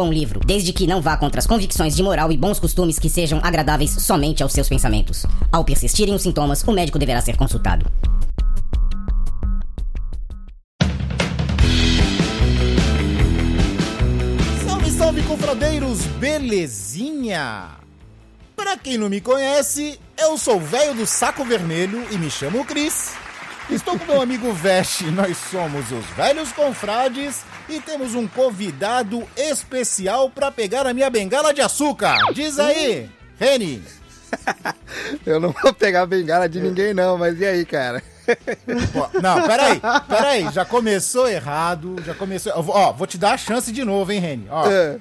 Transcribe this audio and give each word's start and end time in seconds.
bom 0.00 0.10
livro, 0.10 0.40
desde 0.46 0.72
que 0.72 0.86
não 0.86 1.02
vá 1.02 1.14
contra 1.14 1.40
as 1.40 1.46
convicções 1.46 1.94
de 1.94 2.02
moral 2.02 2.32
e 2.32 2.36
bons 2.36 2.58
costumes 2.58 2.98
que 2.98 3.10
sejam 3.10 3.38
agradáveis 3.42 3.90
somente 3.90 4.42
aos 4.42 4.50
seus 4.50 4.66
pensamentos. 4.66 5.26
Ao 5.52 5.62
persistirem 5.62 6.14
os 6.14 6.22
sintomas, 6.22 6.62
o 6.62 6.72
médico 6.72 6.98
deverá 6.98 7.20
ser 7.20 7.36
consultado. 7.36 7.84
Salve, 14.66 14.90
salve, 14.90 15.22
confradeiros! 15.24 16.06
Belezinha? 16.18 17.72
Pra 18.56 18.78
quem 18.78 18.96
não 18.96 19.10
me 19.10 19.20
conhece, 19.20 20.00
eu 20.18 20.38
sou 20.38 20.56
o 20.56 20.60
velho 20.60 20.94
do 20.94 21.06
saco 21.06 21.44
vermelho 21.44 22.06
e 22.10 22.16
me 22.16 22.30
chamo 22.30 22.64
Cris. 22.64 23.12
Estou 23.68 23.98
com 23.98 24.12
meu 24.12 24.22
amigo 24.22 24.50
Veste, 24.54 25.04
nós 25.10 25.36
somos 25.36 25.92
os 25.92 26.06
velhos 26.16 26.50
confrades 26.52 27.44
e 27.70 27.80
temos 27.80 28.14
um 28.14 28.26
convidado 28.26 29.26
especial 29.36 30.28
pra 30.30 30.50
pegar 30.50 30.86
a 30.86 30.94
minha 30.94 31.08
bengala 31.08 31.54
de 31.54 31.60
açúcar. 31.60 32.16
Diz 32.34 32.58
aí, 32.58 33.08
Reni. 33.38 33.82
Eu 35.26 35.40
não 35.40 35.52
vou 35.62 35.72
pegar 35.72 36.02
a 36.02 36.06
bengala 36.06 36.48
de 36.48 36.60
ninguém, 36.60 36.94
não, 36.94 37.18
mas 37.18 37.38
e 37.40 37.44
aí, 37.44 37.64
cara? 37.64 38.02
Pô, 38.92 39.20
Não, 39.20 39.42
peraí, 39.46 39.80
peraí, 40.08 40.50
já 40.52 40.64
começou 40.64 41.28
errado, 41.28 41.96
já 42.04 42.14
começou... 42.14 42.52
Ó, 42.56 42.92
vou 42.92 43.06
te 43.06 43.18
dar 43.18 43.32
a 43.32 43.38
chance 43.38 43.72
de 43.72 43.84
novo, 43.84 44.12
hein, 44.12 44.20
Reni? 44.20 44.46
Ó, 44.50 44.68
É. 44.68 44.98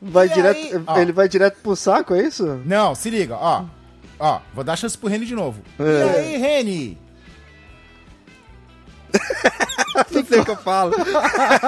Vai 0.00 0.26
E 0.26 0.30
direto, 0.30 0.84
aí? 0.86 1.00
Ele 1.02 1.12
vai 1.12 1.28
direto 1.28 1.58
pro 1.62 1.74
saco, 1.74 2.14
é 2.14 2.22
isso? 2.22 2.60
Não, 2.66 2.94
se 2.94 3.08
liga, 3.08 3.34
ó. 3.34 3.64
Ó, 4.18 4.40
vou 4.54 4.62
dar 4.62 4.76
chance 4.76 4.96
pro 4.96 5.08
Reni 5.08 5.24
de 5.24 5.34
novo. 5.34 5.62
É. 5.78 5.82
E 5.84 6.18
aí, 6.18 6.36
Reni? 6.36 6.98
Não 10.10 10.24
sei 10.26 10.40
o 10.40 10.44
que 10.44 10.50
eu 10.50 10.56
falo. 10.56 10.92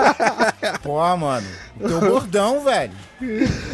Pô, 0.83 1.17
mano, 1.17 1.47
teu 1.79 2.01
bordão, 2.01 2.63
velho. 2.63 2.93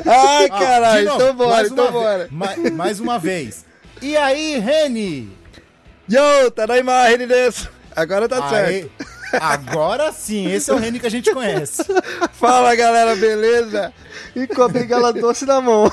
Ai, 0.07 0.49
Ó, 0.51 0.59
caralho, 0.59 1.05
novo, 1.09 1.23
então 1.23 1.35
bora, 1.37 1.51
mais 1.51 1.71
então 1.71 1.85
uma 1.85 1.93
bora. 1.93 2.25
ve- 2.25 2.31
ma- 2.31 2.71
mais 2.73 3.01
uma 3.01 3.19
vez. 3.19 3.65
E 4.01 4.17
aí, 4.17 4.59
Reni? 4.59 5.31
Yo, 6.11 6.51
tá 6.51 6.67
na 6.67 6.79
imagem 6.79 7.27
desse. 7.27 7.69
Agora 7.97 8.29
tá 8.29 8.49
certo. 8.49 8.91
agora 9.41 10.13
sim, 10.13 10.51
esse 10.51 10.71
é 10.71 10.75
o 10.75 10.79
Reni 10.79 11.01
que 11.01 11.07
a 11.07 11.11
gente 11.11 11.33
conhece. 11.33 11.83
Fala, 12.35 12.75
galera, 12.77 13.17
beleza? 13.17 13.93
E 14.37 14.47
com 14.47 14.63
a 14.63 14.69
bengala 14.69 15.13
doce 15.13 15.45
na 15.47 15.61
mão. 15.61 15.91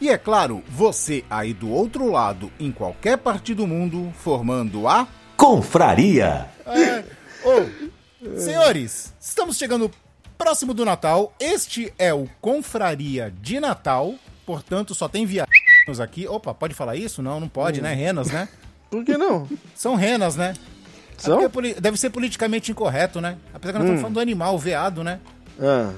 E 0.00 0.10
é 0.10 0.18
claro, 0.18 0.62
você 0.68 1.24
aí 1.30 1.52
do 1.54 1.70
outro 1.70 2.10
lado, 2.10 2.52
em 2.60 2.70
qualquer 2.70 3.16
parte 3.18 3.54
do 3.54 3.66
mundo, 3.66 4.12
formando 4.22 4.86
a. 4.86 5.06
Confraria. 5.36 6.46
É, 6.66 7.04
ô, 7.44 8.38
senhores, 8.38 9.12
estamos 9.20 9.56
chegando 9.56 9.90
próximo 10.38 10.72
do 10.72 10.84
Natal. 10.84 11.34
Este 11.38 11.92
é 11.98 12.12
o 12.12 12.28
Confraria 12.40 13.32
de 13.42 13.60
Natal. 13.60 14.14
Portanto, 14.44 14.94
só 14.94 15.08
tem 15.08 15.26
viados 15.26 15.50
aqui. 16.00 16.26
Opa, 16.26 16.54
pode 16.54 16.74
falar 16.74 16.96
isso? 16.96 17.22
Não, 17.22 17.38
não 17.38 17.48
pode, 17.48 17.80
né? 17.82 17.92
Renas, 17.94 18.28
né? 18.30 18.48
Por 18.90 19.04
que 19.04 19.16
não? 19.16 19.48
São 19.74 19.94
renas, 19.94 20.36
né? 20.36 20.54
É 21.18 21.20
São? 21.20 21.50
poli- 21.50 21.74
Deve 21.74 21.96
ser 21.96 22.10
politicamente 22.10 22.70
incorreto, 22.70 23.20
né? 23.20 23.36
Apesar 23.52 23.72
que 23.72 23.78
nós 23.78 23.84
estamos 23.86 24.00
falando 24.00 24.14
do 24.14 24.20
animal, 24.20 24.54
o 24.54 24.58
veado, 24.58 25.02
né? 25.04 25.20
Ah, 25.60 25.92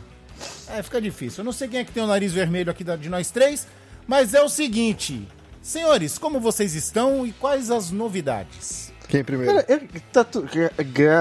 É, 0.68 0.82
fica 0.82 1.00
difícil. 1.00 1.40
Eu 1.40 1.44
não 1.44 1.52
sei 1.52 1.68
quem 1.68 1.80
é 1.80 1.84
que 1.84 1.92
tem 1.92 2.02
o 2.02 2.06
nariz 2.06 2.32
vermelho 2.32 2.70
aqui 2.70 2.84
de 2.84 3.08
nós 3.08 3.30
três, 3.30 3.66
mas 4.06 4.34
é 4.34 4.42
o 4.42 4.48
seguinte. 4.48 5.26
Senhores, 5.62 6.16
como 6.18 6.40
vocês 6.40 6.74
estão 6.74 7.26
e 7.26 7.32
quais 7.32 7.70
as 7.70 7.90
novidades? 7.90 8.92
Quem 9.08 9.24
primeiro? 9.24 9.52
Cara, 9.54 9.66
eu- 9.68 9.80
tá 10.12 10.24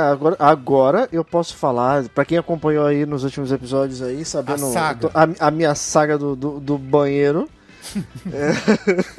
agora, 0.09 0.35
agora 0.39 1.09
eu 1.11 1.23
posso 1.23 1.55
falar, 1.55 2.03
pra 2.09 2.25
quem 2.25 2.37
acompanhou 2.37 2.85
aí 2.85 3.05
nos 3.05 3.23
últimos 3.23 3.51
episódios 3.51 4.01
aí, 4.01 4.23
sabendo 4.25 4.65
A 4.65 4.71
saga. 4.71 5.09
a, 5.13 5.47
a 5.47 5.51
minha 5.51 5.73
saga 5.75 6.17
do, 6.17 6.35
do, 6.35 6.59
do 6.59 6.77
banheiro, 6.77 7.49
é, 8.33 8.51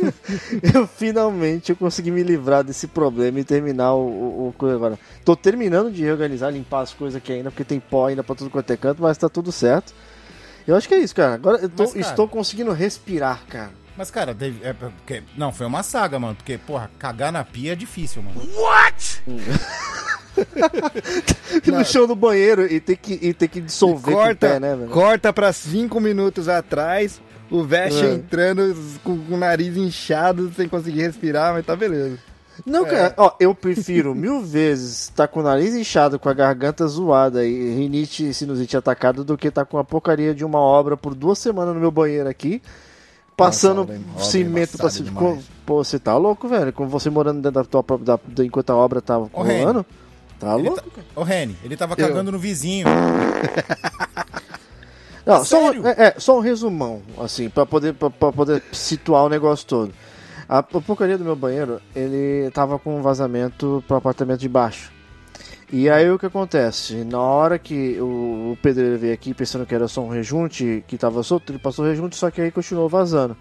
eu 0.76 0.86
finalmente 0.86 1.70
eu 1.70 1.76
consegui 1.76 2.10
me 2.10 2.22
livrar 2.22 2.62
desse 2.62 2.86
problema 2.86 3.40
e 3.40 3.44
terminar 3.44 3.94
o, 3.94 4.00
o, 4.06 4.48
o 4.48 4.54
coisa 4.56 4.76
agora. 4.76 4.98
Tô 5.24 5.34
terminando 5.34 5.90
de 5.90 6.02
reorganizar, 6.02 6.52
limpar 6.52 6.80
as 6.82 6.92
coisas 6.92 7.16
aqui 7.16 7.32
ainda, 7.32 7.50
porque 7.50 7.64
tem 7.64 7.80
pó 7.80 8.06
ainda 8.06 8.22
pra 8.22 8.34
tudo 8.34 8.50
quanto 8.50 8.70
é 8.72 8.76
canto, 8.76 9.00
mas 9.02 9.16
tá 9.16 9.28
tudo 9.28 9.50
certo. 9.50 9.94
Eu 10.66 10.76
acho 10.76 10.86
que 10.86 10.94
é 10.94 10.98
isso, 10.98 11.14
cara. 11.14 11.34
Agora 11.34 11.58
eu 11.62 11.68
tô- 11.68 11.84
Mas, 11.84 11.92
cara- 11.94 12.06
estou 12.06 12.28
conseguindo 12.28 12.72
respirar, 12.72 13.42
cara. 13.48 13.70
Mas, 13.98 14.10
cara, 14.12 14.32
deve- 14.32 14.64
é 14.64 14.72
porque- 14.72 15.24
não, 15.36 15.50
foi 15.52 15.66
uma 15.66 15.82
saga, 15.82 16.18
mano. 16.20 16.36
Porque, 16.36 16.56
porra, 16.56 16.88
cagar 17.00 17.32
na 17.32 17.42
pia 17.44 17.72
é 17.72 17.76
difícil, 17.76 18.22
mano. 18.22 18.40
no 21.66 21.84
chão 21.84 22.06
do 22.06 22.14
banheiro 22.14 22.66
e 22.72 22.80
ter 22.80 22.96
que, 22.96 23.18
e 23.20 23.34
ter 23.34 23.48
que 23.48 23.60
dissolver 23.60 24.14
corta, 24.14 24.48
pé, 24.50 24.60
né, 24.60 24.76
velho? 24.76 24.90
corta 24.90 25.32
pra 25.32 25.52
cinco 25.52 26.00
minutos 26.00 26.48
atrás, 26.48 27.20
o 27.50 27.64
Vest 27.64 28.02
É. 28.02 28.12
entrando 28.14 28.74
com, 29.02 29.18
com 29.18 29.34
o 29.34 29.38
nariz 29.38 29.76
inchado, 29.76 30.52
sem 30.54 30.68
conseguir 30.68 31.02
respirar, 31.02 31.52
mas 31.52 31.66
tá 31.66 31.74
beleza. 31.74 32.18
Não, 32.66 32.86
É. 32.86 32.90
cara, 32.90 33.14
ó, 33.16 33.32
eu 33.40 33.54
prefiro 33.54 34.14
mil 34.14 34.42
vezes 34.46 35.04
estar 35.04 35.26
com 35.28 35.40
o 35.40 35.42
nariz 35.42 35.74
inchado, 35.74 36.18
com 36.18 36.28
a 36.28 36.34
garganta 36.34 36.86
zoada 36.86 37.44
e 37.44 37.74
rinite 37.74 38.28
e 38.28 38.34
sinusite 38.34 38.76
atacada 38.76 39.24
do 39.24 39.36
que 39.36 39.48
estar 39.48 39.64
com 39.64 39.78
a 39.78 39.84
porcaria 39.84 40.34
de 40.34 40.44
uma 40.44 40.58
obra 40.60 40.96
por 40.96 41.14
duas 41.14 41.38
semanas 41.38 41.74
no 41.74 41.80
meu 41.80 41.90
banheiro 41.90 42.28
aqui, 42.28 42.62
passando 43.38 43.88
cimento 44.18 44.76
pra 44.76 44.90
cima. 44.90 45.08
demais. 45.10 45.44
Pô, 45.64 45.82
você 45.84 45.98
tá 45.98 46.16
louco, 46.16 46.48
velho? 46.48 46.72
Com 46.72 46.86
você 46.88 47.08
morando 47.08 47.36
dentro 47.40 47.62
da 47.62 47.64
tua 47.64 47.82
própria. 47.82 48.18
Da, 48.34 48.44
enquanto 48.44 48.70
a 48.70 48.76
obra 48.76 49.00
tava 49.00 49.30
Ô, 49.32 49.42
Reni, 49.42 49.60
rolando. 49.60 49.86
Tá 50.38 50.54
Ele 50.58 50.68
louco? 50.68 50.82
tá- 50.82 51.02
Ô, 51.16 51.22
Reni, 51.22 51.56
ele 51.64 51.76
tava 51.76 51.94
cagando 51.96 52.30
no 52.32 52.38
vizinho. 52.38 52.86
Não, 55.24 55.44
só, 55.44 55.70
um- 55.70 55.86
é, 55.86 55.94
é, 55.98 56.14
só 56.18 56.38
um 56.38 56.40
resumão, 56.40 57.02
assim, 57.18 57.50
pra 57.50 57.66
poder, 57.66 57.92
pra, 57.94 58.08
pra 58.08 58.32
poder 58.32 58.62
situar 58.72 59.24
o 59.24 59.28
negócio 59.28 59.66
todo. 59.66 59.92
A, 60.48 60.58
a 60.60 60.62
porcaria 60.62 61.18
do 61.18 61.24
meu 61.24 61.36
banheiro, 61.36 61.80
ele 61.94 62.50
tava 62.52 62.78
com 62.78 62.98
um 62.98 63.02
vazamento 63.02 63.84
pro 63.86 63.96
apartamento 63.98 64.40
de 64.40 64.48
baixo. 64.48 64.90
E 65.70 65.90
aí 65.90 66.10
o 66.10 66.18
que 66.18 66.24
acontece? 66.24 67.04
Na 67.04 67.20
hora 67.20 67.58
que 67.58 68.00
o, 68.00 68.52
o 68.52 68.58
pedreiro 68.62 68.96
veio 68.96 69.12
aqui 69.12 69.34
pensando 69.34 69.66
que 69.66 69.74
era 69.74 69.86
só 69.86 70.00
um 70.00 70.08
rejunte 70.08 70.82
que 70.86 70.96
tava 70.96 71.22
solto, 71.22 71.52
ele 71.52 71.58
passou 71.58 71.84
o 71.84 71.88
rejunte, 71.88 72.16
só 72.16 72.30
que 72.30 72.40
aí 72.40 72.50
continuou 72.50 72.88
vazando. 72.88 73.36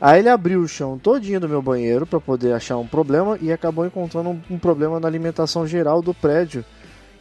Aí 0.00 0.20
ele 0.20 0.28
abriu 0.28 0.60
o 0.60 0.68
chão 0.68 0.96
todinho 0.96 1.40
do 1.40 1.48
meu 1.48 1.60
banheiro 1.60 2.06
pra 2.06 2.20
poder 2.20 2.52
achar 2.52 2.76
um 2.76 2.86
problema 2.86 3.36
e 3.40 3.52
acabou 3.52 3.84
encontrando 3.84 4.30
um, 4.30 4.40
um 4.50 4.58
problema 4.58 5.00
na 5.00 5.08
alimentação 5.08 5.66
geral 5.66 6.00
do 6.00 6.14
prédio 6.14 6.64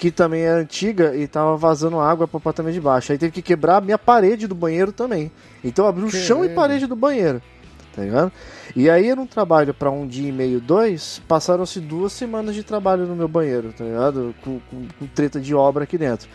que 0.02 0.10
também 0.10 0.42
é 0.42 0.50
antiga 0.50 1.16
e 1.16 1.28
tava 1.28 1.56
vazando 1.56 2.00
água 2.00 2.28
pro 2.28 2.38
apartamento 2.38 2.74
de 2.74 2.82
baixo. 2.82 3.12
Aí 3.12 3.20
teve 3.20 3.32
que 3.32 3.42
quebrar 3.44 3.78
a 3.78 3.82
minha 3.82 4.00
parede 4.00 4.48
do 4.48 4.56
banheiro 4.56 4.92
também. 4.92 5.32
Então 5.64 5.86
abriu 5.86 6.08
o 6.08 6.10
chão 6.10 6.44
e 6.44 6.50
parede 6.50 6.88
do 6.88 6.96
banheiro. 6.96 7.40
Tá 7.96 8.02
ligado? 8.04 8.32
E 8.76 8.90
aí 8.90 9.10
era 9.10 9.20
um 9.20 9.26
trabalho 9.28 9.74
pra 9.74 9.92
um 9.92 10.08
dia 10.08 10.30
e 10.30 10.32
meio, 10.32 10.62
dois, 10.62 11.22
passaram-se 11.28 11.80
duas 11.82 12.14
semanas 12.14 12.56
de 12.56 12.64
trabalho 12.64 13.06
no 13.06 13.16
meu 13.16 13.28
banheiro, 13.28 13.74
tá 13.78 13.84
ligado? 13.84 14.34
Com, 14.44 14.60
com- 14.70 14.88
com 14.98 15.08
treta 15.08 15.42
de 15.42 15.54
obra 15.54 15.84
aqui 15.84 15.98
dentro. 15.98 16.30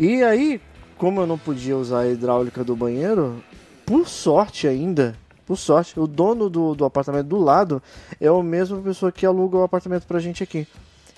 E 0.00 0.22
aí, 0.22 0.60
como 0.96 1.20
eu 1.20 1.26
não 1.26 1.36
podia 1.38 1.76
usar 1.76 2.00
a 2.00 2.08
hidráulica 2.08 2.64
do 2.64 2.74
banheiro, 2.74 3.44
por 3.84 4.08
sorte 4.08 4.66
ainda, 4.66 5.14
por 5.46 5.56
sorte, 5.58 6.00
o 6.00 6.06
dono 6.06 6.48
do, 6.48 6.74
do 6.74 6.86
apartamento 6.86 7.26
do 7.26 7.38
lado 7.38 7.82
é 8.18 8.26
a 8.28 8.42
mesma 8.42 8.78
pessoa 8.80 9.12
que 9.12 9.26
aluga 9.26 9.58
o 9.58 9.62
apartamento 9.62 10.06
pra 10.06 10.18
gente 10.18 10.42
aqui. 10.42 10.66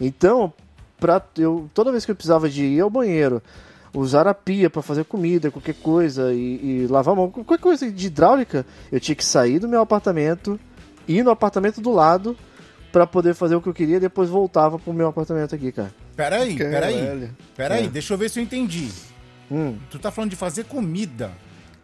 Então, 0.00 0.52
pra 0.98 1.22
eu, 1.38 1.70
toda 1.72 1.92
vez 1.92 2.04
que 2.04 2.10
eu 2.10 2.16
precisava 2.16 2.48
de 2.48 2.64
ir 2.64 2.80
ao 2.80 2.90
banheiro, 2.90 3.40
usar 4.00 4.26
a 4.28 4.34
pia 4.34 4.68
para 4.70 4.82
fazer 4.82 5.04
comida, 5.04 5.50
qualquer 5.50 5.74
coisa, 5.74 6.32
e, 6.32 6.84
e 6.84 6.86
lavar 6.88 7.12
a 7.14 7.16
mão, 7.16 7.30
qualquer 7.30 7.58
coisa 7.58 7.90
de 7.90 8.06
hidráulica, 8.06 8.64
eu 8.92 9.00
tinha 9.00 9.14
que 9.14 9.24
sair 9.24 9.58
do 9.58 9.66
meu 9.68 9.80
apartamento, 9.80 10.60
ir 11.08 11.22
no 11.24 11.30
apartamento 11.30 11.80
do 11.80 11.90
lado, 11.90 12.36
para 12.92 13.06
poder 13.06 13.34
fazer 13.34 13.54
o 13.56 13.60
que 13.62 13.68
eu 13.68 13.74
queria, 13.74 13.96
e 13.96 14.00
depois 14.00 14.28
voltava 14.30 14.78
pro 14.78 14.92
meu 14.92 15.08
apartamento 15.08 15.54
aqui, 15.54 15.70
cara. 15.72 15.92
Peraí, 16.14 16.56
peraí. 16.56 16.98
Caralho. 17.00 17.30
Peraí, 17.56 17.84
É. 17.84 17.88
deixa 17.88 18.14
eu 18.14 18.18
ver 18.18 18.30
se 18.30 18.38
eu 18.38 18.42
entendi. 18.42 18.90
Hum. 19.50 19.76
Tu 19.90 19.98
tá 19.98 20.10
falando 20.10 20.30
de 20.30 20.36
fazer 20.36 20.64
comida. 20.64 21.30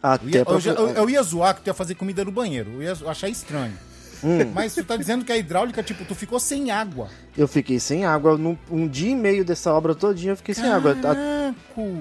Até 0.01 0.25
Eu 0.25 0.29
ia, 0.31 0.45
pra- 0.45 0.53
eu, 0.55 0.73
eu- 0.73 0.89
eu 0.89 1.09
ia 1.09 1.23
zoar 1.23 1.55
que 1.55 1.61
tu 1.61 1.67
ia 1.67 1.73
fazer 1.73 1.95
comida 1.95 2.25
no 2.25 2.31
banheiro. 2.31 2.71
Eu 2.73 2.81
ia 2.83 2.93
achar 3.07 3.29
estranho. 3.29 3.73
Hum. 4.23 4.51
Mas 4.53 4.73
tu 4.73 4.83
tá 4.83 4.95
dizendo 4.95 5.25
que 5.25 5.31
a 5.31 5.37
hidráulica, 5.37 5.83
tipo, 5.83 6.05
tu 6.05 6.15
ficou 6.15 6.39
sem 6.39 6.71
água. 6.71 7.07
Eu 7.37 7.47
fiquei 7.47 7.79
sem 7.79 8.05
água. 8.05 8.37
Num, 8.37 8.57
um 8.71 8.87
dia 8.87 9.11
e 9.11 9.15
meio 9.15 9.43
dessa 9.43 9.73
obra 9.73 9.93
todinha 9.93 10.31
eu 10.33 10.37
fiquei 10.37 10.53
sem 10.55 10.67
água. 10.69 10.91
A- 10.91 10.95
Caraca. 10.95 11.55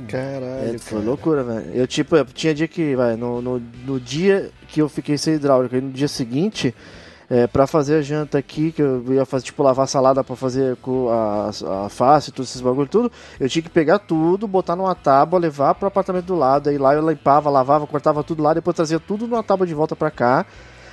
Caralho, 0.08 0.74
É, 0.74 0.78
foi 0.78 0.98
cara. 0.98 1.10
loucura, 1.10 1.42
velho. 1.44 1.70
Eu, 1.74 1.86
tipo, 1.86 2.14
eu 2.16 2.24
tinha 2.26 2.54
dia 2.54 2.69
que, 2.69 2.94
vai, 2.94 3.16
no, 3.16 3.40
no, 3.42 3.62
no 3.86 3.98
dia 4.00 4.50
que 4.69 4.80
eu 4.80 4.88
fiquei 4.88 5.19
sem 5.19 5.34
hidráulica 5.34 5.76
e 5.76 5.80
no 5.80 5.90
dia 5.90 6.08
seguinte, 6.08 6.74
é, 7.28 7.46
pra 7.46 7.66
fazer 7.66 7.96
a 7.96 8.02
janta 8.02 8.38
aqui, 8.38 8.72
que 8.72 8.82
eu 8.82 9.04
ia 9.12 9.24
fazer, 9.24 9.44
tipo, 9.46 9.62
lavar 9.62 9.88
salada 9.88 10.22
pra 10.22 10.36
fazer 10.36 10.76
com 10.76 11.08
a, 11.10 11.50
a 11.86 11.88
face, 11.88 12.30
todos 12.30 12.50
esses 12.50 12.60
bagulho, 12.60 12.88
tudo, 12.88 13.10
eu 13.40 13.48
tinha 13.48 13.62
que 13.62 13.70
pegar 13.70 13.98
tudo, 13.98 14.46
botar 14.46 14.76
numa 14.76 14.94
tábua, 14.94 15.38
levar 15.40 15.74
pro 15.74 15.88
apartamento 15.88 16.26
do 16.26 16.36
lado, 16.36 16.69
aí 16.69 16.76
lá 16.78 16.94
eu 16.94 17.08
limpava, 17.08 17.48
lavava, 17.50 17.86
cortava 17.86 18.22
tudo 18.22 18.42
lá, 18.42 18.52
depois 18.54 18.76
trazia 18.76 19.00
tudo 19.00 19.26
numa 19.26 19.42
tábua 19.42 19.66
de 19.66 19.74
volta 19.74 19.96
pra 19.96 20.10
cá. 20.10 20.46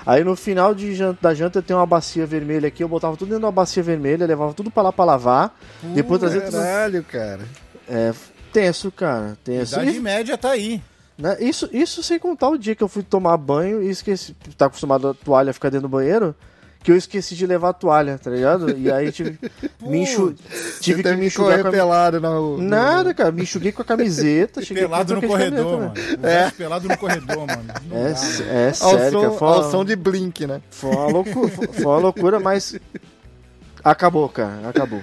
Aí 0.05 0.23
no 0.23 0.35
final 0.35 0.73
de 0.73 0.93
janta, 0.95 1.19
da 1.21 1.33
janta 1.33 1.59
eu 1.59 1.63
tenho 1.63 1.79
uma 1.79 1.85
bacia 1.85 2.25
vermelha 2.25 2.67
aqui, 2.67 2.83
eu 2.83 2.87
botava 2.87 3.15
tudo 3.17 3.27
dentro 3.29 3.41
de 3.41 3.45
uma 3.45 3.51
bacia 3.51 3.83
vermelha, 3.83 4.25
levava 4.25 4.53
tudo 4.53 4.71
pra 4.71 4.83
lá 4.83 4.91
pra 4.93 5.05
lavar, 5.05 5.59
depois 5.93 6.19
trazia 6.19 6.41
tudo... 6.41 6.53
Caralho, 6.53 7.03
cara. 7.03 7.41
É, 7.87 8.13
tenso, 8.53 8.91
cara, 8.91 9.37
tenso. 9.43 9.75
Idade 9.75 9.97
E- 9.97 9.99
média 9.99 10.37
tá 10.37 10.51
aí. 10.51 10.81
né? 11.17 11.37
Isso, 11.39 11.69
isso 11.73 12.01
sem 12.01 12.17
contar 12.17 12.49
o 12.49 12.57
dia 12.57 12.75
que 12.75 12.83
eu 12.83 12.87
fui 12.87 13.03
tomar 13.03 13.35
banho 13.37 13.83
e 13.83 13.89
esqueci. 13.89 14.33
Tá 14.57 14.65
acostumado 14.67 15.09
a 15.09 15.13
toalha 15.13 15.53
ficar 15.53 15.69
dentro 15.69 15.87
do 15.87 15.91
banheiro? 15.91 16.33
Que 16.81 16.91
eu 16.91 16.95
esqueci 16.95 17.35
de 17.35 17.45
levar 17.45 17.69
a 17.69 17.73
toalha, 17.73 18.17
tá 18.17 18.31
ligado? 18.31 18.77
E 18.77 18.89
aí 18.89 19.11
tive, 19.11 19.37
me 19.81 19.99
enxu, 19.99 20.33
tive 20.79 21.03
que 21.03 21.11
me 21.13 21.27
enxugar 21.27 21.61
com 21.61 21.67
a... 21.67 21.71
pelado 21.71 22.19
na. 22.21 22.29
Nada, 22.57 23.13
cara. 23.13 23.31
Me 23.31 23.43
enxuguei 23.43 23.71
com 23.71 23.81
a 23.81 23.85
camiseta. 23.85 24.61
cheguei 24.61 24.83
pelado 24.83 25.15
no 25.15 25.21
corredor, 25.21 25.79
camiseta, 25.79 26.11
mano. 26.11 26.27
É. 26.27 26.51
Pelado 26.51 26.87
no 26.87 26.97
corredor, 26.97 27.47
mano. 27.47 27.73
É, 27.91 28.67
é 28.67 28.67
Ao 28.79 28.97
sério, 28.97 29.11
som, 29.11 29.21
cara. 29.21 29.31
Foi 29.33 29.47
ao 29.47 29.61
uma, 29.61 29.71
som 29.71 29.85
de 29.85 29.95
Blink, 29.95 30.47
né? 30.47 30.61
foi 30.71 30.91
uma 30.91 31.07
loucura, 31.07 31.49
foi, 31.49 31.85
uma 31.85 31.97
loucura, 31.97 32.39
mas 32.39 32.79
acabou, 33.83 34.29
cara. 34.29 34.69
Acabou. 34.69 35.01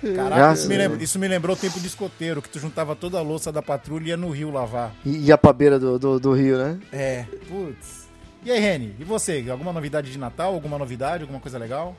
Caraca, 0.00 0.34
Graças 0.34 0.60
isso 0.60 0.68
me, 0.68 0.78
Deus. 0.78 1.02
isso 1.02 1.18
me 1.18 1.28
lembrou 1.28 1.54
o 1.54 1.58
tempo 1.58 1.78
de 1.78 1.86
escoteiro, 1.86 2.40
que 2.40 2.48
tu 2.48 2.58
juntava 2.58 2.96
toda 2.96 3.18
a 3.18 3.22
louça 3.22 3.52
da 3.52 3.60
patrulha 3.60 4.04
e 4.04 4.08
ia 4.08 4.16
no 4.16 4.30
rio 4.30 4.50
lavar. 4.50 4.94
E, 5.04 5.26
e 5.26 5.32
a 5.32 5.36
pabeira 5.36 5.78
do, 5.78 5.98
do, 5.98 6.18
do 6.18 6.32
Rio, 6.32 6.56
né? 6.56 6.78
É, 6.90 7.26
putz. 7.48 7.99
E 8.42 8.50
aí, 8.50 8.58
Reni, 8.58 8.94
e 8.98 9.04
você? 9.04 9.44
Alguma 9.50 9.72
novidade 9.72 10.10
de 10.10 10.18
Natal? 10.18 10.54
Alguma 10.54 10.78
novidade? 10.78 11.22
Alguma 11.22 11.40
coisa 11.40 11.58
legal? 11.58 11.94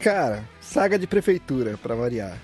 Cara, 0.00 0.44
saga 0.60 0.98
de 0.98 1.06
prefeitura, 1.06 1.76
pra 1.82 1.94
variar. 1.94 2.38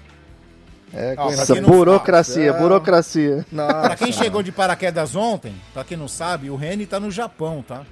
É, 0.93 1.15
Ah, 1.19 1.25
não 1.61 1.63
burocracia, 1.69 2.53
sabe, 2.53 2.63
burocracia. 2.63 3.47
Nossa, 3.51 3.81
Pra 3.81 3.97
quem 3.97 4.13
chegou 4.13 4.43
de 4.43 4.53
paraquedas 4.53 5.17
ontem, 5.17 5.55
pra 5.73 5.83
quem 5.83 5.97
não 5.97 6.07
sabe, 6.09 6.51
o 6.51 6.57
Reni 6.57 6.87
tá 6.87 7.01
no 7.01 7.11
Japão, 7.11 7.65
tá? 7.67 7.85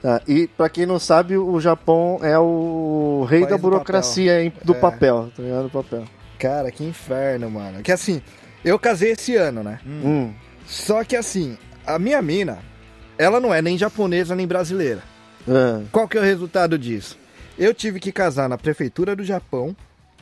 Tá, 0.00 0.22
e 0.28 0.46
pra 0.46 0.68
quem 0.68 0.86
não 0.86 0.98
sabe, 0.98 1.36
o 1.36 1.60
Japão 1.60 2.20
é 2.22 2.38
o 2.38 3.26
rei 3.28 3.40
País 3.40 3.50
da 3.50 3.56
do 3.56 3.62
burocracia 3.62 4.52
do 4.64 4.74
É. 4.74 4.78
papel, 4.78 5.30
tá 5.36 5.42
ligado? 5.42 5.64
Do 5.64 5.70
papel. 5.70 6.04
Cara, 6.38 6.70
que 6.70 6.84
inferno, 6.84 7.50
mano. 7.50 7.82
Que 7.82 7.90
assim, 7.90 8.22
eu 8.64 8.78
casei 8.78 9.10
esse 9.12 9.34
ano, 9.34 9.64
né? 9.64 9.80
Hum. 9.84 10.32
Só 10.66 11.02
que 11.02 11.16
assim, 11.16 11.58
a 11.84 11.98
minha 11.98 12.22
mina, 12.22 12.58
ela 13.18 13.40
não 13.40 13.52
é 13.52 13.60
nem 13.60 13.76
japonesa 13.76 14.34
nem 14.34 14.46
brasileira. 14.46 15.02
Ah, 15.48 15.82
Qual 15.92 16.06
que 16.08 16.16
é 16.16 16.20
o 16.20 16.24
resultado 16.24 16.78
disso? 16.78 17.16
Eu 17.58 17.74
tive 17.74 17.98
que 18.00 18.12
casar 18.12 18.48
na 18.48 18.56
prefeitura 18.56 19.16
do 19.16 19.24
Japão, 19.24 19.74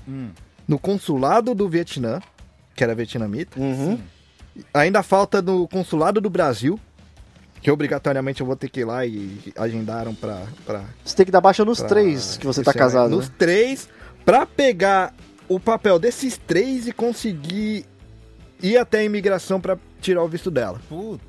Hum. 0.08 0.30
no 0.66 0.78
consulado 0.78 1.54
do 1.54 1.68
Vietnã, 1.68 2.20
que 2.74 2.82
era 2.82 2.94
vietnamita. 2.94 3.58
uhum. 3.60 3.98
Ainda 4.72 5.02
falta 5.02 5.42
no 5.42 5.68
consulado 5.68 6.20
do 6.20 6.30
Brasil, 6.30 6.80
que 7.60 7.70
obrigatoriamente 7.70 8.40
eu 8.40 8.46
vou 8.46 8.56
ter 8.56 8.68
que 8.70 8.80
ir 8.80 8.84
lá 8.84 9.04
e 9.04 9.52
agendaram 9.56 10.14
pra... 10.14 10.44
pra 10.64 10.84
Você 11.04 11.14
tem 11.16 11.26
que 11.26 11.32
dar 11.32 11.40
baixa 11.42 11.64
nos 11.64 11.78
pra- 11.80 11.88
três 11.88 12.36
que 12.38 12.46
você 12.46 12.62
tá 12.62 12.70
esse- 12.70 12.78
casado. 12.78 13.10
Nos 13.10 13.28
né? 13.28 13.34
três, 13.36 13.88
pra 14.24 14.46
pegar 14.46 15.12
o 15.48 15.60
papel 15.60 15.98
desses 15.98 16.38
três 16.38 16.86
e 16.86 16.92
conseguir 16.92 17.84
ir 18.62 18.78
até 18.78 18.98
a 19.00 19.04
imigração 19.04 19.60
pra 19.60 19.76
tirar 20.00 20.22
o 20.22 20.28
visto 20.28 20.50
dela. 20.50 20.80
Puta, 20.88 21.22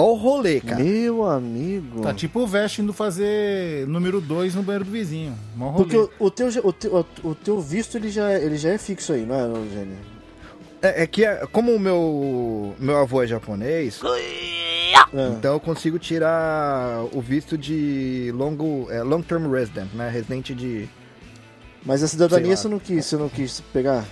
Ó 0.00 0.12
o 0.12 0.14
rolê, 0.14 0.60
cara. 0.60 0.80
Meu 0.80 1.24
amigo. 1.26 2.02
tá 2.02 2.14
tipo 2.14 2.38
o 2.38 2.46
Vest 2.46 2.78
indo 2.78 2.92
fazer 2.92 3.84
número 3.88 4.20
2 4.20 4.54
no 4.54 4.62
banheiro 4.62 4.84
do 4.84 4.92
vizinho. 4.92 5.34
Mó 5.56 5.70
rolê. 5.70 5.84
Porque 5.84 5.96
o, 5.96 6.10
o 6.26 6.30
teu, 6.30 6.46
o, 6.62 6.72
teu, 6.72 7.06
o 7.24 7.34
teu 7.34 7.60
visto 7.60 7.96
ele 7.96 8.08
já, 8.08 8.32
ele 8.38 8.56
já 8.56 8.70
é 8.70 8.78
fixo 8.78 9.12
aí, 9.12 9.26
não 9.26 9.34
é, 9.34 9.42
Eugênio? 9.42 9.96
É, 10.80 11.02
é 11.02 11.06
que, 11.08 11.24
é- 11.24 11.44
como 11.50 11.74
o 11.74 11.80
meu, 11.80 12.76
meu 12.78 12.96
avô 12.96 13.20
é 13.24 13.26
japonês, 13.26 14.00
É. 15.12 15.28
então 15.36 15.54
eu 15.54 15.60
consigo 15.60 15.98
tirar 15.98 17.02
o 17.12 17.20
visto 17.20 17.58
de 17.58 18.30
longo, 18.36 18.86
é, 18.90 19.02
long 19.02 19.20
term 19.20 19.50
resident, 19.50 19.92
né? 19.94 20.08
Residente 20.08 20.54
de. 20.54 20.88
Mas 21.84 22.04
a 22.04 22.08
cidadania 22.08 22.56
você 22.56 22.68
não 22.68 22.78
quis, 22.78 23.04
você 23.06 23.16
não 23.16 23.28
quis 23.28 23.60
pegar? 23.72 24.04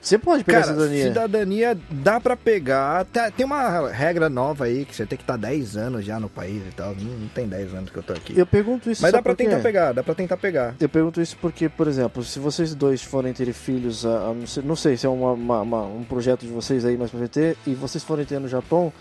Você 0.00 0.16
pode 0.16 0.44
pegar 0.44 0.60
Cara, 0.60 0.72
cidadania. 0.72 1.02
cidadania 1.08 1.78
dá 1.90 2.20
pra 2.20 2.36
pegar. 2.36 3.04
Tá- 3.06 3.30
Tem 3.30 3.44
uma 3.44 3.90
regra 3.90 4.28
nova 4.28 4.64
aí 4.64 4.84
que 4.84 4.94
você 4.94 5.04
tem 5.04 5.16
que 5.18 5.24
estar 5.24 5.36
10 5.36 5.76
anos 5.76 6.04
já 6.04 6.20
no 6.20 6.28
país 6.28 6.62
e 6.66 6.70
tal. 6.74 6.94
Não, 6.94 7.18
não 7.18 7.28
tem 7.28 7.46
10 7.48 7.74
anos 7.74 7.90
que 7.90 7.96
eu 7.98 8.02
tô 8.02 8.12
aqui. 8.12 8.38
Eu 8.38 8.46
pergunto 8.46 8.90
isso 8.90 9.02
Mas 9.02 9.12
dá 9.12 9.20
pra 9.20 9.32
porque- 9.34 9.44
tentar 9.48 9.60
pegar, 9.60 9.92
dá 9.92 10.02
pra 10.02 10.14
tentar 10.14 10.36
pegar. 10.36 10.74
Eu 10.80 10.88
pergunto 10.88 11.20
isso 11.20 11.36
porque, 11.40 11.68
por 11.68 11.88
exemplo, 11.88 12.22
se 12.22 12.38
vocês 12.38 12.74
dois 12.74 13.02
forem 13.02 13.32
ter 13.32 13.52
filhos, 13.52 14.06
a- 14.06 14.28
a 14.30 14.34
não, 14.34 14.46
sei, 14.46 14.62
não 14.62 14.76
sei 14.76 14.96
se 14.96 15.04
é 15.04 15.08
uma- 15.08 15.32
uma- 15.32 15.60
uma- 15.62 15.86
um 15.86 16.04
projeto 16.04 16.42
de 16.42 16.52
vocês 16.52 16.84
aí 16.84 16.96
mais 16.96 17.10
pra 17.10 17.26
ter, 17.28 17.56
e 17.66 17.74
vocês 17.74 18.02
forem 18.04 18.24
ter 18.24 18.38
no 18.38 18.48
Japão, 18.48 18.92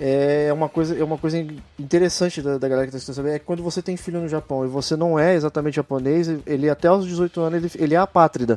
é 0.00 0.50
uma 0.52 0.68
coisa, 0.68 0.98
é 0.98 1.02
uma 1.04 1.16
coisa 1.18 1.38
interessante 1.78 2.42
da, 2.42 2.58
da 2.58 2.68
galera 2.68 2.86
que 2.86 2.92
tá 2.92 2.96
assistindo 2.96 3.14
saber, 3.14 3.30
é 3.34 3.38
que 3.38 3.44
quando 3.44 3.62
você 3.62 3.80
tem 3.80 3.96
filho 3.96 4.20
no 4.20 4.28
Japão 4.28 4.64
e 4.64 4.68
você 4.68 4.96
não 4.96 5.18
é 5.18 5.34
exatamente 5.34 5.76
japonês, 5.76 6.28
ele 6.46 6.68
até 6.68 6.90
os 6.90 7.06
18 7.06 7.40
anos 7.40 7.62
ele, 7.74 7.84
ele 7.84 7.94
é 7.94 7.98
apátrida. 7.98 8.56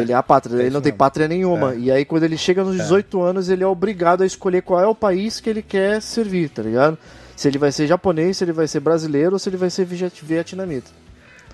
Ele 0.00 0.12
é 0.12 0.14
apátrida, 0.14 0.56
ele 0.58 0.66
isso 0.68 0.74
não 0.74 0.80
tem 0.80 0.92
pátria 0.92 1.26
nenhuma. 1.28 1.74
E 1.74 1.90
aí, 1.90 2.04
quando 2.04 2.22
ele 2.22 2.36
chega 2.36 2.62
nos 2.64 2.76
18 2.76 3.20
anos, 3.22 3.48
ele 3.48 3.62
é 3.64 3.66
obrigado 3.66 4.22
a 4.22 4.26
escolher 4.26 4.62
qual 4.62 4.80
é 4.80 4.86
o 4.86 4.94
país 4.94 5.40
que 5.40 5.50
ele 5.50 5.62
quer 5.62 6.00
servir, 6.00 6.48
tá 6.50 6.62
ligado? 6.62 6.96
Se 7.36 7.48
ele 7.48 7.58
vai 7.58 7.72
ser 7.72 7.86
japonês, 7.86 8.36
se 8.36 8.44
ele 8.44 8.52
vai 8.52 8.68
ser 8.68 8.80
brasileiro 8.80 9.32
ou 9.32 9.38
se 9.38 9.48
ele 9.48 9.56
vai 9.56 9.70
ser 9.70 9.84
viet- 9.84 10.22
vietnamita. 10.22 10.90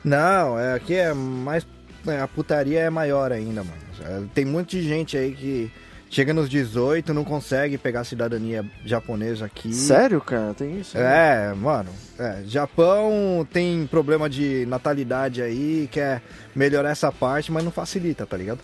Não, 0.05 0.59
é, 0.59 0.75
aqui 0.75 0.95
é 0.95 1.13
mais. 1.15 1.67
é, 2.07 2.21
a 2.21 2.29
putaria 2.29 2.81
é 2.81 2.91
maior 2.91 3.33
ainda, 3.33 3.63
mano. 3.65 3.77
É, 4.05 4.21
Tem 4.35 4.45
muita 4.45 4.79
gente 4.81 5.17
aí 5.17 5.33
que 5.33 5.71
chega 6.11 6.33
nos 6.35 6.49
18 6.49 7.13
não 7.13 7.25
consegue 7.25 7.77
pegar 7.79 8.01
a 8.01 8.05
cidadania 8.05 8.65
japonesa 8.85 9.45
aqui. 9.47 9.73
Sério, 9.73 10.21
cara? 10.21 10.55
Tem 10.55 10.79
isso? 10.81 10.97
É, 10.97 11.53
mano. 11.55 11.91
É, 12.19 12.43
Japão 12.47 13.47
tem 13.53 13.87
problema 13.87 14.29
de 14.29 14.67
natalidade 14.67 15.43
aí, 15.43 15.89
quer 15.93 16.23
melhorar 16.55 16.91
essa 16.91 17.13
parte, 17.13 17.53
mas 17.53 17.63
não 17.65 17.71
facilita, 17.71 18.27
tá 18.27 18.37
ligado? 18.37 18.61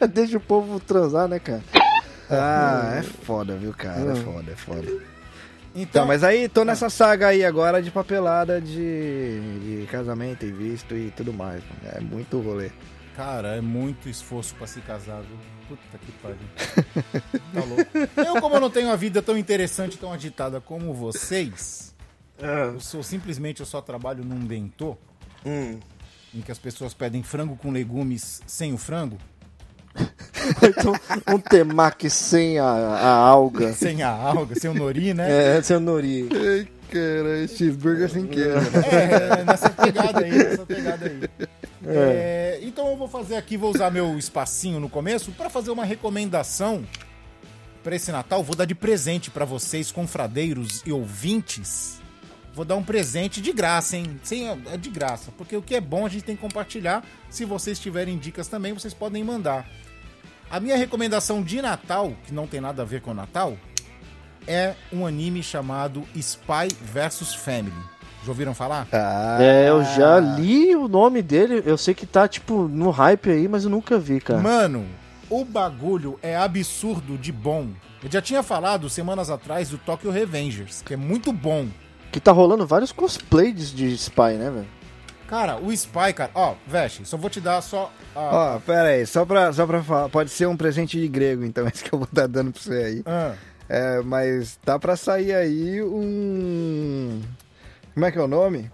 Deixa 0.12 0.36
o 0.36 0.40
povo 0.40 0.80
transar, 0.80 1.28
né, 1.28 1.38
cara? 1.38 1.62
Ah, 2.30 2.96
é 2.98 3.02
foda, 3.02 3.54
viu, 3.56 3.72
cara? 3.72 4.00
É 4.00 4.04
Hum. 4.12 4.16
foda, 4.16 4.52
é 4.52 4.56
foda. 4.56 4.92
Então, 5.74 6.02
Tá, 6.02 6.08
mas 6.08 6.24
aí 6.24 6.48
tô 6.48 6.64
nessa 6.64 6.90
saga 6.90 7.28
aí 7.28 7.44
agora 7.44 7.80
de 7.80 7.90
papelada 7.90 8.60
de, 8.60 9.40
de 9.80 9.86
casamento 9.90 10.44
e 10.44 10.50
visto 10.50 10.94
e 10.94 11.12
tudo 11.16 11.32
mais. 11.32 11.62
mano. 11.82 11.96
É 11.96 12.00
muito 12.00 12.40
rolê. 12.40 12.70
Cara, 13.18 13.56
é 13.56 13.60
muito 13.60 14.08
esforço 14.08 14.54
pra 14.54 14.64
se 14.68 14.80
casar, 14.80 15.20
viu? 15.22 15.36
Puta 15.68 15.98
que 15.98 16.12
pariu. 16.22 16.38
tá 17.52 17.64
louco. 17.64 18.20
Eu, 18.36 18.40
como 18.40 18.54
eu 18.54 18.60
não 18.60 18.70
tenho 18.70 18.86
uma 18.86 18.96
vida 18.96 19.20
tão 19.20 19.36
interessante, 19.36 19.98
tão 19.98 20.12
agitada 20.12 20.60
como 20.60 20.94
vocês, 20.94 21.92
eu 22.38 22.78
sou 22.78 23.02
simplesmente, 23.02 23.58
eu 23.58 23.66
só 23.66 23.80
trabalho 23.82 24.24
num 24.24 24.38
bentô, 24.38 24.96
Hum. 25.44 25.80
em 26.32 26.40
que 26.42 26.52
as 26.52 26.58
pessoas 26.60 26.94
pedem 26.94 27.24
frango 27.24 27.56
com 27.56 27.72
legumes 27.72 28.40
sem 28.46 28.72
o 28.72 28.78
frango, 28.78 29.18
Então, 30.62 30.92
um 31.34 31.40
temaki 31.40 32.08
sem 32.08 32.58
a, 32.60 32.64
a 32.64 33.10
alga. 33.16 33.72
sem 33.72 34.00
a 34.00 34.10
alga, 34.10 34.54
sem 34.54 34.70
o 34.70 34.74
nori, 34.74 35.12
né? 35.12 35.56
É, 35.58 35.62
sem 35.62 35.76
o 35.76 35.80
nori. 35.80 36.28
Ai, 36.32 36.68
cara, 36.88 37.48
cheeseburger 37.48 38.08
sem 38.08 38.26
queijo. 38.28 38.58
É, 38.92 39.42
nessa 39.44 39.70
pegada 39.70 40.20
aí, 40.24 40.30
nessa 40.30 40.66
pegada 40.66 41.04
aí. 41.06 41.48
É, 41.90 42.60
então 42.62 42.88
eu 42.88 42.96
vou 42.96 43.08
fazer 43.08 43.36
aqui, 43.36 43.56
vou 43.56 43.70
usar 43.70 43.90
meu 43.90 44.18
espacinho 44.18 44.78
no 44.80 44.88
começo 44.88 45.32
para 45.32 45.48
fazer 45.48 45.70
uma 45.70 45.84
recomendação 45.84 46.84
para 47.82 47.96
esse 47.96 48.12
Natal. 48.12 48.42
Vou 48.42 48.54
dar 48.54 48.64
de 48.64 48.74
presente 48.74 49.30
para 49.30 49.44
vocês, 49.44 49.90
confradeiros 49.90 50.82
e 50.84 50.92
ouvintes. 50.92 52.00
Vou 52.54 52.64
dar 52.64 52.76
um 52.76 52.82
presente 52.82 53.40
de 53.40 53.52
graça, 53.52 53.96
hein? 53.96 54.18
Sem, 54.22 54.48
é 54.48 54.76
de 54.76 54.90
graça, 54.90 55.32
porque 55.36 55.56
o 55.56 55.62
que 55.62 55.76
é 55.76 55.80
bom 55.80 56.04
a 56.04 56.08
gente 56.08 56.24
tem 56.24 56.34
que 56.34 56.42
compartilhar. 56.42 57.04
Se 57.30 57.44
vocês 57.44 57.78
tiverem 57.78 58.18
dicas 58.18 58.48
também, 58.48 58.72
vocês 58.72 58.92
podem 58.92 59.22
mandar. 59.22 59.68
A 60.50 60.58
minha 60.58 60.76
recomendação 60.76 61.42
de 61.42 61.62
Natal, 61.62 62.14
que 62.26 62.34
não 62.34 62.46
tem 62.46 62.60
nada 62.60 62.82
a 62.82 62.84
ver 62.84 63.00
com 63.00 63.14
Natal, 63.14 63.56
é 64.46 64.74
um 64.92 65.06
anime 65.06 65.42
chamado 65.42 66.04
Spy 66.16 66.68
vs 66.80 67.34
Family. 67.34 67.97
Já 68.28 68.32
ouviram 68.32 68.54
falar? 68.54 68.86
Ah, 68.92 69.38
É, 69.40 69.70
eu 69.70 69.82
já 69.82 70.20
li 70.20 70.76
o 70.76 70.86
nome 70.86 71.22
dele, 71.22 71.62
eu 71.64 71.78
sei 71.78 71.94
que 71.94 72.04
tá, 72.04 72.28
tipo, 72.28 72.68
no 72.68 72.90
hype 72.90 73.30
aí, 73.30 73.48
mas 73.48 73.64
eu 73.64 73.70
nunca 73.70 73.98
vi, 73.98 74.20
cara. 74.20 74.38
Mano, 74.40 74.84
o 75.30 75.44
bagulho 75.46 76.18
é 76.22 76.36
absurdo 76.36 77.16
de 77.16 77.32
bom. 77.32 77.68
Eu 78.04 78.10
já 78.10 78.20
tinha 78.20 78.42
falado 78.42 78.88
semanas 78.90 79.30
atrás 79.30 79.70
do 79.70 79.78
Tokyo 79.78 80.10
Revengers, 80.10 80.82
que 80.82 80.92
é 80.92 80.96
muito 80.96 81.32
bom. 81.32 81.66
Que 82.12 82.20
tá 82.20 82.30
rolando 82.30 82.66
vários 82.66 82.92
cosplays 82.92 83.72
de 83.72 83.96
Spy, 83.96 84.34
né, 84.38 84.50
velho? 84.50 84.66
Cara, 85.26 85.56
o 85.56 85.72
Spy, 85.72 86.12
cara, 86.14 86.30
ó, 86.34 86.54
Veste, 86.66 87.06
só 87.06 87.16
vou 87.16 87.30
te 87.30 87.40
dar 87.40 87.60
só. 87.62 87.90
a- 88.14 88.56
Ó, 88.56 88.60
pera 88.60 88.88
aí, 88.88 89.06
só 89.06 89.24
pra, 89.24 89.50
só 89.54 89.66
pra 89.66 89.82
falar, 89.82 90.08
pode 90.10 90.28
ser 90.30 90.46
um 90.46 90.56
presente 90.56 91.00
de 91.00 91.08
grego, 91.08 91.44
então, 91.44 91.66
esse 91.68 91.82
que 91.82 91.92
eu 91.94 91.98
vou 91.98 92.06
estar 92.08 92.26
dando 92.26 92.52
pra 92.52 92.60
você 92.62 92.74
aí. 92.74 93.02
Ah, 93.06 93.32
É, 93.70 94.00
mas 94.02 94.58
tá 94.64 94.78
pra 94.78 94.96
sair 94.96 95.34
aí 95.34 95.82
um... 95.82 97.20
Como 97.98 98.06
é 98.06 98.12
que 98.12 98.18
é 98.18 98.22
o 98.22 98.28
nome? 98.28 98.70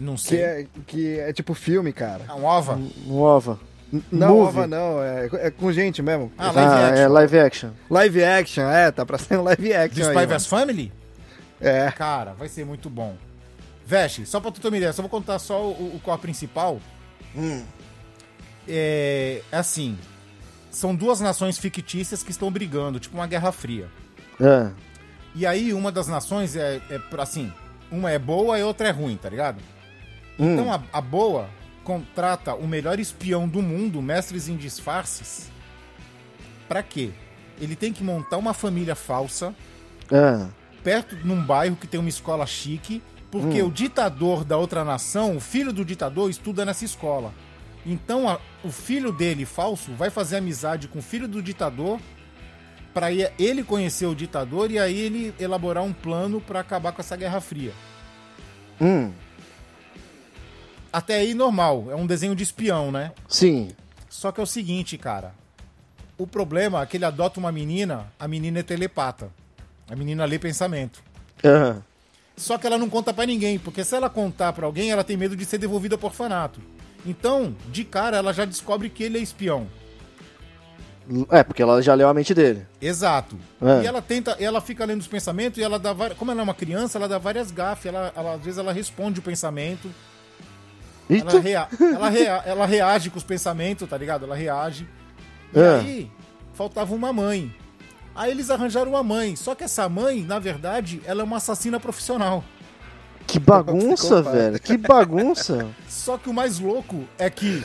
não 0.00 0.16
Que 0.16 0.20
sei. 0.22 0.40
é, 0.42 0.66
que 0.84 1.16
é 1.20 1.32
tipo 1.32 1.54
filme, 1.54 1.92
cara. 1.92 2.24
É 2.28 2.32
um 2.32 2.44
OVA? 2.44 2.76
Um 3.06 3.20
OVA. 3.20 3.60
Não, 4.10 4.34
Movie. 4.38 4.48
ova 4.48 4.66
não, 4.66 5.00
é, 5.00 5.28
é 5.34 5.50
com 5.52 5.70
gente 5.70 6.02
mesmo. 6.02 6.32
Ah, 6.36 6.50
live 6.50 6.58
Ah, 6.72 6.88
action. 6.88 6.98
é 7.04 7.06
live 7.08 7.38
action. 7.38 7.70
Live 7.88 8.24
action, 8.24 8.62
é, 8.68 8.90
tá 8.90 9.06
pra 9.06 9.16
sair 9.18 9.38
um 9.38 9.44
live 9.44 9.72
action 9.72 10.02
Spy 10.08 10.18
aí, 10.18 10.26
vs 10.26 10.46
Family? 10.46 10.92
É. 11.60 11.92
Cara, 11.92 12.32
vai 12.32 12.48
ser 12.48 12.66
muito 12.66 12.90
bom. 12.90 13.16
Veste, 13.86 14.26
só 14.26 14.40
pra 14.40 14.50
tu 14.50 14.60
ter 14.60 14.66
uma 14.66 14.76
ideia, 14.76 14.92
só 14.92 15.00
vou 15.02 15.08
contar 15.08 15.38
só 15.38 15.62
o, 15.62 15.94
o 15.94 16.00
qual 16.02 16.18
principal. 16.18 16.80
É 18.66 19.40
assim. 19.52 19.96
São 20.68 20.96
duas 20.96 21.20
nações 21.20 21.56
fictícias 21.58 22.24
que 22.24 22.32
estão 22.32 22.50
brigando, 22.50 22.98
tipo 22.98 23.14
uma 23.16 23.28
guerra 23.28 23.52
fria. 23.52 23.86
É. 24.40 24.72
E 25.36 25.46
aí 25.46 25.72
uma 25.72 25.92
das 25.92 26.08
nações 26.08 26.56
é, 26.56 26.80
é 26.90 27.00
assim, 27.18 27.52
uma 27.94 28.10
é 28.10 28.18
boa 28.18 28.58
e 28.58 28.62
outra 28.62 28.88
é 28.88 28.90
ruim, 28.90 29.16
tá 29.16 29.28
ligado? 29.28 29.60
Hum. 30.38 30.52
Então 30.54 30.72
a, 30.72 30.82
a 30.92 31.00
boa 31.00 31.48
contrata 31.84 32.54
o 32.54 32.66
melhor 32.66 32.98
espião 32.98 33.48
do 33.48 33.60
mundo, 33.62 34.00
mestres 34.02 34.48
em 34.48 34.56
disfarces. 34.56 35.50
Pra 36.68 36.82
quê? 36.82 37.10
Ele 37.60 37.76
tem 37.76 37.92
que 37.92 38.02
montar 38.02 38.36
uma 38.38 38.52
família 38.54 38.94
falsa 38.94 39.54
É. 40.10 40.46
perto 40.82 41.16
num 41.24 41.40
bairro 41.42 41.76
que 41.76 41.86
tem 41.86 42.00
uma 42.00 42.08
escola 42.08 42.46
chique, 42.46 43.02
porque 43.30 43.62
o 43.62 43.70
ditador 43.70 44.44
da 44.44 44.56
outra 44.56 44.84
nação, 44.84 45.36
o 45.36 45.40
filho 45.40 45.72
do 45.72 45.84
ditador, 45.84 46.30
estuda 46.30 46.64
nessa 46.64 46.84
escola. 46.84 47.32
Então 47.84 48.28
a- 48.28 48.40
o 48.62 48.70
filho 48.70 49.12
dele, 49.12 49.44
falso, 49.44 49.92
vai 49.92 50.08
fazer 50.10 50.36
amizade 50.36 50.88
com 50.88 51.00
o 51.00 51.02
filho 51.02 51.28
do 51.28 51.42
ditador 51.42 52.00
para 52.94 53.08
ele 53.12 53.64
conhecer 53.64 54.06
o 54.06 54.14
ditador 54.14 54.70
e 54.70 54.78
aí 54.78 54.98
ele 54.98 55.34
elaborar 55.38 55.82
um 55.82 55.92
plano 55.92 56.40
para 56.40 56.60
acabar 56.60 56.92
com 56.92 57.02
essa 57.02 57.16
Guerra 57.16 57.40
Fria. 57.40 57.72
Hum. 58.80 59.12
Até 60.92 61.16
aí 61.16 61.34
normal, 61.34 61.88
é 61.90 61.96
um 61.96 62.06
desenho 62.06 62.36
de 62.36 62.44
espião, 62.44 62.92
né? 62.92 63.12
Sim. 63.28 63.72
Só 64.08 64.30
que 64.30 64.40
é 64.40 64.44
o 64.44 64.46
seguinte, 64.46 64.96
cara. 64.96 65.34
O 66.16 66.24
problema 66.24 66.80
é 66.80 66.86
que 66.86 66.96
ele 66.96 67.04
adota 67.04 67.40
uma 67.40 67.50
menina, 67.50 68.06
a 68.18 68.28
menina 68.28 68.60
é 68.60 68.62
telepata. 68.62 69.28
A 69.90 69.96
menina 69.96 70.24
lê 70.24 70.38
pensamento. 70.38 71.02
Aham. 71.44 71.82
Só 72.36 72.56
que 72.58 72.66
ela 72.66 72.78
não 72.78 72.88
conta 72.88 73.12
pra 73.12 73.26
ninguém, 73.26 73.58
porque 73.58 73.84
se 73.84 73.94
ela 73.94 74.08
contar 74.08 74.52
pra 74.52 74.66
alguém, 74.66 74.90
ela 74.90 75.04
tem 75.04 75.16
medo 75.16 75.36
de 75.36 75.44
ser 75.44 75.58
devolvida 75.58 75.98
por 75.98 76.06
orfanato. 76.06 76.60
Então, 77.04 77.54
de 77.68 77.84
cara, 77.84 78.16
ela 78.16 78.32
já 78.32 78.44
descobre 78.44 78.88
que 78.88 79.02
ele 79.02 79.18
é 79.18 79.20
espião. 79.20 79.66
É, 81.30 81.42
porque 81.42 81.62
ela 81.62 81.82
já 81.82 81.92
leu 81.94 82.08
a 82.08 82.14
mente 82.14 82.32
dele. 82.32 82.66
Exato. 82.80 83.36
É. 83.60 83.82
E 83.82 83.86
ela 83.86 84.00
tenta, 84.00 84.32
ela 84.40 84.60
fica 84.60 84.84
lendo 84.84 85.00
os 85.00 85.06
pensamentos 85.06 85.58
e 85.58 85.62
ela 85.62 85.78
dá 85.78 85.92
várias. 85.92 86.18
Como 86.18 86.30
ela 86.30 86.40
é 86.40 86.44
uma 86.44 86.54
criança, 86.54 86.96
ela 86.98 87.06
dá 87.08 87.18
várias 87.18 87.50
gafes. 87.50 87.86
Ela, 87.86 88.12
ela- 88.16 88.34
às 88.34 88.40
vezes 88.40 88.58
ela 88.58 88.72
responde 88.72 89.20
o 89.20 89.22
pensamento. 89.22 89.90
Ela, 91.10 91.38
rea- 91.40 91.68
ela, 91.80 92.08
rea- 92.08 92.42
ela 92.46 92.66
reage 92.66 93.10
com 93.10 93.18
os 93.18 93.24
pensamentos, 93.24 93.88
tá 93.88 93.96
ligado? 93.98 94.24
Ela 94.24 94.34
reage. 94.34 94.88
E 95.54 95.58
É. 95.60 95.74
aí, 95.76 96.10
faltava 96.54 96.94
uma 96.94 97.12
mãe. 97.12 97.54
Aí 98.14 98.30
eles 98.30 98.48
arranjaram 98.48 98.90
uma 98.92 99.02
mãe. 99.02 99.36
Só 99.36 99.54
que 99.54 99.64
essa 99.64 99.88
mãe, 99.88 100.22
na 100.22 100.38
verdade, 100.38 101.02
ela 101.04 101.20
é 101.20 101.24
uma 101.24 101.36
assassina 101.36 101.78
profissional. 101.78 102.42
Que 103.26 103.38
bagunça, 103.38 104.22
velho. 104.22 104.58
Que 104.60 104.76
bagunça. 104.78 105.66
Só 105.88 106.16
que 106.16 106.30
o 106.30 106.32
mais 106.32 106.58
louco 106.58 107.04
é 107.18 107.28
que 107.28 107.62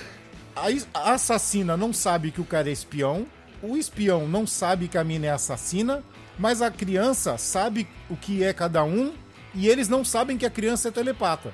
a 0.93 1.13
assassina 1.13 1.75
não 1.75 1.93
sabe 1.93 2.31
que 2.31 2.41
o 2.41 2.45
cara 2.45 2.69
é 2.69 2.71
espião, 2.71 3.25
o 3.61 3.75
espião 3.75 4.27
não 4.27 4.47
sabe 4.47 4.87
que 4.87 4.97
a 4.97 5.03
mina 5.03 5.27
é 5.27 5.31
assassina, 5.31 6.03
mas 6.37 6.61
a 6.61 6.71
criança 6.71 7.37
sabe 7.37 7.87
o 8.09 8.15
que 8.15 8.43
é 8.43 8.53
cada 8.53 8.83
um 8.83 9.13
e 9.53 9.67
eles 9.67 9.89
não 9.89 10.05
sabem 10.05 10.37
que 10.37 10.45
a 10.45 10.49
criança 10.49 10.87
é 10.87 10.91
telepata. 10.91 11.51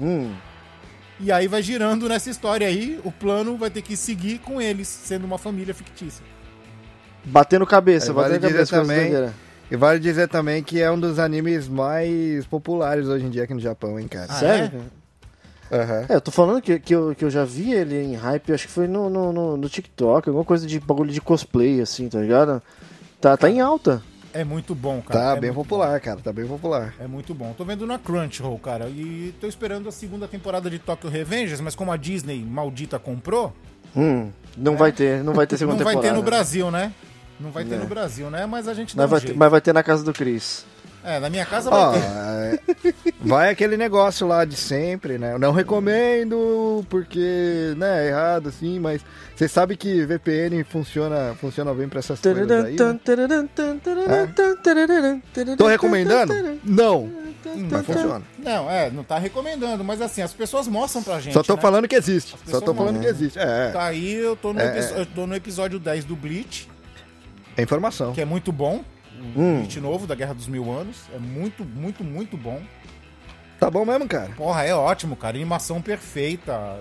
hum. 0.00 0.32
E 1.20 1.32
aí 1.32 1.48
vai 1.48 1.60
girando 1.60 2.08
nessa 2.08 2.30
história 2.30 2.64
aí, 2.64 3.00
o 3.02 3.10
plano 3.10 3.56
vai 3.56 3.68
ter 3.70 3.82
que 3.82 3.96
seguir 3.96 4.38
com 4.38 4.62
eles, 4.62 4.86
sendo 4.86 5.24
uma 5.24 5.36
família 5.36 5.74
fictícia. 5.74 6.24
Batendo 7.24 7.66
cabeça, 7.66 8.12
vale 8.12 8.34
batendo 8.34 8.52
cabeça. 8.52 8.80
também-. 8.80 9.32
E 9.70 9.76
vale 9.76 9.98
dizer 9.98 10.28
também 10.28 10.62
que 10.62 10.80
é 10.80 10.90
um 10.90 10.98
dos 10.98 11.18
animes 11.18 11.68
mais 11.68 12.46
populares 12.46 13.06
hoje 13.06 13.26
em 13.26 13.30
dia 13.30 13.44
aqui 13.44 13.52
no 13.52 13.60
Japão, 13.60 13.98
hein, 13.98 14.06
cara. 14.08 14.26
Ah, 14.30 14.34
Sério? 14.34 14.78
é? 14.78 14.97
Aham. 15.72 16.06
É, 16.08 16.14
eu 16.14 16.20
tô 16.20 16.30
falando 16.30 16.60
que, 16.62 16.78
que, 16.78 16.94
eu, 16.94 17.14
que 17.14 17.24
eu 17.24 17.30
já 17.30 17.44
vi 17.44 17.72
ele 17.72 17.96
em 18.00 18.14
hype, 18.14 18.52
acho 18.52 18.66
que 18.66 18.72
foi 18.72 18.86
no, 18.88 19.08
no, 19.10 19.32
no, 19.32 19.56
no 19.56 19.68
TikTok, 19.68 20.28
alguma 20.28 20.44
coisa 20.44 20.66
de 20.66 20.80
bagulho 20.80 21.12
de 21.12 21.20
cosplay, 21.20 21.80
assim, 21.80 22.08
tá 22.08 22.20
ligado? 22.20 22.62
Tá, 23.20 23.36
tá 23.36 23.50
em 23.50 23.60
alta. 23.60 24.02
É 24.32 24.44
muito 24.44 24.74
bom, 24.74 25.00
cara. 25.00 25.20
Tá 25.32 25.36
é 25.36 25.40
bem 25.40 25.52
popular, 25.52 25.98
cara. 26.00 26.20
Tá 26.22 26.32
bem 26.32 26.46
popular. 26.46 26.94
É 27.00 27.06
muito 27.06 27.34
bom. 27.34 27.54
Tô 27.56 27.64
vendo 27.64 27.86
na 27.86 27.98
Crunchyroll, 27.98 28.58
cara. 28.58 28.88
E 28.88 29.34
tô 29.40 29.46
esperando 29.46 29.88
a 29.88 29.92
segunda 29.92 30.28
temporada 30.28 30.68
de 30.70 30.78
Tokyo 30.78 31.08
Revengers, 31.10 31.60
mas 31.60 31.74
como 31.74 31.90
a 31.90 31.96
Disney 31.96 32.44
maldita 32.44 32.98
comprou, 32.98 33.52
Hum, 33.96 34.30
não 34.56 34.76
vai 34.76 34.92
ter, 34.92 35.24
não 35.24 35.32
vai 35.32 35.46
ter 35.46 35.56
segunda 35.56 35.78
não 35.78 35.84
vai 35.84 35.94
temporada. 35.94 36.14
ter 36.14 36.20
no 36.20 36.24
Brasil, 36.24 36.70
né? 36.70 36.92
Não 37.40 37.50
vai 37.50 37.64
ter 37.64 37.76
É. 37.76 37.78
no 37.78 37.86
Brasil, 37.86 38.28
né? 38.30 38.44
Mas 38.44 38.68
a 38.68 38.74
gente 38.74 38.94
dá 38.94 39.02
Mas 39.04 39.08
um 39.08 39.10
vai, 39.12 39.20
ter, 39.20 39.26
jeito. 39.28 39.38
mas 39.38 39.50
vai 39.50 39.60
ter 39.62 39.72
na 39.72 39.82
casa 39.82 40.04
do 40.04 40.12
Chris. 40.12 40.66
É, 41.08 41.18
na 41.18 41.30
minha 41.30 41.46
casa 41.46 41.70
vai 41.70 41.80
Ó, 41.80 41.92
ter. 41.92 41.98
é, 42.00 42.58
vai 43.20 43.50
aquele 43.50 43.76
negócio 43.78 44.26
lá 44.26 44.44
de 44.44 44.56
sempre, 44.56 45.16
né? 45.16 45.32
Eu 45.32 45.38
não 45.38 45.52
recomendo 45.52 46.84
porque, 46.90 47.72
né, 47.78 48.04
é 48.04 48.08
errado 48.08 48.48
assim, 48.50 48.78
mas 48.78 49.00
você 49.34 49.48
sabe 49.48 49.74
que 49.76 50.04
VPN 50.04 50.62
funciona, 50.64 51.34
funciona 51.40 51.72
bem 51.72 51.88
pra 51.88 52.00
essas 52.00 52.20
coisas 52.20 52.50
aí, 52.50 52.76
né? 52.76 52.76
Tô 55.56 55.66
recomendando? 55.66 56.34
Não, 56.62 57.10
mas 57.70 57.86
funciona. 57.86 58.22
Não, 58.38 58.70
é, 58.70 58.90
não 58.90 59.02
tá 59.02 59.18
recomendando, 59.18 59.82
mas 59.82 60.02
assim, 60.02 60.20
as 60.20 60.32
pessoas 60.34 60.68
mostram 60.68 61.02
pra 61.02 61.20
gente. 61.20 61.32
Só 61.32 61.42
tô 61.42 61.54
né? 61.56 61.62
falando 61.62 61.88
que 61.88 61.96
existe. 61.96 62.34
Só 62.46 62.60
tô 62.60 62.74
falando 62.74 62.96
não- 62.96 63.00
que 63.02 63.06
existe. 63.08 63.38
É, 63.38 63.70
Tá 63.70 63.84
aí, 63.86 64.12
eu 64.14 64.36
tô, 64.36 64.52
no 64.52 64.60
É, 64.60 64.78
é. 64.78 65.00
eu 65.00 65.06
tô 65.06 65.26
no 65.26 65.34
episódio 65.34 65.78
10 65.78 66.04
do 66.04 66.14
Bleach, 66.14 66.68
é 67.56 67.62
informação. 67.62 68.12
que 68.12 68.20
é 68.20 68.24
muito 68.26 68.52
bom. 68.52 68.84
O 69.34 69.40
Hum. 69.40 69.58
Bleach 69.58 69.80
novo, 69.80 70.06
da 70.06 70.14
Guerra 70.14 70.34
dos 70.34 70.48
Mil 70.48 70.70
Anos. 70.72 70.96
É 71.14 71.18
muito, 71.18 71.64
muito, 71.64 72.02
muito 72.04 72.36
bom. 72.36 72.60
Tá 73.60 73.70
bom 73.70 73.84
mesmo, 73.84 74.06
cara. 74.06 74.30
Porra, 74.36 74.64
é 74.64 74.74
ótimo, 74.74 75.16
cara. 75.16 75.36
Animação 75.36 75.80
perfeita. 75.82 76.80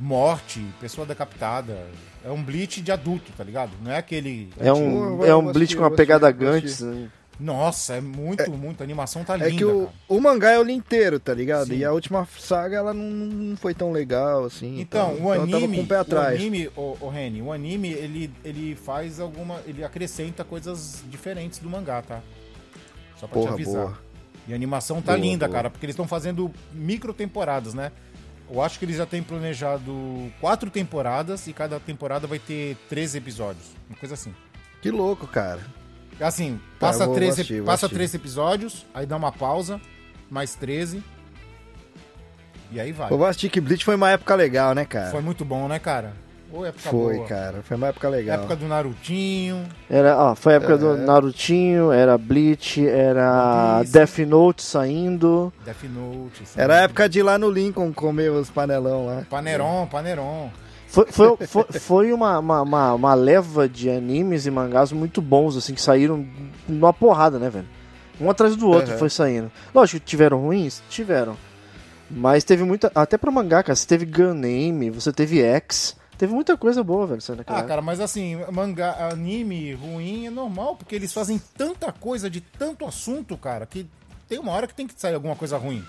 Morte, 0.00 0.64
pessoa 0.80 1.06
decapitada. 1.06 1.76
É 2.24 2.30
um 2.30 2.42
Bleach 2.42 2.80
de 2.80 2.92
adulto, 2.92 3.32
tá 3.36 3.42
ligado? 3.42 3.72
Não 3.82 3.90
é 3.90 3.98
aquele. 3.98 4.48
É 4.58 4.72
um, 4.72 5.16
vou- 5.16 5.26
é 5.26 5.34
um 5.34 5.42
vou 5.42 5.52
Bleach 5.52 5.56
assistir, 5.64 5.76
com 5.76 5.82
uma 5.82 5.90
pegada 5.90 6.30
Gantz. 6.30 6.80
né? 6.80 7.08
Nossa, 7.40 7.94
é 7.94 8.00
muito, 8.00 8.50
muito. 8.50 8.80
A 8.80 8.84
animação 8.84 9.22
tá 9.22 9.36
linda. 9.36 9.48
É 9.48 9.52
que 9.52 9.64
o, 9.64 9.86
cara. 9.86 9.92
o 10.08 10.20
mangá 10.20 10.54
eu 10.54 10.62
li 10.62 10.72
inteiro, 10.72 11.20
tá 11.20 11.32
ligado? 11.32 11.68
Sim. 11.68 11.76
E 11.76 11.84
a 11.84 11.92
última 11.92 12.26
saga, 12.38 12.76
ela 12.76 12.92
não, 12.92 13.04
não 13.04 13.56
foi 13.56 13.72
tão 13.74 13.92
legal, 13.92 14.44
assim. 14.44 14.80
Então, 14.80 15.12
o 15.12 15.14
então 15.16 15.34
eu 15.34 15.40
tava 15.46 15.56
anime, 15.58 15.76
com 15.76 15.82
o 15.82 15.86
pé 15.86 15.96
atrás. 15.98 16.32
o 16.32 16.36
anime, 16.36 16.70
o, 16.76 16.96
o 17.00 17.08
Reni, 17.08 17.40
o 17.42 17.52
anime, 17.52 17.90
ele, 17.90 18.30
ele 18.44 18.74
faz 18.74 19.20
alguma, 19.20 19.60
ele 19.66 19.84
acrescenta 19.84 20.42
coisas 20.42 21.02
diferentes 21.08 21.60
do 21.60 21.70
mangá, 21.70 22.02
tá? 22.02 22.20
Só 23.16 23.26
pra 23.28 23.34
Porra, 23.34 23.48
te 23.50 23.54
avisar. 23.54 23.84
boa. 23.84 23.98
E 24.48 24.52
a 24.52 24.56
animação 24.56 25.00
tá 25.02 25.12
Boa, 25.12 25.24
linda, 25.24 25.46
boa. 25.46 25.56
cara, 25.56 25.70
porque 25.70 25.84
eles 25.84 25.94
estão 25.94 26.08
fazendo 26.08 26.50
micro 26.72 27.12
temporadas, 27.12 27.74
né? 27.74 27.92
Eu 28.50 28.62
acho 28.62 28.78
que 28.78 28.84
eles 28.86 28.96
já 28.96 29.04
têm 29.04 29.22
planejado 29.22 29.92
quatro 30.40 30.70
temporadas 30.70 31.46
e 31.46 31.52
cada 31.52 31.78
temporada 31.78 32.26
vai 32.26 32.38
ter 32.38 32.76
13 32.88 33.18
episódios, 33.18 33.66
uma 33.90 33.98
coisa 33.98 34.14
assim. 34.14 34.34
Que 34.80 34.90
louco, 34.90 35.26
cara. 35.26 35.60
Assim, 36.20 36.60
Tá, 36.78 36.86
passa, 36.88 37.02
eu 37.04 37.06
vou 37.06 37.14
13, 37.16 37.30
assistir, 37.32 37.56
vou 37.58 37.66
passa 37.66 37.86
assistir. 37.86 37.94
13 37.96 38.16
episódios, 38.16 38.86
aí 38.92 39.06
dá 39.06 39.16
uma 39.16 39.30
pausa, 39.32 39.80
mais 40.30 40.54
13. 40.54 41.02
E 42.70 42.78
aí 42.80 42.92
vai. 42.92 43.10
O 43.12 43.16
Vastic 43.18 43.58
Bleach 43.60 43.84
foi 43.84 43.94
uma 43.94 44.10
época 44.10 44.34
legal, 44.34 44.74
né, 44.74 44.84
cara? 44.84 45.10
Foi 45.10 45.22
muito 45.22 45.44
bom, 45.44 45.68
né, 45.68 45.78
cara? 45.78 46.12
Ô, 46.52 46.64
época 46.64 46.88
Foi, 46.90 47.16
boa. 47.16 47.26
cara. 47.26 47.62
Foi 47.62 47.76
uma 47.76 47.88
época 47.88 48.08
legal. 48.08 48.38
Época 48.38 48.56
do 48.56 48.66
Narutinho. 48.66 49.66
Era, 49.88 50.16
ó, 50.18 50.34
foi 50.34 50.54
a 50.54 50.56
época 50.56 50.74
É. 50.74 50.78
do 50.78 50.96
Narutinho, 50.96 51.92
era 51.92 52.16
Bleach, 52.16 52.86
era 52.86 53.80
Piece. 53.80 53.92
Death 53.92 54.18
Note 54.28 54.62
saindo. 54.62 55.52
Death 55.64 55.84
Note. 55.84 56.42
assim. 56.42 56.60
Era 56.60 56.76
a 56.76 56.80
época 56.82 57.06
de 57.08 57.18
ir 57.18 57.22
lá 57.22 57.38
no 57.38 57.50
Lincoln 57.50 57.92
comer 57.92 58.30
os 58.30 58.48
panelão 58.50 59.06
lá. 59.06 59.22
Paneron, 59.28 59.86
Paneron. 59.90 60.50
Foi, 60.88 61.06
foi, 61.06 61.36
foi, 61.46 61.64
foi 61.64 62.12
uma, 62.12 62.38
uma, 62.38 62.94
uma, 62.94 63.14
leva 63.14 63.68
de 63.68 63.90
animes 63.90 64.46
e 64.46 64.50
mangás 64.50 64.90
muito 64.90 65.20
bons, 65.20 65.54
assim, 65.54 65.74
que 65.74 65.82
saíram 65.82 66.26
numa 66.66 66.94
porrada, 66.94 67.38
né, 67.38 67.50
velho? 67.50 67.68
Um 68.18 68.30
atrás 68.30 68.56
do 68.56 68.68
outro 68.68 68.92
Uhum. 68.92 68.98
foi 68.98 69.10
saindo. 69.10 69.52
Lógico 69.74 70.04
tiveram 70.04 70.40
ruins? 70.40 70.82
Tiveram. 70.88 71.36
Mas 72.10 72.42
teve 72.42 72.64
muita. 72.64 72.90
Até 72.94 73.18
pra 73.18 73.30
mangá, 73.30 73.62
cara. 73.62 73.76
Você 73.76 73.86
teve 73.86 74.06
Guname, 74.06 74.90
você 74.90 75.12
teve 75.12 75.42
X. 75.42 75.94
Teve 76.16 76.32
muita 76.34 76.56
coisa 76.56 76.82
boa, 76.82 77.06
velho, 77.06 77.20
saindo 77.20 77.38
naquela 77.38 77.60
Ah, 77.60 77.62
cara, 77.62 77.80
mas 77.80 78.00
assim, 78.00 78.36
mangá, 78.50 79.08
anime 79.12 79.74
ruim 79.74 80.26
é 80.26 80.30
normal, 80.30 80.74
porque 80.74 80.96
eles 80.96 81.12
fazem 81.12 81.40
tanta 81.56 81.92
coisa 81.92 82.28
de 82.28 82.40
tanto 82.40 82.84
assunto, 82.84 83.36
cara, 83.36 83.66
que 83.66 83.86
tem 84.28 84.38
uma 84.40 84.50
hora 84.50 84.66
que 84.66 84.74
tem 84.74 84.86
que 84.86 85.00
sair 85.00 85.14
alguma 85.14 85.36
coisa 85.36 85.56
ruim. 85.56 85.84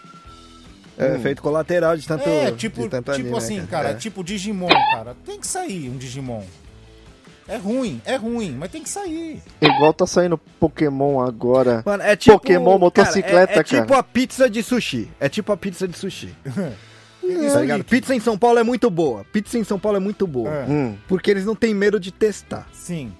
É 0.99 1.15
efeito 1.15 1.41
colateral 1.41 1.95
de 1.95 2.05
tanto. 2.07 2.27
é, 2.27 2.51
tipo, 2.51 2.81
de 2.81 2.89
tanto 2.89 3.11
tipo 3.13 3.21
anime, 3.21 3.31
né, 3.31 3.37
assim, 3.37 3.65
cara, 3.65 3.89
É. 3.91 3.93
tipo 3.93 4.23
Digimon, 4.23 4.67
cara. 4.67 5.15
Tem 5.25 5.39
que 5.39 5.47
sair 5.47 5.89
um 5.89 5.97
Digimon. 5.97 6.43
É 7.47 7.57
ruim, 7.57 7.99
é 8.05 8.15
ruim, 8.15 8.51
mas 8.51 8.69
tem 8.69 8.83
que 8.83 8.89
sair. 8.89 9.41
Igual 9.59 9.91
tá 9.91 10.05
saindo 10.05 10.37
Pokémon 10.59 11.19
agora. 11.19 11.81
Mano, 11.83 12.03
é 12.03 12.15
tipo. 12.15 12.37
Pokémon 12.37 12.77
motocicleta, 12.77 13.47
cara. 13.47 13.57
É, 13.57 13.59
é 13.59 13.63
tipo 13.63 13.87
cara. 13.87 13.99
a 14.01 14.03
pizza 14.03 14.47
de 14.47 14.61
sushi. 14.61 15.09
É 15.19 15.27
tipo 15.27 15.51
a 15.51 15.57
pizza 15.57 15.87
de 15.87 15.97
sushi. 15.97 16.29
Isso 17.23 17.53
Tá 17.53 17.61
ligado? 17.61 17.83
Pizza 17.83 18.13
em 18.15 18.19
São 18.19 18.37
Paulo 18.37 18.59
é 18.59 18.63
muito 18.63 18.89
boa. 18.89 19.23
Pizza 19.31 19.57
em 19.57 19.63
São 19.63 19.79
Paulo 19.79 19.97
é 19.97 19.99
muito 19.99 20.25
boa. 20.27 20.49
É. 20.49 20.65
Hum, 20.67 20.95
Porque 21.07 21.29
eles 21.31 21.45
não 21.45 21.55
têm 21.55 21.73
medo 21.73 21.99
de 21.99 22.11
testar. 22.11 22.67
Sim. 22.71 23.11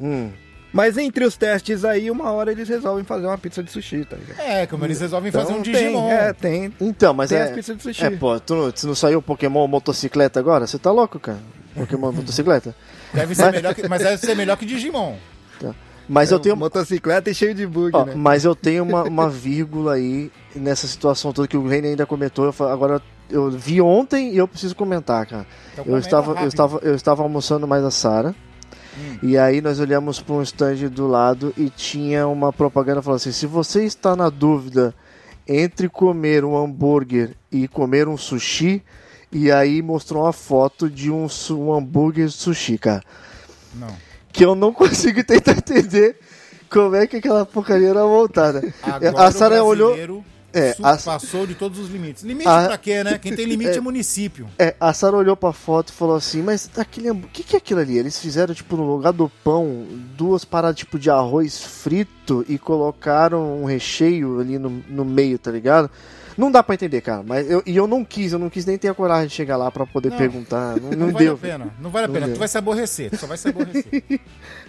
hum. 0.00 0.30
Mas 0.76 0.98
entre 0.98 1.24
os 1.24 1.36
testes 1.38 1.86
aí, 1.86 2.10
uma 2.10 2.30
hora 2.32 2.52
eles 2.52 2.68
resolvem 2.68 3.02
fazer 3.02 3.26
uma 3.26 3.38
pizza 3.38 3.62
de 3.62 3.70
sushi, 3.70 4.04
tá 4.04 4.14
ligado? 4.16 4.38
É, 4.40 4.66
como 4.66 4.84
eles 4.84 5.00
resolvem 5.00 5.32
fazer 5.32 5.52
um 5.52 5.60
Então, 5.60 5.62
Digimon. 5.62 6.08
Tem, 6.08 6.16
é, 6.18 6.32
tem. 6.34 6.74
Então, 6.78 7.14
mas 7.14 7.30
Tem 7.30 7.38
é. 7.38 7.42
as 7.44 7.50
pizzas 7.52 7.76
de 7.78 7.82
sushi. 7.82 8.04
É, 8.04 8.10
pô, 8.10 8.38
tu, 8.38 8.54
não- 8.54 8.72
se 8.76 8.86
não 8.86 8.94
saiu 8.94 9.22
Pokémon 9.22 9.66
motocicleta 9.66 10.38
agora? 10.38 10.66
Você 10.66 10.78
tá 10.78 10.92
louco, 10.92 11.18
cara? 11.18 11.38
Pokémon 11.74 12.12
motocicleta? 12.12 12.76
Deve 13.14 13.34
ser 13.34 13.52
melhor 13.52 13.74
que, 13.74 13.88
mas 13.88 14.02
deve 14.02 14.18
ser 14.18 14.34
melhor 14.36 14.56
que 14.58 14.66
Digimon. 14.66 15.16
Mas 16.08 16.30
eu 16.30 16.38
tenho. 16.38 16.56
Motocicleta 16.56 17.30
e 17.30 17.34
cheio 17.34 17.54
de 17.54 17.66
bug, 17.66 17.90
Ó, 17.96 18.04
né? 18.04 18.12
Mas 18.14 18.44
eu 18.44 18.54
tenho 18.54 18.84
uma, 18.84 19.02
uma 19.04 19.28
vírgula 19.28 19.94
aí 19.94 20.30
nessa 20.54 20.86
situação 20.86 21.32
toda 21.32 21.48
que 21.48 21.56
o 21.56 21.66
Reine 21.66 21.88
ainda 21.88 22.06
comentou. 22.06 22.44
Eu 22.44 22.66
agora 22.68 23.02
eu 23.28 23.50
vi 23.50 23.80
ontem 23.80 24.32
e 24.32 24.36
eu 24.36 24.46
preciso 24.46 24.76
comentar, 24.76 25.26
cara. 25.26 25.46
Então 25.72 25.84
Eu 25.86 25.98
estava, 25.98 26.40
eu, 26.40 26.46
estava, 26.48 26.78
eu 26.82 26.94
estava 26.94 27.22
almoçando 27.22 27.66
mais 27.66 27.82
a 27.84 27.90
Sara. 27.90 28.34
E 29.22 29.36
aí 29.36 29.60
nós 29.60 29.80
olhamos 29.80 30.20
para 30.20 30.34
um 30.34 30.42
stand 30.42 30.88
do 30.88 31.06
lado 31.06 31.52
e 31.56 31.68
tinha 31.70 32.26
uma 32.26 32.52
propaganda 32.52 33.02
falando 33.02 33.18
assim: 33.18 33.32
se 33.32 33.46
você 33.46 33.84
está 33.84 34.16
na 34.16 34.28
dúvida 34.28 34.94
entre 35.46 35.88
comer 35.88 36.44
um 36.44 36.56
hambúrguer 36.56 37.36
e 37.50 37.68
comer 37.68 38.08
um 38.08 38.16
sushi, 38.16 38.82
e 39.30 39.50
aí 39.50 39.82
mostrou 39.82 40.22
uma 40.22 40.32
foto 40.32 40.88
de 40.90 41.10
um, 41.10 41.26
um 41.50 41.72
hambúrguer 41.72 42.30
sushi, 42.30 42.78
cara. 42.78 43.02
Não. 43.74 43.94
Que 44.32 44.44
eu 44.44 44.54
não 44.54 44.72
consigo 44.74 45.22
tentar 45.24 45.52
entender 45.52 46.16
como 46.70 46.96
é 46.96 47.06
que 47.06 47.16
aquela 47.16 47.46
porcaria 47.46 47.88
era 47.88 48.04
montada. 48.04 48.62
Agora 48.82 49.24
a 49.24 49.30
Sara 49.30 49.62
olhou. 49.62 49.96
É, 50.56 50.74
a- 50.82 50.96
passou 50.96 51.46
de 51.46 51.54
todos 51.54 51.78
os 51.78 51.88
limites. 51.90 52.22
Limite 52.22 52.48
A- 52.48 52.66
pra 52.68 52.78
quê, 52.78 53.04
né? 53.04 53.18
Quem 53.18 53.34
tem 53.36 53.44
limite 53.44 53.76
é, 53.78 53.80
município. 53.80 54.48
É, 54.58 54.74
a 54.80 54.92
Sara 54.92 55.16
olhou 55.16 55.36
pra 55.36 55.52
foto 55.52 55.90
e 55.90 55.92
falou 55.92 56.16
assim, 56.16 56.42
mas 56.42 56.70
aquele 56.76 57.10
o 57.10 57.16
que, 57.32 57.42
que 57.42 57.54
é 57.56 57.58
aquilo 57.58 57.80
ali? 57.80 57.98
Eles 57.98 58.18
fizeram, 58.18 58.54
tipo, 58.54 58.76
no 58.76 58.84
lugar 58.96 59.12
do 59.12 59.28
pão, 59.44 59.86
duas 60.16 60.44
paradas, 60.44 60.76
tipo, 60.78 60.98
de 60.98 61.10
arroz 61.10 61.60
frito 61.62 62.44
e 62.48 62.58
colocaram 62.58 63.60
um 63.62 63.64
recheio 63.66 64.40
ali 64.40 64.58
no, 64.58 64.70
no 64.88 65.04
meio, 65.04 65.38
tá 65.38 65.50
ligado? 65.50 65.90
Não 66.36 66.50
dá 66.50 66.62
pra 66.62 66.74
entender, 66.74 67.00
cara. 67.00 67.22
Mas 67.26 67.50
eu, 67.50 67.62
e 67.64 67.74
eu 67.74 67.86
não 67.86 68.04
quis, 68.04 68.30
eu 68.32 68.38
não 68.38 68.50
quis 68.50 68.66
nem 68.66 68.76
ter 68.76 68.88
a 68.88 68.94
coragem 68.94 69.26
de 69.28 69.32
chegar 69.32 69.56
lá 69.56 69.70
pra 69.70 69.86
poder 69.86 70.10
Não. 70.10 70.18
perguntar. 70.18 70.76
Não, 70.78 70.90
Não, 70.92 71.06
não 71.06 71.12
vale 71.12 71.24
deu. 71.24 71.34
a 71.34 71.38
pena. 71.38 71.74
Não 71.80 71.88
vale 71.88 72.04
a 72.04 72.08
pena. 72.10 72.26
deu. 72.26 72.34
Tu 72.34 72.38
vai 72.38 72.48
se 72.48 72.58
aborrecer. 72.58 73.10
Tu 73.10 73.16
só 73.16 73.26
vai 73.26 73.38
se 73.38 73.48
aborrecer. 73.48 74.02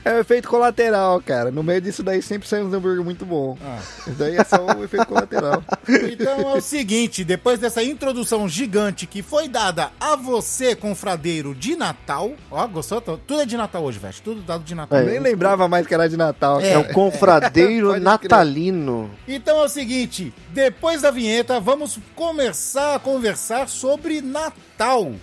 É 0.07 0.13
o 0.13 0.19
efeito 0.19 0.47
colateral, 0.47 1.21
cara. 1.21 1.51
No 1.51 1.61
meio 1.63 1.81
disso 1.81 2.01
daí 2.03 2.21
sempre 2.21 2.47
sai 2.47 2.63
uns 2.63 2.73
hambúrguer 2.73 3.03
muito 3.03 3.25
bom. 3.25 3.57
Ah. 3.63 3.79
Isso 3.99 4.11
daí 4.11 4.37
é 4.37 4.43
só 4.43 4.65
o 4.65 4.83
efeito 4.83 5.05
colateral. 5.05 5.63
Então 6.11 6.41
é 6.53 6.57
o 6.57 6.61
seguinte, 6.61 7.23
depois 7.23 7.59
dessa 7.59 7.81
introdução 7.81 8.47
gigante 8.47 9.05
que 9.07 9.21
foi 9.21 9.47
dada 9.47 9.89
a 9.99 10.15
você, 10.17 10.75
confradeiro, 10.75 11.55
de 11.55 11.75
Natal. 11.75 12.33
Ó, 12.51 12.67
gostou? 12.67 12.99
Tudo 12.99 13.41
é 13.41 13.45
de 13.45 13.55
Natal 13.55 13.83
hoje, 13.83 13.97
velho. 13.99 14.13
Tudo 14.23 14.41
dado 14.41 14.63
de 14.63 14.75
Natal. 14.75 14.99
É. 14.99 15.03
Nem 15.03 15.19
lembrava 15.19 15.67
mais 15.67 15.87
que 15.87 15.93
era 15.93 16.09
de 16.09 16.17
Natal, 16.17 16.59
É. 16.59 16.71
É 16.71 16.77
o 16.77 16.91
confradeiro 16.93 17.91
crer. 17.91 18.01
natalino. 18.01 19.09
Então 19.27 19.59
é 19.59 19.63
o 19.63 19.69
seguinte, 19.69 20.33
depois 20.49 21.01
da 21.01 21.11
vinheta, 21.11 21.59
vamos 21.59 21.99
começar 22.15 22.95
a 22.95 22.99
conversar 22.99 23.69
sobre 23.69 24.21
Natal. 24.21 25.13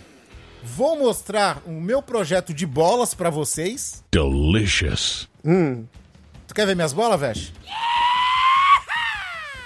Vou 0.64 0.98
mostrar 0.98 1.62
o 1.66 1.72
meu 1.72 2.00
projeto 2.02 2.54
de 2.54 2.66
bolas 2.66 3.12
pra 3.14 3.28
vocês. 3.30 4.02
Delicious. 4.10 5.28
Hum. 5.44 5.84
Tu 6.48 6.54
quer 6.54 6.66
ver 6.66 6.74
minhas 6.74 6.92
bolas, 6.92 7.20
Vesh? 7.20 7.52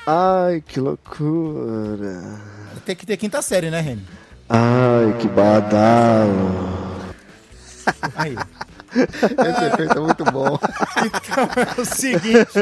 Ai, 0.06 0.62
que 0.66 0.80
loucura. 0.80 2.40
Tem 2.84 2.96
que 2.96 3.06
ter 3.06 3.16
quinta 3.16 3.40
série, 3.42 3.70
né, 3.70 3.80
Reni? 3.80 4.04
Ai, 4.48 5.14
que 5.20 5.28
badalo. 5.28 7.04
Aí. 8.16 8.36
Esse 8.94 9.64
efeito 9.66 9.98
é 9.98 10.00
muito 10.00 10.24
bom. 10.24 10.58
Então 10.98 11.48
é 11.54 11.80
o 11.80 11.84
seguinte, 11.84 12.58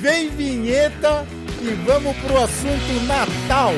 vem 0.00 0.28
vinheta 0.30 1.24
e 1.60 1.70
vamos 1.86 2.16
pro 2.16 2.42
assunto 2.42 3.06
Natal. 3.06 3.72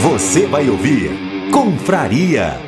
Você 0.00 0.46
vai 0.46 0.68
ouvir 0.68 1.10
Confraria. 1.50 2.67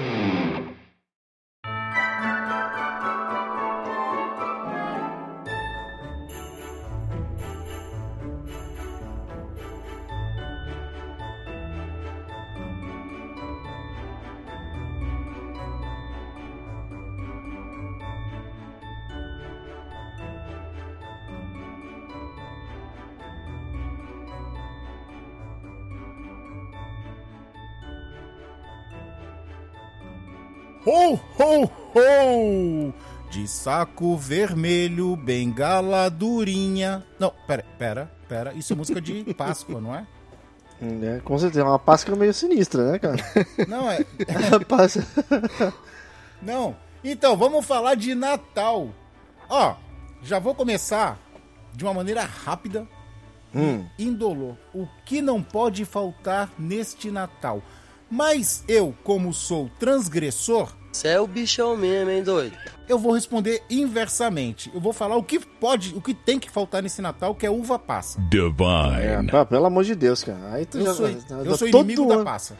Ho, 30.86 31.14
ho, 31.38 31.70
ho! 31.94 32.94
De 33.30 33.46
saco 33.46 34.16
vermelho, 34.16 35.14
bengala 35.16 36.08
durinha. 36.10 37.04
Não, 37.18 37.32
pera, 37.46 37.64
pera, 37.78 38.10
pera. 38.28 38.52
Isso 38.54 38.72
é 38.72 38.76
música 38.76 39.00
de 39.00 39.22
Páscoa, 39.34 39.80
não 39.80 39.94
é? 39.94 40.06
É, 40.80 41.20
com 41.22 41.38
certeza, 41.38 41.60
é 41.60 41.64
uma 41.64 41.78
Páscoa 41.78 42.16
meio 42.16 42.32
sinistra, 42.32 42.92
né, 42.92 42.98
cara? 42.98 43.16
Não, 43.68 43.88
é. 43.90 44.04
Passa- 44.66 45.06
Não. 46.42 46.74
Então, 47.04 47.36
vamos 47.36 47.64
falar 47.66 47.94
de 47.94 48.14
Natal. 48.14 48.88
Ó, 49.48 49.74
já 50.22 50.38
vou 50.38 50.54
começar 50.54 51.18
de 51.74 51.84
uma 51.84 51.94
maneira 51.94 52.24
rápida 52.24 52.86
Hum. 53.54 53.84
indolor. 53.98 54.56
O 54.72 54.86
que 55.04 55.20
não 55.20 55.42
pode 55.42 55.84
faltar 55.84 56.50
neste 56.58 57.10
Natal? 57.10 57.60
Mas 58.10 58.64
eu, 58.66 58.94
como 59.04 59.32
sou 59.32 59.70
transgressor, 59.78 60.68
Você 60.92 61.08
é 61.08 61.20
o 61.20 61.26
bichão 61.26 61.76
mesmo, 61.76 62.10
hein, 62.10 62.22
doido? 62.22 62.56
eu 62.88 62.98
vou 62.98 63.12
responder 63.12 63.62
inversamente. 63.70 64.70
Eu 64.74 64.80
vou 64.80 64.92
falar 64.92 65.16
o 65.16 65.22
que 65.22 65.38
pode, 65.38 65.94
o 65.94 66.00
que 66.00 66.12
tem 66.12 66.38
que 66.38 66.50
faltar 66.50 66.82
nesse 66.82 67.00
Natal, 67.00 67.34
que 67.34 67.46
é 67.46 67.50
uva 67.50 67.78
passa. 67.78 68.20
Divine. 68.28 69.00
É, 69.00 69.22
pá, 69.30 69.44
pelo 69.46 69.66
amor 69.66 69.84
de 69.84 69.94
Deus, 69.94 70.24
cara. 70.24 70.54
Aí 70.54 70.66
tu 70.66 70.78
Eu 70.78 70.86
já- 70.86 70.94
sou, 70.94 71.08
já- 71.08 71.36
eu 71.44 71.56
sou 71.56 71.70
todo 71.70 71.84
inimigo 71.84 72.08
da 72.08 72.14
ano- 72.16 72.24
passa. 72.24 72.56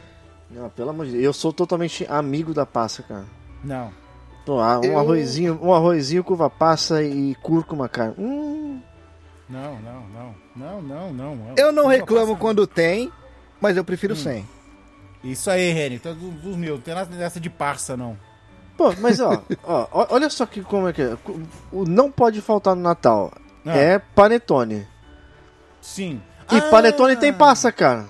Não, 0.49 0.69
pelo 0.71 0.91
amor 0.91 1.07
de 1.07 1.13
Deus. 1.13 1.25
Eu 1.25 1.33
sou 1.33 1.53
totalmente 1.53 2.07
amigo 2.09 2.55
da 2.55 2.65
passa, 2.65 3.03
cara. 3.03 3.25
Não. 3.65 3.91
Pô, 4.47 4.59
ah, 4.61 4.79
um 4.81 4.85
Eu- 4.85 4.99
arrozinho, 4.99 5.59
um 5.63 5.73
arrozinho 5.75 6.23
com 6.25 6.33
uva 6.35 6.49
passa 6.49 7.03
e 7.03 7.35
cúrcuma, 7.43 7.89
cara. 7.89 8.15
Hum, 8.19 8.81
Não, 9.49 9.81
não, 9.81 10.03
não. 10.09 10.35
Não, 10.55 10.83
não, 10.83 11.13
não. 11.13 11.55
Eu 11.57 11.73
não 11.73 11.85
Uva 11.87 11.93
reclamo 11.95 12.29
passa, 12.29 12.39
quando 12.41 12.67
tem, 12.69 13.11
mas 13.61 13.77
eu 13.77 13.83
prefiro 13.85 14.15
sem. 14.15 14.47
Isso 15.23 15.51
aí, 15.51 15.71
Reni. 15.73 15.99
Tu 15.99 16.09
é 16.09 16.15
do- 16.15 16.31
dos 16.31 16.57
meus. 16.57 16.77
Não 16.77 16.83
tem 16.83 16.95
nada 16.95 17.15
dessa 17.17 17.39
de 17.41 17.51
parça, 17.51 17.97
não. 17.97 18.17
Pô, 18.77 18.95
mas 18.99 19.21
ó, 19.21 19.43
ó, 19.65 19.87
ó, 19.93 20.07
olha 20.11 20.31
só 20.31 20.47
que 20.47 20.63
como 20.63 20.89
é 20.89 20.93
que 20.93 21.03
é. 21.03 21.17
O 21.71 21.85
não 21.85 22.11
pode 22.11 22.41
faltar 22.41 22.75
no 22.75 22.83
Natal. 22.83 23.31
Ah. 23.67 23.77
É 23.77 23.99
panetone. 23.99 24.87
Sim. 25.81 26.21
E 26.51 26.57
Ah! 26.57 26.63
panetone 26.71 27.17
tem 27.17 27.33
passa, 27.33 27.71
cara. 27.71 28.07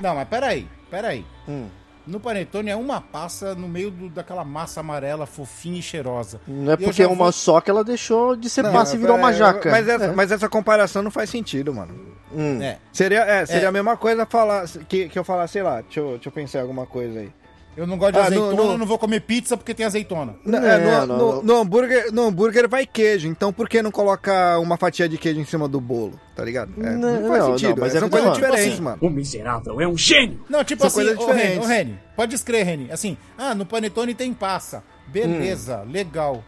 Não, 0.00 0.14
mas 0.14 0.28
peraí, 0.28 0.68
peraí. 0.90 1.24
Hum. 1.48 1.68
No 2.06 2.20
panetone 2.20 2.70
é 2.70 2.76
uma 2.76 3.00
passa 3.00 3.54
no 3.54 3.68
meio 3.68 3.90
do- 3.90 4.08
daquela 4.08 4.44
massa 4.44 4.80
amarela, 4.80 5.26
fofinha 5.26 5.78
e 5.80 5.82
cheirosa. 5.82 6.40
Não 6.46 6.72
é 6.72 6.76
porque 6.76 7.02
é 7.02 7.06
uma 7.06 7.16
vou- 7.24 7.32
só 7.32 7.60
que 7.60 7.68
ela 7.70 7.82
deixou 7.82 8.36
de 8.36 8.48
ser 8.48 8.62
Não, 8.62 8.72
passa 8.72 8.94
e 8.94 8.98
virou 8.98 9.16
é, 9.16 9.18
uma 9.18 9.32
jaca. 9.32 9.70
Mas 9.70 9.88
essa, 9.88 10.04
É. 10.04 10.12
mas 10.12 10.30
essa 10.30 10.48
comparação 10.48 11.02
não 11.02 11.10
faz 11.10 11.28
sentido, 11.30 11.74
mano. 11.74 11.94
Hum. 12.32 12.62
É. 12.62 12.78
Seria, 12.92 13.20
é, 13.24 13.44
seria 13.46 13.64
É. 13.64 13.66
a 13.66 13.72
mesma 13.72 13.96
coisa 13.96 14.24
falar 14.24 14.66
que, 14.88 15.08
que 15.08 15.18
eu 15.18 15.24
falar, 15.24 15.46
sei 15.48 15.62
lá, 15.62 15.80
deixa 15.80 16.00
eu, 16.00 16.10
deixa 16.12 16.28
eu 16.28 16.32
pensar 16.32 16.58
em 16.58 16.62
alguma 16.62 16.86
coisa 16.86 17.18
aí. 17.20 17.32
Eu 17.76 17.86
não 17.86 17.98
gosto 17.98 18.12
de 18.14 18.18
Ah, 18.18 18.22
no- 18.22 18.26
azeitona, 18.26 18.54
no- 18.64 18.72
eu 18.72 18.78
não 18.78 18.86
vou 18.86 18.98
comer 18.98 19.20
pizza 19.20 19.54
porque 19.56 19.74
tem 19.74 19.84
azeitona. 19.84 20.34
No, 20.44 20.56
É, 20.56 20.74
é, 20.74 20.78
no, 20.78 21.06
não, 21.06 21.06
no- 21.18 21.32
não. 21.36 21.42
no 21.42 21.56
hambúrguer, 21.60 22.10
no 22.12 22.22
hambúrguer 22.22 22.66
vai 22.68 22.86
queijo, 22.86 23.28
então 23.28 23.52
por 23.52 23.68
que 23.68 23.82
não 23.82 23.90
colocar 23.90 24.58
uma 24.60 24.78
fatia 24.78 25.06
de 25.08 25.18
queijo 25.18 25.38
em 25.38 25.44
cima 25.44 25.68
do 25.68 25.78
bolo? 25.80 26.18
Tá 26.34 26.42
ligado? 26.42 26.72
É, 26.82 26.90
não, 26.92 27.20
Não, 27.20 27.28
faz 27.28 27.40
não, 27.44 27.58
sentido. 27.58 27.80
mas 27.82 27.94
é 27.94 28.00
tô 28.00 28.08
falando. 28.08 28.34
diferentes, 28.34 28.70
Tipo 28.70 28.82
mano. 28.82 28.98
O 29.02 29.10
miserável 29.10 29.80
é 29.80 29.86
um 29.86 29.96
gênio! 29.98 30.40
Não, 30.48 30.64
tipo 30.64 30.88
São 30.88 31.02
assim, 31.02 31.14
ô 31.16 31.26
Reni, 31.32 31.58
ô 31.58 31.64
Reni, 31.66 31.98
pode 32.16 32.34
escrever, 32.34 32.64
Reni. 32.64 32.90
Assim, 32.90 33.16
ah, 33.36 33.54
no 33.54 33.66
panetone 33.66 34.14
tem 34.14 34.32
passa. 34.32 34.82
Beleza, 35.06 35.82
Hum. 35.86 35.90
legal. 35.92 36.42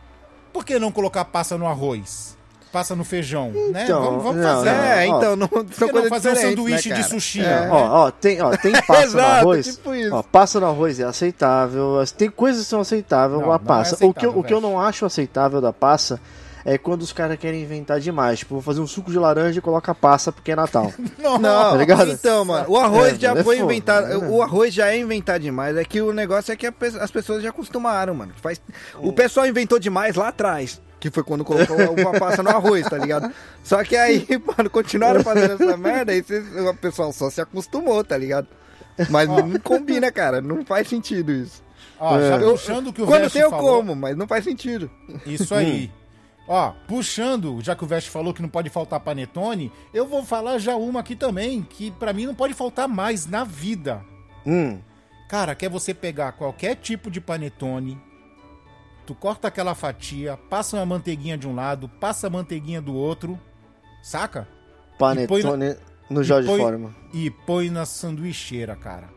Por 0.52 0.64
que 0.64 0.78
não 0.78 0.90
colocar 0.90 1.26
passa 1.26 1.58
no 1.58 1.66
arroz? 1.66 2.37
Passa 2.72 2.94
no 2.94 3.02
feijão, 3.04 3.50
né? 3.72 3.84
Então, 3.84 4.02
Vamos, 4.02 4.22
vamos 4.22 4.42
não, 4.42 4.56
fazer. 4.56 4.70
não, 4.70 4.84
É, 4.84 5.08
ó, 5.08 5.16
então, 5.18 5.36
não, 5.36 5.48
são 5.72 5.88
coisas 5.88 6.08
fazer 6.10 6.28
um 6.28 6.32
diferentes, 6.34 6.56
sanduíche 6.58 6.88
né, 6.90 6.96
de 6.96 7.04
sushi? 7.04 7.40
É. 7.44 7.68
Ó, 7.70 8.06
ó, 8.06 8.10
tem, 8.10 8.42
ó, 8.42 8.50
tem 8.56 8.72
passa 8.86 9.00
no 9.00 9.06
Exato, 9.06 9.22
arroz. 9.36 9.66
tipo 9.76 9.94
isso. 9.94 10.14
Ó, 10.14 10.22
passa 10.22 10.60
no 10.60 10.66
arroz 10.66 11.00
é 11.00 11.04
aceitável. 11.04 11.96
Tem 12.16 12.28
coisas 12.30 12.64
que 12.64 12.68
são 12.68 12.80
aceitáveis 12.80 13.42
com 13.42 13.50
a 13.52 13.56
é 13.56 13.58
passa. 13.58 14.04
o, 14.04 14.12
que 14.12 14.26
eu, 14.26 14.38
o 14.38 14.44
que 14.44 14.52
eu 14.52 14.60
não 14.60 14.78
acho 14.78 15.06
aceitável 15.06 15.60
da 15.60 15.72
passa 15.72 16.20
é 16.64 16.76
quando 16.76 17.00
os 17.00 17.12
caras 17.12 17.38
querem 17.38 17.62
inventar 17.62 17.98
demais. 17.98 18.40
Tipo, 18.40 18.56
vou 18.56 18.62
fazer 18.62 18.80
um 18.80 18.86
suco 18.86 19.10
de 19.10 19.18
laranja 19.18 19.58
e 19.58 19.62
coloca 19.62 19.94
passa 19.94 20.30
porque 20.30 20.52
é 20.52 20.56
Natal. 20.56 20.92
Não, 21.18 21.38
Não, 21.38 21.70
Tá 21.70 21.76
ligado? 21.76 22.10
então, 22.10 22.44
mano, 22.44 22.66
o 22.68 22.76
É, 23.06 23.14
já 23.14 23.28
mano, 23.30 23.40
é 23.40 23.44
foi 23.44 23.56
fogo, 23.56 23.70
inventado. 23.70 24.06
né? 24.06 24.28
O 24.28 24.42
arroz 24.42 24.74
já 24.74 24.88
é 24.88 24.98
inventado 24.98 25.40
demais. 25.40 25.74
É 25.76 25.84
que 25.84 26.02
o 26.02 26.12
negócio 26.12 26.52
é 26.52 26.56
que 26.56 26.66
a 26.66 26.72
as 27.00 27.10
pessoas 27.10 27.42
já 27.42 27.48
acostumaram, 27.48 28.14
mano. 28.14 28.32
Faz... 28.42 28.60
O 28.98 29.12
pessoal 29.12 29.46
inventou 29.46 29.78
demais 29.78 30.14
lá 30.16 30.28
atrás. 30.28 30.80
Que 31.00 31.10
foi 31.10 31.22
quando 31.22 31.44
colocou 31.44 31.76
uma 31.96 32.18
passa 32.18 32.42
no 32.42 32.50
arroz, 32.50 32.84
tá 32.88 32.98
ligado? 32.98 33.32
Só 33.62 33.84
que 33.84 33.96
aí, 33.96 34.26
mano, 34.56 34.68
continuaram 34.68 35.22
fazendo 35.22 35.54
essa 35.62 35.76
merda 35.76 36.12
e 36.14 36.22
cês- 36.24 36.44
o 36.56 36.74
pessoal 36.74 37.12
só 37.12 37.30
se 37.30 37.40
acostumou, 37.40 38.02
tá 38.02 38.16
ligado? 38.16 38.48
Mas 39.10 39.28
não 39.28 39.58
combina, 39.60 40.10
cara. 40.10 40.40
Não 40.40 40.64
faz 40.64 40.88
sentido 40.88 41.30
isso. 41.30 41.62
Ó, 42.00 42.18
É. 42.18 42.28
já 42.28 42.36
Eu- 42.38 42.50
puxando 42.52 42.88
o 42.88 42.92
que 42.92 43.02
o 43.02 43.06
Quando 43.06 43.22
Vest 43.22 43.32
tem 43.34 43.42
eu 43.42 43.50
falou. 43.50 43.76
como, 43.76 43.94
mas 43.94 44.16
não 44.16 44.26
faz 44.26 44.42
sentido. 44.44 44.90
Isso 45.24 45.54
aí. 45.54 45.90
Ó, 46.48 46.72
puxando, 46.88 47.60
já 47.62 47.76
que 47.76 47.84
o 47.84 47.86
Vest 47.86 48.08
falou 48.08 48.32
que 48.34 48.40
não 48.42 48.48
pode 48.48 48.70
faltar 48.70 48.98
panetone, 48.98 49.70
eu 49.94 50.06
vou 50.06 50.24
falar 50.24 50.58
já 50.58 50.74
uma 50.76 51.00
aqui 51.00 51.14
também, 51.14 51.62
que 51.62 51.90
pra 51.92 52.12
mim 52.12 52.26
não 52.26 52.34
pode 52.34 52.54
faltar 52.54 52.88
mais 52.88 53.26
na 53.26 53.44
vida. 53.44 54.00
Hum. 54.46 54.78
Cara, 55.28 55.54
quer 55.54 55.68
você 55.68 55.92
pegar 55.92 56.32
qualquer 56.32 56.74
tipo 56.76 57.10
de 57.10 57.20
panetone, 57.20 58.00
tu 59.08 59.14
corta 59.14 59.48
aquela 59.48 59.74
fatia, 59.74 60.36
passa 60.50 60.76
uma 60.76 60.84
manteiguinha 60.84 61.38
de 61.38 61.48
um 61.48 61.54
lado, 61.54 61.88
passa 61.88 62.26
a 62.26 62.30
manteiguinha 62.30 62.78
do 62.78 62.94
outro, 62.94 63.40
saca? 64.02 64.46
Panetone 64.98 65.76
no 66.10 66.22
Jorge 66.22 66.46
põe- 66.46 66.60
Foreman. 66.60 66.94
E 67.14 67.30
põe 67.30 67.70
na 67.70 67.86
sanduicheira, 67.86 68.76
cara. 68.76 69.08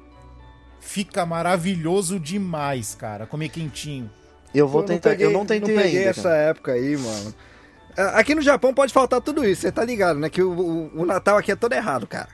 Fica 0.80 1.26
maravilhoso 1.26 2.18
demais, 2.18 2.96
cara, 2.96 3.26
comer 3.28 3.50
quentinho. 3.50 4.10
Eu 4.56 4.66
vou 4.66 4.80
Eu 4.84 4.88
tentar. 4.88 5.10
peguei- 5.10 5.26
eu 5.26 5.32
não 5.32 5.46
tentei 5.46 5.76
peguei 5.76 5.98
ainda. 6.00 6.10
essa 6.12 6.24
cara. 6.30 6.36
época 6.38 6.72
aí, 6.72 6.96
mano. 6.96 7.34
Aqui 8.16 8.34
no 8.34 8.42
Japão 8.42 8.74
pode 8.74 8.94
faltar 8.94 9.20
tudo 9.20 9.44
isso, 9.46 9.64
você 9.64 9.74
tá 9.74 9.84
ligado, 9.84 10.18
né? 10.22 10.30
Que 10.30 10.42
o, 10.42 10.52
o- 10.58 11.02
o 11.02 11.06
Natal 11.06 11.38
aqui 11.38 11.52
é 11.52 11.56
todo 11.58 11.74
errado, 11.74 12.08
cara. 12.08 12.30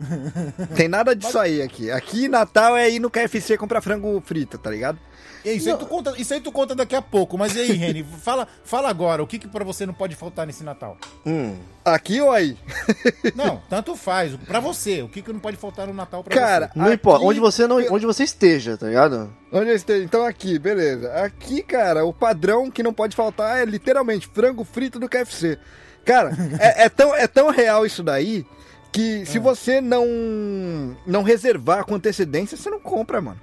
Tem 0.74 0.88
nada 0.88 1.14
disso 1.14 1.38
aí 1.38 1.62
aqui. 1.62 1.90
Aqui 1.90 2.28
Natal 2.28 2.76
é 2.76 2.90
ir 2.90 2.98
no 3.00 3.10
KFC 3.10 3.56
comprar 3.56 3.80
frango 3.80 4.20
frito, 4.24 4.58
tá 4.58 4.70
ligado? 4.70 4.98
E 5.44 5.52
isso, 5.52 5.70
aí 5.70 5.76
tu 5.78 5.86
conta, 5.86 6.14
isso 6.18 6.34
aí 6.34 6.40
tu 6.40 6.52
conta 6.52 6.74
daqui 6.74 6.94
a 6.94 7.00
pouco, 7.00 7.38
mas 7.38 7.56
e 7.56 7.60
aí, 7.60 7.72
Reni? 7.72 8.04
fala, 8.20 8.46
fala 8.62 8.90
agora, 8.90 9.22
o 9.22 9.26
que 9.26 9.38
que 9.38 9.48
pra 9.48 9.64
você 9.64 9.86
não 9.86 9.94
pode 9.94 10.14
faltar 10.14 10.46
nesse 10.46 10.62
Natal? 10.62 10.98
Hum. 11.24 11.56
Aqui 11.82 12.20
ou 12.20 12.30
aí? 12.30 12.58
Não, 13.34 13.62
tanto 13.70 13.96
faz. 13.96 14.36
Pra 14.46 14.60
você, 14.60 15.00
o 15.02 15.08
que 15.08 15.22
que 15.22 15.32
não 15.32 15.40
pode 15.40 15.56
faltar 15.56 15.86
no 15.86 15.94
Natal 15.94 16.22
pra 16.22 16.36
Cara, 16.36 16.66
você? 16.70 16.78
Não 16.78 16.84
Aqui- 16.86 16.94
importa. 16.94 17.24
Onde 17.24 17.40
você, 17.40 17.66
não, 17.66 17.78
onde 17.90 18.04
você 18.04 18.22
esteja, 18.22 18.76
tá 18.76 18.86
ligado? 18.86 19.34
Onde 19.50 19.70
eu 19.70 19.74
esteja? 19.76 20.04
Então 20.04 20.26
aqui, 20.26 20.58
beleza. 20.58 21.10
Aqui, 21.14 21.62
cara, 21.62 22.04
o 22.04 22.12
padrão 22.12 22.70
que 22.70 22.82
não 22.82 22.92
pode 22.92 23.16
faltar 23.16 23.58
é 23.60 23.64
literalmente 23.64 24.28
frango 24.28 24.62
frito 24.62 24.98
do 25.00 25.08
KFC. 25.08 25.58
Cara, 26.04 26.32
é, 26.58 26.84
é 26.84 26.88
tão, 26.90 27.14
é 27.14 27.26
tão 27.26 27.50
real 27.50 27.86
isso 27.86 28.02
daí 28.02 28.44
que 28.92 29.24
se 29.26 29.38
você 29.38 29.80
não 29.80 30.96
não 31.06 31.22
reservar 31.22 31.84
com 31.84 31.94
antecedência, 31.94 32.56
você 32.56 32.70
não 32.70 32.80
compra, 32.80 33.20
mano. 33.20 33.40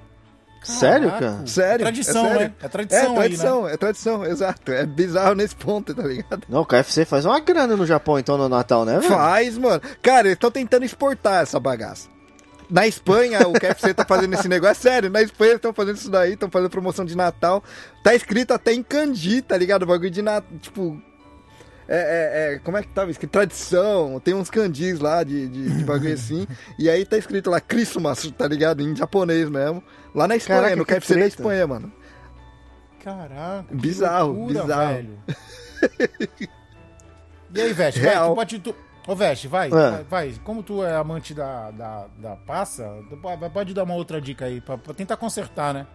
Sério, 0.63 1.09
cara? 1.11 1.43
Sério. 1.45 1.85
Tradição, 1.85 2.25
é 2.25 2.29
sério. 2.29 2.47
né? 2.47 2.53
É 2.61 2.67
tradição 2.67 2.99
É 2.99 3.07
aí, 3.07 3.15
tradição, 3.15 3.67
é 3.69 3.77
tradição, 3.77 4.25
exato. 4.25 4.71
É 4.71 4.85
bizarro 4.85 5.35
nesse 5.35 5.55
ponto, 5.55 5.95
tá 5.95 6.03
ligado? 6.03 6.43
Não, 6.49 6.61
o 6.61 6.65
KFC 6.65 7.05
faz 7.05 7.25
uma 7.25 7.39
grana 7.39 7.75
no 7.77 7.85
Japão, 7.85 8.19
então, 8.19 8.37
no 8.37 8.49
Natal, 8.49 8.83
né, 8.83 8.99
velho? 8.99 9.13
Faz, 9.13 9.57
mano. 9.57 9.81
Cara, 10.01 10.27
eles 10.27 10.33
estão 10.33 10.51
tentando 10.51 10.83
exportar 10.83 11.43
essa 11.43 11.59
bagaça. 11.59 12.09
Na 12.69 12.85
Espanha, 12.85 13.47
o 13.47 13.53
KFC 13.53 13.93
tá 13.93 14.03
fazendo 14.03 14.33
esse 14.33 14.49
negócio. 14.49 14.71
É 14.71 14.91
sério, 14.91 15.09
na 15.09 15.21
Espanha 15.21 15.51
eles 15.51 15.59
estão 15.59 15.73
fazendo 15.73 15.95
isso 15.95 16.09
daí, 16.11 16.33
estão 16.33 16.49
fazendo 16.49 16.69
promoção 16.69 17.05
de 17.05 17.15
Natal. 17.15 17.63
Tá 18.03 18.13
escrito 18.13 18.53
até 18.53 18.73
em 18.73 18.83
kanji, 18.83 19.41
tá 19.41 19.55
ligado? 19.55 19.83
O 19.83 19.85
bagulho 19.85 20.11
de 20.11 20.21
Natal, 20.21 20.49
tipo... 20.59 21.01
É, 21.89 22.51
é, 22.51 22.53
é, 22.55 22.59
como 22.59 22.77
é 22.77 22.81
que 22.81 22.89
tava 22.89 23.09
escrito? 23.09 23.31
Tradição, 23.31 24.19
tem 24.19 24.33
uns 24.33 24.49
kanjis 24.49 24.99
lá 24.99 25.23
de, 25.23 25.47
de, 25.47 25.77
de 25.77 25.83
bagulho 25.83 26.13
assim. 26.15 26.45
e 26.77 26.89
aí 26.89 27.05
tá 27.05 27.17
escrito 27.17 27.49
lá 27.49 27.61
Christmas, 27.61 28.29
tá 28.37 28.47
ligado? 28.47 28.81
Em 28.81 28.95
japonês 28.95 29.49
mesmo. 29.49 29.81
Lá 30.13 30.27
na 30.27 30.35
Espanha, 30.35 30.61
Caraca, 30.61 30.75
no 30.75 30.85
KFC 30.85 31.15
da. 31.15 31.27
Espanha, 31.27 31.67
mano. 31.67 31.91
Caraca. 33.03 33.65
Bizarro, 33.71 34.33
loucura, 34.33 34.61
bizarro. 34.63 34.93
velho. 34.93 35.19
e 37.53 37.61
aí, 37.61 37.73
Veste, 37.73 38.01
vai, 38.01 38.15
tu 38.27 38.35
pode. 38.35 38.59
Tu... 38.59 38.75
Ô, 39.07 39.15
Veste, 39.15 39.47
vai, 39.47 39.67
É. 39.69 40.03
vai. 40.09 40.33
Como 40.43 40.61
tu 40.61 40.83
é 40.83 40.93
amante 40.95 41.33
da, 41.33 41.71
da, 41.71 42.07
da 42.17 42.35
passa, 42.35 42.91
pode 43.53 43.73
dar 43.73 43.83
uma 43.83 43.93
outra 43.93 44.19
dica 44.19 44.45
aí, 44.45 44.59
pra, 44.59 44.77
pra 44.77 44.93
tentar 44.93 45.15
consertar, 45.15 45.73
né? 45.73 45.87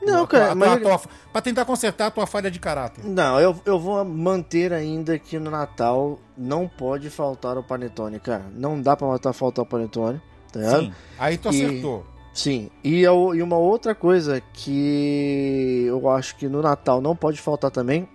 Não, 0.00 0.26
cara, 0.26 0.54
mas... 0.54 0.80
tua- 0.80 1.00
pra 1.32 1.42
tentar 1.42 1.64
consertar 1.64 2.06
a 2.06 2.10
tua 2.10 2.26
falha 2.26 2.50
de 2.50 2.58
caráter. 2.58 3.04
Não, 3.04 3.38
eu, 3.40 3.56
eu 3.66 3.78
vou 3.78 4.04
manter 4.04 4.72
ainda 4.72 5.18
que 5.18 5.38
no 5.38 5.50
Natal 5.50 6.18
não 6.36 6.68
pode 6.68 7.10
faltar 7.10 7.58
o 7.58 7.62
panetone, 7.62 8.18
cara. 8.20 8.44
Não 8.54 8.80
dá 8.80 8.96
pra 8.96 9.06
matar 9.08 9.32
faltar 9.32 9.64
o 9.64 9.68
panetone, 9.68 10.20
tá 10.52 10.60
ligado? 10.60 10.80
Sim. 10.80 10.92
Aí 11.18 11.36
tu 11.36 11.48
E- 11.52 11.64
acertou. 11.64 12.06
Sim. 12.32 12.70
E, 12.84 13.00
eu- 13.02 13.34
e 13.34 13.42
uma 13.42 13.56
outra 13.56 13.94
coisa 13.94 14.40
que 14.52 15.84
eu 15.88 16.08
acho 16.08 16.36
que 16.36 16.48
no 16.48 16.62
Natal 16.62 17.00
não 17.00 17.16
pode 17.16 17.40
faltar 17.40 17.70
também 17.70 18.08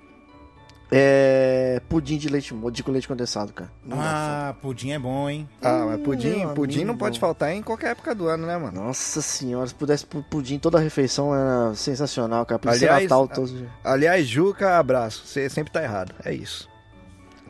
é 0.96 1.82
pudim 1.90 2.18
de 2.18 2.30
leite 2.30 2.54
de 2.72 2.84
com 2.84 2.92
leite 2.92 3.08
condensado, 3.08 3.52
cara. 3.52 3.72
Não. 3.84 3.98
Ah, 4.00 4.54
pudim 4.62 4.92
é 4.92 5.00
bom, 5.00 5.28
hein? 5.30 5.50
Ah, 5.62 5.86
mas 5.88 6.02
pudim, 6.02 6.38
meu 6.46 6.50
pudim 6.50 6.84
não 6.84 6.96
pode 6.96 7.20
faltar 7.20 7.52
em 7.52 7.64
qualquer 7.64 7.92
época 7.92 8.14
do 8.14 8.28
ano, 8.28 8.46
né, 8.46 8.56
mano? 8.58 8.80
Nossa 8.84 9.22
senhora, 9.22 9.66
se 9.68 9.74
pudesse 9.74 10.06
pu- 10.06 10.24
pudim 10.30 10.60
toda 10.60 10.78
a 10.78 10.82
refeição 10.82 11.34
era 11.34 11.74
sensacional, 11.74 12.46
cara. 12.46 12.60
Podia 12.60 12.78
ser 12.78 12.86
Aliás, 12.90 13.04
Natal 13.10 13.28
todos 13.28 13.52
os 13.52 13.58
dias. 13.58 13.70
Aliás, 13.84 14.28
Juca, 14.28 14.78
abraço. 14.78 15.26
Você 15.26 15.50
sempre 15.50 15.74
tá 15.74 15.82
errado. 15.82 16.14
É 16.24 16.32
isso. 16.34 16.70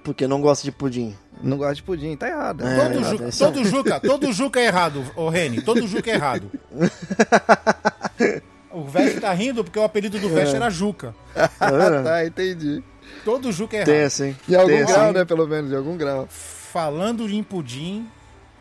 Porque 0.04 0.28
não 0.28 0.40
gosta 0.42 0.64
de 0.64 0.72
pudim. 0.72 1.16
Não 1.42 1.58
gosta 1.58 1.76
de 1.76 1.84
pudim, 1.84 2.16
tá 2.16 2.28
errado. 2.30 2.66
É, 2.66 2.76
Tá 2.78 2.84
Todo, 2.86 3.00
errado. 3.00 3.18
ju- 3.18 3.24
é 3.26 3.30
isso 3.30 3.44
todo 3.46 3.66
Juca, 3.66 4.00
todo 4.00 4.32
Juca 4.34 4.60
é 4.60 4.66
errado, 4.68 5.04
ô 5.16 5.28
Reni. 5.30 5.62
Todo 5.62 5.86
Juca 5.88 6.10
é 6.12 6.14
errado. 6.16 6.50
O 8.72 8.84
Veste 8.86 9.20
tá 9.20 9.32
rindo 9.34 9.64
porque 9.64 9.78
o 9.78 9.84
apelido 9.84 10.18
do 10.18 10.26
É. 10.28 10.30
Veste 10.32 10.56
era 10.56 10.68
Juca. 10.70 11.14
Vendo? 11.36 12.02
tá, 12.10 12.26
entendi. 12.26 12.84
Todo 13.24 13.52
Juca 13.52 13.78
é 13.78 13.80
errado. 13.82 14.12
Tem? 14.18 14.38
Em 14.50 14.56
algum 14.56 14.68
Tem 14.68 14.86
grau, 14.86 15.08
hein? 15.08 15.14
né? 15.14 15.26
Pelo 15.26 15.48
menos, 15.48 15.72
em 15.72 15.76
algum 15.76 15.96
grau. 15.98 16.28
Falando 16.30 17.30
em 17.30 17.44
pudim, 17.44 18.08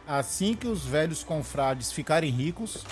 assim 0.07 0.55
que 0.55 0.67
os 0.67 0.85
velhos 0.85 1.25
confrades 1.25 1.91
ficarem 1.93 2.31
ricos, 2.31 2.85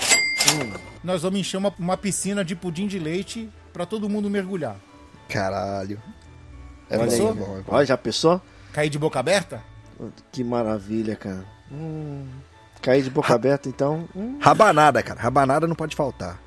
nós 1.04 1.22
vamos 1.22 1.38
encher 1.40 1.59
uma, 1.59 1.72
uma 1.78 1.96
piscina 1.96 2.44
de 2.44 2.56
pudim 2.56 2.87
de 2.87 2.98
leite 2.98 3.48
pra 3.72 3.87
todo 3.87 4.09
mundo 4.09 4.28
mergulhar. 4.30 4.76
Caralho. 5.28 6.02
É 6.88 6.98
Olha 6.98 7.06
bom, 7.06 7.12
aí. 7.12 7.35
bom, 7.35 7.59
é 7.59 7.62
bom. 7.62 7.64
Olha, 7.68 7.87
já 7.87 7.96
pensou? 7.96 8.40
Cair 8.72 8.90
de 8.90 8.98
boca 8.98 9.20
aberta? 9.20 9.62
Que 10.33 10.42
maravilha, 10.42 11.14
cara. 11.14 11.44
Hum, 11.70 12.26
cair 12.83 13.02
de 13.02 13.11
boca 13.11 13.33
aberta, 13.35 13.68
então. 13.68 14.09
hum. 14.16 14.38
Rabanada, 14.40 15.02
cara. 15.02 15.20
Rabanada 15.20 15.66
não 15.68 15.76
pode 15.76 15.94
faltar. 15.94 16.40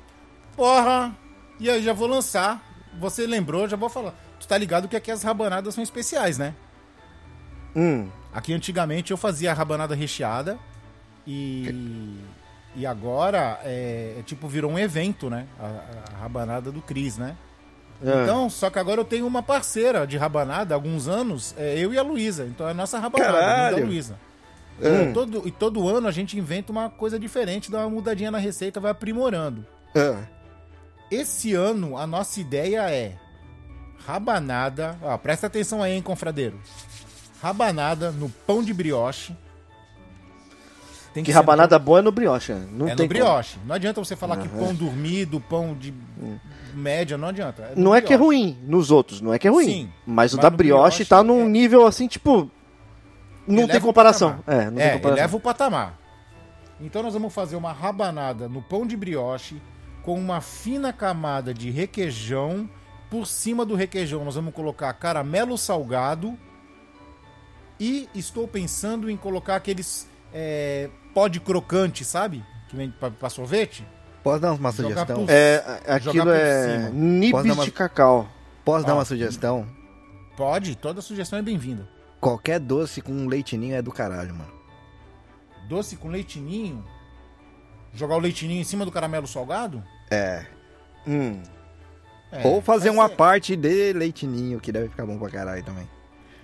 Porra! 0.56 1.14
E 1.58 1.70
aí 1.70 1.82
já 1.82 1.92
vou 1.92 2.08
lançar. 2.08 2.62
Você 3.00 3.26
lembrou, 3.26 3.68
já 3.68 3.76
vou 3.76 3.88
falar. 3.88 4.14
Tu 4.40 4.46
tá 4.48 4.58
ligado 4.58 4.88
que 4.88 4.96
aqui 4.96 5.10
as 5.10 5.22
rabanadas 5.22 5.74
são 5.74 5.82
especiais, 5.82 6.38
né? 6.38 6.54
Hum. 7.74 8.08
Aqui 8.32 8.52
antigamente 8.52 9.10
eu 9.10 9.16
fazia 9.16 9.50
a 9.50 9.54
rabanada 9.54 9.94
recheada 9.94 10.58
e. 11.26 12.18
E 12.76 12.84
agora 12.84 13.60
é, 13.62 14.16
é 14.18 14.22
tipo 14.24 14.48
virou 14.48 14.70
um 14.70 14.78
evento, 14.78 15.30
né? 15.30 15.46
A, 15.60 16.12
a 16.12 16.18
rabanada 16.22 16.72
do 16.72 16.82
Cris, 16.82 17.16
né? 17.16 17.36
É. 18.04 18.22
Então, 18.22 18.50
só 18.50 18.68
que 18.68 18.78
agora 18.80 19.00
eu 19.00 19.04
tenho 19.04 19.26
uma 19.26 19.42
parceira 19.42 20.04
de 20.06 20.16
rabanada 20.16 20.74
há 20.74 20.76
alguns 20.76 21.06
anos, 21.06 21.54
é 21.56 21.78
eu 21.78 21.94
e 21.94 21.98
a 21.98 22.02
Luísa. 22.02 22.44
Então 22.44 22.66
é 22.66 22.72
a 22.72 22.74
nossa 22.74 22.98
rabanada, 22.98 23.32
Caralho! 23.32 23.76
da 23.76 23.84
Luísa. 23.84 24.18
Hum. 24.82 25.10
E 25.10 25.12
todo, 25.12 25.42
e 25.46 25.50
todo 25.52 25.88
ano 25.88 26.08
a 26.08 26.10
gente 26.10 26.36
inventa 26.36 26.72
uma 26.72 26.90
coisa 26.90 27.16
diferente, 27.18 27.70
dá 27.70 27.78
uma 27.78 27.90
mudadinha 27.90 28.32
na 28.32 28.38
receita, 28.38 28.80
vai 28.80 28.90
aprimorando. 28.90 29.64
Ah, 29.94 30.24
Esse 31.10 31.54
ano, 31.54 31.96
a 31.96 32.06
nossa 32.08 32.40
ideia 32.40 32.90
é 32.90 33.16
rabanada. 34.06 34.96
Ó, 35.02 35.16
presta 35.18 35.46
atenção 35.46 35.82
aí, 35.82 35.92
hein, 35.92 36.02
confradeiro. 36.02 36.60
Rabanada 37.42 38.10
no 38.10 38.28
pão 38.28 38.62
de 38.62 38.72
brioche. 38.72 39.36
Tem 41.12 41.22
Que 41.22 41.30
no 41.30 41.36
rabanada 41.36 41.78
boa 41.78 42.00
é 42.00 42.02
no 42.02 42.10
brioche, 42.10 42.52
né? 42.52 42.66
Não 42.72 42.88
é 42.88 42.96
tem 42.96 43.04
no 43.06 43.08
brioche. 43.08 43.56
Não 43.64 43.74
adianta 43.74 44.02
você 44.02 44.16
falar 44.16 44.36
que 44.38 44.48
pão 44.48 44.74
dormido, 44.74 45.40
pão 45.40 45.74
de 45.74 45.94
média, 46.74 47.16
não 47.16 47.28
adianta. 47.28 47.62
É 47.62 47.74
no 47.76 47.84
Não 47.84 47.94
é 47.94 48.00
que 48.00 48.12
é 48.12 48.16
brioche. 48.16 48.36
ruim 48.36 48.58
nos 48.64 48.90
outros, 48.90 49.20
não 49.20 49.32
é 49.32 49.38
que 49.38 49.46
é 49.46 49.50
ruim. 49.50 49.64
Sim, 49.64 49.92
mas 50.06 50.32
o 50.32 50.36
mas 50.36 50.42
da 50.42 50.50
no 50.50 50.56
brioche, 50.56 50.96
brioche 50.96 51.04
tá 51.04 51.22
num 51.22 51.42
é- 51.42 51.48
nível 51.48 51.86
assim, 51.86 52.08
tipo. 52.08 52.50
Não 53.46 53.58
Eleva 53.58 53.72
tem 53.72 53.80
o 53.80 53.84
comparação. 53.84 54.38
É, 54.46 54.70
não 54.70 54.80
é, 54.80 54.84
tem 54.88 54.92
comparação. 54.94 55.18
eleva 55.18 55.36
o 55.36 55.40
patamar. 55.40 55.98
Então 56.80 57.02
nós 57.02 57.12
vamos 57.12 57.32
fazer 57.32 57.54
uma 57.56 57.72
rabanada 57.72 58.48
no 58.48 58.60
pão 58.60 58.84
de 58.86 58.96
brioche 58.96 59.60
com 60.02 60.18
uma 60.18 60.40
fina 60.40 60.92
camada 60.92 61.54
de 61.54 61.70
requeijão. 61.70 62.68
Por 63.14 63.28
cima 63.28 63.64
do 63.64 63.76
requeijão 63.76 64.24
nós 64.24 64.34
vamos 64.34 64.52
colocar 64.52 64.92
caramelo 64.94 65.56
salgado. 65.56 66.36
E 67.78 68.08
estou 68.12 68.48
pensando 68.48 69.08
em 69.08 69.16
colocar 69.16 69.54
aqueles 69.54 70.08
é, 70.32 70.90
pó 71.14 71.28
de 71.28 71.38
crocante, 71.38 72.04
sabe? 72.04 72.44
Que 72.68 72.74
vem 72.74 72.90
pra, 72.90 73.12
pra 73.12 73.30
sorvete. 73.30 73.86
posso 74.20 74.40
dar 74.40 74.52
uma 74.54 74.72
sugestão? 74.72 75.26
por- 75.26 75.30
É, 75.30 75.80
aquilo 75.86 76.28
é 76.32 76.90
nibs 76.90 77.44
dar 77.44 77.52
uma- 77.52 77.64
de 77.64 77.70
cacau. 77.70 78.28
Posso 78.64 78.84
dar 78.84 78.94
Ó. 78.94 78.96
uma 78.96 79.04
sugestão? 79.04 79.64
Pode, 80.36 80.74
toda 80.74 81.00
sugestão 81.00 81.38
é 81.38 81.42
bem-vinda. 81.42 81.88
Qualquer 82.20 82.58
doce 82.58 83.00
com 83.00 83.28
leitinho 83.28 83.76
é 83.76 83.80
do 83.80 83.92
caralho, 83.92 84.34
mano. 84.34 84.52
Doce 85.68 85.94
com 85.96 86.08
leitinho. 86.08 86.84
Jogar 87.92 88.16
o 88.16 88.18
leitinho 88.18 88.50
em 88.60 88.64
cima 88.64 88.84
do 88.84 88.90
caramelo 88.90 89.28
salgado? 89.28 89.84
É. 90.10 90.44
Hum. 91.06 91.40
É, 92.32 92.46
Ou 92.46 92.60
fazer 92.60 92.90
uma 92.90 93.06
é- 93.06 93.08
parte 93.08 93.54
de 93.54 93.92
leitinho, 93.92 94.58
que 94.60 94.72
deve 94.72 94.88
ficar 94.88 95.06
bom 95.06 95.18
pra 95.18 95.30
caralho 95.30 95.64
também. 95.64 95.88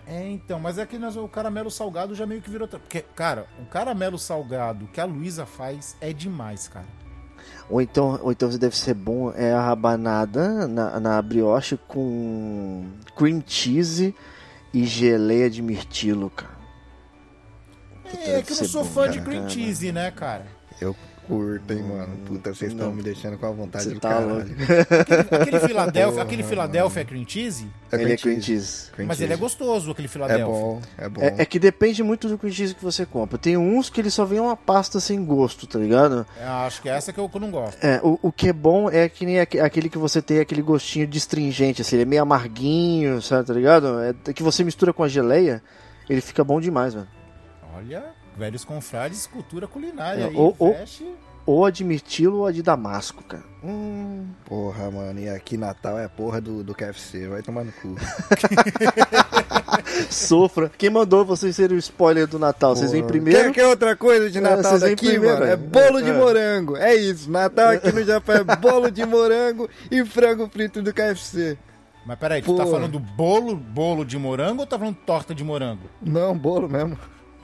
É, 0.06 0.28
então, 0.28 0.58
mas 0.58 0.76
é 0.78 0.84
que 0.86 0.98
nós, 0.98 1.16
o 1.16 1.28
caramelo 1.28 1.70
salgado 1.70 2.14
já 2.14 2.26
meio 2.26 2.42
que 2.42 2.50
virou. 2.50 2.66
Porque, 2.66 3.02
cara, 3.14 3.46
o 3.60 3.64
caramelo 3.66 4.18
salgado 4.18 4.86
que 4.88 5.00
a 5.00 5.04
Luísa 5.04 5.46
faz 5.46 5.96
é 6.00 6.12
demais, 6.12 6.66
cara. 6.66 6.86
Ou 7.68 7.80
então, 7.80 8.18
ou 8.22 8.32
então 8.32 8.48
deve 8.50 8.76
ser 8.76 8.94
bom 8.94 9.32
é 9.32 9.52
a 9.52 9.60
rabanada 9.60 10.66
na, 10.66 10.98
na 10.98 11.22
brioche 11.22 11.76
com 11.86 12.88
cream 13.16 13.42
cheese 13.46 14.14
e 14.74 14.84
geleia 14.84 15.48
de 15.48 15.62
mirtilo, 15.62 16.28
cara. 16.30 16.58
É, 18.04 18.38
é 18.38 18.42
que 18.42 18.52
eu 18.52 18.56
não 18.56 18.64
ser 18.64 18.68
sou 18.68 18.84
bom, 18.84 18.90
fã 18.90 19.08
de 19.08 19.18
cara. 19.18 19.30
cream 19.30 19.48
cheese, 19.48 19.92
né, 19.92 20.10
cara? 20.10 20.46
Eu 20.80 20.96
curto, 21.30 21.72
hein, 21.72 21.82
mano. 21.82 22.16
Puta, 22.26 22.52
vocês 22.54 22.72
estão 22.72 22.92
me 22.92 23.02
deixando 23.02 23.38
com 23.38 23.46
a 23.46 23.50
vontade 23.50 23.84
Você 23.84 23.94
do 23.94 24.00
tá 24.00 24.08
caralho. 24.08 24.40
Aquele, 24.40 25.20
aquele 25.20 25.24
Porra, 26.10 26.22
aquele. 26.22 26.42
Philadelphia 26.42 27.00
é 27.00 27.04
cream 27.04 27.24
cheese, 27.26 27.66
Ele 27.92 28.12
é 28.12 28.16
cream 28.16 28.40
cheese. 28.40 28.90
Cream 28.92 29.06
mas 29.06 29.20
ele 29.20 29.32
é 29.32 29.36
gostoso, 29.36 29.90
aquele 29.90 30.06
É 30.06 30.10
Philadelphia. 30.10 30.46
bom, 30.46 30.80
é 30.98 31.08
bom. 31.08 31.20
É, 31.22 31.34
é 31.38 31.44
que 31.44 31.58
depende 31.58 32.02
muito 32.02 32.28
do 32.28 32.36
cream 32.36 32.52
cheese 32.52 32.74
que 32.74 32.82
você 32.82 33.06
compra. 33.06 33.38
Tem 33.38 33.56
uns 33.56 33.88
que 33.88 34.00
ele 34.00 34.10
só 34.10 34.24
vem 34.24 34.40
uma 34.40 34.56
pasta 34.56 34.98
sem 35.00 35.24
gosto, 35.24 35.66
tá 35.66 35.78
ligado? 35.78 36.26
É, 36.38 36.44
acho 36.44 36.82
que 36.82 36.88
é 36.88 36.92
essa 36.92 37.12
que 37.12 37.18
eu, 37.20 37.28
que 37.28 37.36
eu 37.36 37.40
não 37.40 37.50
gosto. 37.50 37.82
É, 37.84 38.00
o, 38.02 38.18
o 38.22 38.32
que 38.32 38.48
é 38.48 38.52
bom 38.52 38.90
é 38.90 39.08
que 39.08 39.24
nem 39.24 39.40
aque- 39.40 39.60
aquele 39.60 39.88
que 39.88 39.98
você 39.98 40.20
tem 40.20 40.40
aquele 40.40 40.62
gostinho 40.62 41.06
de 41.06 41.18
astringente, 41.18 41.82
assim, 41.82 41.96
ele 41.96 42.02
é 42.02 42.06
meio 42.06 42.22
amarguinho, 42.22 43.22
sabe, 43.22 43.46
tá 43.46 43.54
ligado? 43.54 44.00
É 44.26 44.32
que 44.32 44.42
você 44.42 44.64
mistura 44.64 44.92
com 44.92 45.02
a 45.04 45.08
geleia, 45.08 45.62
ele 46.08 46.20
fica 46.20 46.42
bom 46.44 46.60
demais, 46.60 46.94
mano. 46.94 47.08
Olha, 47.76 48.04
velhos 48.40 48.64
confrades, 48.64 49.26
cultura 49.26 49.66
culinária 49.68 50.24
É, 50.24 50.29
aí. 50.29 50.37
ou- 50.37 50.57
ou- 50.59 50.76
Ou 51.46 51.64
a 51.64 51.70
de 51.70 51.83
mirtilo 51.85 52.38
ou 52.40 52.46
a 52.46 52.53
de 52.53 52.62
damasco, 52.62 53.24
cara. 53.24 53.42
Hum. 53.64 54.26
Porra, 54.44 54.90
mano. 54.90 55.18
E 55.20 55.29
aqui 55.29 55.57
Natal 55.57 55.98
é 55.98 56.07
porra 56.07 56.40
do, 56.40 56.62
do 56.62 56.74
KFC. 56.74 57.26
Vai 57.29 57.42
tomar 57.42 57.64
no 57.64 57.72
cu. 57.72 57.96
Sofra. 60.11 60.70
Quem 60.76 60.90
mandou 60.90 61.24
vocês 61.24 61.57
serem 61.57 61.76
o 61.76 61.79
spoiler 61.79 62.26
do 62.26 62.38
Natal? 62.38 62.74
Vocês 62.76 62.92
vêm 62.92 63.00
Porra. 63.03 63.12
primeiro? 63.12 63.53
Quer, 63.53 63.62
quer 63.62 63.66
outra 63.66 63.96
coisa 63.96 64.31
de 64.31 64.38
É, 64.38 64.40
Natal 64.40 64.62
vocês 64.62 64.81
vêm 64.83 64.90
daqui, 64.90 65.07
primeiro, 65.09 65.38
mano? 65.40 65.50
é. 65.50 65.53
É 65.53 65.57
bolo 65.57 66.03
de 66.03 66.11
É. 66.11 66.12
morango. 66.12 66.76
É 66.76 66.94
isso. 66.94 67.31
Natal 67.31 67.70
aqui 67.70 67.90
no 67.92 68.05
Japão 68.05 68.37
é 68.37 68.44
bolo 68.57 68.90
de 68.90 69.05
morango 69.07 69.68
e 69.90 70.05
frango 70.05 70.48
frito 70.48 70.83
do 70.83 70.92
KFC. 70.92 71.57
Mas 72.07 72.18
peraí, 72.18 72.42
tu 72.42 72.55
tá 72.57 72.66
falando 72.66 72.98
bolo, 72.98 73.55
bolo 73.57 74.05
de 74.05 74.18
morango 74.18 74.61
ou 74.62 74.66
tá 74.66 74.79
falando 74.79 74.96
torta 75.07 75.35
de 75.35 75.44
morango? 75.44 75.83
Não, 76.03 76.37
bolo 76.37 76.68
mesmo. 76.68 76.98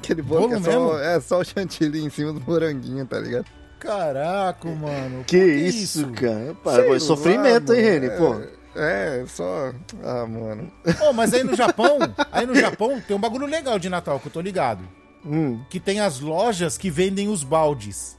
Aquele 0.07 0.23
bolo, 0.23 0.49
Bolo 0.49 0.63
que 0.63 0.69
é, 0.69 0.73
só, 0.73 0.99
é 1.01 1.21
só 1.21 1.41
o 1.41 1.45
chantilly 1.45 2.05
em 2.05 2.11
cima 2.11 2.33
do 2.33 2.41
moranguinho, 2.41 3.05
tá 3.05 3.19
ligado? 3.19 3.47
Caraca, 3.81 4.69
mano. 4.69 5.25
Que, 5.25 5.39
por 5.39 5.49
isso, 5.49 6.09
cara? 6.13 6.57
Pá, 6.63 7.01
sofrimento, 7.01 7.73
lá, 7.73 7.79
hein. 7.79 7.85
Reni? 7.85 8.11
Pô. 8.11 8.41
É, 8.77 9.23
é, 9.23 9.27
só. 9.27 9.73
Ah, 10.05 10.27
mano. 10.27 10.71
Ô, 11.03 11.13
mas 11.13 11.35
aí 11.35 11.43
no 11.43 11.57
Japão, 11.57 11.99
aí 12.31 12.47
no 12.47 12.55
Japão 12.55 13.01
tem 13.01 13.17
um 13.17 13.21
bagulho 13.21 13.47
legal 13.47 13.79
de 13.79 13.89
Natal 13.89 14.21
que 14.21 14.29
eu 14.29 14.33
tô 14.33 14.41
ligado. 14.41 14.83
Hum. 15.25 15.61
Que 15.69 15.81
tem 15.81 15.99
as 15.99 16.21
lojas 16.21 16.79
que 16.79 16.91
vendem 16.91 17.29
os 17.29 17.43
baldes. 17.43 18.17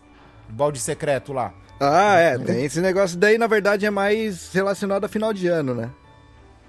Balde 0.50 0.80
secreto 0.80 1.32
lá. 1.32 1.54
Ah, 1.80 2.18
é, 2.18 2.38
tem 2.38 2.66
esse 2.66 2.82
negócio 2.82 3.18
daí, 3.18 3.38
na 3.38 3.48
verdade, 3.48 3.86
é 3.86 3.90
mais 3.90 4.52
relacionado 4.52 5.06
a 5.06 5.08
final 5.08 5.32
de 5.32 5.48
ano, 5.48 5.74
né? 5.74 5.90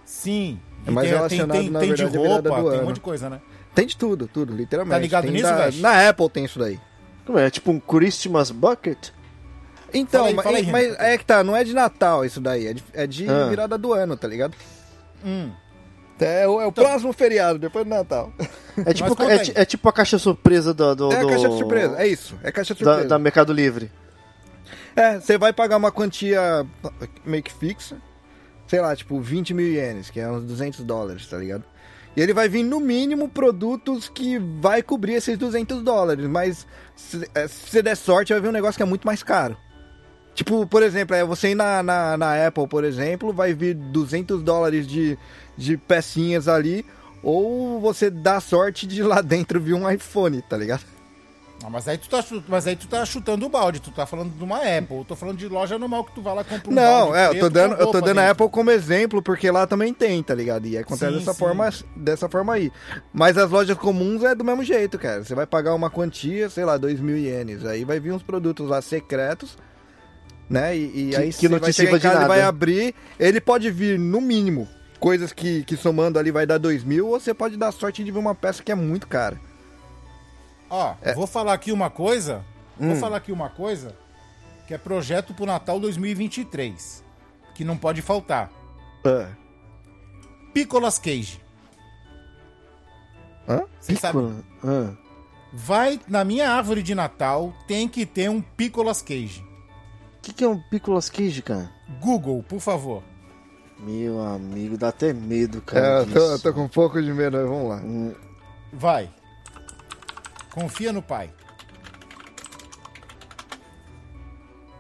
Sim. 0.05 0.61
É 0.87 0.91
mais 0.91 1.09
tem, 1.09 1.17
relacionado, 1.17 1.53
tem, 1.53 1.63
tem, 1.63 1.71
na 1.71 1.81
tem 1.81 1.95
de 1.95 2.03
verdade, 2.03 2.23
virada 2.23 2.51
roupa, 2.51 2.63
do 2.63 2.71
tem 2.71 2.81
um 2.81 2.85
monte 2.85 2.95
de 2.97 3.01
coisa, 3.01 3.31
né? 3.31 3.41
Tem 3.79 3.87
de 3.87 3.97
tudo, 3.97 4.27
tudo, 4.27 4.53
literalmente. 4.55 4.95
Tá 4.97 4.99
ligado 5.01 5.23
Tem 5.25 5.33
nisso, 5.33 5.45
da- 5.45 5.67
Vesh? 5.67 5.81
Na 5.81 6.09
Apple 6.09 6.29
tem 6.29 6.45
isso 6.45 6.59
daí. 6.59 6.81
Como 7.25 7.39
é? 7.39 7.47
É 7.47 7.51
tipo 7.51 7.71
um 7.71 7.79
Christmas 7.79 8.51
bucket? 8.51 9.11
Então, 9.95 10.21
Fala 10.25 10.29
aí, 10.29 10.35
mas, 10.35 10.45
fala 10.45 10.57
aí, 10.59 10.67
mas 10.67 10.87
Renan. 10.97 11.05
é 11.05 11.19
que 11.19 11.25
tá, 11.25 11.45
não 11.45 11.57
é 11.57 11.63
de 11.65 11.73
Natal 11.73 12.25
isso 12.25 12.41
daí, 12.41 12.67
é 12.67 12.73
de, 12.75 12.85
é 12.93 13.07
de 13.07 13.29
Ah. 13.29 13.47
virada 13.49 13.79
do 13.79 13.93
ano, 13.93 14.17
tá 14.17 14.27
ligado? 14.29 14.55
Hum. 15.25 15.51
É, 16.21 16.49
o, 16.49 16.61
é 16.61 16.67
o 16.67 16.73
próximo 16.73 17.13
feriado, 17.13 17.59
depois 17.59 17.85
do 17.85 17.89
Natal. 17.91 18.33
É 18.85 18.93
tipo, 18.93 19.23
é, 19.23 19.63
é 19.63 19.65
tipo 19.65 19.89
a 19.89 19.93
caixa 19.93 20.19
surpresa 20.19 20.75
do, 20.75 20.95
do, 20.97 21.13
É 21.13 21.17
a 21.19 21.23
do- 21.23 21.29
caixa 21.29 21.49
de 21.49 21.57
surpresa, 21.59 21.97
é 22.03 22.07
isso, 22.09 22.37
é 22.43 22.51
caixa 22.53 22.75
de 22.75 22.83
da, 22.85 22.91
surpresa. 22.91 23.09
da 23.09 23.19
Mercado 23.19 23.53
Livre. 23.53 23.91
É, 24.97 25.21
você 25.21 25.39
vai 25.39 25.53
pagar 25.53 25.77
uma 25.77 25.93
quantia 25.93 26.67
meio 27.25 27.43
que 27.43 27.53
fixa, 27.53 27.97
sei 28.67 28.81
lá, 28.81 28.95
tipo 28.97 29.21
20 29.21 29.55
mil 29.55 29.67
ienes, 29.69 30.11
que 30.11 30.19
é 30.19 30.29
uns 30.29 30.43
200 30.45 30.85
dólares, 30.85 31.27
tá 31.29 31.37
ligado? 31.39 31.63
E 32.19 32.21
ele 32.21 32.35
vai 32.35 32.49
vir 32.49 32.65
no 32.65 32.81
mínimo 32.81 33.29
produtos 33.29 34.09
que 34.09 34.41
vai 34.41 34.83
cobrir 34.83 35.13
esses 35.13 35.39
200 35.39 35.85
dólares, 35.85 36.27
mas 36.27 36.67
se, 36.97 37.31
é, 37.33 37.47
se 37.47 37.81
der 37.81 37.97
sorte 37.97 38.33
vai 38.33 38.43
vir 38.43 38.49
um 38.49 38.53
negócio 38.53 38.77
que 38.77 38.83
é 38.83 38.87
muito 38.87 39.07
mais 39.07 39.23
caro. 39.23 39.57
Tipo, 40.35 40.67
por 40.67 40.83
exemplo, 40.83 41.15
é 41.15 41.23
você 41.23 41.51
ir 41.51 41.55
na, 41.55 41.81
na, 41.81 42.17
na 42.17 42.45
Apple, 42.45 42.67
por 42.67 42.83
exemplo, 42.83 43.33
vai 43.33 43.55
vir 43.55 43.75
200 43.75 44.43
dólares 44.43 44.85
de, 44.89 45.17
de 45.57 45.77
pecinhas 45.77 46.49
ali, 46.49 46.85
ou 47.23 47.81
você 47.81 48.11
dá 48.11 48.41
sorte 48.41 48.85
de 48.85 49.01
lá 49.01 49.21
dentro 49.21 49.61
vir 49.61 49.75
um 49.75 49.89
iPhone, 49.89 50.43
tá 50.43 50.57
ligado? 50.57 50.98
Ah, 51.65 51.69
mas, 51.69 51.89
aí 51.89 51.99
tu 51.99 52.09
tá, 52.09 52.25
mas 52.47 52.67
aí 52.69 52.77
tu 52.77 52.87
tá 52.87 53.05
chutando 53.05 53.45
o 53.45 53.49
balde, 53.49 53.81
tu 53.81 53.91
tá 53.91 54.07
falando 54.07 54.31
de 54.33 54.45
uma 54.45 54.59
Apple. 54.59 54.99
Eu 54.99 55.05
tô 55.05 55.17
falando 55.17 55.37
de 55.37 55.49
loja 55.49 55.77
normal 55.77 56.05
que 56.05 56.13
tu 56.13 56.23
vai 56.23 56.33
lá 56.35 56.43
e 56.43 56.45
compra 56.45 56.71
um 56.71 56.73
Não, 56.73 57.15
é, 57.17 57.31
eu 57.31 57.41
tô 57.41 57.51
dando, 57.51 57.75
eu 57.75 57.87
tô 57.91 58.01
dando 58.01 58.19
a. 58.21 58.31
Apple 58.31 58.49
como 58.49 58.71
exemplo, 58.71 59.21
porque 59.21 59.51
lá 59.51 59.67
também 59.67 59.93
tem, 59.93 60.23
tá 60.23 60.35
ligado? 60.37 60.67
E 60.67 60.79
acontece 60.79 61.13
Sim, 61.13 61.19
dessa 61.19 61.33
sim. 61.33 61.39
forma, 61.39 61.69
dessa 61.97 62.29
forma 62.29 62.55
aí. 62.55 62.71
Mas 63.13 63.37
as 63.37 63.51
lojas 63.51 63.77
comuns 63.77 64.23
é 64.23 64.37
do 64.37 64.45
mesmo 64.45 64.63
jeito, 64.63 64.99
cara. 65.01 65.25
Você 65.25 65.35
vai 65.35 65.47
pagar 65.47 65.75
uma 65.75 65.91
quantia, 65.91 66.49
sei 66.49 66.65
lá, 66.65 66.77
2 66.77 67.01
mil 67.01 67.17
ienes. 67.19 67.65
Aí 67.65 67.85
vai 67.85 67.99
vir 67.99 68.13
uns 68.13 68.23
produtos 68.23 68.69
lá 68.69 68.81
secretos, 68.81 69.59
né? 70.49 70.77
E, 70.77 71.09
e 71.09 71.11
Que- 71.11 71.17
aí 71.17 71.33
que 71.33 71.49
não 71.49 71.59
vai 71.59 71.73
chegar 71.73 71.97
em 71.97 72.01
casa 72.01 72.29
vai 72.29 72.41
abrir. 72.41 72.95
Ele 73.19 73.41
pode 73.41 73.69
vir, 73.69 73.99
no 73.99 74.21
mínimo, 74.21 74.69
coisas 75.01 75.33
que, 75.33 75.65
que 75.65 75.77
somando 75.77 76.21
ali 76.21 76.31
vai 76.31 76.47
dar 76.47 76.59
2 76.59 76.85
mil, 76.85 77.09
ou 77.09 77.19
você 77.19 77.35
pode 77.35 77.57
dar 77.57 77.73
sorte 77.73 78.05
de 78.05 78.13
vir 78.13 78.19
uma 78.19 78.35
peça 78.35 78.63
que 78.63 78.71
é 78.71 78.77
muito 78.77 79.09
cara. 79.09 79.41
Ó, 80.71 80.95
É. 81.03 81.15
vou 81.15 81.27
falar 81.27 81.53
aqui 81.55 81.73
uma 81.73 81.91
coisa. 81.91 82.45
Vou 82.79 82.91
Hum. 82.93 82.97
falar 83.01 83.17
aqui 83.19 83.33
uma 83.33 83.49
coisa. 83.49 83.97
Que 84.67 84.75
é 84.75 84.79
projeto 84.79 85.33
pro 85.35 85.47
Natal 85.47 85.81
2023. 85.81 87.03
Que 87.55 87.65
não 87.65 87.77
pode 87.77 88.03
faltar. 88.03 88.51
Ah. 89.05 89.29
Picolas 90.53 90.99
Cage. 90.99 91.41
Hã? 93.49 93.63
Você 93.81 93.97
sabe? 93.97 94.19
Ah. 94.63 94.93
Vai 95.53 95.99
na 96.07 96.25
minha 96.25 96.51
árvore 96.51 96.83
de 96.83 96.95
Natal, 96.95 97.55
tem 97.67 97.89
que 97.89 98.05
ter 98.05 98.29
um 98.29 98.41
Picolas 98.43 99.01
Cage. 99.01 99.43
O 100.19 100.21
que, 100.23 100.33
que 100.35 100.45
é 100.45 100.49
um 100.49 100.61
Picolas 100.61 101.09
Cage, 101.09 101.41
cara? 101.41 101.71
Google, 102.01 102.43
por 102.43 102.61
favor. 102.61 103.03
Meu 103.79 104.21
amigo, 104.21 104.77
dá 104.77 104.89
até 104.89 105.13
medo, 105.13 105.59
É, 105.59 105.61
cara. 105.63 105.87
eu 106.03 106.07
tô, 106.13 106.19
eu 106.33 106.39
tô 106.41 106.53
com 106.53 106.65
um 106.65 106.69
pouco 106.69 107.01
de 107.01 107.11
medo, 107.13 107.39
mas 107.39 107.49
vamos 107.49 107.69
lá. 107.69 107.81
Vai. 108.73 109.09
Confia 110.51 110.93
no 110.93 111.03
pai. 111.03 111.31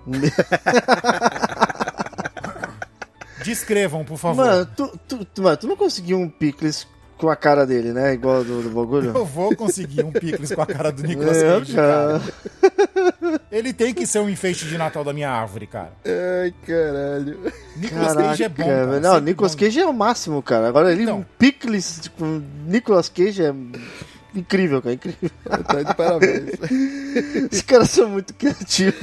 Descrevam, 3.45 4.05
por 4.05 4.19
favor. 4.19 4.45
Mano, 4.45 4.67
tu, 4.77 4.99
tu, 5.07 5.25
tu- 5.25 5.43
mano, 5.43 5.57
tu 5.57 5.67
não 5.67 5.77
conseguiu 5.77 6.19
um 6.19 6.29
picles 6.29 6.87
com 7.17 7.29
a 7.31 7.37
cara 7.37 7.67
dele, 7.67 7.93
né? 7.93 8.13
Igual 8.15 8.45
do, 8.45 8.63
do 8.63 8.71
bagulho? 8.71 9.13
Eu 9.15 9.25
vou 9.25 9.55
conseguir 9.55 10.05
um 10.05 10.11
picles 10.13 10.53
com 10.53 10.63
a 10.63 10.67
cara 10.67 10.91
do 10.93 11.03
Nicolas 11.03 11.37
Cage, 11.41 11.75
cara. 11.75 12.21
cara. 12.21 13.41
Ele 13.51 13.73
tem 13.73 13.95
que 13.95 14.07
ser 14.07 14.19
um 14.21 14.29
enfeite 14.29 14.67
de 14.67 14.77
Natal 14.77 15.03
da 15.05 15.13
minha 15.13 15.31
árvore, 15.31 15.67
cara. 15.67 15.93
Ai, 16.05 16.53
caralho. 16.67 17.53
Nicolas 17.77 18.07
Caraca, 18.09 18.29
Cage 18.29 18.45
é 18.45 18.49
bom, 18.49 18.65
cara. 18.65 19.01
Não, 19.01 19.21
Nicolas 19.21 19.55
bom. 19.55 19.61
Cage 19.61 19.81
é 19.81 19.87
o 19.87 19.95
máximo, 19.95 20.43
cara. 20.43 20.69
Agora 20.69 20.93
ele, 20.93 21.05
Então. 21.05 21.25
Pickles, 21.39 22.01
tipo, 22.03 22.25
Nicolas 22.67 23.09
Cage 23.09 23.45
é 23.45 23.55
incrível, 24.39 24.81
cara. 24.83 24.95
Incrível. 24.95 25.31
Tá 25.69 25.83
de 25.83 25.95
parabéns. 25.95 26.51
Os 27.53 27.63
caras 27.63 27.91
são 27.91 28.09
muito 28.09 28.33
criativos. 28.35 28.95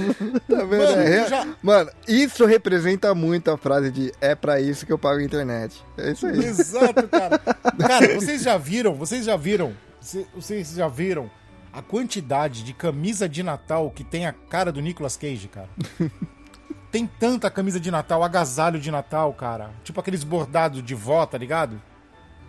Tá 0.47 0.63
vendo? 0.63 0.83
Mano, 0.83 1.01
É, 1.01 1.27
já- 1.29 1.47
Mano, 1.61 1.91
isso 2.07 2.45
representa 2.45 3.13
muito 3.13 3.51
a 3.51 3.57
frase 3.57 3.91
de 3.91 4.11
é 4.21 4.33
pra 4.35 4.59
isso 4.59 4.85
que 4.85 4.91
eu 4.93 4.97
pago 4.97 5.19
a 5.19 5.23
internet. 5.23 5.83
É 5.97 6.11
isso 6.11 6.25
aí. 6.27 6.37
Exato, 6.45 7.07
cara. 7.07 7.37
Cara, 7.39 8.13
vocês 8.15 8.41
já 8.41 8.57
viram, 8.57 8.95
vocês 8.95 9.25
já 9.25 9.35
viram, 9.35 9.73
cê- 10.01 10.25
vocês 10.35 10.71
já 10.73 10.87
viram 10.87 11.29
a 11.73 11.81
quantidade 11.81 12.63
de 12.63 12.73
camisa 12.73 13.27
de 13.27 13.43
Natal 13.43 13.91
que 13.91 14.03
tem 14.03 14.25
a 14.25 14.33
cara 14.33 14.71
do 14.71 14.81
Nicolas 14.81 15.17
Cage, 15.17 15.47
cara? 15.49 15.69
Tem 16.91 17.05
tanta 17.05 17.49
camisa 17.51 17.79
de 17.79 17.91
Natal, 17.91 18.23
agasalho 18.23 18.79
de 18.79 18.89
Natal, 18.89 19.33
cara. 19.33 19.71
Tipo 19.83 19.99
aqueles 19.99 20.23
bordados 20.23 20.81
de 20.81 20.95
vó, 20.95 21.25
tá 21.25 21.37
ligado? 21.37 21.81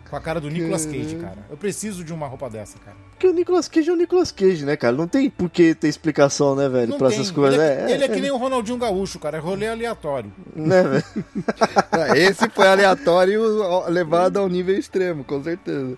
Com 0.09 0.16
a 0.16 0.21
cara 0.21 0.40
do 0.40 0.49
Nicolas 0.49 0.87
Cage, 0.87 1.16
cara. 1.16 1.38
Eu 1.51 1.57
preciso 1.57 2.05
de 2.05 2.12
uma 2.12 2.27
roupa 2.29 2.49
dessa, 2.49 2.79
cara. 2.79 2.97
Porque 3.11 3.27
o 3.27 3.33
Nicolas 3.33 3.66
Cage 3.69 3.90
é 3.90 3.92
o 3.92 3.97
Nicolas 3.97 4.31
Cage, 4.31 4.64
né, 4.64 4.77
cara? 4.77 4.95
Não 4.95 5.09
tem 5.09 5.29
por 5.29 5.51
que 5.51 5.75
ter 5.75 5.88
explicação, 5.88 6.55
né, 6.55 6.69
velho, 6.69 6.90
Não 6.90 6.99
pra 6.99 7.09
tem. 7.09 7.19
essas 7.19 7.31
coisas. 7.31 7.59
Ele, 7.59 7.69
é, 7.69 7.90
É, 7.90 7.95
ele 7.95 8.05
é 8.05 8.09
que 8.09 8.21
nem 8.21 8.31
o 8.31 8.37
Ronaldinho 8.37 8.79
Gaúcho, 8.79 9.19
cara. 9.19 9.38
É 9.38 9.40
rolê 9.40 9.66
aleatório. 9.66 10.33
né, 10.55 10.83
velho? 10.83 11.05
Ah, 11.90 12.16
Esse 12.16 12.49
foi 12.51 12.69
aleatório 12.69 13.88
levado 13.88 14.37
ao 14.38 14.49
nível 14.49 14.79
extremo, 14.79 15.25
com 15.25 15.42
certeza. 15.42 15.97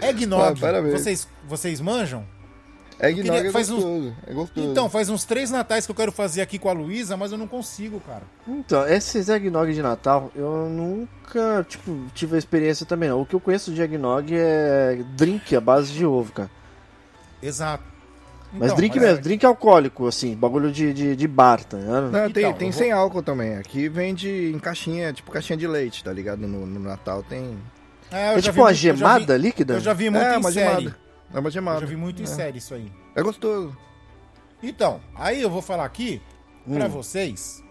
Eggnog. 0.00 0.42
Ah, 0.42 0.54
parabéns. 0.60 0.92
vocês, 1.00 1.28
vocês 1.46 1.80
manjam? 1.80 2.24
É 2.98 3.12
queria- 3.12 3.32
é 3.38 3.48
uns- 3.48 3.52
gostoso. 3.52 4.14
É 4.26 4.32
gostoso. 4.32 4.70
Então, 4.70 4.88
faz 4.88 5.08
uns 5.10 5.24
três 5.24 5.50
natais 5.50 5.84
que 5.84 5.90
eu 5.92 5.96
quero 5.96 6.10
fazer 6.12 6.40
aqui 6.40 6.58
com 6.58 6.68
a 6.68 6.72
Luísa, 6.72 7.16
mas 7.16 7.30
eu 7.30 7.36
não 7.38 7.46
consigo, 7.46 8.00
cara. 8.00 8.22
Então, 8.48 8.86
esses 8.88 9.28
eggnog 9.28 9.72
de 9.74 9.82
Natal, 9.82 10.30
eu 10.34 10.68
nunca, 10.70 11.64
tipo, 11.68 11.94
tive 12.14 12.36
a 12.36 12.38
experiência 12.38 12.86
também, 12.86 13.08
não. 13.10 13.20
O 13.20 13.26
que 13.26 13.34
eu 13.34 13.40
conheço 13.40 13.72
de 13.72 13.82
eggnog 13.82 14.32
é 14.34 14.98
drink 15.14 15.54
à 15.54 15.60
base 15.60 15.92
de 15.92 16.06
ovo, 16.06 16.32
cara. 16.32 16.50
Exato. 17.42 17.84
Mas 18.52 18.66
Então, 18.66 18.76
drink 18.76 18.98
mesmo, 18.98 19.20
drink 19.22 19.44
alcoólico, 19.44 20.06
assim, 20.06 20.34
bagulho 20.34 20.70
de, 20.72 20.94
de, 20.94 21.16
de 21.16 21.28
bar, 21.28 21.62
tá 21.64 21.76
ligado? 21.76 22.10
Não, 22.10 22.30
tem, 22.30 22.44
Então, 22.44 22.52
tem 22.58 22.70
vou- 22.70 22.78
sem 22.78 22.92
álcool 22.92 23.22
também. 23.22 23.56
Aqui 23.56 23.88
vende 23.88 24.52
em 24.54 24.58
caixinha, 24.58 25.12
tipo 25.12 25.30
caixinha 25.30 25.56
de 25.56 25.66
leite, 25.66 26.02
tá 26.02 26.12
ligado? 26.12 26.46
No, 26.46 26.64
no 26.64 26.80
Natal 26.80 27.22
tem. 27.22 27.58
É, 28.10 28.28
eu 28.28 28.30
É 28.30 28.34
já 28.36 28.42
tipo 28.42 28.52
vi 28.54 28.60
uma 28.60 28.66
muito- 28.66 28.70
eu 28.70 28.74
já 28.76 28.92
vi- 28.92 28.98
gemada 28.98 29.36
líquida? 29.36 29.74
Eu 29.74 29.80
já 29.80 29.92
vi 29.92 30.08
muito 30.08 30.24
é, 30.24 30.34
em 30.34 30.38
uma 30.38 30.52
série. 30.52 30.68
gemada. 30.84 30.96
É 31.36 31.38
uma 31.38 31.48
Eu 31.48 31.52
gemada. 31.52 31.80
já 31.80 31.86
vi 31.86 31.96
muito 31.96 32.20
em 32.22 32.24
é. 32.24 32.26
série 32.26 32.56
isso 32.56 32.72
aí. 32.74 32.90
É 33.14 33.22
gostoso. 33.22 33.76
Então, 34.62 35.02
aí 35.14 35.42
eu 35.42 35.50
vou 35.50 35.60
falar 35.60 35.84
aqui 35.84 36.22
pra 36.64 36.86
Hum. 36.86 36.88
vocês. 36.88 37.62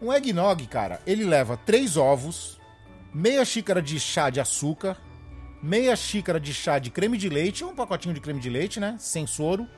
Um 0.00 0.12
eggnog, 0.12 0.66
cara, 0.66 1.00
ele 1.06 1.24
leva 1.24 1.56
três 1.56 1.96
ovos, 1.96 2.60
meia 3.14 3.44
xícara 3.44 3.80
de 3.80 4.00
chá 4.00 4.30
de 4.30 4.40
açúcar, 4.40 4.96
meia 5.62 5.94
xícara 5.94 6.40
de 6.40 6.52
chá 6.52 6.80
de 6.80 6.90
creme 6.90 7.16
de 7.16 7.28
leite, 7.28 7.64
um 7.64 7.72
pacotinho 7.72 8.12
de 8.12 8.20
creme 8.20 8.40
de 8.40 8.50
leite, 8.50 8.80
né? 8.80 8.96
Sem 8.98 9.28
soro, 9.28 9.68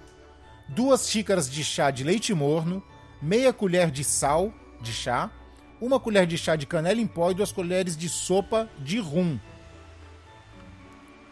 duas 0.67 1.07
xícaras 1.07 1.51
de 1.51 1.62
chá 1.62 1.90
de 1.90 2.03
leite 2.05 2.33
morno, 2.33 2.83
meia 3.21 3.53
colher 3.53 3.90
de 3.90 4.03
sal 4.03 4.51
de 4.81 4.95
chá, 4.95 5.31
uma 5.79 6.01
colher 6.01 6.27
de 6.27 6.38
chá 6.38 6.57
de 6.57 6.67
canela 6.67 6.99
em 7.03 7.07
pó 7.07 7.31
e 7.31 7.35
duas 7.35 7.53
colheres 7.53 7.99
de 7.99 8.09
sopa 8.09 8.67
de 8.79 8.99
rum. 8.99 9.38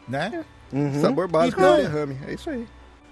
Né? 0.07 0.45
Uhum. 0.73 1.01
Sabor 1.01 1.29
básico 1.29 1.61
Então- 1.61 1.77
de 1.77 1.83
derrame. 1.83 2.19
É 2.27 2.35
isso 2.35 2.49
aí. 2.51 2.67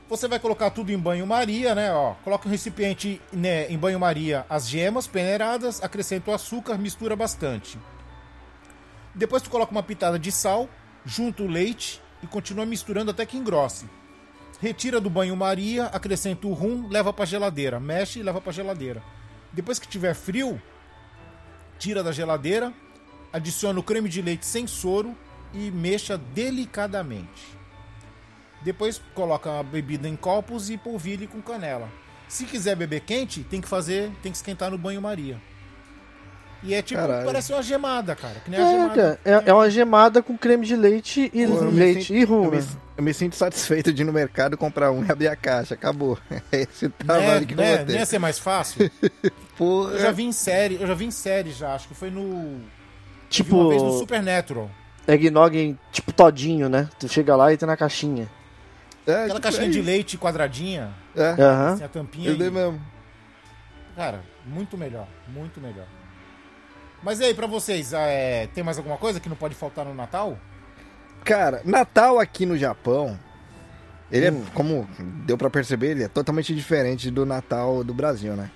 Você 0.08 0.26
vai 0.26 0.40
colocar 0.40 0.70
tudo 0.70 0.90
em 0.90 0.98
banho-maria, 0.98 1.72
né? 1.74 1.92
Ó, 1.92 2.14
coloca 2.24 2.48
um 2.48 2.50
recipiente 2.50 3.20
né, 3.32 3.70
em 3.70 3.78
banho-maria 3.78 4.44
as 4.50 4.68
gemas 4.68 5.06
peneiradas, 5.06 5.80
acrescenta 5.82 6.30
o 6.30 6.34
açúcar, 6.34 6.76
mistura 6.78 7.14
bastante. 7.14 7.78
Depois 9.14 9.42
tu 9.42 9.50
coloca 9.50 9.70
uma 9.70 9.82
pitada 9.82 10.18
de 10.18 10.32
sal, 10.32 10.68
junta 11.04 11.42
o 11.42 11.46
leite 11.46 12.00
e 12.22 12.26
continua 12.26 12.66
misturando 12.66 13.10
até 13.12 13.24
que 13.24 13.36
engrosse. 13.36 13.88
Retira 14.60 15.00
do 15.00 15.08
banho-maria, 15.08 15.86
acrescenta 15.86 16.46
o 16.46 16.52
rum, 16.52 16.88
leva 16.88 17.12
pra 17.12 17.24
geladeira, 17.24 17.78
mexe 17.80 18.18
e 18.18 18.22
leva 18.22 18.40
pra 18.40 18.52
geladeira. 18.52 19.02
Depois 19.52 19.78
que 19.78 19.88
tiver 19.88 20.14
frio, 20.14 20.60
tira 21.78 22.02
da 22.02 22.12
geladeira, 22.12 22.72
adiciona 23.32 23.78
o 23.78 23.82
creme 23.82 24.08
de 24.08 24.20
leite 24.20 24.44
sem 24.44 24.66
soro 24.66 25.16
e 25.52 25.70
mexa 25.70 26.16
delicadamente. 26.18 27.58
Depois 28.62 29.00
coloca 29.14 29.58
a 29.58 29.62
bebida 29.62 30.06
em 30.08 30.16
copos 30.16 30.68
e 30.70 30.76
polvilhe 30.76 31.26
com 31.26 31.40
canela. 31.40 31.88
Se 32.28 32.44
quiser 32.44 32.76
beber 32.76 33.00
quente, 33.00 33.42
tem 33.42 33.60
que 33.60 33.68
fazer, 33.68 34.10
tem 34.22 34.30
que 34.30 34.36
esquentar 34.36 34.70
no 34.70 34.78
banho-maria. 34.78 35.40
E 36.62 36.74
é 36.74 36.82
tipo, 36.82 37.00
Caralho. 37.00 37.24
parece 37.24 37.52
uma 37.54 37.62
gemada, 37.62 38.14
cara. 38.14 38.38
Que 38.44 38.50
nem 38.50 38.60
a 38.60 38.62
É, 38.62 38.70
gemada. 38.70 38.94
cara, 38.94 39.20
é, 39.46 39.50
é 39.50 39.54
uma 39.54 39.70
gemada 39.70 40.22
com 40.22 40.36
creme 40.36 40.66
de 40.66 40.76
leite 40.76 41.30
e 41.32 41.46
Pô, 41.46 41.54
eu 41.54 41.70
leite 41.70 42.04
sinto- 42.04 42.14
e 42.18 42.24
rum, 42.24 42.44
eu, 42.44 42.50
me, 42.50 42.56
né? 42.58 42.66
eu 42.98 43.02
me 43.02 43.14
sinto 43.14 43.34
satisfeito 43.34 43.94
de 43.94 44.02
ir 44.02 44.04
no 44.04 44.12
mercado 44.12 44.58
comprar 44.58 44.90
um 44.92 45.02
e 45.02 45.10
abrir 45.10 45.28
a 45.28 45.34
caixa. 45.36 45.72
Acabou. 45.72 46.18
É 46.52 46.60
esse 46.70 46.84
Né, 46.86 46.92
trabalho 46.98 47.46
que 47.46 47.54
eu 47.54 47.56
né, 47.56 47.76
vou 47.78 47.86
ter. 47.86 47.92
não 47.94 47.98
ia 47.98 48.06
ser 48.06 48.18
mais 48.18 48.38
fácil? 48.38 48.90
Porra. 49.56 49.92
Eu 49.92 50.00
já 50.00 50.10
vi 50.12 50.24
em 50.24 50.32
série, 50.32 50.74
eu 50.78 50.86
já 50.86 50.92
vi 50.94 51.06
em 51.06 51.10
série 51.10 51.50
já, 51.50 51.74
acho 51.74 51.88
que 51.88 51.94
foi 51.94 52.10
no. 52.10 52.30
vi 52.30 52.56
uma 52.58 52.60
Tipo, 53.30 53.68
vez 53.70 53.82
no 53.82 53.98
Supernatural. 53.98 54.70
Eggnog 55.06 55.56
em, 55.56 55.78
tipo 55.92 56.12
todinho, 56.12 56.68
né? 56.68 56.88
Tu 56.98 57.08
chega 57.08 57.34
lá 57.36 57.52
e 57.52 57.56
tem 57.56 57.66
na 57.66 57.76
caixinha. 57.76 58.28
É, 59.06 59.12
Aquela 59.12 59.28
tipo, 59.28 59.40
caixinha 59.40 59.66
é 59.66 59.70
de 59.70 59.82
leite 59.82 60.18
quadradinha, 60.18 60.90
É, 61.16 61.30
assim, 61.72 61.84
a 61.84 61.88
tampinha. 61.88 62.28
eu 62.30 62.34
e- 62.34 62.38
dei 62.38 62.50
mesmo. 62.50 62.80
Cara, 63.96 64.20
muito 64.46 64.76
melhor, 64.78 65.06
muito 65.28 65.60
melhor. 65.60 65.86
Mas 67.02 67.18
e 67.20 67.24
aí, 67.24 67.34
pra 67.34 67.46
vocês, 67.46 67.92
é, 67.92 68.46
tem 68.54 68.62
mais 68.62 68.76
alguma 68.78 68.96
coisa 68.98 69.18
que 69.18 69.28
não 69.28 69.36
pode 69.36 69.54
faltar 69.54 69.84
no 69.84 69.94
Natal? 69.94 70.38
Cara, 71.24 71.62
Natal 71.64 72.18
aqui 72.18 72.44
no 72.46 72.56
Japão, 72.56 73.18
ele 74.12 74.30
Hum. 74.30 74.44
é, 74.46 74.50
como 74.54 74.88
deu 75.26 75.36
pra 75.38 75.48
perceber, 75.50 75.88
ele 75.92 76.04
é 76.04 76.08
totalmente 76.08 76.54
diferente 76.54 77.10
do 77.10 77.24
Natal 77.26 77.82
do 77.82 77.92
Brasil, 77.94 78.34
né? 78.36 78.50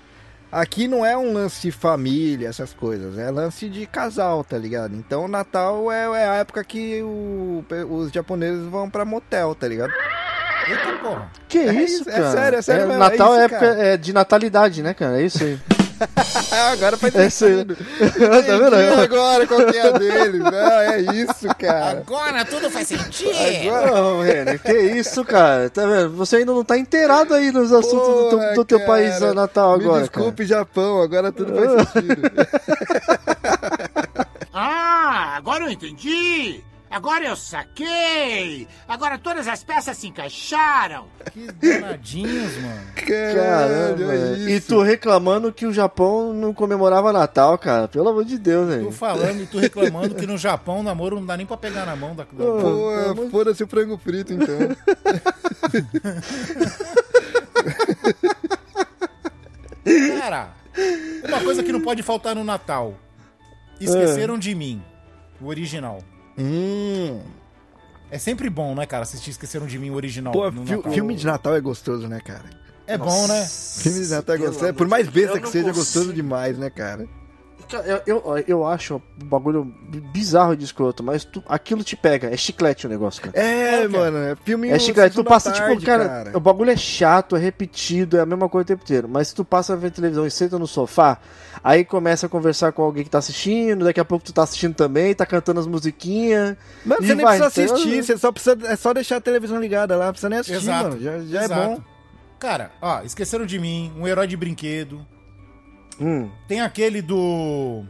Aqui 0.54 0.86
não 0.86 1.04
é 1.04 1.16
um 1.16 1.32
lance 1.32 1.60
de 1.62 1.72
família, 1.72 2.46
essas 2.48 2.72
coisas, 2.72 3.18
é 3.18 3.28
lance 3.28 3.68
de 3.68 3.86
casal, 3.86 4.44
tá 4.44 4.56
ligado? 4.56 4.94
Então 4.94 5.24
o 5.24 5.28
Natal 5.28 5.90
é, 5.90 6.04
é 6.04 6.28
a 6.28 6.34
época 6.36 6.62
que 6.62 7.02
o- 7.02 7.64
os 7.90 8.12
japoneses 8.12 8.64
vão 8.66 8.88
pra 8.88 9.04
motel, 9.04 9.52
tá 9.56 9.66
ligado? 9.66 9.92
Eita 10.68 10.98
porra. 11.02 11.28
Que 11.48 11.58
É 11.58 11.72
isso, 11.82 12.02
isso, 12.02 12.08
é 12.10 12.12
cara? 12.12 12.30
sério, 12.30 12.58
é 12.58 12.62
sério 12.62 12.86
mesmo, 12.86 12.98
Natal 13.00 13.34
é 13.34 13.42
é, 13.42 13.44
isso, 13.46 13.54
época 13.54 13.68
cara. 13.74 13.82
é 13.88 13.96
de 13.96 14.12
natalidade, 14.12 14.82
né, 14.82 14.94
cara? 14.94 15.20
É 15.20 15.24
isso 15.24 15.42
aí. 15.42 15.58
Ah, 16.52 16.70
agora 16.72 16.96
faz 16.96 17.14
É 17.14 17.26
isso 17.26 17.44
aí. 17.44 17.56
sentido. 17.56 17.76
tá 18.46 18.58
vendo? 18.58 19.00
Agora 19.00 19.46
qual 19.46 19.66
que 19.66 19.76
é 19.76 19.82
a 19.86 19.90
deles. 19.92 20.42
Ah, 20.44 20.84
é 20.94 21.00
isso, 21.00 21.48
cara. 21.58 21.98
Agora 21.98 22.44
tudo 22.44 22.70
faz 22.70 22.88
sentido! 22.88 23.30
Agora... 23.68 23.90
Não, 23.90 24.20
velho, 24.22 24.58
que 24.58 24.72
isso, 24.72 25.24
cara? 25.24 25.70
Tá 25.70 25.86
vendo? 25.86 26.10
Você 26.16 26.36
ainda 26.36 26.52
não 26.52 26.64
tá 26.64 26.76
inteirado 26.78 27.34
aí 27.34 27.50
nos 27.52 27.72
assuntos 27.72 28.08
do 28.08 28.28
teu, 28.28 28.38
Porra, 28.38 28.54
do 28.54 28.64
teu 28.64 28.78
cara. 28.78 28.90
país 28.90 29.20
Natal 29.34 29.78
Me 29.78 29.84
agora, 29.84 30.00
desculpe, 30.02 30.44
Japão, 30.46 31.00
agora 31.02 31.32
tudo 31.32 31.54
faz 31.54 31.88
sentido. 31.92 32.22
Ah, 34.52 35.34
agora 35.36 35.64
eu 35.64 35.70
entendi! 35.70 36.62
Agora 36.94 37.24
eu 37.26 37.34
saquei! 37.34 38.68
Agora 38.86 39.18
todas 39.18 39.48
as 39.48 39.64
peças 39.64 39.98
se 39.98 40.06
encaixaram! 40.06 41.06
Que 41.32 41.50
danadinhos, 41.50 42.56
mano. 42.58 42.86
Caralho, 42.94 43.98
Caramba. 43.98 44.14
é 44.14 44.36
e 44.38 44.56
isso. 44.56 44.68
tu 44.68 44.80
reclamando 44.80 45.52
que 45.52 45.66
o 45.66 45.72
Japão 45.72 46.32
não 46.32 46.54
comemorava 46.54 47.12
Natal, 47.12 47.58
cara. 47.58 47.88
Pelo 47.88 48.10
amor 48.10 48.24
de 48.24 48.38
Deus, 48.38 48.66
Tu 48.66 48.68
velho. 48.76 48.92
falando 48.92 49.42
e 49.42 49.46
tu 49.46 49.58
reclamando 49.58 50.14
que 50.14 50.24
no 50.24 50.38
Japão 50.38 50.78
o 50.78 50.82
namoro 50.84 51.16
não 51.16 51.26
dá 51.26 51.36
nem 51.36 51.44
pra 51.44 51.56
pegar 51.56 51.84
na 51.84 51.96
mão 51.96 52.14
da. 52.14 52.22
da- 52.22 52.28
Pô, 52.30 53.28
foda-se 53.28 53.64
o 53.64 53.66
frango 53.66 53.98
frito, 53.98 54.32
então. 54.32 54.54
Cara, 60.18 60.54
uma 61.28 61.40
coisa 61.42 61.62
que 61.62 61.72
não 61.72 61.80
pode 61.80 62.02
faltar 62.02 62.34
no 62.34 62.44
Natal. 62.44 62.94
Esqueceram 63.80 64.38
de 64.38 64.54
mim. 64.54 64.82
O 65.40 65.46
original. 65.48 65.98
Hum. 66.38 67.20
É 68.10 68.18
sempre 68.18 68.48
bom, 68.48 68.74
né, 68.74 68.86
cara, 68.86 69.02
assistir 69.02 69.30
Esqueceram 69.30 69.66
de 69.66 69.78
mim 69.78 69.90
o 69.90 69.94
original. 69.94 70.32
Pô, 70.32 70.50
no 70.50 70.64
fi- 70.66 70.76
Natal. 70.76 70.92
filme 70.92 71.14
de 71.16 71.26
Natal 71.26 71.56
é 71.56 71.60
gostoso, 71.60 72.06
né, 72.06 72.20
cara? 72.20 72.44
É 72.86 72.96
bom, 72.98 73.26
né? 73.26 73.44
Filme 73.46 74.00
de 74.04 74.10
Natal 74.10 74.34
é 74.34 74.38
gostoso. 74.38 74.64
amor 74.66 74.74
Por 74.74 74.86
mais 74.88 75.08
besta 75.08 75.38
que 75.38 75.44
não 75.44 75.50
seja, 75.50 75.68
é 75.70 75.72
consigo. 75.72 75.84
gostoso 75.84 76.12
demais, 76.12 76.58
né, 76.58 76.70
cara? 76.70 77.08
Cara, 77.70 78.02
Eu, 78.06 78.22
eu, 78.26 78.44
eu 78.46 78.66
acho 78.66 78.96
um 78.96 79.24
bagulho 79.26 79.64
bizarro 80.12 80.54
de 80.56 80.64
escroto, 80.64 81.02
mas 81.02 81.24
tu- 81.24 81.42
aquilo 81.48 81.82
te 81.82 81.96
pega. 81.96 82.28
É 82.32 82.36
chiclete 82.36 82.86
o 82.86 82.90
negócio, 82.90 83.22
cara. 83.22 83.36
É, 83.38 83.88
mano, 83.88 84.18
é 84.18 84.36
filme 84.44 84.68
É 84.68 84.78
chiclete. 84.78 85.14
Tu 85.16 85.24
passa, 85.24 85.50
tarde, 85.50 85.74
tipo, 85.74 85.86
cara, 85.86 86.30
o 86.34 86.40
bagulho 86.40 86.70
é 86.70 86.76
chato, 86.76 87.36
é 87.36 87.38
repetido, 87.38 88.16
é 88.18 88.20
a 88.20 88.26
mesma 88.26 88.48
coisa 88.48 88.64
o 88.64 88.66
tempo 88.66 88.82
inteiro. 88.82 89.08
Mas 89.08 89.28
se 89.28 89.34
tu 89.34 89.44
passa 89.44 89.72
a 89.72 89.76
ver 89.76 89.90
televisão 89.90 90.26
e 90.26 90.30
senta 90.30 90.58
no 90.58 90.66
sofá, 90.66 91.18
aí 91.62 91.84
começa 91.84 92.26
a 92.26 92.28
conversar 92.28 92.70
com 92.72 92.82
alguém 92.82 93.02
que 93.02 93.10
tá 93.10 93.18
assistindo, 93.18 93.84
daqui 93.86 93.98
a 94.00 94.04
pouco 94.04 94.24
tu 94.24 94.32
tá 94.32 94.42
assistindo 94.42 94.74
também, 94.74 95.14
tá 95.14 95.24
cantando 95.24 95.58
as 95.60 95.66
musiquinhas. 95.66 96.56
Mano, 96.84 97.00
você 97.02 97.14
nem 97.14 97.24
precisa 97.26 97.62
então- 97.62 97.74
assistir, 97.76 98.02
você 98.04 98.18
só 98.18 98.30
precisa, 98.30 98.58
é 98.66 98.76
só 98.76 98.92
deixar 98.92 99.16
a 99.16 99.20
televisão 99.20 99.58
ligada 99.58 99.96
lá, 99.96 100.04
não 100.06 100.12
precisa 100.12 100.28
nem 100.28 100.38
assistir, 100.40 100.62
Exato. 100.62 100.88
mano. 100.90 101.00
Já, 101.00 101.18
já 101.20 101.40
é 101.40 101.44
exato. 101.46 101.68
bom. 101.76 101.82
Cara, 102.38 102.72
ó, 102.82 103.00
esqueceram 103.02 103.46
de 103.46 103.58
mim, 103.58 103.90
um 103.96 104.06
herói 104.06 104.26
de 104.26 104.36
brinquedo. 104.36 105.00
Hum. 106.00 106.28
Tem 106.48 106.60
aquele 106.60 107.00
do. 107.02 107.84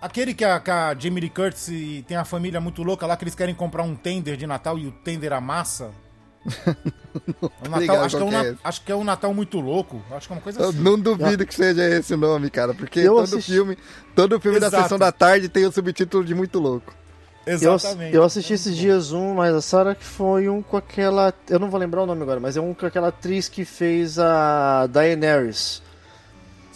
Aquele 0.00 0.32
que 0.32 0.44
a, 0.44 0.58
que 0.60 0.70
a 0.70 0.94
Jamie 0.98 1.20
Lee 1.20 1.30
Curtis 1.30 1.68
e 1.68 2.04
tem 2.08 2.16
a 2.16 2.24
família 2.24 2.60
muito 2.60 2.82
louca 2.82 3.06
lá 3.06 3.16
que 3.16 3.24
eles 3.24 3.34
querem 3.34 3.54
comprar 3.54 3.82
um 3.82 3.94
tender 3.94 4.36
de 4.36 4.46
Natal 4.46 4.78
e 4.78 4.86
o 4.86 4.92
tender 4.92 5.32
amassa. 5.32 5.90
O 7.42 7.68
Natal- 7.68 8.04
acho, 8.04 8.16
que 8.16 8.22
é 8.22 8.24
um, 8.26 8.32
é 8.32 8.54
acho 8.64 8.80
que 8.84 8.92
é 8.92 8.94
um 8.96 9.04
Natal 9.04 9.34
muito 9.34 9.60
louco. 9.60 10.00
Acho 10.12 10.26
que 10.28 10.32
é 10.32 10.36
uma 10.36 10.42
coisa 10.42 10.60
Eu 10.60 10.68
assim. 10.70 10.78
não 10.78 10.98
duvido 10.98 11.44
que 11.44 11.54
seja 11.54 11.82
esse 11.88 12.14
o 12.14 12.16
nome, 12.16 12.48
cara, 12.48 12.72
porque 12.72 13.00
Eu 13.00 13.14
todo 13.16 13.24
assisti- 13.24 13.52
filme, 13.52 13.76
todo 14.14 14.40
filme 14.40 14.58
da 14.60 14.68
Exato. 14.68 14.82
sessão 14.84 14.98
da 14.98 15.10
tarde 15.12 15.48
tem 15.48 15.66
o 15.66 15.72
subtítulo 15.72 16.24
de 16.24 16.34
muito 16.34 16.58
louco. 16.58 16.94
Eu, 17.46 17.54
Exatamente. 17.54 18.14
eu 18.14 18.22
assisti 18.22 18.52
esses 18.54 18.76
dias 18.76 19.12
um, 19.12 19.34
mas 19.34 19.54
a 19.54 19.60
Sarah 19.60 19.94
que 19.94 20.04
foi 20.04 20.48
um 20.48 20.62
com 20.62 20.76
aquela. 20.76 21.34
Eu 21.48 21.58
não 21.58 21.68
vou 21.68 21.78
lembrar 21.80 22.02
o 22.02 22.06
nome 22.06 22.22
agora, 22.22 22.38
mas 22.40 22.56
é 22.56 22.60
um 22.60 22.72
com 22.72 22.86
aquela 22.86 23.08
atriz 23.08 23.48
que 23.48 23.64
fez 23.64 24.18
a 24.18 24.86
Daenerys. 24.86 25.82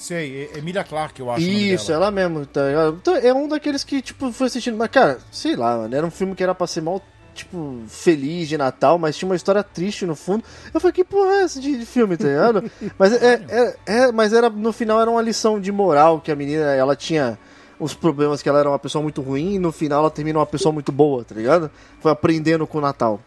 Sei, 0.05 0.51
é 0.53 0.59
Emilia 0.59 0.85
Clarke, 0.85 1.21
eu 1.21 1.31
acho. 1.31 1.41
Isso, 1.41 1.91
ela 1.91 2.11
mesmo. 2.11 2.45
Tá? 2.45 2.61
Então, 2.95 3.17
é 3.17 3.33
um 3.33 3.49
daqueles 3.49 3.83
que, 3.83 4.03
tipo, 4.03 4.31
foi 4.33 4.49
assistindo. 4.49 4.77
Mas, 4.77 4.91
cara, 4.91 5.19
sei 5.33 5.57
lá, 5.57 5.79
mano. 5.79 5.97
Era 5.97 6.07
um 6.07 6.11
filme 6.11 6.35
que 6.35 6.43
era 6.43 6.55
pra 6.55 6.67
ser 6.67 6.83
mal, 6.83 7.01
tipo, 7.35 7.81
feliz 7.89 8.47
de 8.47 8.59
Natal, 8.59 8.99
mas 8.99 9.17
tinha 9.17 9.27
uma 9.27 9.35
história 9.35 9.63
triste 9.63 10.05
no 10.05 10.15
fundo. 10.15 10.45
Eu 10.75 10.79
falei, 10.79 10.93
que 10.93 11.05
porra 11.05 11.37
é 11.37 11.43
essa 11.45 11.59
de, 11.59 11.79
de 11.79 11.87
filme, 11.87 12.19
tá 12.19 12.25
ligado? 12.29 12.71
mas, 12.99 13.15
é, 13.15 13.43
é, 13.49 13.77
é- 13.87 14.13
mas 14.13 14.35
era, 14.35 14.51
no 14.51 14.75
final 14.75 15.01
era 15.01 15.11
uma 15.11 15.23
lição 15.23 15.59
de 15.59 15.73
moral 15.73 16.21
que 16.21 16.31
a 16.31 16.37
menina, 16.37 16.67
ela 16.75 16.95
tinha 16.95 17.39
os 17.81 17.95
problemas 17.95 18.43
que 18.43 18.49
ela 18.49 18.61
era 18.61 18.69
uma 18.69 18.79
pessoa 18.79 19.03
muito 19.03 19.23
ruim 19.23 19.55
e 19.55 19.59
no 19.59 19.73
final 19.73 20.01
ela 20.01 20.11
termina 20.11 20.39
uma 20.39 20.47
pessoa 20.47 20.71
muito 20.71 20.93
boa, 20.93 21.25
tá 21.25 21.35
ligado? 21.35 21.71
Foi 22.01 22.13
aprendendo 22.13 22.67
com 22.67 22.77
o 22.77 22.81
Natal. 22.83 23.21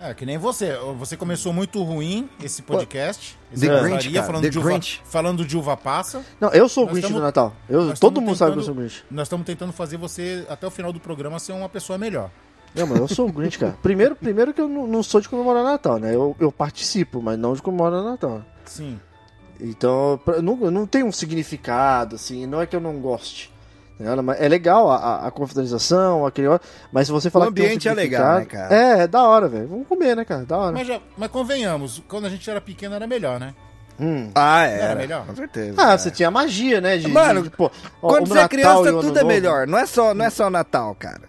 É, 0.00 0.12
que 0.12 0.26
nem 0.26 0.36
você. 0.36 0.76
Você 0.98 1.16
começou 1.16 1.52
muito 1.52 1.82
ruim 1.82 2.28
esse 2.42 2.60
podcast. 2.62 3.38
The 3.50 3.54
esse 3.54 3.66
Grinch, 3.66 3.82
Confraria, 3.82 4.12
cara, 4.12 4.26
falando, 4.26 4.42
The 4.42 4.50
de 4.50 4.58
uva, 4.58 4.68
Grinch. 4.70 5.02
falando 5.04 5.44
de 5.46 5.56
uva 5.56 5.76
passa. 5.76 6.24
Não, 6.40 6.50
eu 6.50 6.68
sou 6.68 6.84
o 6.84 6.86
Grinch 6.88 7.02
tamo- 7.06 7.18
do 7.20 7.22
Natal. 7.22 7.54
Eu, 7.68 7.94
todo 7.94 8.20
mundo 8.20 8.36
sabe 8.36 8.52
que 8.52 8.58
eu 8.58 8.62
tentando- 8.62 8.64
sou 8.64 8.74
o 8.74 8.76
Grinch. 8.76 9.04
Nós 9.10 9.26
estamos 9.26 9.46
tentando 9.46 9.72
fazer 9.72 9.96
você, 9.96 10.44
até 10.50 10.66
o 10.66 10.70
final 10.70 10.92
do 10.92 11.00
programa, 11.00 11.38
ser 11.38 11.52
uma 11.52 11.68
pessoa 11.68 11.96
melhor. 11.96 12.30
Não, 12.74 12.86
mas 12.88 12.98
eu 12.98 13.08
sou 13.08 13.28
o 13.28 13.32
Grinch, 13.32 13.58
cara. 13.58 13.78
Primeiro, 13.82 14.16
primeiro 14.16 14.52
que 14.52 14.60
eu 14.60 14.68
não, 14.68 14.86
não 14.86 15.02
sou 15.02 15.20
de 15.20 15.28
comemorar 15.28 15.62
Natal, 15.62 15.98
né? 15.98 16.14
Eu, 16.14 16.34
eu 16.40 16.50
participo, 16.50 17.22
mas 17.22 17.38
não 17.38 17.54
de 17.54 17.62
comemorar 17.62 18.02
Natal. 18.02 18.42
Sim. 18.64 18.98
Então, 19.60 20.20
não, 20.42 20.56
não 20.70 20.86
tem 20.86 21.04
um 21.04 21.12
significado, 21.12 22.16
assim, 22.16 22.44
não 22.46 22.60
é 22.60 22.66
que 22.66 22.74
eu 22.74 22.80
não 22.80 22.98
goste. 22.98 23.53
Mas 24.24 24.40
É 24.40 24.48
legal 24.48 24.90
a, 24.90 24.96
a, 24.96 25.26
a 25.28 25.30
confraternização, 25.30 26.26
aquele. 26.26 26.48
Mas 26.92 27.06
se 27.06 27.12
você 27.12 27.30
falar 27.30 27.46
O 27.46 27.48
que 27.48 27.54
tem 27.54 27.64
um 27.64 27.66
ambiente 27.68 27.88
é 27.88 27.94
legal, 27.94 28.38
né, 28.40 28.44
cara? 28.44 28.74
É, 28.74 29.02
é 29.02 29.06
da 29.06 29.22
hora, 29.22 29.48
velho. 29.48 29.68
Vamos 29.68 29.86
comer, 29.86 30.16
né, 30.16 30.24
cara? 30.24 30.44
Da 30.44 30.56
hora. 30.58 30.72
Mas, 30.72 30.86
já, 30.86 31.00
mas 31.16 31.30
convenhamos, 31.30 32.02
quando 32.08 32.26
a 32.26 32.28
gente 32.28 32.48
era 32.50 32.60
pequeno 32.60 32.94
era 32.94 33.06
melhor, 33.06 33.38
né? 33.38 33.54
Hum. 34.00 34.30
Ah, 34.34 34.64
Era 34.66 34.82
era, 34.86 34.94
melhor? 34.96 35.24
com 35.24 35.36
certeza. 35.36 35.74
Ah, 35.78 35.92
é. 35.92 35.98
você 35.98 36.10
tinha 36.10 36.28
magia, 36.28 36.80
né? 36.80 36.96
De, 36.96 37.06
Mano, 37.06 37.42
de, 37.44 37.48
de, 37.48 37.56
pô, 37.56 37.70
Quando 38.00 38.26
você 38.26 38.40
é 38.40 38.48
criança, 38.48 38.90
tudo 38.92 39.10
é 39.18 39.22
Novo. 39.22 39.26
melhor. 39.26 39.66
Não 39.68 39.78
é 39.78 39.86
só, 39.86 40.12
não 40.12 40.24
é 40.24 40.30
só 40.30 40.50
Natal, 40.50 40.96
cara. 40.98 41.22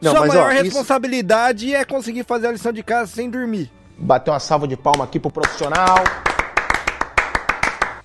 Não, 0.00 0.12
Sua 0.12 0.20
mas, 0.20 0.28
maior 0.30 0.46
ó, 0.46 0.52
isso- 0.52 0.62
responsabilidade 0.64 1.74
é 1.74 1.84
conseguir 1.84 2.24
fazer 2.24 2.46
a 2.46 2.52
lição 2.52 2.72
de 2.72 2.82
casa 2.82 3.12
sem 3.14 3.28
dormir. 3.28 3.70
Bateu 3.98 4.32
uma 4.32 4.40
salva 4.40 4.66
de 4.66 4.76
palma 4.76 5.04
aqui 5.04 5.20
pro 5.20 5.30
profissional. 5.30 5.96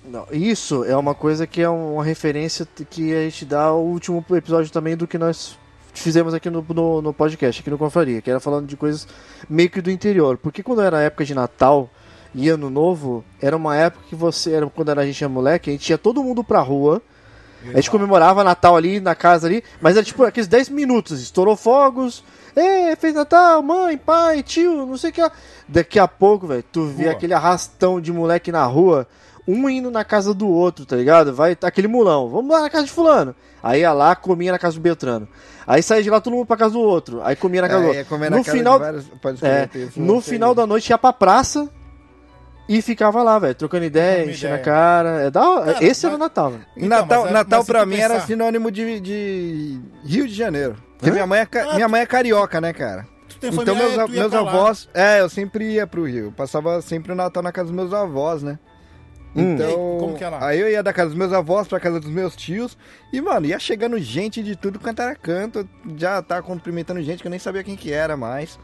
Não, 0.04 0.26
isso 0.30 0.84
é 0.84 0.94
uma 0.94 1.14
coisa 1.14 1.46
que 1.46 1.62
é 1.62 1.68
uma 1.68 2.04
referência 2.04 2.68
que 2.90 3.14
a 3.14 3.22
gente 3.22 3.46
dá 3.46 3.62
ao 3.64 3.82
último 3.82 4.24
episódio 4.30 4.70
também 4.70 4.96
do 4.96 5.06
que 5.06 5.16
nós 5.16 5.58
fizemos 5.94 6.34
aqui 6.34 6.50
no, 6.50 6.64
no, 6.68 7.00
no 7.00 7.12
podcast, 7.14 7.60
aqui 7.60 7.70
no 7.70 7.78
Confraria, 7.78 8.20
que 8.20 8.30
era 8.30 8.40
falando 8.40 8.66
de 8.66 8.76
coisas 8.76 9.08
meio 9.48 9.70
que 9.70 9.80
do 9.80 9.90
interior. 9.90 10.36
Porque 10.36 10.62
quando 10.62 10.82
era 10.82 11.00
época 11.00 11.24
de 11.24 11.34
Natal 11.34 11.88
e 12.34 12.48
Ano 12.50 12.68
Novo, 12.68 13.24
era 13.40 13.56
uma 13.56 13.76
época 13.76 14.04
que 14.08 14.14
você, 14.14 14.52
era, 14.52 14.66
quando 14.68 14.90
era, 14.90 15.00
a 15.00 15.06
gente 15.06 15.22
era 15.22 15.32
moleque, 15.32 15.70
a 15.70 15.72
gente 15.72 15.88
ia 15.88 15.96
todo 15.96 16.22
mundo 16.22 16.44
pra 16.44 16.60
rua, 16.60 17.00
a 17.72 17.76
gente 17.76 17.90
comemorava 17.90 18.44
Natal 18.44 18.76
ali 18.76 19.00
na 19.00 19.14
casa 19.14 19.46
ali, 19.46 19.64
mas 19.80 19.96
era 19.96 20.04
tipo 20.04 20.22
aqueles 20.22 20.48
10 20.48 20.68
minutos, 20.68 21.22
estourou 21.22 21.56
fogos, 21.56 22.22
é, 22.54 22.94
fez 22.94 23.14
Natal, 23.14 23.62
mãe, 23.62 23.96
pai, 23.96 24.42
tio, 24.42 24.84
não 24.84 24.98
sei 24.98 25.08
o 25.08 25.12
que. 25.14 25.30
Daqui 25.66 25.98
a 25.98 26.06
pouco, 26.06 26.46
velho, 26.46 26.64
tu 26.70 26.84
vê 26.84 27.08
aquele 27.08 27.32
arrastão 27.32 28.00
de 28.00 28.12
moleque 28.12 28.52
na 28.52 28.66
rua, 28.66 29.08
um 29.46 29.68
indo 29.68 29.90
na 29.90 30.04
casa 30.04 30.32
do 30.34 30.48
outro, 30.48 30.84
tá 30.86 30.96
ligado? 30.96 31.34
Vai 31.34 31.56
aquele 31.62 31.88
mulão, 31.88 32.28
vamos 32.28 32.50
lá 32.50 32.62
na 32.62 32.70
casa 32.70 32.84
de 32.84 32.90
fulano. 32.92 33.34
Aí 33.62 33.80
ia 33.80 33.92
lá, 33.92 34.14
comia 34.14 34.52
na 34.52 34.58
casa 34.58 34.74
do 34.76 34.80
Beltrano. 34.82 35.26
Aí 35.66 35.82
saía 35.82 36.02
de 36.02 36.10
lá 36.10 36.20
todo 36.20 36.34
mundo 36.34 36.46
pra 36.46 36.56
casa 36.56 36.72
do 36.74 36.80
outro. 36.80 37.22
Aí 37.22 37.34
comia 37.36 37.62
na 37.62 37.68
casa 37.68 37.80
do 37.80 37.86
É, 37.86 37.88
outro. 37.98 38.04
comer 38.06 38.30
na 38.30 38.36
no 38.38 38.44
casa 38.44 38.56
final, 38.58 38.78
de 38.78 38.84
vários- 38.84 39.04
pode 39.22 39.44
é, 39.44 39.68
no 39.96 40.20
final 40.20 40.50
aí. 40.50 40.56
da 40.56 40.66
noite 40.66 40.90
ia 40.90 40.98
pra 40.98 41.12
praça 41.12 41.68
e 42.68 42.80
ficava 42.82 43.22
lá, 43.22 43.38
velho, 43.38 43.54
trocando 43.54 43.84
ideia, 43.84 44.30
enchendo 44.30 44.54
a 44.54 44.58
cara. 44.58 45.22
É 45.22 45.30
da 45.30 45.46
hora. 45.48 45.72
Cara, 45.74 45.84
Esse 45.84 46.04
mas- 46.04 46.04
era 46.04 46.14
o 46.14 46.18
Natal, 46.18 46.50
velho. 46.50 46.66
Então, 46.76 46.88
Natal, 46.88 47.20
mas 47.22 47.30
é- 47.30 47.32
Natal 47.34 47.58
mas 47.60 47.66
pra 47.66 47.86
mim 47.86 47.96
era 47.96 48.14
pensar- 48.14 48.26
sinônimo 48.26 48.70
de, 48.70 49.00
de 49.00 49.80
Rio 50.04 50.26
de 50.26 50.34
Janeiro. 50.34 50.76
Porque 50.98 51.10
minha 51.10 51.26
mãe, 51.26 51.40
é, 51.40 51.46
ca- 51.46 51.66
Ah, 51.70 51.74
minha 51.74 51.88
mãe 51.88 52.00
é 52.02 52.06
carioca, 52.06 52.60
né, 52.60 52.72
cara? 52.72 53.06
Tu 53.28 53.38
tem 53.38 53.50
Então 53.50 53.74
família, 53.76 53.96
meus, 54.06 54.10
meus 54.10 54.32
lá. 54.32 54.40
avós. 54.40 54.88
É, 54.94 55.20
eu 55.20 55.28
sempre 55.28 55.72
ia 55.72 55.86
pro 55.86 56.04
Rio. 56.06 56.32
Passava 56.32 56.80
sempre 56.80 57.12
o 57.12 57.14
Natal 57.14 57.42
na 57.42 57.52
casa 57.52 57.66
dos 57.70 57.76
meus 57.76 57.92
avós, 57.92 58.42
né? 58.42 58.58
Hum. 59.36 59.54
Então. 59.54 59.68
E 59.68 59.72
aí, 59.72 59.76
como 60.00 60.16
que 60.16 60.24
é 60.24 60.28
lá? 60.28 60.46
Aí 60.46 60.60
eu 60.60 60.68
ia 60.70 60.82
da 60.82 60.92
casa 60.92 61.08
dos 61.10 61.18
meus 61.18 61.32
avós 61.32 61.66
pra 61.66 61.80
casa 61.80 61.98
dos 62.00 62.10
meus 62.10 62.36
tios. 62.36 62.76
E, 63.12 63.20
mano, 63.20 63.46
ia 63.46 63.58
chegando 63.58 63.98
gente 63.98 64.42
de 64.42 64.54
tudo 64.56 64.78
quanto 64.78 65.02
era 65.02 65.14
canto. 65.14 65.68
Já 65.96 66.22
tava 66.22 66.42
cumprimentando 66.42 67.02
gente 67.02 67.20
que 67.20 67.26
eu 67.26 67.30
nem 67.30 67.38
sabia 67.40 67.64
quem 67.64 67.76
que 67.76 67.92
era 67.92 68.16
mais. 68.16 68.58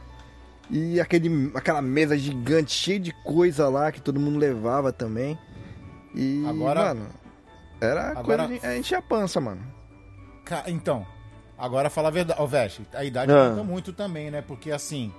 E 0.71 1.01
aquele, 1.01 1.51
aquela 1.55 1.83
mesa 1.83 2.17
gigante, 2.17 2.71
cheia 2.73 3.01
de 3.01 3.13
coisa 3.25 3.69
lá 3.69 3.91
que 3.91 4.01
todo 4.01 4.21
mundo 4.21 4.39
levava 4.39 4.93
também. 4.93 5.37
E, 6.15 6.45
Agora- 6.49 6.85
mano, 6.95 7.07
era 7.81 8.11
agora- 8.19 8.47
coisa 8.47 8.61
de 8.61 8.67
a 8.67 8.77
encher 8.79 8.95
a 8.97 9.03
pança, 9.03 9.41
mano. 9.41 9.61
Ca- 10.45 10.65
Então, 10.69 11.05
agora 11.59 11.91
fala 11.91 12.09
a 12.09 12.11
verdade. 12.13 12.41
Ó, 12.41 12.47
Veste, 12.47 12.87
a 12.95 13.05
idade 13.05 13.33
Ah. 13.33 13.51
conta 13.51 13.65
muito 13.65 13.93
também, 13.93 14.31
né? 14.31 14.43
Porque 14.43 14.71
assim, 14.71 15.13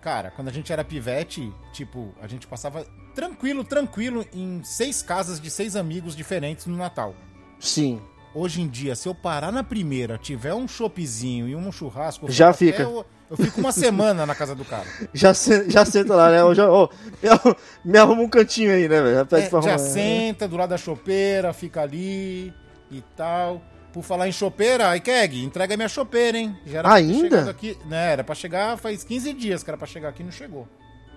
cara, 0.00 0.30
quando 0.30 0.46
a 0.48 0.52
gente 0.52 0.72
era 0.72 0.84
pivete, 0.84 1.52
tipo, 1.72 2.14
a 2.22 2.28
gente 2.28 2.46
passava 2.46 2.86
tranquilo, 3.22 3.64
tranquilo 3.64 4.24
em 4.32 4.62
seis 4.62 5.02
casas 5.02 5.40
de 5.40 5.50
seis 5.50 5.74
amigos 5.74 6.14
diferentes 6.14 6.66
no 6.66 6.76
Natal. 6.76 7.16
Sim. 7.58 8.00
Hoje 8.32 8.60
em 8.62 8.68
dia, 8.68 8.94
se 8.94 9.08
eu 9.08 9.14
parar 9.14 9.50
na 9.50 9.64
primeira, 9.64 10.16
tiver 10.16 10.54
um 10.54 10.68
choppzinho 10.68 11.48
e 11.48 11.56
um 11.56 11.72
churrasco, 11.72 12.26
eu 12.26 12.30
Já 12.30 12.52
fico 12.52 12.70
fica. 12.76 12.82
Eu, 12.84 13.04
eu 13.28 13.36
fico 13.36 13.58
uma 13.60 13.72
semana 13.72 14.24
na 14.24 14.36
casa 14.36 14.54
do 14.54 14.64
cara. 14.64 14.86
Já, 15.12 15.34
se- 15.34 15.68
já 15.68 15.84
senta 15.84 16.14
lá, 16.14 16.30
né? 16.30 16.40
Eu 16.40 16.54
já, 16.54 16.70
ô, 16.70 16.88
eu- 17.20 17.56
me 17.84 17.98
arruma 17.98 18.22
um 18.22 18.28
cantinho 18.28 18.70
aí, 18.72 18.88
né, 18.88 19.02
velho? 19.02 19.18
É, 19.32 19.50
já 19.50 19.56
arrumar. 19.58 19.78
senta 19.78 20.46
do 20.46 20.56
lado 20.56 20.70
da 20.70 20.78
chopeira, 20.78 21.52
fica 21.52 21.82
ali 21.82 22.54
e 22.88 23.02
tal. 23.16 23.60
Por 23.92 24.04
falar 24.04 24.28
em 24.28 24.32
chopeira, 24.32 24.90
aí 24.90 25.00
Keg, 25.00 25.42
entrega 25.42 25.76
minha 25.76 25.88
chopeira, 25.88 26.38
hein? 26.38 26.56
Já 26.64 26.78
era 26.78 26.92
Ainda? 26.92 27.50
Aqui, 27.50 27.76
né, 27.86 28.12
era 28.12 28.22
pra 28.22 28.34
chegar 28.36 28.76
faz 28.78 29.02
15 29.02 29.32
dias 29.32 29.64
que 29.64 29.70
era 29.70 29.76
pra 29.76 29.88
chegar 29.88 30.10
aqui 30.10 30.22
e 30.22 30.24
não 30.24 30.30
chegou. 30.32 30.68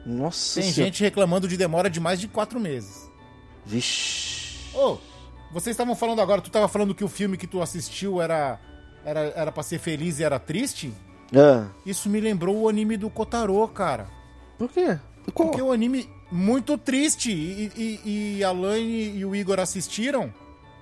Nossa 0.05 0.59
Tem 0.61 0.71
senhora. 0.71 0.91
gente 0.91 1.03
reclamando 1.03 1.47
de 1.47 1.55
demora 1.57 1.89
de 1.89 1.99
mais 1.99 2.19
de 2.19 2.27
4 2.27 2.59
meses. 2.59 3.09
Vixe. 3.65 4.57
Ô, 4.73 4.97
vocês 5.51 5.73
estavam 5.73 5.95
falando 5.95 6.21
agora, 6.21 6.41
tu 6.41 6.49
tava 6.49 6.67
falando 6.67 6.95
que 6.95 7.03
o 7.03 7.07
filme 7.07 7.37
que 7.37 7.45
tu 7.47 7.61
assistiu 7.61 8.21
era, 8.21 8.59
era, 9.05 9.19
era 9.35 9.51
pra 9.51 9.63
ser 9.63 9.79
feliz 9.79 10.19
e 10.19 10.23
era 10.23 10.39
triste? 10.39 10.93
Ah, 11.35 11.67
Isso 11.85 12.09
me 12.09 12.19
lembrou 12.19 12.55
o 12.57 12.69
anime 12.69 12.97
do 12.97 13.09
Kotaro, 13.09 13.65
cara. 13.69 14.07
por 14.57 14.69
quê? 14.69 14.97
Porque 15.33 15.61
é 15.61 15.63
um 15.63 15.71
anime 15.71 16.09
muito 16.31 16.77
triste. 16.77 17.31
E, 17.31 17.71
e, 17.77 18.37
e 18.37 18.43
a 18.43 18.51
Laine 18.51 19.17
e 19.17 19.25
o 19.25 19.35
Igor 19.35 19.59
assistiram. 19.59 20.33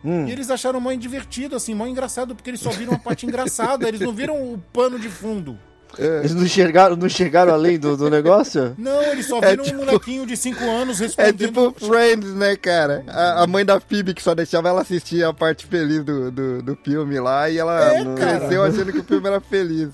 Hum. 0.03 0.25
E 0.27 0.31
eles 0.31 0.49
acharam 0.49 0.79
mó 0.79 0.93
divertido, 0.93 1.55
assim, 1.57 1.73
mó 1.75 1.85
engraçado, 1.85 2.33
porque 2.33 2.49
eles 2.49 2.61
só 2.61 2.69
viram 2.69 2.93
a 2.93 2.99
parte 2.99 3.25
engraçada, 3.27 3.87
eles 3.87 3.99
não 3.99 4.13
viram 4.13 4.53
o 4.53 4.57
pano 4.71 4.97
de 4.97 5.09
fundo. 5.09 5.59
Eles 5.97 6.33
não 6.35 6.43
enxergaram, 6.43 6.95
não 6.95 7.07
enxergaram 7.07 7.53
além 7.53 7.77
do, 7.79 7.97
do 7.97 8.09
negócio? 8.09 8.73
Não, 8.79 9.01
eles 9.03 9.25
só 9.25 9.39
É 9.39 9.51
viram 9.51 9.63
tipo- 9.63 9.81
um 9.81 9.85
molequinho 9.85 10.25
de 10.25 10.37
5 10.37 10.63
anos 10.63 11.01
É 11.01 11.05
respondendo. 11.05 11.37
tipo 11.47 11.73
Friends, 11.85 12.33
né, 12.35 12.55
cara? 12.55 13.03
A, 13.07 13.43
a 13.43 13.47
mãe 13.47 13.65
da 13.65 13.79
Phoebe 13.79 14.13
que 14.13 14.21
só 14.21 14.33
deixava 14.35 14.69
ela 14.69 14.81
assistir 14.81 15.23
a 15.25 15.33
parte 15.33 15.65
feliz 15.65 16.03
do, 16.03 16.31
do, 16.31 16.61
do 16.61 16.75
filme 16.83 17.19
lá 17.19 17.49
e 17.49 17.57
ela 17.57 17.93
É, 17.93 18.03
cresceu 18.15 18.63
achando 18.63 18.93
que 18.93 18.99
o 18.99 19.03
filme 19.03 19.27
era 19.27 19.41
feliz. 19.41 19.89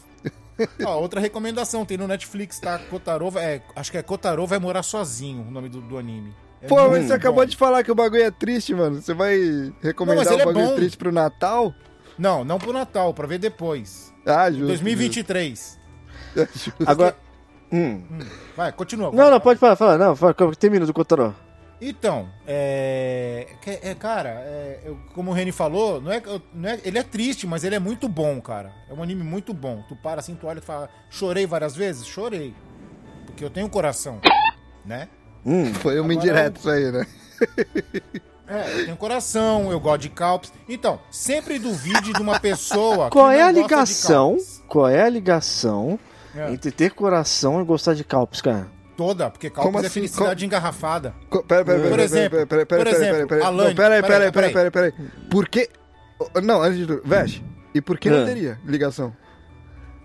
Ó, 0.85 0.99
outra 0.99 1.19
recomendação, 1.19 1.83
tem 1.85 1.97
no 1.97 2.07
Netflix, 2.07 2.59
tá? 2.59 2.77
Kotaro, 2.89 3.29
vai- 3.31 3.43
é, 3.45 3.61
acho 3.75 3.91
que 3.91 3.97
é 3.97 4.01
Kotaro 4.03 4.45
vai 4.45 4.59
morar 4.59 4.83
sozinho, 4.83 5.45
o 5.47 5.51
nome 5.51 5.69
do, 5.69 5.81
do 5.81 5.97
anime. 5.97 6.33
É 6.61 6.67
Pô, 6.67 6.89
mas 6.89 7.05
você 7.05 7.13
acabou 7.13 7.43
bom. 7.43 7.49
de 7.49 7.57
falar 7.57 7.83
que 7.83 7.91
o 7.91 7.95
bagulho 7.95 8.23
é 8.23 8.31
triste, 8.31 8.73
mano. 8.73 9.01
Você 9.01 9.13
vai 9.13 9.37
recomendar 9.81 10.25
Não, 10.25 10.31
um 10.37 10.39
é 10.39 10.45
bagulho 10.45 10.65
bom. 10.67 10.75
triste 10.75 10.97
pro 10.97 11.11
Natal? 11.11 11.73
Não, 12.17 12.43
não 12.45 12.57
pro 12.57 12.71
Natal, 12.71 13.13
pra 13.13 13.27
ver 13.27 13.37
depois. 13.37 14.13
Ah, 14.25 14.49
justo. 14.49 14.67
2023. 14.67 15.59
justo. 15.59 15.84
Agora. 16.85 17.15
Hum. 17.71 18.01
Vai, 18.55 18.71
continua. 18.71 19.11
Não, 19.11 19.31
não, 19.31 19.39
pode 19.39 19.59
falar, 19.59 19.75
fala, 19.75 19.97
não, 19.97 20.15
fala, 20.15 20.33
termina 20.57 20.85
do 20.85 20.93
Cotaró. 20.93 21.33
Então, 21.81 22.29
é, 22.47 23.47
é, 23.81 23.93
cara, 23.95 24.29
é, 24.29 24.79
eu- 24.85 24.97
como 25.13 25.31
o 25.31 25.33
Reni 25.33 25.51
falou, 25.51 25.99
não 25.99 26.11
é, 26.11 26.21
não 26.53 26.69
é- 26.69 26.79
ele 26.85 26.97
é 26.97 27.03
triste, 27.03 27.45
mas 27.45 27.63
ele 27.63 27.75
é 27.75 27.79
muito 27.79 28.07
bom, 28.07 28.39
cara. 28.39 28.71
É 28.89 28.93
um 28.93 29.03
anime 29.03 29.23
muito 29.23 29.53
bom. 29.53 29.83
Tu 29.87 29.95
para 29.95 30.19
assim, 30.21 30.35
tu 30.35 30.47
olha 30.47 30.59
e 30.59 30.61
fala, 30.61 30.89
chorei 31.09 31.45
várias 31.45 31.75
vezes? 31.75 32.05
Chorei. 32.05 32.53
Porque 33.25 33.43
eu 33.43 33.49
tenho 33.49 33.67
coração, 33.67 34.21
né? 34.85 35.09
Hum. 35.45 35.73
Foi 35.73 35.99
uma 35.99 36.13
Agora 36.13 36.13
indireta 36.13 36.59
isso 36.59 36.69
aí, 36.69 36.91
né? 36.91 37.07
É, 38.47 38.79
eu 38.81 38.85
tenho 38.85 38.97
coração, 38.97 39.71
eu 39.71 39.79
gosto 39.79 40.01
de 40.01 40.09
calpis. 40.09 40.53
Então, 40.69 40.99
sempre 41.09 41.57
duvide 41.57 42.13
de 42.13 42.21
uma 42.21 42.39
pessoa. 42.39 43.09
Qual 43.11 43.31
que 43.31 43.37
é 43.37 43.41
a 43.41 43.51
ligação? 43.51 44.37
Qual 44.67 44.87
é 44.87 45.01
a 45.01 45.09
ligação 45.09 45.97
É. 46.35 46.51
entre 46.51 46.71
ter 46.71 46.91
coração 46.91 47.61
e 47.61 47.63
gostar 47.63 47.93
de 47.93 48.03
calpis, 48.03 48.41
cara? 48.41 48.67
Toda, 48.97 49.29
porque 49.29 49.49
Como 49.49 49.63
calpis 49.63 49.83
é 49.83 49.87
assim? 49.87 49.93
felicidade 49.93 50.45
engarrafada. 50.45 51.13
Co- 51.29 51.43
Pera, 51.43 51.65
pera, 51.65 51.77
pera, 51.79 51.81
Por 51.81 51.89
pera, 51.91 52.03
exemplo, 52.03 52.29
pera, 52.31 52.45
pera, 52.47 52.65
pera, 52.65 52.65
por 52.65 52.85
pera, 52.85 52.89
exemplo, 53.05 53.27
pera, 53.27 53.41
pera. 53.41 53.51
Não, 53.51 53.57
pera 53.75 53.95
aí, 53.95 54.01
pera 54.01 54.01
pera 54.01 54.01
pera 54.01 54.25
aí, 54.25 54.31
pera 54.31 54.71
pera 54.71 54.85
aí, 54.87 54.91
pera 54.91 55.03
aí. 55.03 55.27
Por 55.29 55.47
que... 55.49 55.69
Não, 56.41 56.61
antes 56.61 56.77
de 56.79 56.87
tudo, 56.87 57.01
Veste, 57.03 57.43
e 57.73 57.81
por 57.81 57.97
que 57.99 58.09
não 58.09 58.19
É. 58.19 58.25
teria 58.25 58.59
ligação? 58.65 59.13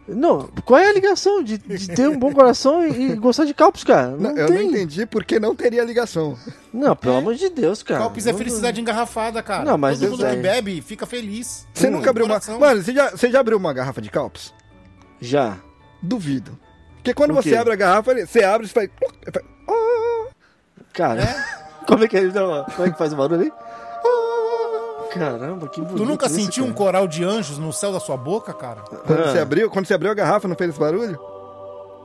Não, 0.08 0.48
qual 0.64 0.80
é 0.80 0.88
a 0.88 0.92
ligação 0.92 1.40
de, 1.40 1.56
de 1.56 1.86
ter 1.88 2.08
um 2.08 2.18
bom 2.18 2.32
coração 2.32 2.84
e, 2.84 3.12
e 3.12 3.14
gostar 3.14 3.44
de 3.44 3.54
calpis, 3.54 3.84
cara? 3.84 4.08
Não, 4.08 4.30
Não, 4.32 4.36
eu 4.36 4.48
não 4.50 4.60
entendi 4.62 5.06
por 5.06 5.22
que 5.24 5.38
não 5.38 5.54
teria 5.54 5.84
ligação. 5.84 6.36
Não, 6.72 6.96
pelo 6.96 7.16
amor 7.18 7.36
de 7.36 7.48
Deus, 7.48 7.84
cara. 7.84 8.00
Calpis 8.00 8.26
é 8.26 8.32
Não- 8.32 8.38
felicidade 8.38 8.80
engarrafada, 8.80 9.40
cara. 9.40 9.64
Não, 9.64 9.78
mas 9.78 10.00
Todo 10.00 10.10
mundo 10.10 10.18
que 10.26 10.26
é. 10.26 10.34
bebe 10.36 10.82
fica 10.82 11.06
feliz. 11.06 11.64
Você 11.72 11.86
Hum. 11.86 11.92
nunca 11.92 12.10
abriu 12.10 12.26
uma... 12.26 12.40
Mano, 12.58 12.82
você 12.82 12.92
já, 12.92 13.10
você 13.12 13.30
já 13.30 13.38
abriu 13.38 13.56
uma 13.56 13.72
garrafa 13.72 14.02
de 14.02 14.10
Calpis? 14.10 14.52
Já. 15.20 15.58
Duvido. 16.02 16.58
Porque 16.96 17.14
quando 17.14 17.32
você 17.34 17.56
abre 17.56 17.72
a 17.72 17.76
garrafa, 17.76 18.14
você 18.26 18.42
abre 18.44 18.66
e 18.66 18.70
faz... 18.70 18.90
faz- 19.32 19.46
Ah! 19.68 20.28
Cara, 20.92 21.22
como 21.86 22.04
é 22.04 22.08
que 22.08 22.20
dá- 22.28 22.66
Como 22.76 22.88
é 22.88 22.90
que 22.90 22.98
faz 22.98 23.12
o 23.12 23.16
barulho 23.16 23.42
aí? 23.42 23.52
Caramba, 25.12 25.68
que 25.68 25.80
bonito. 25.80 25.96
Tu 25.96 26.04
nunca 26.04 26.26
isso, 26.26 26.36
sentiu 26.36 26.62
um 26.64 26.68
cara. 26.68 26.76
coral 26.78 27.08
de 27.08 27.24
anjos 27.24 27.58
no 27.58 27.72
céu 27.72 27.92
da 27.92 27.98
sua 27.98 28.16
boca, 28.16 28.52
cara? 28.54 28.80
Quando, 28.82 29.20
Ah. 29.24 29.32
você 29.32 29.38
abriu, 29.40 29.68
quando 29.68 29.86
você 29.86 29.94
abriu 29.94 30.10
a 30.10 30.14
garrafa, 30.14 30.46
não 30.46 30.54
fez 30.54 30.70
esse 30.70 30.78
barulho? 30.78 31.18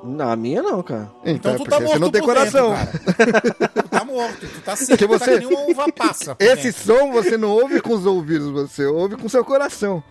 Não, 0.03 0.29
a 0.31 0.35
minha 0.35 0.61
não, 0.61 0.81
cara. 0.81 1.09
Então, 1.23 1.53
Então 1.53 1.53
é 1.53 1.57
tu 1.57 1.63
tá 1.65 1.79
morto 1.79 1.93
você 1.93 1.99
não 1.99 2.09
tem 2.11 2.21
coração. 2.21 2.73
dentro, 2.73 3.13
cara. 3.15 3.41
tu 3.83 3.89
tá 3.89 4.05
morto, 4.05 4.39
tu 4.47 4.61
tá 4.61 4.75
seco, 4.77 4.97
tá 4.97 5.07
você- 5.19 5.39
que 5.39 5.45
nem 5.45 5.55
uma 5.57 5.69
uva 5.71 5.91
passa. 5.91 6.35
Esse 6.39 6.63
dentro. 6.71 6.81
som 6.83 7.11
você 7.11 7.37
não 7.37 7.49
ouve 7.49 7.79
com 7.81 7.93
os 7.93 8.05
ouvidos, 8.07 8.49
você 8.49 8.85
ouve 8.85 9.15
com 9.17 9.29
seu 9.29 9.43
coração. 9.45 10.03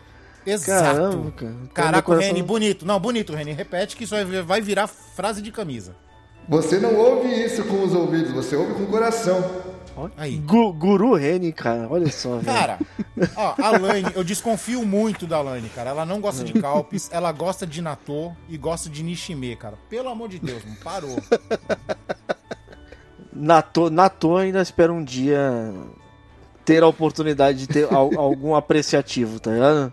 Exato. 0.47 0.83
Caramba, 0.99 1.31
cara. 1.33 1.53
Então, 1.53 1.69
Caraca, 1.73 2.03
coração- 2.03 2.27
Reni, 2.29 2.43
bonito. 2.43 2.85
Não, 2.87 3.01
bonito, 3.01 3.33
Reni. 3.35 3.53
Repete 3.53 3.97
que 3.97 4.05
isso 4.05 4.15
vai- 4.45 4.61
virar 4.61 4.87
frase 4.87 5.41
de 5.41 5.51
camisa. 5.51 5.95
Você 6.49 6.79
não 6.79 6.95
ouve 6.97 7.29
isso 7.29 7.65
com 7.65 7.83
os 7.83 7.95
ouvidos, 7.95 8.31
você 8.33 8.55
ouve 8.55 8.75
com 8.75 8.83
o 8.83 8.87
coração. 8.87 9.43
Aí. 10.17 10.37
Gu- 10.39 10.73
Guru 10.73 11.15
Reni, 11.15 11.53
cara. 11.53 11.87
Olha 11.89 12.11
só, 12.11 12.37
velho. 12.39 12.45
Cara, 12.45 12.79
ó, 13.37 13.55
a 13.63 13.79
Laine, 13.79 14.11
eu 14.15 14.25
desconfio 14.25 14.85
muito 14.85 15.25
da 15.27 15.41
Laine, 15.41 15.69
cara. 15.69 15.91
Ela 15.91 16.05
não 16.05 16.21
gosta 16.21 16.43
de 16.45 16.53
calpis, 16.55 17.09
ela 17.13 17.31
gosta 17.31 17.65
de 17.65 17.81
natô 17.81 18.33
e 18.49 18.59
gosta 18.59 18.91
de 18.91 19.03
nishime, 19.05 19.55
cara. 19.57 19.79
Pelo 19.89 20.09
amor 20.09 20.29
de 20.29 20.41
Deus, 20.41 20.65
não 20.65 20.75
parou. 20.77 21.17
Na 23.33 23.63
to, 23.63 23.89
na 23.91 24.09
toa 24.09 24.43
ainda 24.43 24.61
espero 24.63 24.93
um 24.93 25.03
dia 25.03 25.73
ter 26.65 26.83
a 26.83 26.87
oportunidade 26.87 27.59
de 27.59 27.67
ter 27.67 27.93
al- 27.93 28.11
algum 28.19 28.55
apreciativo, 28.55 29.41
tá 29.41 29.51
ligado? 29.53 29.93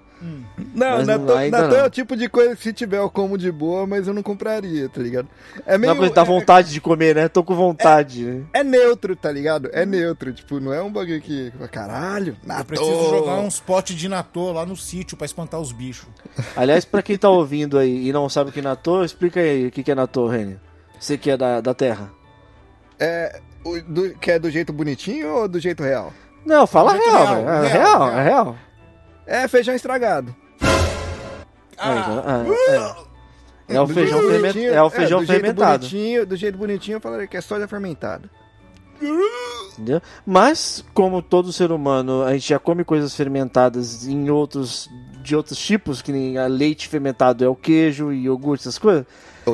Não, 0.74 0.98
Mas 0.98 1.08
Natô 1.08 1.26
não- 1.26 1.40
é 1.40 1.50
não. 1.50 1.86
o 1.86 1.90
tipo 1.90 2.16
de 2.16 2.30
coisa 2.30 2.56
que 2.56 2.62
se 2.64 2.72
tiver 2.74 2.98
eu 3.00 3.10
como 3.10 3.38
de 3.38 3.52
boa, 3.52 3.88
mas 3.88 4.08
eu 4.08 4.14
não 4.14 4.22
compraria, 4.22 4.88
tá 4.88 5.02
ligado? 5.02 5.28
É 5.66 5.78
meio. 5.78 5.92
Não, 5.94 5.98
coisa 6.00 6.14
dá 6.14 6.22
é- 6.22 6.26
vontade 6.26 6.72
de 6.72 6.80
comer, 6.80 7.16
né? 7.16 7.28
Tô 7.28 7.44
com 7.44 7.56
vontade. 7.56 8.24
né? 8.26 8.44
É 8.54 8.64
neutro, 8.64 9.16
tá 9.16 9.32
ligado? 9.32 9.70
É 9.74 9.86
neutro, 9.86 10.32
tipo, 10.34 10.60
não 10.60 10.72
é 10.72 10.82
um 10.82 10.92
bagulho 10.92 11.20
que. 11.22 11.52
Caralho, 11.72 12.38
Eu 12.44 12.48
Natô. 12.48 12.66
preciso 12.66 13.10
jogar 13.10 13.40
uns 13.40 13.60
potes 13.60 13.96
de 13.96 14.08
natô 14.08 14.52
lá 14.52 14.66
no 14.66 14.76
sítio 14.76 15.18
pra 15.18 15.26
espantar 15.26 15.60
os 15.60 15.72
bichos. 15.72 16.08
Aliás, 16.56 16.86
pra 16.86 17.02
quem 17.02 17.18
tá 17.18 17.30
ouvindo 17.30 17.78
aí 17.80 18.08
e 18.08 18.14
não 18.14 18.30
sabe 18.30 18.50
o 18.50 18.54
que 18.54 18.60
é 18.60 18.64
natô, 18.64 19.04
explica 19.04 19.40
aí 19.40 19.68
o 19.68 19.72
que 19.72 19.84
que 19.84 19.92
é 19.92 19.96
natô, 19.96 20.28
Reni. 20.28 20.60
Você 21.00 21.18
que 21.18 21.32
é 21.32 21.38
da, 21.38 21.60
da 21.62 21.74
terra. 21.74 22.12
É. 23.00 23.40
o- 23.66 23.80
do- 23.82 24.16
que 24.20 24.32
é 24.32 24.40
do 24.40 24.50
jeito 24.50 24.72
bonitinho 24.74 25.28
ou 25.34 25.48
do 25.48 25.60
jeito 25.60 25.84
real? 25.84 26.12
Não, 26.46 26.66
fala 26.66 26.94
real, 26.94 27.10
real, 27.10 27.36
velho. 27.36 27.50
É 27.50 27.68
real, 27.68 27.68
real, 27.68 28.00
real. 28.00 28.12
é 28.20 28.24
real. 28.24 28.56
É 29.32 29.48
feijão 29.48 29.74
estragado. 29.74 30.36
Ah, 31.78 32.44
é. 33.68 33.76
É 33.76 33.80
o 33.80 33.86
Do 33.86 33.94
feijão, 33.94 34.20
jeito 34.20 34.42
ferment... 34.42 34.76
é 34.76 34.84
o 34.84 34.90
feijão 34.90 35.20
do 35.22 35.26
jeito 35.26 35.42
fermentado. 35.42 35.88
Bonitinho, 35.88 36.26
do 36.26 36.36
jeito 36.36 36.58
bonitinho 36.58 36.96
eu 36.98 37.02
falaria 37.02 37.28
que 37.28 37.38
é 37.38 37.42
soja 37.42 37.66
fermentada. 37.66 38.30
Entendeu? 39.72 40.02
Mas, 40.26 40.84
como 40.94 41.22
todo 41.22 41.54
ser 41.54 41.72
humano, 41.72 42.24
a 42.24 42.34
gente 42.34 42.50
já 42.50 42.60
come 42.60 42.84
coisas 42.84 43.16
fermentadas 43.16 44.06
em 44.06 44.30
outros 44.30 44.90
de 45.24 45.34
outros 45.36 45.58
tipos, 45.58 46.02
que 46.02 46.12
nem 46.12 46.38
a 46.38 46.48
leite 46.48 46.90
fermentado 46.90 47.46
é 47.46 47.48
o 47.48 47.56
queijo 47.56 48.12
e 48.12 48.24
iogurte, 48.26 48.64
essas 48.64 48.78
coisas. 48.78 49.06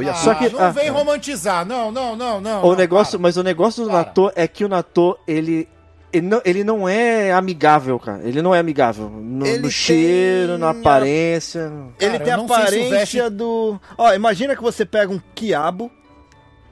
Ah, 0.10 0.14
Só 0.16 0.34
que- 0.34 0.50
não 0.50 0.60
ah. 0.60 0.72
vem 0.72 0.90
romantizar. 0.90 1.66
Não, 1.66 1.92
não, 1.92 2.16
não, 2.16 2.42
não. 2.42 2.64
o 2.64 2.70
não, 2.70 2.76
negócio, 2.76 3.20
para. 3.20 3.24
mas 3.24 3.38
o 3.38 3.44
negócio 3.44 3.84
do 3.84 3.90
Para. 3.90 4.00
natô 4.00 4.32
é 4.36 4.48
que 4.48 4.66
o 4.66 4.68
natô, 4.68 5.20
ele 5.28 5.68
ele 6.12 6.26
não, 6.28 6.42
ele 6.46 6.64
não 6.64 6.88
é 6.90 7.32
amigável, 7.34 8.00
cara. 8.00 8.22
Ele 8.24 8.42
não 8.42 8.54
é 8.56 8.60
amigável 8.60 9.10
no, 9.10 9.46
Ele 9.46 9.60
no 9.60 9.70
cheiro, 9.72 10.54
tem 10.54 10.58
na 10.60 10.68
a- 10.68 10.72
aparência. 10.72 11.72
Ele 12.00 12.12
Cara, 12.18 12.24
tem 12.24 12.34
eu 12.34 12.40
a 12.42 12.44
aparência 12.46 12.90
Veste- 13.24 13.30
do. 13.32 13.80
Ó, 13.98 14.14
imagina 14.14 14.56
que 14.56 14.62
você 14.62 14.86
pega 14.86 15.12
um 15.12 15.20
quiabo 15.36 15.92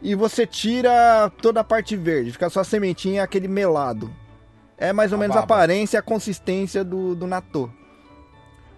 e 0.02 0.16
você 0.16 0.46
tira 0.48 1.32
toda 1.42 1.60
a 1.60 1.64
parte 1.64 1.96
verde, 1.96 2.32
fica 2.32 2.50
só 2.50 2.62
a 2.62 2.64
sementinha 2.64 3.16
e 3.16 3.20
aquele 3.20 3.48
melado. 3.48 4.12
É 4.78 4.92
mais 4.92 5.12
ou 5.12 5.18
A 5.18 5.20
menos 5.22 5.36
a 5.38 5.42
baba. 5.42 5.54
aparência 5.56 5.98
e 5.98 6.00
a 6.00 6.02
consistência 6.02 6.84
do, 6.84 7.16
do 7.16 7.26
natô. 7.28 7.70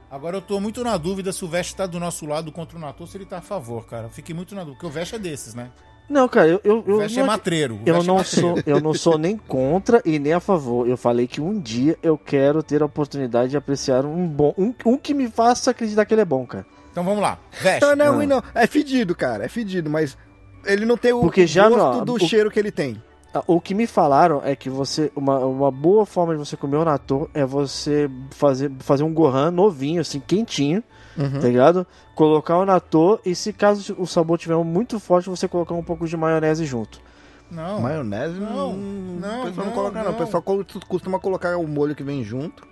Agora 0.09 0.37
eu 0.37 0.41
tô 0.41 0.59
muito 0.59 0.83
na 0.83 0.95
dúvida 0.95 1.33
se 1.33 1.43
o 1.43 1.47
Veste 1.49 1.75
tá 1.75 1.85
do 1.85 1.99
nosso 1.99 2.25
lado 2.25 2.51
contra 2.51 2.77
o 2.77 2.79
natô, 2.79 3.05
se 3.05 3.17
ele 3.17 3.25
tá 3.25 3.39
a 3.39 3.41
favor, 3.41 3.85
cara. 3.85 4.05
Eu 4.05 4.09
fiquei 4.09 4.33
muito 4.33 4.55
na 4.55 4.61
dúvida, 4.61 4.77
porque 4.77 4.85
o 4.87 4.89
Veste 4.89 5.15
é 5.15 5.19
desses, 5.19 5.53
né? 5.53 5.69
Não, 6.09 6.27
cara, 6.27 6.47
eu 6.47 6.61
eu, 6.63 6.79
O 6.79 6.91
eu 6.91 6.97
Veste 6.99 7.17
não 7.17 7.23
é 7.25 7.27
matreiro. 7.27 7.79
Eu 7.85 7.95
Veste 7.95 8.05
é 8.05 8.07
não, 8.07 8.15
matreiro. 8.17 8.47
sou, 8.47 8.63
eu 8.65 8.79
não 8.81 8.93
sou 8.93 9.17
nem 9.17 9.35
contra 9.37 10.01
e 10.05 10.17
nem 10.19 10.33
a 10.33 10.39
favor. 10.39 10.87
Eu 10.87 10.95
falei 10.95 11.27
que 11.27 11.41
um 11.41 11.59
dia 11.59 11.97
eu 12.01 12.17
quero 12.17 12.63
ter 12.63 12.81
a 12.81 12.85
oportunidade 12.85 13.49
de 13.51 13.57
apreciar 13.57 14.05
um 14.05 14.25
bom. 14.27 14.53
Um, 14.57 14.73
um 14.85 14.97
que 14.97 15.13
me 15.13 15.27
faça 15.29 15.71
acreditar 15.71 16.05
que 16.05 16.13
ele 16.13 16.21
é 16.21 16.25
bom, 16.25 16.45
cara. 16.45 16.65
Então 16.91 17.03
vamos 17.03 17.21
lá. 17.21 17.37
Veste. 17.61 17.81
Não, 17.81 17.95
não 17.95 18.05
é 18.05 18.07
Ah. 18.07 18.11
ruim, 18.11 18.25
não. 18.25 18.41
É 18.55 18.65
fedido, 18.65 19.13
cara. 19.15 19.43
É 19.45 19.49
fedido, 19.49 19.89
mas 19.89 20.17
ele 20.65 20.85
não 20.85 20.95
tem 20.97 21.11
o, 21.13 21.19
Porque 21.21 21.45
já, 21.45 21.67
gosto 21.69 21.95
meu, 21.97 22.05
do 22.05 22.13
o- 22.15 22.19
cheiro 22.19 22.49
que 22.49 22.57
ele 22.59 22.71
tem. 22.71 23.01
Ah, 23.33 23.43
O 23.45 23.59
que 23.59 23.73
me 23.75 23.85
falaram 23.85 24.41
é 24.45 24.55
que 24.55 24.69
você. 24.69 25.11
Uma, 25.13 25.39
uma 25.39 25.69
boa 25.69 26.05
forma 26.05 26.33
de 26.33 26.39
você 26.39 26.55
comer 26.55 26.77
o 26.77 26.85
natô 26.85 27.29
é 27.33 27.45
você 27.45 28.09
fazer, 28.31 28.71
fazer 28.79 29.03
um 29.03 29.13
gohan 29.13 29.51
novinho, 29.51 29.99
assim, 29.99 30.21
quentinho, 30.25 30.81
Uhum. 31.17 31.39
tá 31.41 31.47
ligado? 31.47 31.87
Colocar 32.15 32.57
o 32.57 32.65
natô 32.65 33.19
e 33.25 33.33
se 33.35 33.51
caso 33.51 33.95
o 33.97 34.05
sabor 34.05 34.37
tiver 34.37 34.55
muito 34.57 34.99
forte, 34.99 35.29
você 35.29 35.47
colocar 35.47 35.73
um 35.73 35.83
pouco 35.83 36.07
de 36.07 36.15
maionese 36.15 36.65
junto. 36.65 37.01
Não. 37.49 37.79
Maionese 37.81 38.39
Não, 38.39 38.73
não, 38.75 39.41
o 39.41 39.45
pessoal 39.45 39.55
não, 39.57 39.65
não, 39.65 39.71
coloca, 39.71 40.03
não. 40.03 40.09
O 40.09 40.11
não. 40.11 40.17
pessoal 40.19 40.43
co- 40.43 40.65
costuma 40.87 41.19
colocar 41.19 41.57
o 41.57 41.67
molho 41.67 41.95
que 41.95 42.03
vem 42.03 42.23
junto. 42.23 42.67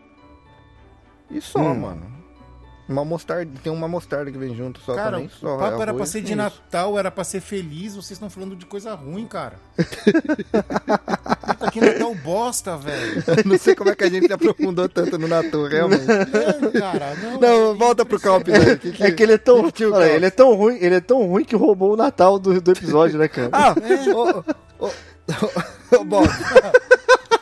E 1.31 1.39
só, 1.41 1.59
Hum. 1.59 1.79
mano. 1.79 2.15
Uma 2.87 3.03
mostarda, 3.03 3.51
tem 3.63 3.73
uma 3.73 3.87
mostarda 3.87 4.31
que 4.31 4.37
vem 4.37 4.53
junto 4.53 4.79
só 4.81 4.93
Cara, 4.93 5.13
também. 5.13 5.27
Só, 5.29 5.55
o 5.55 5.59
papo 5.59 5.79
é 5.79 5.81
era 5.81 5.93
pra 5.93 6.05
ser 6.05 6.21
de 6.21 6.27
isso. 6.27 6.35
Natal, 6.35 6.99
era 6.99 7.09
pra 7.09 7.23
ser 7.23 7.41
feliz, 7.41 7.93
vocês 7.95 8.11
estão 8.11 8.29
falando 8.29 8.55
de 8.55 8.63
coisa 8.67 8.93
ruim, 8.93 9.25
cara. 9.25 9.55
Que 11.79 11.85
Natal 11.85 12.15
bosta, 12.15 12.77
velho. 12.77 13.23
não 13.45 13.57
sei 13.57 13.75
como 13.75 13.89
é 13.89 13.95
que 13.95 14.03
a 14.05 14.09
gente 14.09 14.27
se 14.27 14.33
aprofundou 14.33 14.87
tanto 14.87 15.17
no 15.17 15.27
Natal, 15.27 15.65
realmente. 15.65 16.05
Não, 16.07 16.71
cara, 16.71 17.13
não. 17.21 17.39
Não, 17.39 17.75
volta 17.75 18.05
pro 18.05 18.19
Calpis 18.19 18.53
aí. 18.53 18.77
que 18.77 18.91
que- 18.93 19.03
É 19.03 19.11
que 19.11 19.21
ele 19.23 19.33
é 19.33 19.37
tão. 19.37 19.65
olha, 19.91 20.05
ele 20.05 20.25
é 20.25 20.29
tão 20.29 20.53
ruim, 20.55 20.77
ele 20.79 20.95
é 20.95 21.01
tão 21.01 21.25
ruim 21.27 21.43
que 21.43 21.55
roubou 21.55 21.93
o 21.93 21.97
Natal 21.97 22.39
do, 22.39 22.61
do 22.61 22.71
episódio, 22.71 23.19
né, 23.19 23.27
cara? 23.27 23.49
Ah, 23.51 23.75
ô, 24.79 24.85
ô, 24.85 24.87
ô, 24.87 25.99
ô, 25.99 26.03
Bob. 26.05 26.29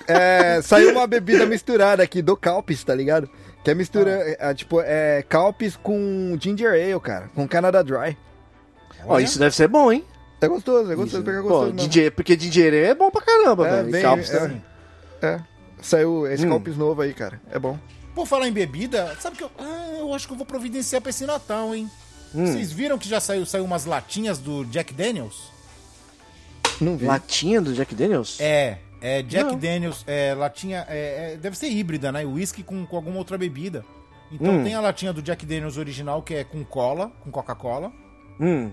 É, 0.07 0.61
saiu 0.61 0.91
uma 0.91 1.07
bebida 1.07 1.45
misturada 1.45 2.03
aqui 2.03 2.21
do 2.21 2.35
Calpis, 2.35 2.83
tá 2.83 2.93
ligado? 2.93 3.29
Que 3.63 3.71
é 3.71 3.73
mistura, 3.73 4.35
é, 4.39 4.53
tipo, 4.53 4.81
é 4.81 5.23
Calpis 5.29 5.77
com 5.77 6.37
Ginger 6.41 6.71
Ale, 6.71 6.99
cara. 6.99 7.29
Com 7.33 7.47
Canada 7.47 7.83
Dry. 7.83 8.17
Ó, 9.05 9.19
isso 9.19 9.39
deve 9.39 9.55
ser 9.55 9.67
bom, 9.67 9.91
hein? 9.91 10.03
É 10.45 10.47
gostoso, 10.47 10.91
é 10.91 10.95
gostoso, 10.95 11.17
Isso. 11.17 11.25
pega 11.25 11.41
Pô, 11.41 11.47
gostoso. 11.49 11.73
mesmo. 11.73 11.89
DJ, 11.89 12.11
porque 12.11 12.35
DJ 12.35 12.75
é 12.85 12.95
bom 12.95 13.09
pra 13.11 13.21
caramba, 13.21 13.67
É, 13.67 13.71
velho. 13.77 13.89
E 13.89 13.91
bem- 13.91 14.01
Calpis 14.01 14.29
é. 14.29 14.39
também. 14.39 14.63
É. 15.21 15.39
Saiu 15.81 16.27
esse 16.27 16.45
Hum. 16.45 16.49
Calpis 16.49 16.77
novo 16.77 17.01
aí, 17.01 17.13
cara. 17.13 17.41
É 17.51 17.59
bom. 17.59 17.77
Por 18.15 18.27
falar 18.27 18.47
em 18.47 18.53
bebida, 18.53 19.15
sabe 19.19 19.37
que 19.37 19.43
eu. 19.43 19.51
Ah, 19.57 19.95
eu 19.99 20.13
acho 20.13 20.27
que 20.27 20.33
eu 20.33 20.37
vou 20.37 20.45
providenciar 20.45 21.01
pra 21.01 21.09
esse 21.09 21.25
Natal, 21.25 21.73
hein? 21.73 21.89
Hum. 22.33 22.45
Vocês 22.45 22.71
viram 22.71 22.97
que 22.97 23.07
já 23.09 23.19
saiu, 23.19 23.45
saiu 23.45 23.63
umas 23.65 23.85
latinhas 23.85 24.37
do 24.39 24.63
Jack 24.65 24.93
Daniels? 24.93 25.51
Não 26.81 26.97
vi. 26.97 27.05
Latinha 27.05 27.61
do 27.61 27.73
Jack 27.73 27.93
Daniels? 27.95 28.37
É, 28.39 28.77
é 29.01 29.21
Jack 29.21 29.51
Não. 29.51 29.57
Daniels, 29.57 30.03
é, 30.07 30.33
latinha, 30.33 30.85
é, 30.89 31.33
é, 31.33 31.37
deve 31.37 31.57
ser 31.57 31.69
híbrida, 31.69 32.11
né? 32.11 32.23
Whisky 32.25 32.63
com, 32.63 32.85
com 32.85 32.95
alguma 32.95 33.17
outra 33.17 33.37
bebida. 33.37 33.85
Então 34.31 34.55
Hum. 34.59 34.63
tem 34.63 34.73
a 34.73 34.81
latinha 34.81 35.13
do 35.13 35.21
Jack 35.21 35.45
Daniels 35.45 35.77
original, 35.77 36.21
que 36.23 36.33
é 36.33 36.43
com 36.43 36.63
cola, 36.63 37.11
com 37.23 37.29
Coca-Cola. 37.31 37.91
Hum. 38.39 38.71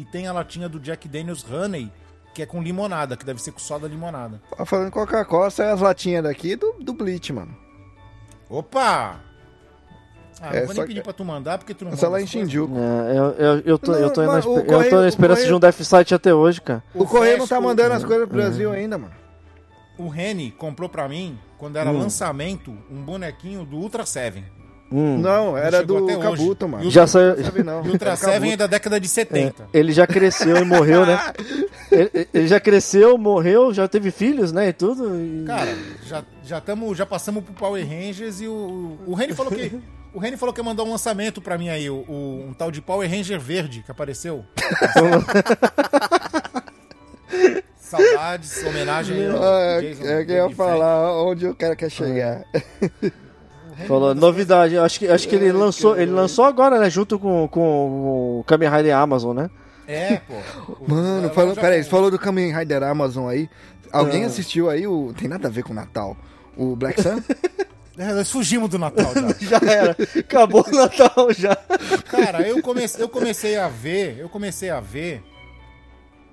E 0.00 0.04
tem 0.06 0.26
a 0.26 0.32
latinha 0.32 0.66
do 0.66 0.80
Jack 0.80 1.06
Daniels 1.06 1.44
Honey, 1.44 1.92
que 2.34 2.40
é 2.40 2.46
com 2.46 2.62
limonada, 2.62 3.18
que 3.18 3.24
deve 3.26 3.42
ser 3.42 3.52
com 3.52 3.58
soda 3.58 3.86
limonada. 3.86 4.40
Ah, 4.58 4.64
Falando 4.64 4.88
em 4.88 4.90
Coca-Cola, 4.90 5.50
saiu 5.50 5.74
as 5.74 5.80
latinhas 5.82 6.22
daqui 6.24 6.56
do, 6.56 6.72
do 6.80 6.94
Bleach, 6.94 7.30
mano. 7.34 7.54
Opa! 8.48 9.20
Ah, 10.40 10.56
É 10.56 10.60
não 10.60 10.66
vou 10.68 10.74
nem 10.74 10.86
pedir 10.86 11.02
pra 11.02 11.12
tu 11.12 11.22
mandar, 11.22 11.58
porque 11.58 11.74
tu 11.74 11.84
não 11.84 11.92
só 11.96 12.06
manda 12.06 12.16
lá 12.16 12.22
em. 12.22 12.26
Shinjuku. 12.26 12.74
É, 12.78 13.18
eu, 13.18 13.24
eu, 13.32 13.58
eu 13.66 13.78
tô, 13.78 13.92
eu 13.92 14.10
tô, 14.10 14.22
Não, 14.22 14.34
o 14.34 14.38
espe- 14.38 14.50
eu 14.50 14.64
correio- 14.64 14.90
tô 14.90 14.96
na 14.96 15.02
o 15.02 15.06
esperança 15.06 15.40
correio- 15.42 15.48
de 15.48 15.54
um 15.54 15.60
deficit 15.60 16.14
até 16.14 16.32
hoje, 16.32 16.62
cara. 16.62 16.82
O 16.94 17.04
correio 17.04 17.36
não 17.36 17.46
tá 17.46 17.60
mandando 17.60 17.90
o- 17.90 17.96
as 17.98 18.04
coisas 18.04 18.26
pro 18.26 18.38
Brasil 18.38 18.72
ainda, 18.72 18.96
mano. 18.96 19.12
O 19.98 20.08
Reni 20.08 20.50
comprou 20.50 20.88
pra 20.88 21.06
mim, 21.06 21.38
quando 21.58 21.76
era 21.76 21.90
Hum. 21.90 21.98
lançamento, 21.98 22.70
um 22.90 23.02
bonequinho 23.02 23.66
do 23.66 23.76
Ultra 23.76 24.06
Seven. 24.06 24.42
Hum. 24.92 25.18
Não, 25.18 25.56
era 25.56 25.84
do. 25.84 26.04
Kabuto, 26.18 26.68
mano. 26.68 26.86
O- 26.86 26.90
Já 26.90 27.06
saiu. 27.06 27.36
Não. 27.64 27.84
E 27.86 27.90
o 27.90 27.94
é 28.52 28.56
da 28.56 28.66
década 28.66 28.98
de 28.98 29.06
70. 29.06 29.68
Ele 29.72 29.92
já 29.92 30.06
cresceu 30.06 30.56
e 30.56 30.64
morreu, 30.64 31.06
né? 31.06 31.18
Ele, 31.92 32.28
ele 32.32 32.46
já 32.46 32.60
cresceu, 32.60 33.18
morreu, 33.18 33.74
já 33.74 33.88
teve 33.88 34.12
filhos, 34.12 34.52
né? 34.52 34.68
E 34.68 34.72
tudo. 34.72 35.16
e- 35.20 35.44
Cara, 35.44 35.76
já, 36.06 36.22
já, 36.44 36.60
tamo, 36.60 36.94
já 36.94 37.04
passamos 37.04 37.42
pro 37.42 37.52
Power 37.52 37.84
Rangers 37.84 38.40
e 38.40 38.46
o, 38.46 38.96
o 39.06 39.12
Reni 39.14 39.32
falou 39.34 39.50
que. 39.50 39.72
O 40.14 40.18
Reni 40.20 40.36
falou 40.36 40.52
que 40.52 40.60
ia 40.60 40.64
mandar 40.64 40.84
um 40.84 40.90
lançamento 40.90 41.40
pra 41.40 41.58
mim 41.58 41.68
aí, 41.68 41.90
o, 41.90 42.04
o- 42.08 42.46
um 42.48 42.52
tal 42.52 42.70
de 42.70 42.80
Power 42.80 43.10
Ranger 43.10 43.40
verde 43.40 43.82
que 43.84 43.90
apareceu. 43.90 44.44
Saudades, 47.76 48.64
homenagem 48.64 49.16
aí. 49.16 49.26
ao 49.28 49.42
Ah, 49.42 49.80
Jason 49.80 50.04
é 50.04 50.24
que 50.24 50.32
eu 50.32 50.48
ia 50.48 50.54
falar 50.54 51.12
onde 51.24 51.46
o 51.48 51.54
cara 51.56 51.74
quer 51.74 51.90
chegar. 51.90 52.44
Falou, 53.86 54.14
novidade. 54.14 54.76
Acho 54.78 54.98
que, 54.98 55.08
acho 55.08 55.28
que 55.28 55.34
ele 55.34 55.52
lançou. 55.52 55.98
Ele 55.98 56.10
lançou 56.10 56.44
agora, 56.44 56.78
né? 56.78 56.88
Junto 56.90 57.18
com, 57.18 57.48
com 57.48 58.38
o 58.40 58.44
Kamen 58.46 58.68
Rider 58.70 58.96
Amazon, 58.96 59.36
né? 59.36 59.50
É, 59.86 60.16
pô. 60.18 60.34
Mano, 60.86 61.30
falou, 61.30 61.54
já- 61.54 61.60
peraí, 61.60 61.82
você 61.82 61.90
falou 61.90 62.10
do 62.10 62.18
Kamen 62.18 62.56
Rider 62.56 62.82
Amazon 62.82 63.28
aí. 63.28 63.48
Alguém 63.92 64.24
Ah. 64.24 64.26
assistiu 64.28 64.70
aí 64.70 64.86
o. 64.86 65.12
Tem 65.18 65.28
nada 65.28 65.48
a 65.48 65.50
ver 65.50 65.62
com 65.64 65.72
o 65.72 65.76
Natal. 65.76 66.16
O 66.56 66.76
Black 66.76 67.00
Sun? 67.02 67.20
É, 67.98 68.14
nós 68.14 68.30
fugimos 68.30 68.70
do 68.70 68.78
Natal 68.78 69.12
já. 69.12 69.58
Já 69.60 69.70
era. 69.70 69.96
Acabou 70.18 70.64
o 70.66 70.74
Natal 70.74 71.26
já. 71.36 71.54
Cara, 72.10 72.48
eu 72.48 72.62
comecei, 72.62 73.02
eu 73.04 73.10
comecei 73.10 73.58
a 73.58 73.68
ver, 73.68 74.16
eu 74.18 74.26
comecei 74.26 74.70
a 74.70 74.80
ver, 74.80 75.22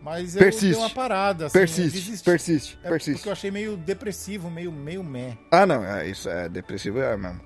mas 0.09 0.35
eu 0.35 0.39
Persiste. 0.39 0.69
dei 0.69 0.77
uma 0.79 0.89
parada. 0.89 1.47
Assim, 1.47 1.59
persiste, 1.59 2.23
persiste, 2.23 2.79
É 2.81 2.89
persiste. 2.89 3.13
porque 3.15 3.27
eu 3.27 3.33
achei 3.33 3.51
meio 3.51 3.75
depressivo, 3.75 4.49
meio, 4.49 4.71
meio 4.71 5.03
meh. 5.03 5.37
Ah, 5.51 5.65
não, 5.65 5.83
é, 5.83 6.07
isso 6.07 6.29
é 6.29 6.47
depressivo, 6.47 6.99
é 6.99 7.17
mesmo. 7.17 7.41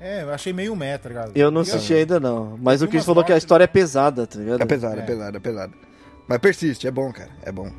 É, 0.00 0.22
eu 0.22 0.30
achei 0.32 0.52
meio 0.52 0.74
meh, 0.76 0.96
tá 0.98 1.08
ligado? 1.08 1.32
Eu 1.34 1.50
não 1.50 1.60
E 1.60 1.62
assisti 1.62 1.92
ainda, 1.94 2.18
não. 2.20 2.56
Mas 2.60 2.82
o 2.82 2.86
vi 2.86 2.92
Chris 2.92 3.04
falou 3.04 3.24
que 3.24 3.32
a 3.32 3.34
mortes- 3.34 3.44
história 3.44 3.64
é 3.64 3.68
pesada, 3.68 4.26
tá 4.26 4.38
ligado? 4.38 4.60
É 4.62 4.66
pesado, 4.66 4.96
é 4.96 5.02
É. 5.02 5.06
pesado, 5.06 5.36
é 5.36 5.40
pesado. 5.40 5.74
Mas 6.28 6.38
persiste, 6.38 6.86
é 6.86 6.90
bom, 6.90 7.12
cara, 7.12 7.30
é 7.42 7.50
bom. 7.52 7.70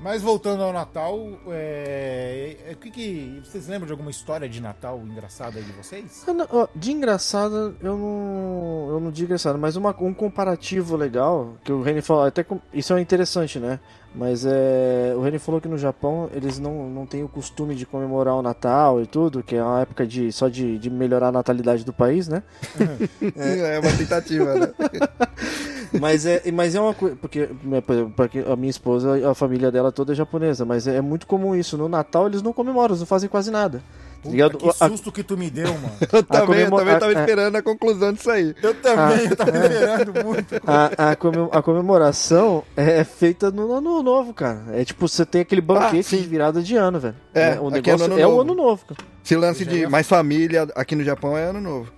Mas 0.00 0.22
voltando 0.22 0.62
ao 0.62 0.72
Natal, 0.72 1.18
é... 1.48 2.56
é, 2.68 2.72
o 2.72 2.76
que 2.76 2.90
que... 2.90 3.40
Vocês 3.44 3.66
lembram 3.66 3.86
de 3.86 3.92
alguma 3.92 4.10
história 4.10 4.48
de 4.48 4.60
Natal 4.60 5.00
engraçada 5.04 5.58
aí 5.58 5.64
de 5.64 5.72
vocês? 5.72 6.24
Não, 6.28 6.68
De 6.76 6.92
engraçada, 6.92 7.74
eu 7.80 7.96
não. 7.96 8.88
Eu 8.90 9.00
não 9.00 9.10
digo 9.10 9.26
engraçado, 9.26 9.58
mas 9.58 9.74
uma- 9.74 9.96
um 10.00 10.12
comparativo 10.12 10.96
legal, 10.96 11.54
que 11.64 11.72
o 11.72 11.82
Reni 11.82 12.02
falou, 12.02 12.24
até 12.24 12.44
com- 12.44 12.60
isso 12.72 12.92
é 12.94 13.00
interessante, 13.00 13.58
né? 13.58 13.80
Mas 14.14 14.44
é. 14.46 15.12
O 15.16 15.20
Reni 15.22 15.38
falou 15.38 15.60
que 15.60 15.68
no 15.68 15.76
Japão 15.78 16.30
eles 16.32 16.58
não, 16.58 16.88
não 16.88 17.04
têm 17.06 17.22
o 17.24 17.28
costume 17.28 17.74
de 17.74 17.84
comemorar 17.84 18.34
o 18.34 18.42
Natal 18.42 19.00
e 19.02 19.06
tudo, 19.06 19.42
que 19.42 19.56
é 19.56 19.62
uma 19.62 19.80
época 19.80 20.06
de 20.06 20.30
só 20.30 20.48
de, 20.48 20.78
de 20.78 20.88
melhorar 20.90 21.28
a 21.28 21.32
natalidade 21.32 21.84
do 21.84 21.92
país, 21.92 22.28
né? 22.28 22.42
É, 23.36 23.78
uma 23.78 23.92
tentativa, 23.96 24.54
né? 24.54 24.72
Mas 26.00 26.26
é, 26.26 26.42
mas 26.52 26.74
é 26.74 26.80
uma 26.80 26.94
coisa. 26.94 27.16
Porque, 27.16 27.48
né, 27.62 27.80
porque 28.16 28.40
a 28.40 28.56
minha 28.56 28.70
esposa, 28.70 29.30
a 29.30 29.34
família 29.34 29.70
dela 29.70 29.90
toda 29.92 30.12
é 30.12 30.14
japonesa, 30.16 30.64
mas 30.64 30.86
é, 30.86 30.96
é 30.96 31.00
muito 31.00 31.26
comum 31.26 31.54
isso. 31.54 31.76
No 31.76 31.88
Natal 31.88 32.26
eles 32.26 32.42
não 32.42 32.52
comemoram, 32.52 32.88
eles 32.90 33.00
não 33.00 33.06
fazem 33.06 33.28
quase 33.28 33.50
nada. 33.50 33.82
Tá 34.22 34.30
Puta, 34.50 34.56
que 34.58 34.68
A- 34.68 34.88
susto 34.88 35.12
que 35.12 35.22
tu 35.22 35.36
me 35.36 35.48
deu, 35.48 35.68
mano. 35.68 35.92
Eu 36.12 36.22
também, 36.24 36.60
eu 36.62 36.70
também 36.70 36.98
tava 36.98 37.12
a- 37.12 37.18
é. 37.18 37.20
esperando 37.20 37.56
a 37.56 37.62
conclusão 37.62 38.12
disso 38.12 38.28
aí. 38.30 38.54
Eu 38.60 38.74
também, 38.74 39.26
eu 39.26 39.36
tava 39.36 39.50
esperando 39.56 40.24
muito. 40.24 40.54
A, 40.66 41.10
a, 41.10 41.16
comem- 41.16 41.48
a 41.52 41.62
comemoração 41.62 42.64
é 42.76 43.04
feita 43.04 43.50
no 43.52 43.72
ano 43.72 44.02
novo, 44.02 44.34
cara. 44.34 44.64
É 44.72 44.84
tipo, 44.84 45.06
você 45.06 45.24
tem 45.24 45.42
aquele 45.42 45.60
banquete 45.60 46.16
Ah, 46.16 46.18
de 46.18 46.26
virada 46.26 46.60
de 46.62 46.74
ano, 46.76 46.98
velho. 46.98 47.14
É, 47.32 47.60
o 47.60 47.68
é 47.68 47.70
negócio 47.72 48.06
ano 48.06 48.18
é, 48.18 48.26
o 48.26 48.40
ano 48.40 48.54
novo, 48.54 48.84
cara. 48.86 49.00
Esse 49.24 49.36
lance 49.36 49.64
de 49.64 49.86
mais 49.86 50.08
família 50.08 50.66
aqui 50.74 50.96
no 50.96 51.04
Japão 51.04 51.36
é 51.36 51.44
ano 51.44 51.60
novo. 51.60 51.92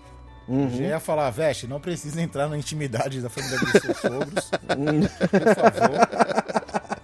Uhum. 0.49 0.71
Já 0.71 0.85
ia 0.85 1.01
falar, 1.01 1.29
Veste, 1.31 1.67
não 1.67 1.79
precisa 1.79 2.21
entrar 2.23 2.49
na 2.49 2.57
intimidade 2.57 3.21
da 3.21 3.29
família 3.29 3.59
dos 3.59 3.71
seus 3.83 3.97
sogros. 3.99 4.51
Por 4.51 5.55
favor. 5.55 6.99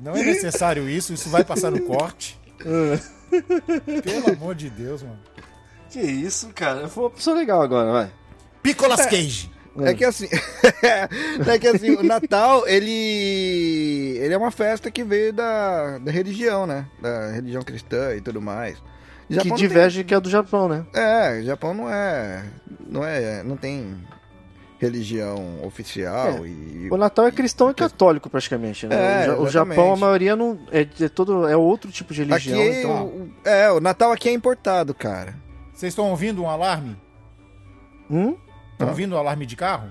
Não 0.00 0.16
é 0.16 0.22
necessário 0.22 0.88
isso, 0.88 1.12
isso 1.12 1.28
vai 1.28 1.44
passar 1.44 1.70
no 1.70 1.82
corte. 1.82 2.38
Pelo 4.02 4.32
amor 4.32 4.54
de 4.54 4.70
Deus, 4.70 5.02
mano. 5.02 5.18
Que 5.90 6.00
isso, 6.00 6.48
cara. 6.54 6.88
Foi 6.88 7.04
uma 7.04 7.10
pessoa 7.10 7.36
legal 7.36 7.60
agora, 7.60 7.92
vai. 7.92 8.10
Picolas 8.62 9.06
Cage. 9.06 9.50
É 9.80 9.94
que 9.94 10.04
assim, 10.04 10.26
é 11.46 11.58
que 11.58 11.68
assim, 11.68 11.90
o 11.90 12.02
Natal, 12.02 12.66
ele 12.66 14.18
ele 14.18 14.34
é 14.34 14.36
uma 14.36 14.50
festa 14.50 14.90
que 14.90 15.04
veio 15.04 15.32
da, 15.32 15.98
da 15.98 16.10
religião, 16.10 16.66
né? 16.66 16.86
Da 17.00 17.30
religião 17.30 17.62
cristã 17.62 18.14
e 18.16 18.20
tudo 18.20 18.40
mais. 18.40 18.82
Que 19.28 19.34
Japão 19.34 19.50
não 19.50 19.56
diverge 19.56 20.04
que 20.04 20.14
é 20.14 20.20
do 20.20 20.30
Japão, 20.30 20.68
né? 20.68 20.84
Tem, 20.92 21.02
é, 21.02 21.42
Japão 21.42 21.74
não 21.74 21.88
é 21.88 22.44
não 22.88 23.04
é, 23.04 23.42
não 23.42 23.56
tem 23.56 23.96
religião 24.78 25.64
oficial 25.64 26.44
É. 26.44 26.48
e 26.48 26.88
O 26.90 26.96
Natal 26.96 27.26
é 27.26 27.32
cristão 27.32 27.70
e 27.70 27.74
católico, 27.74 28.30
praticamente, 28.30 28.86
né? 28.86 29.26
É, 29.26 29.30
o, 29.32 29.42
o. 29.42 29.48
Japão, 29.48 29.92
a 29.92 29.96
maioria 29.96 30.34
não. 30.36 30.58
É, 30.70 30.80
é 30.80 31.08
todo, 31.08 31.46
é 31.46 31.56
outro 31.56 31.90
tipo 31.90 32.14
de 32.14 32.22
religião. 32.22 32.60
aqui 32.60 32.78
então... 32.78 33.06
o, 33.06 33.32
é, 33.44 33.70
o 33.70 33.80
Natal 33.80 34.12
aqui 34.12 34.28
é 34.28 34.32
importado, 34.32 34.94
cara. 34.94 35.34
Vocês 35.74 35.92
estão 35.92 36.08
ouvindo 36.10 36.42
um 36.42 36.48
alarme? 36.48 36.96
Hum? 38.10 38.36
Estão 38.72 38.88
ouvindo 38.88 39.14
um 39.14 39.18
alarme 39.18 39.44
de 39.44 39.56
carro? 39.56 39.90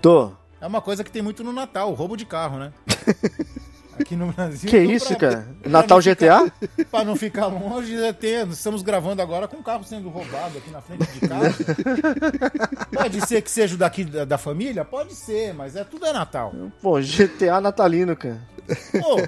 Tô. 0.00 0.32
É 0.60 0.66
uma 0.66 0.80
coisa 0.80 1.04
que 1.04 1.10
tem 1.10 1.22
muito 1.22 1.44
no 1.44 1.52
Natal, 1.52 1.92
roubo 1.92 2.16
de 2.16 2.24
carro, 2.24 2.58
né? 2.58 2.72
Aqui 3.98 4.14
no 4.16 4.32
Brasil. 4.32 4.68
Que 4.68 4.78
então, 4.78 4.92
isso, 4.92 5.08
pra- 5.08 5.16
cara? 5.16 5.48
pra 5.62 5.70
Natal 5.70 6.00
GTA? 6.00 6.52
Pra 6.90 7.04
não 7.04 7.16
ficar 7.16 7.46
longe, 7.46 7.94
é 7.96 8.12
ter- 8.12 8.46
estamos 8.48 8.82
gravando 8.82 9.20
agora 9.22 9.48
com 9.48 9.56
o 9.56 9.62
carro 9.62 9.84
sendo 9.84 10.08
roubado 10.08 10.58
aqui 10.58 10.70
na 10.70 10.80
frente 10.80 11.06
de 11.12 11.20
casa. 11.28 11.54
Pode 12.92 13.26
ser 13.26 13.42
que 13.42 13.50
seja 13.50 13.74
o 13.74 13.78
daqui 13.78 14.04
da, 14.04 14.24
da 14.24 14.38
família? 14.38 14.84
Pode 14.84 15.14
ser, 15.14 15.52
mas 15.54 15.76
é 15.76 15.84
tudo 15.84 16.06
é 16.06 16.12
Natal. 16.12 16.52
Pô, 16.82 17.00
GTA 17.00 17.60
natalino, 17.60 18.16
cara. 18.16 18.40
Pô, 19.00 19.26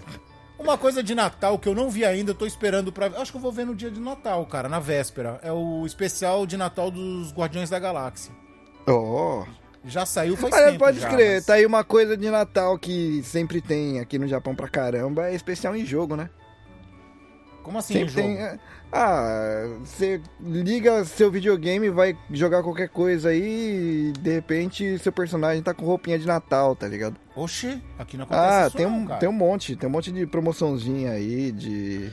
uma 0.59 0.77
coisa 0.79 1.03
de 1.03 1.15
Natal 1.15 1.59
que 1.59 1.69
eu 1.69 1.75
não 1.75 1.89
vi 1.91 2.05
ainda, 2.05 2.31
eu 2.33 2.35
tô 2.35 2.47
esperando 2.47 2.93
pra. 2.93 3.07
Acho 3.21 3.31
que 3.33 3.39
eu 3.39 3.43
vou 3.43 3.53
ver 3.53 3.67
no 3.67 3.75
dia 3.75 3.91
de 3.91 4.01
Natal, 4.01 4.45
cara, 4.47 4.69
na 4.69 4.81
véspera. 4.81 5.39
É 5.43 5.53
o 5.53 5.85
especial 5.87 6.47
de 6.47 6.57
Natal 6.57 6.91
dos 6.91 7.33
Guardiões 7.33 7.71
da 7.71 7.79
Galáxia. 7.79 8.33
Oh. 8.89 9.45
Já 9.85 10.05
saiu 10.05 10.37
faz 10.37 10.53
Olha, 10.55 10.67
tempo. 10.67 10.79
pode 10.79 10.99
já, 11.01 11.09
crer, 11.09 11.35
mas- 11.37 11.47
tá 11.47 11.55
aí 11.55 11.65
uma 11.65 11.85
coisa 11.85 12.17
de 12.17 12.29
Natal 12.31 12.79
que 12.79 13.23
sempre 13.25 13.61
tem 13.61 14.01
aqui 14.01 14.19
no 14.19 14.27
Japão 14.29 14.55
pra 14.55 14.69
caramba, 14.69 15.29
é 15.29 15.35
especial 15.35 15.75
em 15.77 15.85
jogo, 15.87 16.17
né? 16.17 16.29
Como 17.63 17.79
assim, 17.79 17.95
Sempre 17.95 18.15
tem. 18.15 18.39
é, 18.39 18.59
Ah, 18.91 19.69
você 19.85 20.21
liga 20.41 21.05
seu 21.05 21.31
videogame, 21.31 21.91
vai 21.91 22.17
jogar 22.31 22.63
qualquer 22.63 22.89
coisa 22.89 23.29
aí 23.29 24.09
e 24.09 24.13
de 24.19 24.31
repente 24.33 24.99
seu 24.99 25.13
personagem 25.13 25.63
tá 25.63 25.75
com 25.75 25.85
roupinha 25.85 26.19
de 26.19 26.27
Natal, 26.27 26.75
tá 26.75 26.89
ligado? 26.89 27.17
Oxi, 27.37 27.83
aqui 27.99 28.17
não 28.17 28.25
acontece 28.25 28.47
Ah, 28.47 28.67
isso 28.69 28.77
tem 28.79 28.87
não, 28.87 28.97
um, 29.01 29.07
cara. 29.07 29.21
tem 29.21 29.29
um 29.29 29.33
monte, 29.33 29.77
tem 29.77 29.87
um 29.87 29.93
monte 29.93 30.11
de 30.11 30.27
promoçãozinha 30.27 31.11
aí, 31.13 31.53
de 31.53 32.11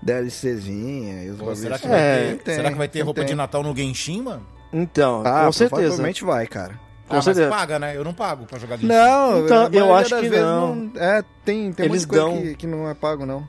DLCzinha 0.00 1.24
e 1.24 1.30
os 1.30 1.38
Pô, 1.38 1.54
será, 1.56 1.76
que 1.78 1.86
assim. 1.86 1.88
vai 1.88 2.00
É, 2.00 2.28
ter, 2.36 2.42
tem, 2.44 2.54
será 2.54 2.70
que 2.70 2.78
vai 2.78 2.88
ter 2.88 3.00
roupa 3.02 3.20
tem. 3.22 3.28
de 3.30 3.34
Natal 3.34 3.62
no 3.64 3.74
Genshin, 3.76 4.22
mano? 4.22 4.46
Então, 4.72 5.22
Ah, 5.26 5.46
com 5.46 5.52
certeza. 5.52 5.80
provavelmente 5.82 6.24
vai, 6.24 6.46
cara. 6.46 6.78
Com 7.08 7.14
ah, 7.14 7.16
mas 7.16 7.24
certeza. 7.24 7.48
paga, 7.50 7.78
né? 7.78 7.96
Eu 7.96 8.04
não 8.04 8.12
pago 8.12 8.44
pra 8.46 8.58
jogar 8.58 8.76
Genshin. 8.76 8.88
Não, 8.92 9.44
Então, 9.44 9.66
a 9.66 9.70
eu 9.70 9.94
acho 9.94 10.10
das 10.10 10.20
que 10.20 10.28
vezes 10.28 10.44
não. 10.44 10.90
É, 10.96 11.22
tem, 11.44 11.72
tem 11.72 11.86
Eles 11.86 12.04
muita 12.04 12.22
coisa 12.22 12.36
dão. 12.36 12.42
que, 12.50 12.56
que 12.56 12.66
não 12.66 12.88
é 12.88 12.94
pago, 12.94 13.24
não. 13.24 13.46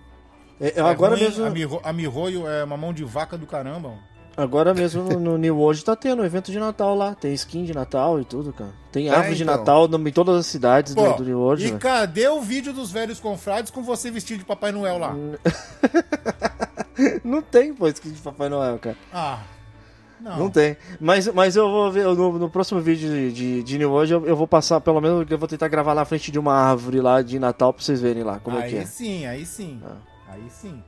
É, 0.61 0.79
É 0.79 0.81
agora 0.81 1.15
ruim, 1.15 1.23
mesmo, 1.23 1.45
A, 1.45 1.49
Miho, 1.49 1.79
a 1.83 1.91
Mihoyo 1.93 2.47
é 2.47 2.63
uma 2.63 2.77
mão 2.77 2.93
de 2.93 3.03
vaca 3.03 3.35
do 3.37 3.47
caramba. 3.47 3.93
agora 4.35 4.73
mesmo 4.75 5.01
no, 5.19 5.37
New 5.39 5.57
World 5.57 5.83
tá 5.83 5.95
tendo 5.95 6.21
um 6.21 6.25
evento 6.25 6.51
de 6.51 6.59
Natal 6.59 6.93
lá. 6.95 7.15
Tem 7.15 7.33
skin 7.33 7.65
de 7.65 7.73
Natal 7.73 8.19
e 8.21 8.25
tudo, 8.25 8.53
cara. 8.53 8.69
Tem 8.91 9.07
É, 9.07 9.11
árvore 9.15 9.35
de 9.35 9.41
então. 9.43 9.57
Natal 9.57 9.87
no- 9.87 10.07
em 10.07 10.11
todas 10.11 10.35
as 10.35 10.45
cidades 10.45 10.93
do, 10.93 11.03
Pô, 11.03 11.13
do 11.13 11.25
New 11.25 11.39
World. 11.39 11.63
e 11.63 11.67
velho. 11.69 11.79
cadê 11.79 12.27
o 12.27 12.39
vídeo 12.41 12.71
dos 12.73 12.91
velhos 12.91 13.19
confrades 13.19 13.71
com 13.71 13.81
você 13.81 14.11
vestido 14.11 14.39
de 14.39 14.45
Papai 14.45 14.71
Noel 14.71 14.99
lá? 14.99 15.15
Não 17.23 17.41
tem, 17.41 17.73
pô, 17.73 17.87
skin 17.87 18.11
de 18.11 18.21
Papai 18.21 18.49
Noel, 18.49 18.77
cara. 18.79 18.95
Ah, 19.13 19.39
não. 20.19 20.37
Não 20.37 20.49
tem. 20.49 20.77
Mas, 20.99 21.27
mas 21.33 21.55
eu 21.55 21.69
vou 21.69 21.91
ver, 21.91 22.05
no, 22.05 22.39
no 22.39 22.49
próximo 22.49 22.79
vídeo 22.81 23.09
de, 23.09 23.31
de, 23.31 23.63
de 23.63 23.77
New 23.77 23.91
World, 23.91 24.13
eu, 24.13 24.25
eu 24.25 24.35
vou 24.35 24.47
passar, 24.47 24.79
pelo 24.81 24.99
menos, 25.01 25.25
eu 25.29 25.37
vou 25.37 25.47
tentar 25.47 25.67
gravar 25.67 25.93
na 25.95 26.05
frente 26.05 26.31
de 26.31 26.39
uma 26.39 26.53
árvore 26.53 26.99
lá 27.01 27.21
de 27.21 27.37
Natal 27.39 27.73
pra 27.73 27.83
vocês 27.83 28.01
verem 28.01 28.23
lá 28.23 28.39
como 28.39 28.57
é 28.57 28.63
aí 28.63 28.69
que 28.71 28.77
é. 28.77 28.85
sim, 28.85 29.25
aí 29.25 29.45
sim. 29.45 29.81
Ah. 29.85 29.95
Aí 30.29 30.43
sim. 30.49 30.83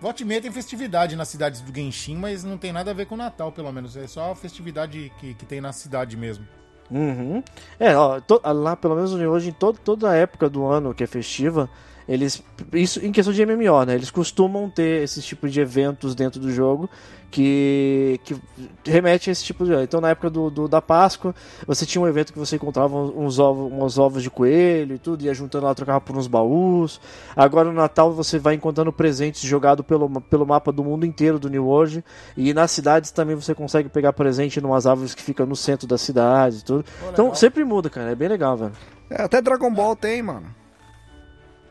Volte 0.00 0.22
e 0.22 0.26
meia 0.26 0.40
tem 0.40 0.52
festividade 0.52 1.16
nas 1.16 1.28
cidades 1.28 1.60
do 1.60 1.74
Genshin, 1.74 2.16
mas 2.16 2.44
não 2.44 2.56
tem 2.56 2.72
nada 2.72 2.92
a 2.92 2.94
ver 2.94 3.06
com 3.06 3.14
o 3.16 3.18
Natal, 3.18 3.50
pelo 3.50 3.72
menos. 3.72 3.96
É 3.96 4.06
só 4.06 4.30
a 4.30 4.34
festividade 4.36 5.12
que, 5.18 5.34
que 5.34 5.44
tem 5.44 5.60
na 5.60 5.72
cidade 5.72 6.16
mesmo. 6.16 6.46
Uhum. 6.90 7.42
É, 7.78 7.94
ó, 7.96 8.20
to- 8.20 8.40
lá 8.44 8.76
pelo 8.76 8.94
menos 8.94 9.12
hoje, 9.12 9.50
em 9.50 9.52
todo, 9.52 9.78
toda 9.78 10.10
a 10.10 10.14
época 10.14 10.48
do 10.48 10.64
ano 10.66 10.94
que 10.94 11.02
é 11.04 11.06
festiva, 11.06 11.68
Eles. 12.08 12.42
Isso 12.72 13.04
em 13.04 13.12
questão 13.12 13.34
de 13.34 13.44
MMO, 13.44 13.84
né? 13.84 13.94
Eles 13.94 14.10
costumam 14.10 14.70
ter 14.70 15.02
esses 15.02 15.22
tipos 15.26 15.52
de 15.52 15.60
eventos 15.60 16.14
dentro 16.14 16.40
do 16.40 16.50
jogo 16.50 16.88
que, 17.30 18.18
que 18.24 18.36
remete 18.84 19.28
a 19.28 19.32
esse 19.32 19.44
tipo 19.44 19.64
de. 19.64 19.74
Então, 19.82 20.00
na 20.00 20.10
época 20.10 20.30
do, 20.30 20.48
do- 20.50 20.68
da 20.68 20.80
Páscoa, 20.80 21.34
você 21.66 21.84
tinha 21.84 22.00
um 22.00 22.06
evento 22.08 22.32
que 22.32 22.38
você 22.38 22.56
encontrava 22.56 22.96
uns 22.96 23.38
ovos, 23.38 23.70
uns 23.72 23.98
ovos 23.98 24.22
de 24.22 24.30
coelho 24.30 24.94
e 24.94 24.98
tudo, 24.98 25.22
ia 25.22 25.34
juntando 25.34 25.66
lá, 25.66 25.74
trocava 25.74 26.00
por 26.00 26.16
uns 26.16 26.26
baús. 26.26 27.00
Agora 27.36 27.68
no 27.68 27.74
Natal 27.74 28.12
você 28.12 28.38
vai 28.38 28.54
encontrando 28.54 28.92
presentes 28.92 29.42
jogados 29.42 29.84
pelo, 29.84 30.08
pelo 30.22 30.46
mapa 30.46 30.72
do 30.72 30.82
mundo 30.82 31.04
inteiro 31.04 31.38
do 31.38 31.50
New 31.50 31.66
World. 31.66 32.02
E 32.36 32.54
nas 32.54 32.70
cidades 32.70 33.10
também 33.10 33.36
você 33.36 33.54
consegue 33.54 33.88
pegar 33.88 34.12
presente 34.14 34.58
em 34.58 34.64
umas 34.64 34.86
árvores 34.86 35.14
que 35.14 35.22
ficam 35.22 35.44
no 35.46 35.54
centro 35.56 35.86
da 35.86 35.98
cidade 35.98 36.58
e 36.58 36.64
tudo. 36.64 36.84
Então 37.12 37.34
sempre 37.34 37.62
muda, 37.64 37.90
cara. 37.90 38.10
É 38.10 38.14
bem 38.14 38.28
legal, 38.28 38.56
velho. 38.56 38.72
É, 39.10 39.22
até 39.22 39.40
Dragon 39.42 39.72
Ball 39.72 39.94
tem, 39.94 40.22
mano. 40.22 40.46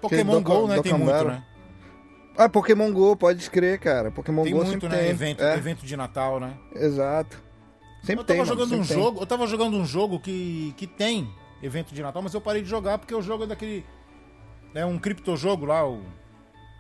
Pokémon 0.02 0.34
GO, 0.44 0.68
né? 0.68 0.76
Tem 0.82 0.92
muito, 0.94 1.12
né? 1.32 1.44
Ah, 2.38 2.48
Pokémon 2.48 2.92
GO, 2.92 3.16
pode 3.16 3.50
crer, 3.50 3.80
cara. 3.80 4.12
Pokémon 4.12 4.44
Tem 4.44 4.54
GO 4.54 4.60
muito, 4.60 4.72
sempre 4.72 4.90
né? 4.90 4.98
tem. 4.98 5.10
Evento, 5.10 5.44
é, 5.44 5.56
evento 5.56 5.86
de 5.86 5.98
Natal, 5.98 6.40
né? 6.40 6.54
Exato. 6.76 7.42
Sempre 8.04 8.22
eu 8.22 8.26
tava 8.26 8.26
tem, 8.26 8.38
mano, 8.38 8.48
jogando 8.48 8.74
um 8.76 8.86
tem. 8.86 8.96
jogo, 8.96 9.20
eu 9.22 9.26
tava 9.26 9.48
jogando 9.48 9.76
um 9.76 9.86
jogo 9.86 10.20
que, 10.20 10.74
que 10.78 10.86
tem 10.86 11.34
evento 11.62 11.94
de 11.94 12.02
Natal, 12.02 12.22
mas 12.22 12.34
eu 12.34 12.40
parei 12.40 12.62
de 12.62 12.70
jogar 12.70 13.00
porque 13.00 13.16
o 13.16 13.22
jogo 13.22 13.46
é 13.46 13.48
daquele. 13.48 13.84
É 14.76 14.86
um 14.86 15.00
criptojogo 15.00 15.66
lá, 15.66 15.88
o. 15.88 16.02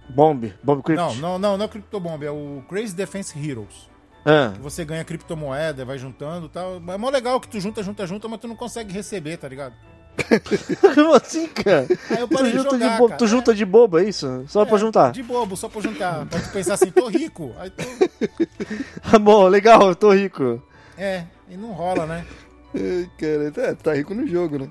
Bomb, 0.09 0.53
Bomb 0.63 0.81
Crypt. 0.83 1.03
Não, 1.03 1.15
não, 1.15 1.39
não, 1.39 1.57
não 1.57 1.65
é 1.65 1.67
o 1.67 1.69
Cryptobomb, 1.69 2.23
é 2.23 2.31
o 2.31 2.63
Crazy 2.69 2.95
Defense 2.95 3.37
Heroes. 3.37 3.89
Ah, 4.23 4.53
você 4.61 4.85
ganha 4.85 5.03
criptomoeda, 5.03 5.83
vai 5.85 5.97
juntando 5.97 6.47
e 6.47 6.49
tal. 6.49 6.75
É 6.75 6.97
mó 6.97 7.09
legal 7.09 7.39
que 7.39 7.47
tu 7.47 7.59
junta, 7.59 7.81
junta, 7.81 8.05
junta, 8.05 8.27
mas 8.27 8.39
tu 8.39 8.47
não 8.47 8.55
consegue 8.55 8.93
receber, 8.93 9.37
tá 9.37 9.47
ligado? 9.47 9.73
Como 10.95 11.13
assim, 11.13 11.47
cara? 11.47 11.85
Aí 12.09 12.19
eu 12.19 12.27
Tu 12.27 12.35
parei 12.35 12.51
de 12.51 12.57
junta, 12.57 12.71
jogar, 12.71 12.91
de 12.93 12.97
bo- 12.97 13.07
cara. 13.07 13.17
tu 13.17 13.27
junta 13.27 13.53
de 13.55 13.65
boba, 13.65 14.01
é 14.01 14.05
isso? 14.09 14.43
Só 14.47 14.65
pra 14.65 14.75
É, 14.75 14.79
juntar. 14.79 15.11
De 15.11 15.23
bobo, 15.23 15.55
só 15.55 15.69
pra 15.69 15.81
juntar. 15.81 16.25
Pra 16.25 16.39
tu 16.39 16.49
pensar 16.51 16.73
assim, 16.73 16.91
tô 16.91 17.07
rico. 17.07 17.53
Aí 17.59 17.69
tu. 17.69 17.83
Ah, 19.03 19.19
bom, 19.19 19.47
legal, 19.47 19.89
eu 19.89 19.95
tô 19.95 20.11
rico. 20.11 20.61
É, 20.97 21.23
e 21.49 21.55
não 21.55 21.71
rola, 21.71 22.05
né? 22.05 22.25
Cara, 23.17 23.69
é, 23.69 23.73
tá 23.75 23.93
rico 23.93 24.13
no 24.13 24.27
jogo, 24.27 24.59
né? 24.59 24.69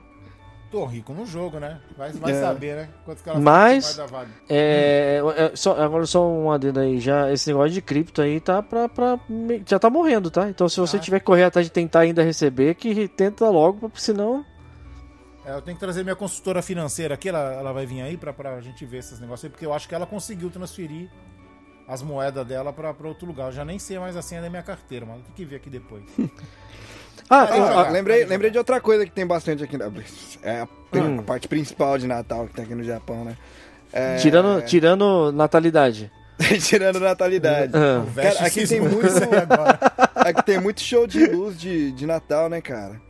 Tô 0.71 0.85
rico 0.85 1.13
no 1.15 1.25
jogo, 1.25 1.61
né? 1.61 1.79
Vai, 1.97 2.11
vai 2.13 2.33
É. 2.33 2.41
saber, 2.41 2.75
né? 2.77 2.89
Quantos 3.05 3.23
caras 3.23 3.41
Mas- 3.41 3.95
vai 3.97 4.07
dar 4.07 4.13
vale. 4.13 4.29
É, 4.51 5.23
é, 5.37 5.53
só, 5.57 5.81
agora 5.81 6.05
só 6.07 6.29
um 6.29 6.51
adendo 6.51 6.81
aí, 6.81 6.99
já, 6.99 7.33
esse 7.33 7.49
negócio 7.49 7.71
de 7.71 7.81
cripto 7.81 8.21
aí 8.21 8.41
tá 8.41 8.61
pra, 8.63 8.89
pra- 8.89 9.19
já 9.65 9.79
tá 9.79 9.89
morrendo, 9.89 10.29
tá? 10.31 10.49
Então 10.51 10.69
se 10.69 10.81
você 10.81 10.99
Tá. 10.99 11.03
tiver 11.05 11.21
que 11.21 11.25
correr 11.25 11.45
atrás 11.45 11.67
de 11.67 11.73
tentar 11.73 12.01
ainda 12.01 12.23
receber, 12.23 12.75
que 12.75 13.07
tenta 13.09 13.49
logo, 13.49 13.79
porque 13.89 14.01
senão... 14.01 14.45
É, 15.47 15.53
eu 15.55 15.63
tenho 15.63 15.77
que 15.77 15.81
trazer 15.81 16.03
minha 16.03 16.17
consultora 16.17 16.61
financeira 16.61 17.15
aqui, 17.15 17.29
ela, 17.29 17.53
ela 17.55 17.73
vai 17.73 17.87
vir 17.87 18.03
aí 18.03 18.17
pra, 18.17 18.33
pra 18.33 18.61
gente 18.61 18.85
ver 18.85 18.99
esses 18.99 19.21
negócios 19.21 19.45
aí, 19.45 19.51
porque 19.51 19.65
eu 19.65 19.73
acho 19.73 19.89
que 19.89 19.95
ela 19.95 20.05
conseguiu 20.05 20.51
transferir 20.51 21.09
as 21.87 22.03
moedas 22.03 22.45
dela 22.45 22.73
pra, 22.73 22.93
pra 22.93 23.07
outro 23.07 23.27
lugar. 23.27 23.47
Eu 23.47 23.53
já 23.53 23.65
nem 23.65 23.79
sei 23.79 23.97
mais 23.99 24.17
a 24.17 24.23
senha 24.23 24.43
da 24.43 24.51
minha 24.51 24.63
carteira, 24.63 25.07
mano. 25.07 25.23
Tem 25.23 25.33
que 25.35 25.45
ver 25.45 25.57
aqui 25.57 25.71
depois. 25.71 26.03
Ah, 27.29 27.43
ah, 27.43 27.57
jogar, 27.57 27.91
lembrei, 27.91 28.25
lembrei 28.25 28.53
de 28.53 28.59
outra 28.59 28.81
coisa 28.81 29.05
que 29.05 29.11
tem 29.11 29.27
bastante 29.27 29.65
aqui 29.65 29.77
na. 29.77 29.91
É 30.45 30.61
a, 30.61 30.69
Hum. 30.95 31.19
a 31.19 31.23
parte 31.25 31.49
principal 31.49 31.99
de 31.99 32.07
Natal 32.07 32.47
que 32.47 32.55
tem 32.55 32.65
aqui 32.65 32.75
no 32.75 32.85
Japão, 32.85 33.25
né? 33.25 33.37
É, 33.93 34.15
tirando, 34.19 34.63
tirando 34.65 35.33
natalidade. 35.33 36.09
tirando 36.63 37.01
natalidade. 37.01 37.73
Vest 38.15 38.37
Cara, 38.37 38.47
aqui 38.47 38.69
tem 38.69 38.81
muito-. 38.81 39.07
Aqui 40.15 40.43
tem 40.45 40.61
muito 40.61 40.81
show 40.81 41.05
de 41.07 41.27
luz 41.27 41.59
de, 41.59 41.91
de 41.93 42.07
Natal, 42.07 42.49
né, 42.49 42.61
cara? 42.61 43.01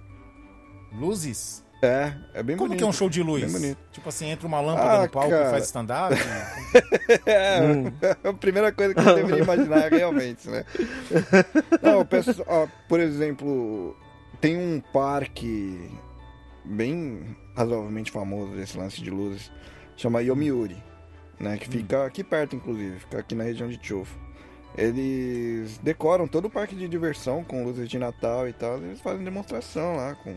Luzes? 0.93 1.62
É, 1.87 2.12
é 2.34 2.43
bem 2.43 2.57
Como 2.57 2.68
bonito. 2.70 2.78
que 2.80 2.84
é 2.84 2.87
um 2.89 2.93
show 2.93 3.09
de 3.09 3.22
luz? 3.22 3.76
Tipo 3.93 4.09
assim, 4.09 4.28
entra 4.30 4.47
uma 4.47 4.61
lâmpada 4.61 4.91
Ah, 4.99 5.03
no 5.03 5.09
palco 5.09 5.30
cara. 5.30 5.47
e 5.47 5.51
faz 5.51 5.64
stand-up? 5.66 6.14
É, 7.26 7.61
Hum. 7.61 7.93
a 8.24 8.32
primeira 8.32 8.72
coisa 8.72 8.95
que 8.95 9.01
eu 9.01 9.14
deveria 9.14 9.43
imaginar 9.45 9.91
realmente, 9.93 10.49
né? 10.49 10.64
Não, 11.82 12.01
ó, 12.47 12.66
por 12.89 12.99
exemplo, 13.01 13.97
tem 14.41 14.57
um 14.57 14.80
parque 14.93 15.91
bem 16.64 17.37
razoavelmente 17.57 18.11
famoso 18.11 18.53
desse 18.57 18.76
lance 18.76 19.01
de 19.01 19.11
luzes, 19.11 19.51
chama 19.97 20.20
Yomiuri, 20.22 20.82
né? 21.39 21.57
Que 21.57 21.68
fica 21.68 22.05
aqui 22.05 22.24
perto, 22.24 22.57
inclusive, 22.57 22.99
fica 22.99 23.18
aqui 23.20 23.34
na 23.34 23.45
região 23.45 23.68
de 23.68 23.78
Chofu. 23.80 24.18
Eles 24.76 25.78
decoram 25.78 26.26
todo 26.28 26.47
o 26.47 26.51
parque 26.51 26.74
de 26.74 26.87
diversão 26.89 27.43
com 27.45 27.64
luzes 27.64 27.89
de 27.89 27.99
Natal 27.99 28.47
e 28.49 28.53
tal, 28.53 28.78
e 28.80 28.84
eles 28.87 29.01
fazem 29.01 29.24
demonstração 29.24 29.97
lá 29.97 30.14
com 30.16 30.34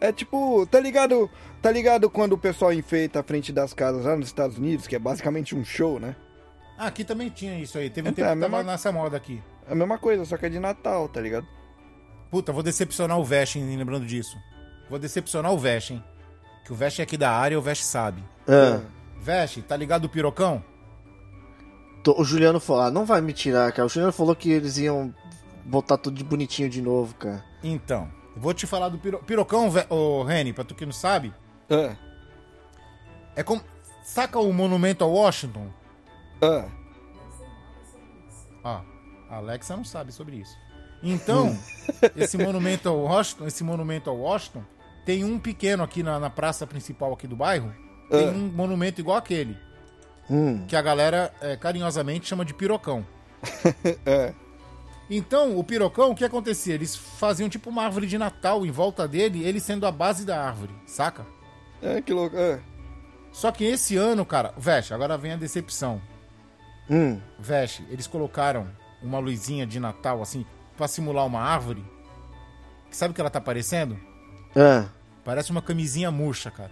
é 0.00 0.12
tipo, 0.12 0.66
tá 0.66 0.78
ligado? 0.80 1.30
Tá 1.62 1.70
ligado 1.70 2.08
quando 2.10 2.34
o 2.34 2.38
pessoal 2.38 2.72
enfeita 2.72 3.20
a 3.20 3.22
frente 3.22 3.52
das 3.52 3.72
casas 3.72 4.04
lá 4.04 4.16
nos 4.16 4.26
Estados 4.26 4.58
Unidos, 4.58 4.86
que 4.86 4.94
é 4.96 4.98
basicamente 4.98 5.54
um 5.54 5.64
show, 5.64 5.98
né? 5.98 6.14
ah, 6.76 6.86
aqui 6.88 7.04
também 7.04 7.28
tinha 7.30 7.58
isso 7.58 7.78
aí. 7.78 7.88
Teve 7.88 8.08
um 8.08 8.10
Então, 8.12 8.24
tempo 8.24 8.32
é 8.44 8.46
que 8.46 8.50
tava 8.52 8.62
nessa 8.64 8.90
moda 8.92 9.16
aqui. 9.16 9.40
É 9.68 9.72
a 9.72 9.74
mesma 9.74 9.96
coisa, 9.96 10.24
só 10.24 10.36
que 10.36 10.46
é 10.46 10.48
de 10.48 10.58
Natal, 10.58 11.08
tá 11.08 11.20
ligado? 11.20 11.46
Puta, 12.30 12.52
vou 12.52 12.62
decepcionar 12.64 13.18
o 13.18 13.24
Vest, 13.24 13.56
hein, 13.56 13.76
lembrando 13.76 14.04
disso. 14.04 14.36
Vou 14.90 14.98
decepcionar 14.98 15.52
o 15.52 15.58
Vest, 15.58 15.90
hein? 15.92 16.04
Que 16.64 16.72
o 16.72 16.74
Vest 16.74 16.98
é 16.98 17.02
aqui 17.04 17.16
da 17.16 17.30
área 17.30 17.54
e 17.54 17.56
o 17.58 17.62
Vest 17.62 17.82
sabe. 17.84 18.22
Ah, 18.48 18.80
Vest, 19.20 19.62
tá 19.62 19.76
ligado 19.76 20.06
o 20.06 20.08
pirocão? 20.08 20.62
tô- 22.02 22.20
o 22.20 22.24
Juliano 22.24 22.60
falou, 22.60 22.82
ah, 22.82 22.90
não 22.90 23.04
vai 23.06 23.20
me 23.20 23.32
tirar, 23.32 23.70
cara. 23.72 23.86
O 23.86 23.88
Juliano 23.88 24.12
falou 24.12 24.34
que 24.36 24.50
eles 24.50 24.76
iam 24.78 25.14
botar 25.64 25.96
tudo 25.96 26.16
de 26.18 26.24
bonitinho 26.24 26.68
de 26.68 26.82
novo, 26.82 27.14
cara. 27.14 27.42
Então, 27.62 28.10
vou 28.36 28.52
te 28.54 28.66
falar 28.66 28.88
do 28.88 28.98
piro... 28.98 29.18
pirocão, 29.18 29.70
ô 29.90 30.22
Reni, 30.24 30.52
pra 30.52 30.64
tu 30.64 30.74
que 30.74 30.84
não 30.86 30.92
sabe. 30.92 31.32
Ah, 31.70 31.94
É 33.36 33.42
como. 33.42 33.62
Saca 34.02 34.38
o 34.38 34.52
monumento 34.52 35.02
ao 35.02 35.10
Washington? 35.12 35.68
ah, 36.42 36.66
Ó, 38.62 38.80
a 39.30 39.36
Alexa 39.36 39.76
não 39.76 39.84
sabe 39.84 40.12
sobre 40.12 40.36
isso. 40.36 40.56
Então, 41.02 41.58
esse 42.16 42.36
monumento 42.38 42.88
ao 42.88 42.98
Washington, 42.98 43.46
esse 43.46 43.62
monumento 43.64 44.10
ao 44.10 44.16
Washington, 44.18 44.62
tem 45.04 45.24
um 45.24 45.38
pequeno 45.38 45.82
aqui 45.82 46.02
na, 46.02 46.18
na 46.18 46.30
praça 46.30 46.66
principal 46.66 47.12
aqui 47.12 47.26
do 47.26 47.36
bairro. 47.36 47.74
Tem 48.10 48.28
Ah. 48.28 48.32
um 48.32 48.50
monumento 48.52 49.00
igual 49.00 49.16
aquele, 49.16 49.56
Hum, 50.30 50.64
que 50.66 50.76
a 50.76 50.80
galera 50.82 51.32
é, 51.40 51.56
carinhosamente 51.56 52.26
chama 52.26 52.44
de 52.44 52.54
pirocão. 52.54 53.06
é. 54.06 54.32
Então, 55.10 55.58
o 55.58 55.62
pirocão, 55.64 56.10
o 56.10 56.14
que 56.14 56.24
acontecia? 56.24 56.74
Eles 56.74 56.96
faziam 56.96 57.48
tipo 57.48 57.68
uma 57.70 57.82
árvore 57.84 58.06
de 58.06 58.16
Natal 58.16 58.64
em 58.64 58.70
volta 58.70 59.06
dele, 59.06 59.44
ele 59.44 59.60
sendo 59.60 59.86
a 59.86 59.92
base 59.92 60.24
da 60.24 60.42
árvore, 60.42 60.72
saca? 60.86 61.26
É, 61.82 62.00
que 62.00 62.12
louco. 62.12 62.36
É. 62.36 62.58
Só 63.30 63.50
que 63.52 63.64
esse 63.64 63.96
ano, 63.96 64.24
cara, 64.24 64.54
Veste, 64.56 64.94
agora 64.94 65.18
vem 65.18 65.32
a 65.32 65.36
decepção. 65.36 66.00
hum. 66.88 67.20
Veste, 67.38 67.84
eles 67.90 68.06
colocaram 68.06 68.66
uma 69.02 69.18
luzinha 69.18 69.66
de 69.66 69.78
Natal, 69.78 70.22
assim, 70.22 70.46
pra 70.76 70.88
simular 70.88 71.26
uma 71.26 71.40
árvore. 71.40 71.84
Sabe 72.90 73.12
o 73.12 73.14
que 73.14 73.20
ela 73.20 73.30
tá 73.30 73.40
parecendo? 73.40 73.98
Ah, 74.56 74.86
Parece 75.24 75.50
uma 75.50 75.60
camisinha 75.62 76.10
murcha, 76.10 76.50
cara. 76.50 76.70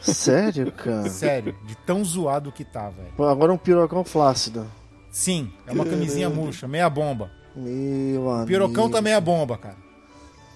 sério, 0.00 0.70
cara? 0.72 1.08
Sério, 1.10 1.56
de 1.64 1.74
tão 1.76 2.04
zoado 2.04 2.50
que 2.52 2.64
tá, 2.64 2.90
velho. 2.90 3.28
Agora 3.28 3.52
um 3.52 3.56
pirocão 3.58 4.04
flácido. 4.04 4.66
Sim, 5.10 5.52
é 5.66 5.72
uma 5.72 5.84
camisinha 5.84 6.28
murcha, 6.30 6.66
meia 6.68 6.88
bomba. 6.90 7.30
Meu 7.54 8.30
amigo. 8.30 8.46
Pirocão 8.46 8.90
tá 8.90 9.00
meia 9.02 9.20
bomba, 9.20 9.56
cara. 9.58 9.76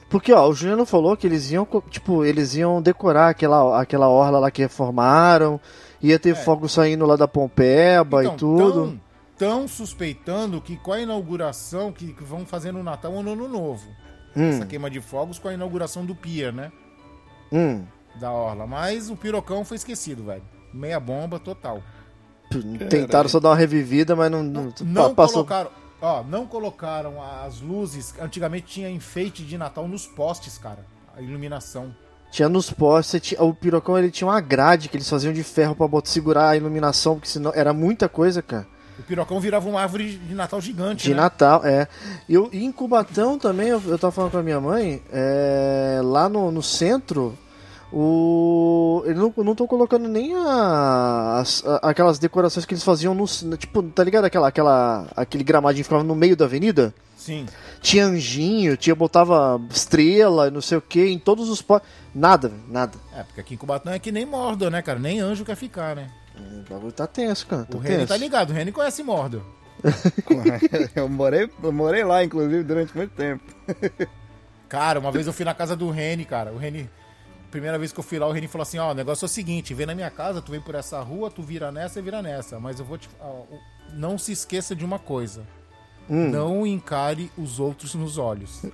Porque, 0.09 0.33
ó, 0.33 0.49
o 0.49 0.55
Juliano 0.55 0.87
falou 0.87 1.17
que 1.17 1.27
eles 1.27 1.51
iam, 1.51 1.67
tipo, 1.91 2.25
eles 2.25 2.55
iam 2.55 2.81
decorar 2.81 3.29
aquela, 3.31 3.81
aquela 3.81 4.09
orla 4.09 4.39
lá 4.39 4.51
que 4.51 4.63
reformaram, 4.63 5.61
ia 6.01 6.19
ter 6.19 6.31
É. 6.31 6.35
fogo 6.35 6.69
saindo 6.69 7.05
lá 7.05 7.17
da 7.17 7.27
Pompeba 7.27 8.25
e 8.25 8.31
tudo. 8.37 8.73
Tão, 9.37 9.61
tão 9.61 9.69
suspeitando 9.69 10.61
que 10.61 10.77
com 10.77 10.93
a 10.93 11.01
inauguração 11.01 11.91
que, 11.93 12.13
que 12.13 12.23
vão 12.23 12.47
fazer 12.47 12.73
no 12.73 12.83
Natal 12.85 13.13
ou 13.13 13.23
no 13.23 13.33
Ano 13.33 13.49
Novo. 13.49 13.89
Hum, 14.37 14.51
Essa 14.51 14.65
queima 14.67 14.89
de 14.89 15.01
fogos 15.01 15.39
com 15.41 15.49
a 15.49 15.55
inauguração 15.55 16.05
do 16.07 16.15
pier, 16.15 16.53
né? 16.53 16.71
hum. 17.53 17.83
Da 18.21 18.31
orla. 18.31 18.67
Mas 18.67 19.11
o 19.11 19.17
pirocão 19.17 19.65
foi 19.65 19.77
esquecido, 19.77 20.25
velho. 20.25 20.43
Meia 20.73 20.99
bomba 21.01 21.39
total. 21.39 21.83
Tentaram 22.89 23.29
só 23.29 23.41
dar 23.41 23.51
uma 23.51 23.57
revivida, 23.57 24.15
mas 24.15 24.31
não, 24.31 24.43
não, 24.43 24.73
Não 24.83 25.15
passou. 25.15 25.45
colocaram. 25.45 25.71
Ó, 26.01 26.23
não 26.23 26.47
colocaram 26.47 27.15
as 27.23 27.61
luzes. 27.61 28.15
Antigamente 28.21 28.67
tinha 28.67 28.91
enfeite 28.91 29.43
de 29.43 29.57
Natal 29.57 29.89
nos 29.89 30.07
postes, 30.07 30.59
cara. 30.59 30.85
A 31.17 31.23
iluminação. 31.23 31.95
Tinha 32.31 32.49
nos 32.49 32.71
postes, 32.71 33.21
tinha- 33.23 33.43
o 33.43 33.55
pirocão 33.55 33.97
ele 33.99 34.11
tinha 34.11 34.29
uma 34.29 34.41
grade 34.41 34.89
que 34.89 34.97
eles 34.97 35.09
faziam 35.09 35.33
de 35.33 35.43
ferro 35.43 35.75
pra 35.75 35.89
botar, 35.89 36.09
segurar 36.11 36.51
a 36.51 36.57
iluminação, 36.57 37.15
porque 37.15 37.29
senão 37.29 37.53
era 37.55 37.73
muita 37.73 38.09
coisa, 38.09 38.43
cara. 38.43 38.67
O 38.99 39.03
pirocão 39.03 39.39
virava 39.41 39.69
uma 39.69 39.81
árvore 39.81 40.17
de 40.17 40.35
Natal 40.35 40.61
gigante, 40.61 41.05
De 41.05 41.11
né? 41.15 41.21
Natal, 41.21 41.61
é. 41.65 41.87
E 42.29 42.35
eu, 42.35 42.49
em 42.53 42.71
Cubatão 42.73 43.39
também, 43.39 43.69
eu, 43.69 43.81
eu 43.87 43.99
tava 43.99 44.11
falando 44.11 44.33
com 44.33 44.39
a 44.39 44.43
minha 44.43 44.61
mãe, 44.61 45.03
é, 45.13 46.01
lá 46.03 46.29
no, 46.29 46.51
no 46.51 46.63
centro, 46.63 47.37
o. 47.99 49.03
Eles 49.07 49.17
não, 49.19 49.33
não 49.39 49.55
tô 49.55 49.67
colocando 49.67 50.07
nem 50.09 50.35
a- 50.35 51.39
as- 51.41 51.65
a- 51.67 51.91
aquelas 51.91 52.19
decorações 52.19 52.67
que 52.67 52.75
eles 52.75 52.85
faziam 52.85 53.15
no. 53.15 53.25
Tipo, 53.57 53.83
tá 53.85 54.05
ligado 54.05 54.25
aquela, 54.27 54.49
aquela, 54.49 55.07
aquele 55.17 55.43
gramadinho 55.43 55.83
que 55.83 55.89
ficava 55.89 56.05
no 56.05 56.15
meio 56.15 56.37
da 56.37 56.45
avenida? 56.45 56.93
Sim. 57.17 57.47
Tinha 57.81 58.05
anjinho, 58.07 58.77
tinha, 58.77 58.95
botava 58.95 59.61
estrela, 59.71 60.51
não 60.51 60.61
sei 60.61 60.79
o 60.79 60.83
que, 60.83 61.07
em 61.07 61.19
todos 61.19 61.49
os 61.49 61.63
postos. 61.63 61.89
Nada, 62.15 62.53
nada. 62.69 62.99
É, 63.15 63.23
porque 63.23 63.41
aqui 63.41 63.55
em 63.55 63.57
Cubatão 63.57 63.93
é 63.93 63.99
que 63.99 64.13
nem 64.13 64.27
Mordor, 64.27 64.71
né, 64.71 64.83
cara? 64.83 64.99
Nem 64.99 65.21
anjo 65.21 65.45
quer 65.45 65.57
ficar, 65.57 65.97
né? 65.97 66.09
O 66.39 66.71
bagulho 66.71 66.93
tá 66.93 67.07
tenso, 67.07 67.47
cara. 67.47 67.65
Tá 67.65 67.77
O 67.77 67.81
Reni 67.81 68.07
tá 68.07 68.17
ligado, 68.17 68.51
o 68.51 68.53
Reni 68.53 68.71
conhece 68.71 69.03
Mordor. 69.03 69.41
eu, 70.95 71.09
morei, 71.09 71.49
eu 71.63 71.73
morei 71.73 72.05
lá, 72.05 72.23
inclusive, 72.25 72.63
durante 72.63 72.95
muito 72.97 73.11
tempo. 73.13 73.43
Cara, 74.69 74.99
uma 75.01 75.11
vez 75.13 75.27
eu 75.27 75.33
fui 75.33 75.45
na 75.45 75.55
casa 75.55 75.75
do 75.77 75.91
Reni, 75.91 76.25
cara. 76.25 76.53
O 76.53 76.59
Reni. 76.59 76.89
Primeira 77.57 77.79
vez 77.79 77.91
que 77.91 77.99
eu 77.99 78.05
fui 78.05 78.19
lá, 78.19 78.27
o 78.27 78.33
Reni 78.33 78.49
falou 78.49 78.65
assim: 78.65 78.77
Ó, 78.77 78.91
o 78.91 78.95
negócio 78.95 79.25
é 79.25 79.29
o 79.29 79.31
seguinte: 79.31 79.73
vem 79.73 79.87
na 79.87 79.95
minha 79.95 80.11
casa, 80.11 80.43
tu 80.43 80.53
vem 80.53 80.61
por 80.61 80.75
essa 80.75 81.01
rua, 81.01 81.31
tu 81.31 81.41
vira 81.43 81.73
nessa 81.73 81.99
e 81.99 82.03
vira 82.03 82.21
nessa. 82.21 82.61
Mas 82.61 82.79
eu 82.79 82.85
vou 82.85 82.99
te. 82.99 83.09
não 83.95 84.19
se 84.19 84.31
esqueça 84.31 84.77
de 84.77 84.85
uma 84.85 84.99
coisa: 84.99 85.47
Hum. 86.09 86.31
não 86.31 86.67
encare 86.67 87.31
os 87.37 87.59
outros 87.59 87.95
nos 87.95 88.19
olhos. 88.19 88.63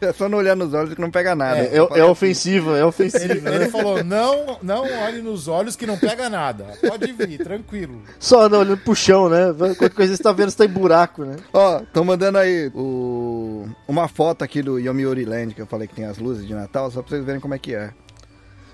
É 0.00 0.12
só 0.12 0.28
não 0.28 0.38
olhar 0.38 0.54
nos 0.54 0.74
olhos 0.74 0.94
que 0.94 1.00
não 1.00 1.10
pega 1.10 1.34
nada. 1.34 1.58
É, 1.58 1.76
é, 1.76 1.98
é 2.00 2.04
ofensivo, 2.04 2.74
é 2.74 2.84
ofensivo. 2.84 3.32
Ele, 3.32 3.40
né? 3.40 3.54
ele 3.56 3.68
falou: 3.68 4.02
não, 4.04 4.58
não 4.62 4.84
olhe 5.02 5.20
nos 5.20 5.48
olhos 5.48 5.74
que 5.76 5.86
não 5.86 5.98
pega 5.98 6.28
nada. 6.28 6.66
Pode 6.86 7.12
vir, 7.12 7.38
tranquilo. 7.38 8.00
Só 8.18 8.48
não, 8.48 8.60
olhando 8.60 8.78
pro 8.78 8.94
chão, 8.94 9.28
né? 9.28 9.52
Qualquer 9.56 9.90
coisa 9.90 10.16
você 10.16 10.22
tá 10.22 10.32
vendo, 10.32 10.50
você 10.50 10.56
tá 10.56 10.64
em 10.64 10.68
buraco, 10.68 11.24
né? 11.24 11.36
Ó, 11.52 11.80
tô 11.92 12.04
mandando 12.04 12.38
aí 12.38 12.70
o... 12.74 13.68
uma 13.86 14.08
foto 14.08 14.42
aqui 14.42 14.62
do 14.62 14.78
Yomiuri 14.78 15.24
Land, 15.24 15.54
que 15.54 15.62
eu 15.62 15.66
falei 15.66 15.88
que 15.88 15.94
tem 15.94 16.04
as 16.04 16.18
luzes 16.18 16.46
de 16.46 16.54
Natal, 16.54 16.90
só 16.90 17.02
pra 17.02 17.10
vocês 17.10 17.24
verem 17.24 17.40
como 17.40 17.54
é 17.54 17.58
que 17.58 17.74
é. 17.74 17.90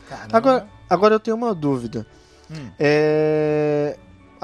Caramba. 0.09 0.37
Agora, 0.37 0.67
agora 0.89 1.15
eu 1.15 1.21
tenho 1.21 1.37
uma 1.37 1.55
dúvida. 1.55 2.07
Hum. 2.51 2.71
É... 2.79 3.97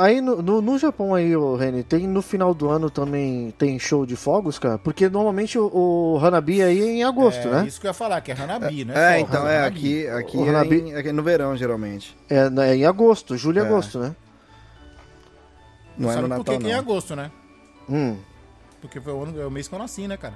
Aí 0.03 0.21
no, 0.23 0.41
no, 0.41 0.63
no 0.63 0.79
Japão 0.79 1.15
aí, 1.15 1.37
o 1.37 1.57
Reni, 1.57 1.83
tem 1.83 2.07
no 2.07 2.23
final 2.23 2.55
do 2.55 2.71
ano 2.71 2.89
também 2.89 3.51
tem 3.59 3.79
show 3.79 4.07
de 4.07 4.17
fogos, 4.17 4.59
cara? 4.59 4.79
Porque 4.79 5.09
normalmente 5.11 5.59
o, 5.59 5.67
o 6.15 6.19
Hanabi 6.25 6.63
aí 6.63 6.81
é 6.81 6.87
em 6.93 7.05
agosto, 7.05 7.47
é 7.49 7.51
né? 7.51 7.65
isso 7.67 7.79
que 7.79 7.87
eu 7.87 7.91
ia 7.91 7.95
falar, 7.95 8.21
que 8.23 8.33
é 8.33 8.35
Hanabi, 8.35 8.85
né? 8.87 8.95
É, 8.97 9.19
Só, 9.19 9.27
então, 9.27 9.47
é, 9.47 9.67
aqui, 9.67 10.07
aqui, 10.09 10.39
O 10.39 10.47
é, 10.47 10.49
Hanabi- 10.49 10.81
em- 10.81 10.93
é 10.95 11.13
no 11.13 11.23
verão, 11.23 11.55
geralmente. 11.55 12.17
É, 12.31 12.49
né, 12.49 12.77
em 12.77 12.87
agosto, 12.87 13.37
julho 13.37 13.59
e 13.59 13.63
É. 13.63 13.67
agosto, 13.67 13.99
né? 13.99 14.17
Não 15.99 16.11
é 16.11 16.15
Sabe 16.15 16.29
no 16.29 16.37
por 16.37 16.45
que 16.45 16.51
Natal, 16.53 16.59
que 16.61 16.67
é 16.67 16.71
em 16.71 16.73
não. 16.73 16.79
agosto, 16.81 17.15
né? 17.17 17.31
Hum. 17.89 18.17
Porque 18.81 19.01
foi 19.03 19.13
o, 19.13 19.23
ano, 19.23 19.39
é 19.39 19.45
o 19.47 19.51
mês 19.51 19.69
que 19.69 19.75
eu 19.75 19.79
nasci, 19.79 20.09
né, 20.09 20.17
cara? 20.17 20.35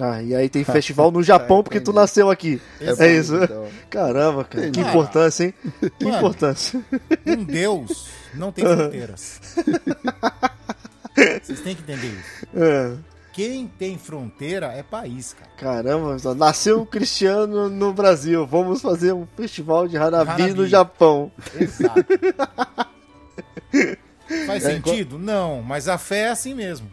Ah, 0.00 0.22
e 0.22 0.34
aí 0.34 0.48
tem 0.48 0.62
festival 0.64 1.10
no 1.10 1.22
Japão 1.22 1.62
porque 1.62 1.80
tu 1.80 1.90
entendi. 1.90 1.96
nasceu 2.00 2.30
aqui. 2.30 2.60
Exato. 2.80 3.02
É 3.02 3.12
isso. 3.16 3.36
Então, 3.36 3.66
Caramba, 3.90 4.44
cara. 4.44 4.70
Que 4.70 4.80
importância, 4.80 5.44
hein? 5.44 5.54
Que 5.98 6.04
Mano. 6.04 6.16
importância. 6.18 6.80
Um 7.26 7.44
Deus 7.44 8.08
não 8.34 8.52
tem 8.52 8.64
fronteiras. 8.76 9.40
Vocês 11.42 11.60
têm 11.60 11.74
que 11.74 11.82
entender 11.82 12.08
isso. 12.08 12.46
É. 12.54 12.92
Quem 13.32 13.66
tem 13.66 13.98
fronteira 13.98 14.68
é 14.68 14.82
país, 14.82 15.34
cara. 15.34 15.50
Caramba, 15.58 16.16
nasceu 16.34 16.80
um 16.80 16.86
cristiano 16.86 17.68
no 17.68 17.92
Brasil. 17.92 18.46
Vamos 18.46 18.80
fazer 18.80 19.12
um 19.12 19.26
festival 19.36 19.86
de 19.86 19.98
Hanabi, 19.98 20.30
Hanabi. 20.42 20.54
no 20.54 20.66
Japão. 20.66 21.30
Exato. 21.54 22.02
Faz 24.46 24.64
É, 24.64 24.74
sentido? 24.74 25.18
Não, 25.18 25.62
mas 25.62 25.88
a 25.88 25.98
fé 25.98 26.20
é 26.20 26.28
assim 26.30 26.54
mesmo. 26.54 26.90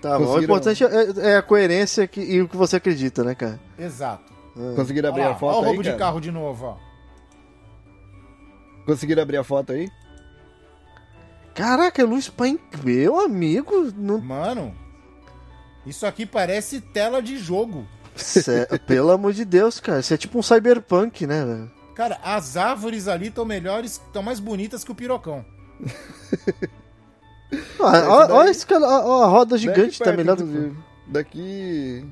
Tá 0.00 0.18
bom. 0.18 0.34
O 0.36 0.42
importante 0.42 0.84
é, 0.84 0.88
é 1.32 1.36
a 1.36 1.42
coerência 1.42 2.06
que- 2.06 2.20
e 2.20 2.42
o 2.42 2.48
que 2.48 2.56
você 2.56 2.76
acredita, 2.76 3.24
né, 3.24 3.34
cara? 3.34 3.58
Exato. 3.78 4.32
Conseguiram 4.74 5.10
abrir 5.10 5.22
lá, 5.22 5.32
a 5.32 5.34
foto 5.34 5.56
olha 5.56 5.58
o 5.58 5.60
aí, 5.62 5.66
roubo 5.68 5.82
de 5.82 5.88
cara? 5.90 5.98
carro 5.98 6.20
de 6.20 6.30
novo, 6.30 6.64
ó. 6.66 6.76
Conseguiram 8.86 9.22
abrir 9.22 9.36
a 9.36 9.44
foto 9.44 9.72
aí? 9.72 9.88
Caraca, 11.54 12.04
luz 12.04 12.28
pra 12.28 12.48
in- 12.48 12.58
Meu 12.84 13.18
amigo, 13.20 13.92
não... 13.96 14.18
Mano, 14.20 14.74
isso 15.84 16.06
aqui 16.06 16.24
parece 16.26 16.80
tela 16.80 17.20
de 17.22 17.38
jogo. 17.38 17.86
Pelo 18.86 19.10
amor 19.10 19.32
de 19.32 19.44
Deus, 19.44 19.78
cara. 19.80 20.00
Isso 20.00 20.14
é 20.14 20.16
tipo 20.16 20.38
um 20.38 20.42
cyberpunk, 20.42 21.26
né, 21.26 21.44
velho? 21.44 21.70
Cara, 21.94 22.18
as 22.22 22.56
árvores 22.56 23.08
ali 23.08 23.28
estão 23.28 23.44
melhores, 23.44 23.92
estão 23.92 24.22
mais 24.22 24.38
bonitas 24.38 24.84
que 24.84 24.92
o 24.92 24.94
pirocão. 24.94 25.44
Ah, 27.80 28.26
Olha 28.30 28.50
esse 28.50 28.66
cara, 28.66 28.84
a 28.86 29.26
roda 29.26 29.56
gigante 29.56 29.98
tá 29.98 30.12
melhor 30.12 30.36
do 30.36 30.44
que. 30.46 30.76
Daqui. 31.06 32.04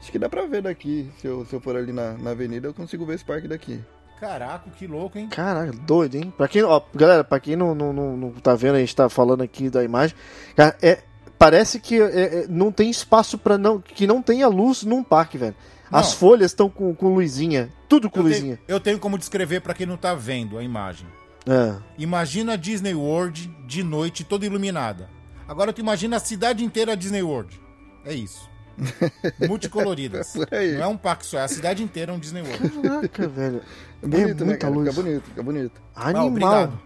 Acho 0.00 0.10
que 0.10 0.18
dá 0.18 0.28
pra 0.28 0.46
ver 0.46 0.62
daqui. 0.62 1.10
Se 1.20 1.26
eu, 1.26 1.44
se 1.44 1.54
eu 1.54 1.60
for 1.60 1.76
ali 1.76 1.92
na, 1.92 2.12
na 2.14 2.30
avenida, 2.30 2.66
eu 2.68 2.74
consigo 2.74 3.04
ver 3.04 3.14
esse 3.14 3.24
parque 3.24 3.46
daqui. 3.46 3.80
Caraca, 4.18 4.68
que 4.70 4.86
louco, 4.86 5.18
hein? 5.18 5.28
Caraca, 5.28 5.72
doido, 5.72 6.16
hein? 6.16 6.32
Pra 6.36 6.46
quem, 6.48 6.62
ó, 6.62 6.80
galera, 6.94 7.24
pra 7.24 7.40
quem 7.40 7.56
não, 7.56 7.74
não, 7.74 7.92
não, 7.92 8.16
não 8.16 8.30
tá 8.32 8.54
vendo, 8.54 8.74
a 8.74 8.80
gente 8.80 8.94
tá 8.94 9.08
falando 9.08 9.42
aqui 9.42 9.70
da 9.70 9.82
imagem. 9.84 10.14
Cara, 10.54 10.76
é, 10.82 10.98
parece 11.38 11.78
que 11.80 12.00
é, 12.00 12.42
é, 12.42 12.46
não 12.48 12.70
tem 12.72 12.90
espaço 12.90 13.38
para 13.38 13.56
não. 13.56 13.80
Que 13.80 14.06
não 14.06 14.20
tenha 14.20 14.48
luz 14.48 14.82
num 14.82 15.02
parque, 15.02 15.38
velho. 15.38 15.54
As 15.92 16.10
Não. 16.12 16.18
folhas 16.18 16.50
estão 16.52 16.68
com, 16.70 16.94
com 16.94 17.14
luzinha. 17.14 17.68
Tudo 17.88 18.08
com 18.08 18.20
Eu 18.20 18.24
luzinha. 18.24 18.56
tenho, 18.56 18.76
eu 18.76 18.78
tenho 18.80 18.98
como 18.98 19.18
descrever 19.18 19.60
pra 19.60 19.74
quem 19.74 19.86
não 19.86 19.96
tá 19.96 20.14
vendo 20.14 20.56
a 20.56 20.62
imagem. 20.62 21.06
É. 21.46 21.76
Imagina 21.98 22.52
a 22.52 22.56
Disney 22.56 22.94
World 22.94 23.48
de 23.66 23.82
noite 23.82 24.24
toda 24.24 24.44
iluminada. 24.46 25.08
Agora 25.48 25.72
tu 25.72 25.80
imagina 25.80 26.16
a 26.16 26.20
cidade 26.20 26.64
inteira 26.64 26.96
Disney 26.96 27.22
World. 27.22 27.60
É 28.04 28.12
isso. 28.14 28.48
Multicoloridas. 29.48 30.34
Aí. 30.50 30.74
Não 30.74 30.82
é 30.82 30.86
um 30.86 30.96
parque 30.96 31.26
só, 31.26 31.38
é 31.38 31.42
a 31.42 31.48
cidade 31.48 31.82
inteira 31.82 32.12
um 32.12 32.18
Disney 32.18 32.42
World. 32.42 32.68
Caraca, 32.80 33.28
velho. 33.28 33.62
É 34.02 34.06
bonito, 34.06 34.38
né, 34.40 34.44
muita 34.44 34.58
cara? 34.58 34.74
luz. 34.74 34.88
Fica 34.88 35.02
bonito, 35.02 35.24
fica 35.24 35.42
bonito. 35.42 35.82
Ah, 35.94 36.04
Animal. 36.08 36.26
obrigado. 36.28 36.80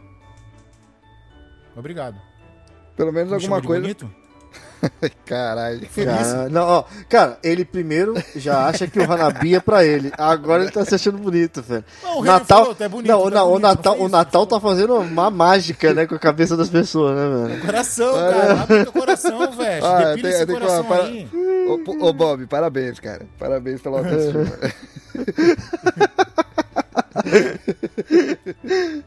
Obrigado. 1.77 2.21
Pelo 2.97 3.13
menos 3.13 3.29
Me 3.31 3.35
alguma 3.35 3.61
coisa. 3.63 3.83
bonito? 3.83 4.11
Caralho. 5.27 5.81
Cara, 5.95 6.49
não, 6.49 6.63
ó, 6.63 6.85
cara, 7.09 7.39
ele 7.43 7.65
primeiro 7.65 8.15
já 8.37 8.67
acha 8.67 8.87
que 8.87 8.99
o 8.99 9.11
Hanabi 9.11 9.55
é 9.55 9.61
pra 9.61 9.85
ele. 9.85 10.13
Agora 10.19 10.63
ele 10.63 10.73
tá 10.73 10.85
se 10.85 10.95
achando 10.95 11.19
bonito, 11.19 11.63
velho. 11.63 11.85
Não, 12.03 12.19
o 12.21 12.25
Natal, 12.25 12.59
falou, 12.61 12.75
tá 12.75 12.89
bonito, 12.89 13.09
não, 13.11 13.25
tá 13.25 13.31
não, 13.31 13.45
o 13.47 13.49
bonito, 13.51 13.63
Natal, 13.63 13.93
não 13.93 13.99
foi 13.99 14.07
o 14.07 14.11
Natal 14.11 14.47
tá 14.47 14.61
fazendo 14.61 14.95
uma 14.97 15.31
mágica, 15.31 15.95
né, 15.95 16.07
com 16.07 16.15
a 16.15 16.19
cabeça 16.19 16.57
das 16.57 16.69
pessoas, 16.69 17.17
né, 17.17 17.49
velho? 17.49 17.61
Coração, 17.63 18.13
cara. 18.15 18.53
Abre 18.63 18.83
teu 18.85 18.93
coração, 18.93 19.51
velho. 19.53 19.85
Ah, 19.85 19.99
Depila 19.99 20.15
tem- 20.15 20.31
esse 20.31 20.47
tem 20.47 20.55
que 20.57 20.61
coração 20.63 20.85
falar, 20.85 21.05
aí. 21.05 21.29
Ô, 21.67 22.07
ô, 22.09 22.13
Bob, 22.13 22.47
parabéns, 22.47 23.01
cara. 23.01 23.23
Parabéns 23.39 23.81
pela 23.81 23.99
autoestima. 24.05 24.45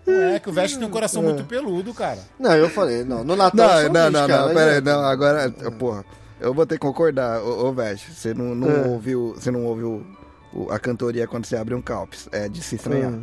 Não 0.06 0.22
é 0.34 0.40
que 0.40 0.50
o 0.50 0.54
Veste 0.54 0.78
tem 0.78 0.88
um 0.88 0.92
coração 0.92 1.22
muito 1.24 1.44
peludo, 1.46 1.94
cara. 1.94 2.20
Não, 2.40 2.54
eu 2.56 2.70
falei, 2.70 3.04
não, 3.04 3.24
no 3.24 3.36
Natal 3.36 3.82
eu 3.82 3.90
não, 3.92 4.02
sou 4.04 4.12
não, 4.12 4.22
não, 4.22 4.28
cara, 4.28 4.46
não, 4.48 4.54
pera 4.54 4.72
é- 4.72 4.76
aí, 4.76 4.82
não, 4.82 5.04
agora, 5.06 5.52
porra, 5.78 6.06
eu 6.40 6.54
vou 6.54 6.66
ter 6.66 6.76
que 6.76 6.82
concordar, 6.82 7.42
ô, 7.42 7.68
ô 7.68 7.74
Veste, 7.74 8.12
você 8.12 8.34
não, 8.34 8.54
não 8.56 8.70
É. 8.70 8.88
ouviu, 8.88 9.34
você 9.36 9.52
não 9.52 9.64
ouviu 9.66 10.06
o- 10.54 10.72
a 10.72 10.80
cantoria 10.80 11.28
quando 11.28 11.46
você 11.46 11.56
abre 11.56 11.74
um 11.74 11.82
calpis, 11.82 12.28
é 12.32 12.48
de 12.50 12.62
se 12.62 12.76
estranhar, 12.76 13.14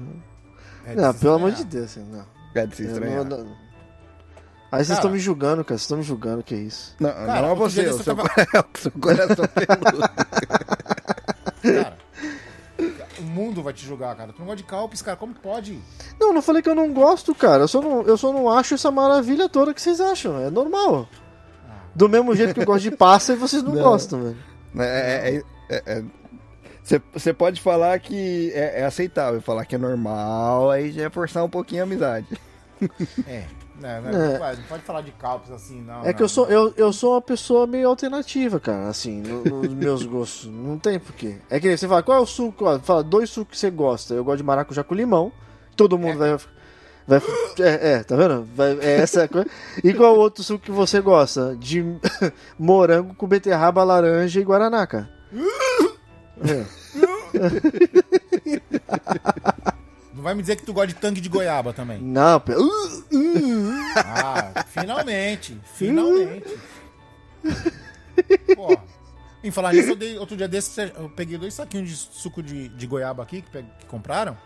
É 0.86 0.94
Não, 0.94 1.10
de 1.12 1.16
se 1.16 1.20
pelo 1.22 1.34
amor 1.34 1.52
de. 1.52 1.64
Deus, 1.64 1.84
assim, 1.86 2.04
não. 2.10 2.24
é 2.54 2.66
de 2.66 2.76
se 2.76 2.82
Eu 2.84 2.88
estranhar. 2.92 3.24
não- 3.24 3.38
não- 3.44 3.64
Aí 4.70 4.84
vocês 4.84 4.98
estão 4.98 5.10
me 5.10 5.20
julgando, 5.20 5.62
cara, 5.64 5.78
vocês 5.78 5.82
estão 5.82 5.98
me 5.98 6.02
julgando, 6.02 6.42
que 6.42 6.52
é 6.52 6.58
isso. 6.58 6.96
Não, 6.98 7.08
Cara, 7.12 7.42
não 7.42 7.52
é 7.52 7.54
você, 7.54 7.86
o 7.88 7.92
seu, 8.02 8.12
eu 8.12 8.16
tava- 8.16 8.24
o 8.74 8.78
seu 8.78 8.90
coração 8.90 9.44
peludo. 9.54 10.08
Cara, 11.62 11.96
mundo 13.34 13.62
vai 13.62 13.72
te 13.72 13.84
julgar, 13.84 14.14
cara. 14.16 14.32
Tu 14.32 14.38
não 14.38 14.46
gosta 14.46 14.56
de 14.56 14.64
calpis, 14.64 15.02
cara. 15.02 15.16
Como 15.16 15.34
pode? 15.34 15.78
Não, 16.18 16.32
não 16.32 16.40
falei 16.40 16.62
que 16.62 16.68
eu 16.68 16.74
não 16.74 16.92
gosto, 16.92 17.34
cara, 17.34 17.64
eu 17.64 17.68
só 17.68 17.82
não, 17.82 18.02
eu 18.02 18.16
só 18.16 18.32
não 18.32 18.48
acho 18.48 18.74
essa 18.74 18.90
maravilha 18.90 19.48
toda 19.48 19.74
que 19.74 19.82
vocês 19.82 20.00
acham, 20.00 20.40
é 20.40 20.50
normal. 20.50 21.08
Do 21.94 22.08
mesmo 22.08 22.34
jeito 22.34 22.54
que 22.54 22.60
eu 22.60 22.64
gosto 22.64 22.82
de 22.82 22.96
passa 22.96 23.34
e 23.34 23.36
vocês 23.36 23.62
não, 23.62 23.74
Não. 23.74 23.82
gostam, 23.82 24.22
velho. 24.22 24.36
É, 24.76 24.82
é, 25.36 25.42
é, 25.68 25.82
é, 25.86 26.04
você, 26.82 27.00
você 27.12 27.32
pode 27.32 27.60
falar 27.60 27.98
que 28.00 28.50
é, 28.52 28.80
é 28.80 28.84
aceitável, 28.84 29.40
falar 29.40 29.64
que 29.64 29.74
é 29.74 29.78
normal, 29.78 30.70
aí 30.70 30.90
já 30.90 31.04
é 31.04 31.10
forçar 31.10 31.44
um 31.44 31.48
pouquinho 31.48 31.82
a 31.82 31.84
amizade. 31.84 32.26
É. 33.26 33.44
Não, 33.80 34.02
não, 34.02 34.10
É. 34.10 34.28
não 34.32 34.38
pode- 34.64 34.82
falar 34.82 35.00
de 35.00 35.10
calpis 35.12 35.50
assim, 35.50 35.80
não. 35.82 36.04
É 36.04 36.12
que 36.12 36.22
eu 36.22 36.28
sou, 36.28 36.46
eu, 36.46 36.72
eu 36.76 36.92
sou 36.92 37.14
uma 37.14 37.20
pessoa 37.22 37.66
meio 37.66 37.88
alternativa, 37.88 38.60
cara, 38.60 38.88
assim, 38.88 39.20
no- 39.20 39.42
nos 39.44 39.74
meus 39.74 40.02
gostos. 40.06 40.46
Não 40.50 40.78
tem 40.78 40.98
porquê. 40.98 41.38
É 41.50 41.58
que 41.58 41.76
você 41.76 41.88
fala, 41.88 42.02
qual 42.02 42.18
é 42.18 42.20
o 42.20 42.26
suco? 42.26 42.64
Ó, 42.66 42.78
Fala, 42.78 43.02
dois 43.02 43.30
sucos 43.30 43.54
que 43.54 43.58
você 43.58 43.70
gosta. 43.70 44.14
Eu 44.14 44.24
gosto 44.24 44.38
de 44.38 44.44
maracujá 44.44 44.84
com 44.84 44.94
limão. 44.94 45.32
Todo 45.76 45.98
mundo 45.98 46.18
vai. 46.18 46.36
vai 47.06 47.20
é, 47.58 47.92
é, 47.94 48.02
tá 48.04 48.14
vendo? 48.16 48.46
Vai, 48.54 48.78
é 48.80 49.00
essa 49.00 49.26
coisa. 49.26 49.48
E 49.82 49.92
qual 49.92 50.14
é 50.14 50.18
outro 50.18 50.44
suco 50.44 50.64
que 50.64 50.70
você 50.70 51.00
gosta? 51.00 51.56
De 51.58 51.84
morango 52.58 53.12
com 53.14 53.26
beterraba, 53.26 53.82
laranja 53.82 54.40
e 54.40 54.44
guaraná, 54.44 54.86
cara. 54.86 55.10
É. 56.46 56.64
Não 60.14 60.22
vai 60.22 60.34
me 60.34 60.42
dizer 60.42 60.56
que 60.56 60.64
tu 60.64 60.72
gosta 60.72 60.88
de 60.88 60.94
tangue 60.94 61.20
de 61.20 61.28
goiaba 61.28 61.72
também. 61.72 62.00
Não, 62.00 62.38
pe- 62.40 62.54
Ah, 63.96 64.64
finalmente. 64.68 65.60
Finalmente. 65.74 66.56
Pô. 68.54 68.76
Em 69.42 69.50
falar 69.50 69.72
nisso, 69.74 69.90
eu 69.90 69.96
dei, 69.96 70.16
outro 70.18 70.36
dia 70.36 70.48
desse, 70.48 70.80
eu 70.96 71.10
peguei 71.10 71.36
dois 71.36 71.52
saquinhos 71.52 71.88
de 71.90 71.96
suco 71.96 72.42
de, 72.42 72.68
de 72.70 72.86
goiaba 72.86 73.22
aqui 73.22 73.42
que, 73.42 73.62
que 73.62 73.86
compraram. 73.86 74.36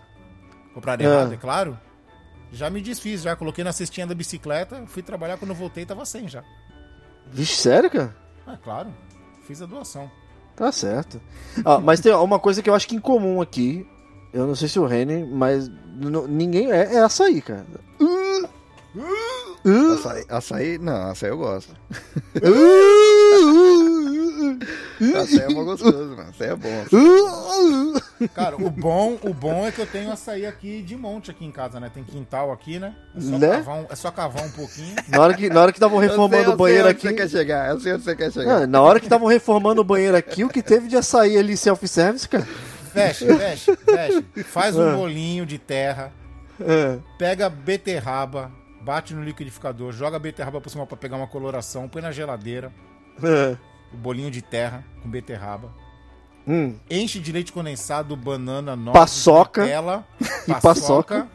Compraram 0.74 1.04
É. 1.04 1.08
errado, 1.08 1.34
é 1.34 1.36
claro. 1.36 1.78
Já 2.50 2.68
me 2.70 2.80
desfiz, 2.80 3.22
já 3.22 3.36
coloquei 3.36 3.62
na 3.62 3.72
cestinha 3.72 4.06
da 4.06 4.14
bicicleta, 4.14 4.82
fui 4.86 5.02
trabalhar, 5.02 5.36
quando 5.36 5.54
voltei 5.54 5.84
tava 5.86 6.04
sem 6.04 6.26
já. 6.26 6.42
Vixe, 7.30 7.56
sério, 7.56 7.90
cara? 7.90 8.16
É 8.46 8.56
claro, 8.56 8.92
fiz 9.46 9.60
a 9.62 9.66
doação. 9.66 10.10
Tá 10.56 10.72
certo. 10.72 11.20
Ah, 11.64 11.78
mas 11.78 12.00
tem 12.00 12.12
uma 12.12 12.40
coisa 12.40 12.60
que 12.62 12.68
eu 12.70 12.74
acho 12.74 12.88
que 12.88 12.96
em 12.96 13.00
comum 13.00 13.40
aqui. 13.40 13.86
Eu 14.32 14.46
não 14.46 14.54
sei 14.54 14.68
se 14.68 14.78
o 14.78 14.86
Reni, 14.86 15.24
mas 15.24 15.70
ninguém. 16.28 16.70
É, 16.70 16.94
é 16.94 16.98
açaí, 17.00 17.40
cara. 17.42 17.64
Açaí, 19.94 20.24
açaí, 20.28 20.78
não, 20.78 21.10
açaí 21.10 21.30
eu 21.30 21.36
gosto. 21.38 21.72
açaí 25.16 25.40
é 25.40 25.48
mó 25.48 25.64
gostoso, 25.64 26.16
mano. 26.16 26.30
Açaí 26.30 26.48
é 26.48 26.56
bom. 26.56 28.28
Cara, 28.34 28.56
o 28.56 28.70
bom, 28.70 29.16
o 29.22 29.32
bom 29.34 29.66
é 29.66 29.72
que 29.72 29.80
eu 29.80 29.86
tenho 29.86 30.10
açaí 30.10 30.44
aqui 30.46 30.82
de 30.82 30.96
monte 30.96 31.30
aqui 31.30 31.44
em 31.44 31.52
casa, 31.52 31.78
né? 31.78 31.90
Tem 31.92 32.02
quintal 32.04 32.50
aqui, 32.52 32.78
né? 32.78 32.94
É 33.16 33.20
só, 33.20 33.38
Né? 33.38 33.48
cavar, 33.58 33.76
um, 33.76 33.86
é 33.90 33.96
só 33.96 34.10
cavar 34.10 34.44
um 34.44 34.50
pouquinho. 34.50 34.94
Na 35.08 35.20
hora 35.20 35.34
que 35.34 35.48
na 35.48 35.60
hora 35.62 35.72
que 35.72 35.78
estavam 35.78 35.98
Eu 35.98 36.00
sei- 36.02 36.08
reformando 36.10 36.50
eu 36.50 36.54
o 36.54 36.56
banheiro 36.56 36.84
sei 36.84 36.90
onde 36.92 36.98
aqui. 36.98 37.08
você 37.08 37.14
quer 37.14 37.28
chegar, 37.28 37.70
eu 37.70 37.80
sei 37.80 37.92
onde 37.94 38.04
você 38.04 38.16
quer 38.16 38.32
chegar. 38.32 38.62
Ah, 38.62 38.66
na 38.66 38.80
hora 38.82 38.98
que 39.00 39.06
estavam 39.06 39.26
reformando 39.28 39.80
o 39.80 39.84
banheiro 39.84 40.16
aqui, 40.16 40.44
o 40.44 40.48
que 40.48 40.62
teve 40.62 40.88
de 40.88 40.96
açaí 40.96 41.36
ali 41.36 41.56
self-service, 41.56 42.28
cara? 42.28 42.46
Fecha, 42.92 43.26
fecha, 43.36 43.76
fecha. 43.76 44.24
Faz 44.44 44.76
um 44.76 44.88
Ah. 44.88 44.94
bolinho 44.96 45.44
de 45.46 45.58
terra, 45.58 46.12
É. 46.60 46.98
pega 47.18 47.48
beterraba, 47.48 48.50
bate 48.82 49.14
no 49.14 49.22
liquidificador, 49.22 49.92
joga 49.92 50.16
a 50.16 50.20
beterraba 50.20 50.60
por 50.60 50.70
cima 50.70 50.86
pra 50.86 50.96
pegar 50.96 51.16
uma 51.16 51.26
coloração, 51.28 51.88
põe 51.88 52.02
na 52.02 52.10
geladeira, 52.12 52.72
É. 53.22 53.56
o 53.92 53.96
bolinho 53.96 54.30
de 54.30 54.42
terra 54.42 54.84
com 55.02 55.08
beterraba. 55.10 55.72
Hum. 56.46 56.76
Enche 56.90 57.18
de 57.20 57.30
leite 57.30 57.52
condensado, 57.52 58.16
banana, 58.16 58.74
nozes, 58.74 58.98
Paçoca. 58.98 59.62
Nutella, 59.62 60.06
E 60.48 60.54
paçoca 60.62 61.28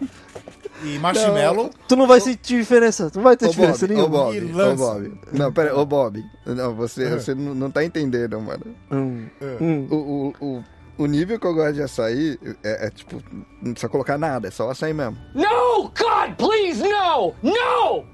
e 0.84 0.98
marshmallow. 0.98 1.70
Tu 1.88 1.96
não 1.96 2.08
vai 2.08 2.20
sentir 2.20 2.58
diferença. 2.58 3.12
Tu 3.12 3.18
não 3.18 3.24
vai 3.24 3.38
ter 3.38 3.46
Ô 3.46 3.50
diferença 3.50 3.86
Bob, 3.88 3.94
ô 3.94 3.96
nenhuma. 3.96 4.18
Bob, 4.18 4.36
E 4.36 4.52
ô. 4.52 4.76
Bob. 4.76 5.20
Não, 5.32 5.54
pera, 5.54 5.78
ô 5.78 5.86
Bob. 5.86 6.24
Não, 6.48 6.74
você, 6.74 7.04
É. 7.06 7.10
você 7.12 7.36
não, 7.36 7.54
não 7.54 7.70
tá 7.70 7.84
entendendo, 7.86 8.42
mano. 8.42 8.66
Hum. 8.92 9.28
É. 9.40 9.58
Hum. 9.64 9.88
O, 9.92 9.96
o, 9.96 10.34
o, 10.58 10.64
o 10.98 11.06
nível 11.06 11.40
que 11.40 11.48
eu 11.48 11.54
gosto 11.54 11.74
de 11.74 11.82
açaí 11.82 12.40
é, 12.64 12.88
é, 12.88 12.90
tipo, 12.90 13.22
não 13.62 13.74
precisa 13.74 13.90
colocar 13.90 14.18
nada, 14.18 14.48
é 14.48 14.52
só 14.52 14.68
o 14.68 14.70
açaí 14.70 14.94
mesmo. 14.94 15.18
No! 15.34 15.84
God, 15.84 16.36
please, 16.38 16.82
no! 16.82 17.34
No! 17.42 18.06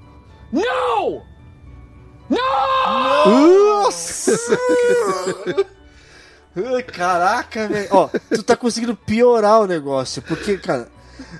No! 0.52 1.22
No! 2.28 2.46
Nossa! 3.26 4.32
Caraca, 6.92 7.68
velho. 7.68 7.88
Ó, 7.90 8.08
tu 8.28 8.42
tá 8.42 8.56
conseguindo 8.56 8.96
piorar 8.96 9.60
o 9.60 9.66
negócio, 9.66 10.20
porque, 10.22 10.58
cara, 10.58 10.88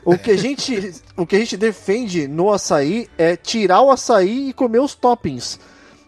o 0.04 0.16
que 0.16 0.30
a 0.30 0.36
gente, 0.36 0.94
o 1.16 1.26
que 1.26 1.36
a 1.36 1.38
gente 1.38 1.56
defende 1.56 2.28
no 2.28 2.52
açaí 2.52 3.08
é 3.18 3.36
tirar 3.36 3.80
o 3.82 3.90
açaí 3.90 4.50
e 4.50 4.52
comer 4.52 4.80
os 4.80 4.94
toppings. 4.94 5.58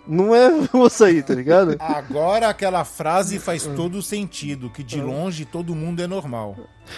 Não 0.06 0.34
é 0.34 0.48
o 0.74 0.84
açaí, 0.84 1.22
tá 1.22 1.34
ligado? 1.34 1.76
Agora 1.78 2.48
aquela 2.48 2.84
frase 2.84 3.38
faz 3.38 3.64
todo 3.66 4.02
sentido, 4.02 4.68
que 4.68 4.82
de 4.82 5.00
longe 5.00 5.44
todo 5.44 5.74
mundo 5.74 6.02
é 6.02 6.06
normal. 6.06 6.56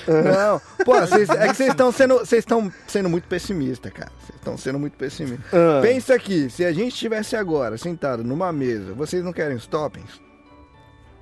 Não, 0.08 0.60
pô, 0.84 0.98
vocês- 1.00 1.28
é 1.28 1.48
que 1.48 1.54
vocês 1.54 1.68
estão 1.70 1.92
sendo, 1.92 2.18
vocês 2.20 2.40
estão 2.40 2.72
sendo 2.86 3.08
muito 3.10 3.28
pessimistas, 3.28 3.92
cara. 3.92 4.10
Vocês 4.20 4.36
estão 4.38 4.56
sendo 4.56 4.78
muito 4.78 4.96
pessimistas. 4.96 5.44
Ah. 5.52 5.80
Pensa 5.82 6.14
aqui, 6.14 6.48
se 6.48 6.64
a 6.64 6.72
gente 6.72 6.92
estivesse 6.94 7.36
agora 7.36 7.76
sentado 7.76 8.24
numa 8.24 8.50
mesa, 8.52 8.94
vocês 8.94 9.22
não 9.22 9.32
querem 9.32 9.56
os 9.56 9.66
toppings? 9.66 10.20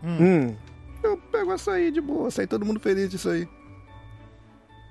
Hum. 0.04 0.54
Eu 1.02 1.16
pego 1.32 1.50
açaí 1.50 1.90
de 1.90 2.00
boa, 2.00 2.30
sai 2.30 2.46
todo 2.46 2.64
mundo 2.64 2.78
feliz 2.78 3.10
disso 3.10 3.28
aí. 3.28 3.48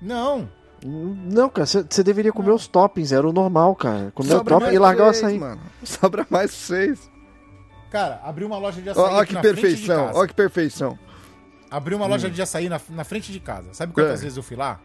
Não. 0.00 0.48
Não, 0.84 1.48
cara, 1.48 1.66
você 1.66 2.02
deveria 2.02 2.32
comer 2.32 2.50
os 2.50 2.66
toppings, 2.66 3.12
era 3.12 3.28
o 3.28 3.32
normal, 3.32 3.74
cara. 3.76 4.10
Comer 4.14 4.34
o 4.34 4.36
Sobra 4.38 4.54
topping 4.54 4.64
mais 4.64 4.74
e 4.76 4.78
largar 4.78 5.04
o 5.10 5.12
seis, 5.12 5.24
açaí. 5.24 5.38
mano. 5.38 5.60
Sobra 5.84 6.26
mais 6.28 6.50
seis. 6.50 7.10
Cara, 7.90 8.20
abriu 8.24 8.46
uma 8.48 8.58
loja 8.58 8.80
de 8.82 8.88
açaí 8.90 9.02
Ó, 9.04 9.06
ó 9.14 9.20
aqui 9.20 9.28
que 9.28 9.34
na 9.34 9.40
frente 9.42 9.54
de 9.56 9.60
perfeição, 9.62 10.06
casa. 10.06 10.18
ó 10.18 10.26
que 10.26 10.34
perfeição. 10.34 10.98
Abriu 11.70 11.96
uma 11.98 12.06
loja 12.06 12.28
de 12.30 12.42
açaí 12.42 12.68
na, 12.68 12.80
na 12.90 13.04
frente 13.04 13.30
de 13.32 13.38
casa. 13.40 13.68
Sabe 13.72 13.92
quantas 13.92 14.20
É. 14.20 14.22
vezes 14.24 14.36
eu 14.36 14.42
fui 14.42 14.56
lá? 14.56 14.80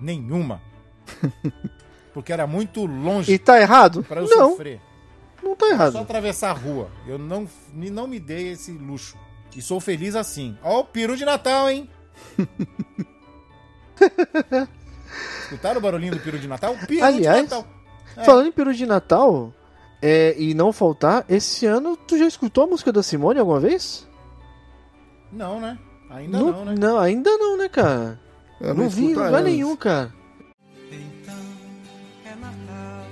Nenhuma. 0.00 0.60
Porque 2.14 2.32
era 2.32 2.46
muito 2.46 2.86
longe 2.86 3.32
E 3.32 3.38
tá 3.38 3.60
errado? 3.60 4.02
pra 4.04 4.20
eu 4.20 4.28
Não, 4.28 4.50
sofrer. 4.50 4.80
não 5.42 5.54
tá 5.54 5.66
Só 5.66 5.72
errado. 5.72 5.98
atravessar 5.98 6.50
a 6.50 6.54
rua. 6.54 6.88
Eu 7.06 7.18
não, 7.18 7.46
não 7.74 8.06
me 8.06 8.18
dei 8.18 8.52
esse 8.52 8.72
luxo. 8.72 9.16
E 9.54 9.60
sou 9.60 9.78
feliz 9.80 10.14
assim. 10.16 10.56
Ó 10.62 10.80
o 10.80 10.84
peru 10.84 11.16
de 11.16 11.24
Natal, 11.24 11.68
hein? 11.68 11.88
Escutaram 15.42 15.78
o 15.78 15.82
barulhinho 15.82 16.12
do 16.12 16.20
peru 16.20 16.38
de 16.38 16.48
Natal? 16.48 16.74
Peru 16.86 17.04
Aliás, 17.04 17.48
de 17.48 17.54
Natal. 17.54 17.66
É. 18.16 18.24
Falando 18.24 18.46
em 18.48 18.52
peru 18.52 18.72
de 18.72 18.86
Natal, 18.86 19.52
é, 20.02 20.34
e 20.38 20.54
não 20.54 20.72
faltar, 20.72 21.24
esse 21.28 21.66
ano 21.66 21.96
tu 21.96 22.16
já 22.18 22.26
escutou 22.26 22.64
a 22.64 22.66
música 22.66 22.92
da 22.92 23.02
Simone 23.02 23.38
alguma 23.38 23.60
vez? 23.60 24.06
Não, 25.32 25.60
né? 25.60 25.78
Ainda 26.10 26.38
não, 26.38 26.64
né? 26.64 26.74
não, 26.78 26.98
ainda 26.98 27.30
não, 27.36 27.56
né, 27.56 27.68
cara? 27.68 28.18
Eu 28.60 28.74
não, 28.74 28.84
não 28.84 28.90
vi 28.90 29.06
em 29.06 29.14
há 29.14 29.24
lugar 29.26 29.42
nenhum, 29.42 29.76
cara. 29.76 30.12
Então 30.90 31.34
é 32.24 32.34
Natal. 32.34 33.06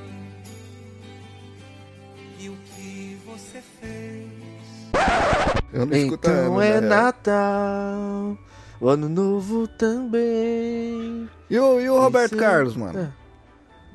E 2.41 2.49
o 2.49 2.57
que 2.75 3.19
você 3.25 3.63
fez? 3.81 4.27
Eu 5.73 5.87
não 5.87 5.97
Então 5.97 6.59
anos, 6.59 6.65
é. 6.65 6.81
Natal, 6.81 8.39
o 8.81 8.89
ano 8.89 9.09
novo 9.09 9.67
também. 9.69 11.29
E 11.51 11.59
o, 11.59 11.81
e 11.81 11.89
o 11.89 11.99
Roberto 12.01 12.33
Esse- 12.35 12.41
Carlos, 12.43 12.77
mano? 12.77 12.99
É. 12.99 13.09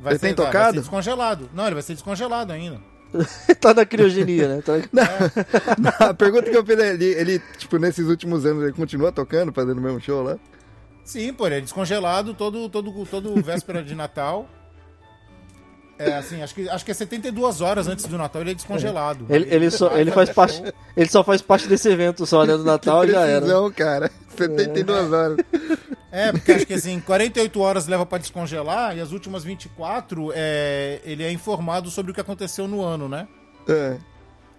Vai 0.01 0.13
Ele 0.13 0.19
tem 0.19 0.29
ser- 0.31 0.35
vai- 0.35 0.45
Vai 0.45 0.53
tocado? 0.53 0.73
ser 0.75 0.79
descongelado. 0.81 1.49
Não, 1.53 1.65
ele 1.65 1.73
vai 1.75 1.83
ser 1.83 1.93
descongelado 1.93 2.51
ainda. 2.51 2.79
tá 3.61 3.73
na 3.73 3.85
criogenia, 3.85 4.47
né? 4.55 4.61
Tá- 4.61 4.73
Não, 5.77 6.07
a 6.09 6.13
pergunta 6.13 6.49
que 6.49 6.57
eu 6.57 6.65
fiz 6.65 6.77
é, 6.79 6.93
ele, 6.93 7.05
ele, 7.05 7.39
tipo, 7.57 7.77
nesses 7.77 8.07
últimos 8.07 8.45
anos, 8.45 8.63
ele 8.63 8.73
continua 8.73 9.11
tocando, 9.11 9.53
fazendo 9.53 9.77
o 9.77 9.81
mesmo 9.81 10.01
show 10.01 10.23
lá? 10.23 10.37
Sim, 11.05 11.31
pô, 11.33 11.45
ele 11.45 11.55
é 11.55 11.61
descongelado 11.61 12.33
todo, 12.33 12.67
todo, 12.69 13.05
todo 13.05 13.41
véspera 13.41 13.83
de 13.83 13.93
Natal. 13.93 14.49
É 15.97 16.13
assim, 16.13 16.41
acho 16.41 16.55
que, 16.55 16.67
acho 16.67 16.83
que 16.83 16.91
é 16.91 16.93
72 16.93 17.61
horas 17.61 17.87
antes 17.87 18.05
do 18.05 18.17
Natal 18.17 18.41
ele 18.41 18.51
é 18.51 18.53
descongelado. 18.53 19.25
Ele, 19.29 19.47
ele, 19.53 19.69
só, 19.69 19.95
ele, 19.95 20.11
faz 20.11 20.29
parte, 20.31 20.61
ele 20.97 21.09
só 21.09 21.23
faz 21.23 21.41
parte 21.41 21.67
desse 21.67 21.87
evento 21.87 22.25
só, 22.25 22.45
né? 22.45 22.57
Do 22.57 22.63
Natal 22.65 23.07
já 23.07 23.21
era. 23.21 23.41
Precisão, 23.41 23.71
cara. 23.71 24.11
72 24.35 25.11
horas. 25.11 25.37
É, 26.11 26.31
porque 26.31 26.51
acho 26.51 26.65
que 26.65 26.73
assim, 26.73 26.99
48 26.99 27.59
horas 27.59 27.87
leva 27.87 28.05
pra 28.05 28.17
descongelar 28.17 28.97
e 28.97 29.01
as 29.01 29.11
últimas 29.11 29.43
24 29.43 30.31
é, 30.35 30.99
ele 31.03 31.23
é 31.23 31.31
informado 31.31 31.89
sobre 31.89 32.11
o 32.11 32.15
que 32.15 32.21
aconteceu 32.21 32.67
no 32.67 32.83
ano, 32.83 33.07
né? 33.07 33.27
É. 33.67 33.97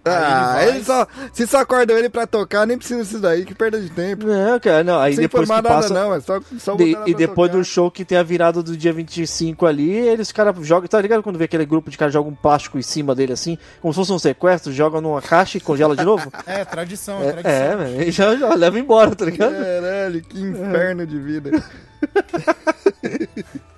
Ah, 0.07 0.57
ele 0.61 0.77
ele 0.77 0.83
só. 0.83 1.07
Se 1.33 1.47
só 1.47 1.59
acordam 1.59 1.97
ele 1.97 2.09
pra 2.09 2.27
tocar, 2.27 2.65
nem 2.67 2.77
precisa 2.77 3.01
disso 3.03 3.19
daí, 3.19 3.43
que 3.43 3.55
perda 3.55 3.79
de 3.81 3.89
tempo. 3.89 4.27
Não, 4.27 4.59
cara, 4.59 4.83
não. 4.83 4.99
Aí 4.99 5.13
Sem 5.15 5.23
depois 5.23 5.47
que 5.47 5.51
informar 5.53 5.69
nada, 5.69 5.81
passa. 5.81 5.93
não, 5.93 6.13
é 6.13 6.19
só, 6.21 6.39
só 6.59 6.75
de- 6.75 6.95
e 7.07 7.13
depois 7.15 7.49
tocar. 7.49 7.59
do 7.59 7.65
show 7.65 7.89
que 7.89 8.05
tem 8.05 8.17
a 8.17 8.23
virada 8.23 8.61
do 8.61 8.77
dia 8.77 8.93
25 8.93 9.65
ali, 9.65 9.89
eles 9.91 10.31
caras 10.31 10.55
jogam. 10.65 10.87
Tá 10.87 11.01
ligado 11.01 11.23
quando 11.23 11.37
vê 11.39 11.45
aquele 11.45 11.65
grupo 11.65 11.89
de 11.89 11.97
caras 11.97 12.13
jogam 12.13 12.31
um 12.31 12.35
plástico 12.35 12.77
em 12.77 12.81
cima 12.83 13.15
dele 13.15 13.33
assim, 13.33 13.57
como 13.81 13.93
se 13.93 13.99
fosse 13.99 14.11
um 14.11 14.19
sequestro, 14.19 14.71
jogam 14.71 15.01
numa 15.01 15.21
caixa 15.21 15.57
e 15.57 15.61
congela 15.61 15.95
de 15.95 16.05
novo? 16.05 16.31
É, 16.45 16.63
tradição, 16.63 17.21
é, 17.23 17.27
É, 17.27 17.31
tradição. 17.31 17.51
é, 17.51 17.75
velho. 17.75 18.01
E 18.03 18.11
já, 18.11 18.35
já 18.35 18.53
leva 18.53 18.77
embora, 18.79 19.15
tá 19.15 19.25
ligado? 19.25 19.53
Caralho, 19.53 20.21
que 20.21 20.39
inferno 20.39 21.05
de 21.07 21.19
vida. 21.19 21.51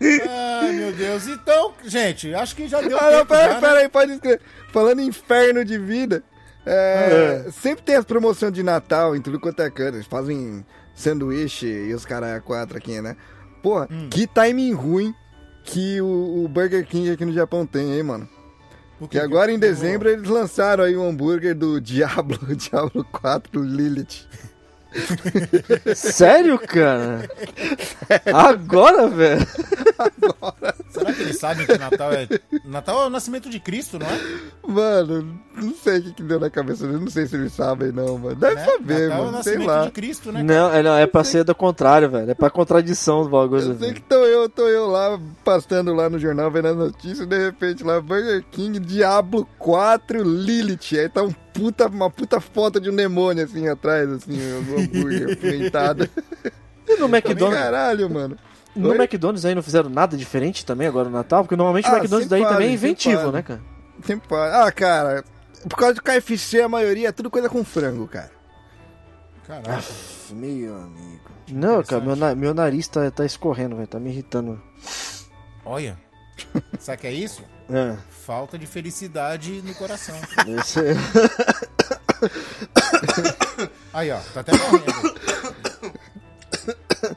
Ai, 0.00 0.72
meu 0.72 0.92
Deus. 0.92 1.26
Então, 1.26 1.72
gente, 1.84 2.32
acho 2.34 2.54
que 2.54 2.68
já 2.68 2.80
deu 2.80 2.96
Ah, 2.98 3.10
tempo 3.10 3.26
pera, 3.26 3.52
já, 3.54 3.60
pera 3.60 3.74
né? 3.74 3.80
aí, 3.82 3.88
pode 3.88 4.12
escrever. 4.12 4.40
Falando 4.72 5.00
em 5.00 5.06
inferno 5.06 5.64
de 5.64 5.78
vida, 5.78 6.22
é, 6.64 7.46
sempre 7.50 7.82
tem 7.84 7.96
as 7.96 8.04
promoções 8.04 8.52
de 8.52 8.62
Natal 8.62 9.16
em 9.16 9.20
tudo 9.20 9.40
quanto 9.40 9.60
é 9.62 9.70
canto. 9.70 9.96
Eles 9.96 10.06
fazem 10.06 10.64
sanduíche 10.94 11.66
e 11.66 11.94
os 11.94 12.04
caras 12.04 12.30
é 12.30 12.40
quatro 12.40 12.76
aqui, 12.78 13.00
né? 13.00 13.16
Pô, 13.62 13.82
Hum. 13.90 14.08
que 14.10 14.26
timing 14.26 14.72
ruim 14.72 15.14
que 15.64 16.00
o, 16.00 16.44
o 16.44 16.48
Burger 16.48 16.86
King 16.86 17.10
aqui 17.10 17.24
no 17.24 17.32
Japão 17.32 17.66
tem, 17.66 17.92
hein, 17.94 18.02
mano? 18.02 18.28
O 19.00 19.06
Que 19.06 19.18
agora 19.18 19.52
em 19.52 19.58
dezembro 19.58 20.08
eles 20.08 20.28
lançaram 20.28 20.82
aí 20.84 20.96
um 20.96 21.08
hambúrguer 21.08 21.54
do 21.54 21.78
Diablo, 21.82 22.38
Diablo 22.56 23.04
4 23.12 23.62
Lilith. 23.62 24.26
Sério, 25.94 26.58
cara? 26.58 27.28
Agora, 28.32 29.06
velho? 29.08 29.46
Será 30.90 31.12
que 31.12 31.22
eles 31.22 31.38
sabem 31.38 31.66
que 31.66 31.76
Natal 31.78 32.12
é. 32.12 32.28
Natal 32.64 33.02
é 33.02 33.06
o 33.06 33.10
nascimento 33.10 33.48
de 33.50 33.58
Cristo, 33.60 33.98
não 33.98 34.06
é? 34.06 34.18
Mano, 34.66 35.40
não 35.56 35.74
sei 35.74 35.98
o 35.98 36.02
que, 36.02 36.12
que 36.14 36.22
deu 36.22 36.38
na 36.40 36.48
cabeça 36.50 36.86
deles, 36.86 37.00
não 37.00 37.10
sei 37.10 37.26
se 37.26 37.36
eles 37.36 37.52
sabem 37.52 37.92
não, 37.92 38.18
mano. 38.18 38.36
Deve 38.36 38.54
Né? 38.54 38.64
saber, 38.64 39.08
Natal 39.08 39.18
é 39.24 39.28
o 39.28 39.32
mano, 39.32 39.42
sei 39.42 39.52
nascimento 39.54 39.66
lá. 39.68 39.84
de 39.86 39.90
Cristo, 39.90 40.32
né? 40.32 40.42
Não, 40.42 40.72
é, 40.72 40.82
não, 40.82 40.94
é 40.96 41.06
pra 41.06 41.24
ser 41.24 41.44
do 41.44 41.54
contrário, 41.54 42.10
velho. 42.10 42.30
É 42.30 42.34
pra 42.34 42.50
contradição 42.50 43.22
do 43.22 43.28
bagulho. 43.28 43.62
Eu 43.72 43.78
sei 43.78 43.92
que 43.92 44.00
tô 44.02 44.16
eu, 44.24 44.48
tô 44.48 44.66
eu 44.68 44.86
lá, 44.86 45.18
pastando 45.44 45.92
lá 45.94 46.08
no 46.08 46.18
jornal, 46.18 46.50
vendo 46.50 46.68
as 46.68 46.76
notícias, 46.76 47.20
e 47.20 47.26
de 47.26 47.38
repente 47.38 47.82
lá, 47.84 48.00
Burger 48.00 48.44
King, 48.50 48.78
Diablo 48.78 49.46
4, 49.58 50.22
Lilith. 50.22 50.78
Aí 50.98 51.08
tá 51.08 51.22
um 51.22 51.32
puta, 51.52 51.86
uma 51.88 52.10
puta 52.10 52.40
foto 52.40 52.78
de 52.80 52.88
um 52.90 52.94
demônio 52.94 53.44
assim 53.44 53.68
atrás, 53.68 54.08
assim, 54.10 54.38
o 54.38 54.78
hambúrguer 54.80 55.32
apimentado. 55.34 56.08
E 56.86 56.96
no 56.96 57.06
McDonald's, 57.06 57.58
Caralho, 57.60 58.08
mano. 58.08 58.36
No 58.78 58.90
Oi? 58.90 58.96
McDonald's 58.96 59.44
aí 59.44 59.54
não 59.54 59.62
fizeram 59.62 59.90
nada 59.90 60.16
diferente 60.16 60.64
também 60.64 60.86
agora 60.88 61.08
no 61.08 61.16
Natal? 61.16 61.42
Porque 61.44 61.56
normalmente 61.56 61.86
o 61.86 61.88
Ah, 61.88 61.98
McDonald's 61.98 62.28
sempre 62.28 62.42
daí 62.44 62.52
também 62.52 62.68
é 62.70 62.72
inventivo, 62.72 63.30
né, 63.32 63.42
cara? 63.42 63.60
Sempre. 64.04 64.28
Ah, 64.36 64.70
cara, 64.72 65.24
por 65.68 65.76
causa 65.76 65.94
do 65.94 66.02
KFC, 66.02 66.62
a 66.62 66.68
maioria 66.68 67.08
é 67.08 67.12
tudo 67.12 67.30
coisa 67.30 67.48
com 67.48 67.64
frango, 67.64 68.06
cara. 68.06 68.30
Caraca. 69.46 69.82
Meu 70.30 70.76
amigo. 70.76 71.20
Não, 71.50 71.82
cara, 71.82 72.02
meu, 72.04 72.14
na- 72.14 72.34
meu 72.34 72.52
nariz 72.54 72.86
tá, 72.86 73.10
tá 73.10 73.24
escorrendo, 73.24 73.74
velho. 73.76 73.88
Tá 73.88 73.98
me 73.98 74.10
irritando. 74.10 74.60
Olha. 75.64 75.98
Sabe 76.78 76.98
o 76.98 77.00
que 77.00 77.06
é 77.06 77.12
isso? 77.12 77.42
É. 77.70 77.96
Falta 78.10 78.58
de 78.58 78.66
felicidade 78.66 79.62
no 79.62 79.74
coração. 79.74 80.14
Esse... 80.58 80.80
Aí, 83.92 84.10
ó, 84.10 84.18
tá 84.34 84.40
até 84.40 84.52
morrendo. 84.56 85.18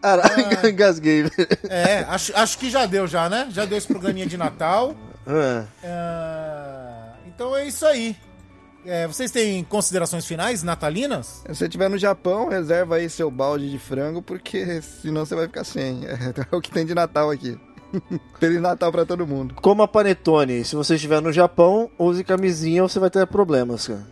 Caralho, 0.00 0.68
engasguei. 0.68 1.24
É, 1.68 2.00
acho, 2.08 2.36
acho 2.36 2.58
que 2.58 2.70
já 2.70 2.86
deu 2.86 3.06
já, 3.06 3.28
né? 3.28 3.48
Já 3.50 3.64
deu 3.64 3.76
esse 3.76 3.86
programinha 3.86 4.26
de 4.26 4.36
Natal. 4.36 4.94
É. 5.30 5.64
Ah, 5.84 7.12
então 7.26 7.54
é 7.54 7.68
isso 7.68 7.84
aí. 7.84 8.16
É, 8.86 9.06
vocês 9.06 9.30
têm 9.30 9.62
considerações 9.62 10.24
finais 10.24 10.62
natalinas? 10.62 11.42
Se 11.46 11.54
você 11.54 11.64
estiver 11.66 11.90
no 11.90 11.98
Japão, 11.98 12.48
reserva 12.48 12.96
aí 12.96 13.10
seu 13.10 13.30
balde 13.30 13.70
de 13.70 13.78
frango, 13.78 14.22
porque 14.22 14.80
senão 14.80 15.26
você 15.26 15.34
vai 15.34 15.46
ficar 15.46 15.64
sem. 15.64 16.00
É 16.50 16.56
o 16.56 16.62
que 16.62 16.70
tem 16.70 16.86
de 16.86 16.94
Natal 16.94 17.30
aqui. 17.30 17.60
Feliz 18.40 18.60
Natal 18.62 18.90
pra 18.90 19.04
todo 19.04 19.26
mundo. 19.26 19.54
Como 19.60 19.82
a 19.82 19.88
Panetone, 19.88 20.64
se 20.64 20.74
você 20.74 20.94
estiver 20.94 21.20
no 21.20 21.30
Japão, 21.30 21.90
use 21.98 22.24
camisinha 22.24 22.82
ou 22.82 22.88
você 22.88 22.98
vai 22.98 23.10
ter 23.10 23.26
problemas, 23.26 23.86
cara. 23.86 24.06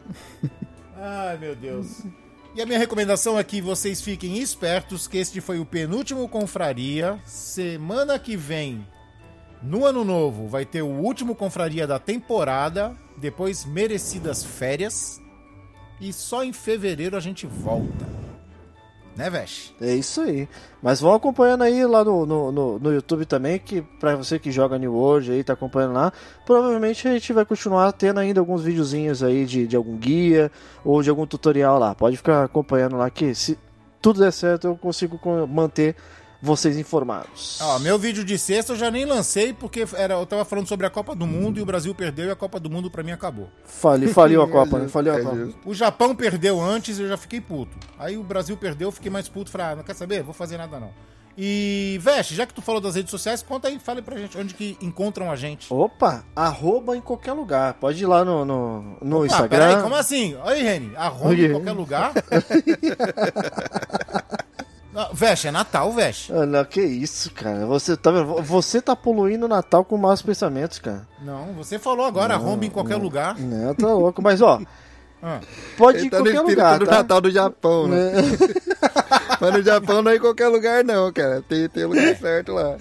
Ai, 0.99 1.39
meu 1.39 1.57
Deus. 1.57 2.03
E 2.57 2.63
a 2.63 2.65
minha 2.65 2.79
recomendação 2.79 3.39
é 3.39 3.45
que 3.45 3.61
vocês 3.61 4.01
fiquem 4.01 4.39
espertos, 4.39 5.07
que 5.07 5.19
este 5.19 5.43
foi 5.43 5.59
o 5.59 5.67
penúltimo 5.67 6.27
Confraria. 6.27 7.21
Semana 7.23 8.19
que 8.19 8.35
vem, 8.35 8.89
no 9.63 9.85
ano 9.85 10.03
novo, 10.03 10.49
vai 10.49 10.65
ter 10.65 10.81
o 10.81 10.87
último 10.87 11.35
Confraria 11.35 11.87
da 11.87 11.99
temporada, 11.99 12.97
depois 13.19 13.67
merecidas 13.67 14.43
férias. 14.43 15.21
E 16.01 16.15
só 16.15 16.43
em 16.43 16.53
fevereiro 16.55 17.15
a 17.15 17.21
gente 17.21 17.47
volta. 17.47 18.26
Né, 19.17 19.31
Vesh? 19.31 19.75
É 19.81 19.95
isso 19.95 20.21
aí. 20.21 20.47
Mas 20.83 21.01
vão 21.01 21.15
acompanhando 21.15 21.63
aí 21.65 21.87
lá 21.87 22.05
no, 22.05 22.27
no, 22.27 22.53
no, 22.53 22.79
no 22.79 22.93
YouTube 22.93 23.25
também, 23.25 23.59
que 23.59 23.81
pra 23.99 24.15
você 24.15 24.39
que 24.39 24.53
joga 24.53 24.79
New 24.79 24.93
World 24.95 25.33
aí, 25.33 25.43
tá 25.43 25.55
acompanhando 25.55 25.95
lá, 25.95 26.13
provavelmente 26.45 27.09
a 27.09 27.13
gente 27.13 27.33
vai 27.33 27.45
continuar 27.47 27.91
tendo 27.93 28.21
ainda 28.21 28.41
alguns 28.41 28.63
videozinhos 28.63 29.23
aí 29.23 29.47
de, 29.47 29.67
de 29.67 29.75
algum 29.75 29.97
guia 29.97 30.53
ou 30.85 31.03
de 31.03 31.09
algum 31.09 31.27
tutorial 31.27 31.79
lá. 31.79 31.95
Pode 31.95 32.19
ficar 32.19 32.45
acompanhando 32.45 32.97
lá 32.97 33.09
que 33.09 33.35
se 33.35 33.59
tudo 34.03 34.21
der 34.21 34.33
certo 34.33 34.67
eu 34.67 34.77
consigo 34.77 35.19
co- 35.19 35.47
manter 35.47 35.97
vocês 36.43 36.77
informados. 36.77 37.59
Ó, 37.61 37.79
meu 37.79 37.99
vídeo 37.99 38.25
de 38.25 38.39
sexta 38.39 38.73
eu 38.73 38.77
já 38.77 38.91
nem 38.91 39.05
lancei 39.05 39.53
porque 39.53 39.87
era, 39.95 40.15
eu 40.15 40.27
tava 40.27 40.45
falando 40.45 40.69
sobre 40.69 40.87
a 40.87 40.91
Copa 40.91 41.15
do 41.15 41.27
Mundo 41.27 41.59
e 41.59 41.63
o 41.63 41.67
Brasil 41.67 41.95
perdeu 41.95 42.27
e 42.27 42.31
a 42.31 42.37
Copa 42.37 42.61
do 42.61 42.71
Mundo 42.71 42.91
pra 42.91 43.03
mim 43.03 43.13
acabou. 43.13 43.49
Fali, 43.65 44.09
faliu 44.09 44.43
a 44.43 44.49
Copa, 44.49 44.79
né? 44.79 44.89
Faliu 44.89 45.13
a 45.15 45.19
É 45.19 45.23
Copa. 45.23 45.37
justo. 45.37 45.61
O 45.65 45.75
Japão 45.75 46.15
perdeu 46.15 46.61
antes 46.61 46.99
e 46.99 47.03
eu 47.03 47.09
já 47.09 47.17
fiquei 47.17 47.41
puto. 47.41 47.77
Aí 47.99 48.17
o 48.17 48.23
Brasil 48.23 48.57
perdeu, 48.57 48.89
eu 48.89 48.93
fiquei 48.93 49.11
mais 49.11 49.29
puto. 49.29 49.51
Falei, 49.51 49.67
ah, 49.69 49.77
não 49.77 49.83
quer 49.85 49.95
saber? 49.95 50.23
Vou 50.23 50.35
fazer 50.35 50.57
nada 50.59 50.79
não. 50.79 50.91
E, 51.39 51.99
Veste, 52.01 52.35
já 52.35 52.47
que 52.47 52.55
tu 52.55 52.63
falou 52.63 52.81
das 52.81 52.95
redes 52.95 53.11
sociais, 53.11 53.43
conta 53.43 53.69
aí, 53.69 53.79
fala 53.79 54.01
pra 54.01 54.17
gente 54.17 54.39
onde 54.39 54.55
que 54.55 54.79
encontram 54.81 55.31
a 55.31 55.37
gente. 55.37 55.67
Opa, 55.71 56.25
arroba 56.35 56.97
em 56.97 57.01
qualquer 57.03 57.35
lugar. 57.35 57.75
Pode 57.75 58.03
ir 58.03 58.07
lá 58.07 58.25
no, 58.25 58.43
no, 58.43 58.97
no 59.03 59.23
Ah, 59.23 59.27
Instagram. 59.27 59.49
peraí, 59.69 59.83
como 59.83 59.95
assim? 59.97 60.35
Aí, 60.45 60.63
Reni, 60.63 60.97
arroba 60.97 61.29
Oi. 61.29 61.45
em 61.45 61.51
qualquer 61.51 61.73
lugar? 61.73 62.13
Não, 64.97 65.09
Veste, 65.13 65.47
é 65.49 65.51
Natal, 65.51 65.93
Veste. 65.93 66.33
Ah, 66.33 66.47
não, 66.47 66.65
que 66.65 66.81
isso, 66.81 67.31
cara. 67.33 67.67
Você 67.67 67.95
tá? 67.99 68.11
Você 68.11 68.81
tá 68.81 68.97
poluindo 68.97 69.45
o 69.45 69.49
Natal 69.49 69.85
com 69.85 69.99
maus 69.99 70.23
pensamentos, 70.23 70.79
cara. 70.79 71.07
Não, 71.21 71.53
você 71.53 71.79
falou 71.79 72.07
agora, 72.07 72.33
arroba 72.33 72.65
em 72.65 72.71
qualquer 72.71 72.97
lugar. 72.97 73.39
Não, 73.39 73.75
tá 73.75 73.89
louco. 73.89 74.23
Mas, 74.23 74.41
ó, 74.41 74.59
Ah, 75.23 75.41
pode 75.77 75.99
ir 75.99 76.01
Ele 76.01 76.07
em 76.07 76.11
tá 76.11 76.17
qualquer 76.17 76.41
lugar, 76.41 76.79
do 76.79 76.87
tá? 76.87 76.93
Natal 76.93 77.21
do 77.21 77.31
Japão, 77.31 77.87
né? 77.89 78.13
Mas 79.41 79.53
no 79.53 79.63
Japão 79.63 80.03
não 80.03 80.11
é 80.11 80.17
em 80.17 80.21
qualquer 80.21 80.49
lugar, 80.49 80.85
não, 80.85 81.13
cara. 81.13 81.43
Tem, 81.49 81.69
tem 81.69 81.85
lugar 81.85 82.17
certo 82.17 82.53
lá. 82.53 82.77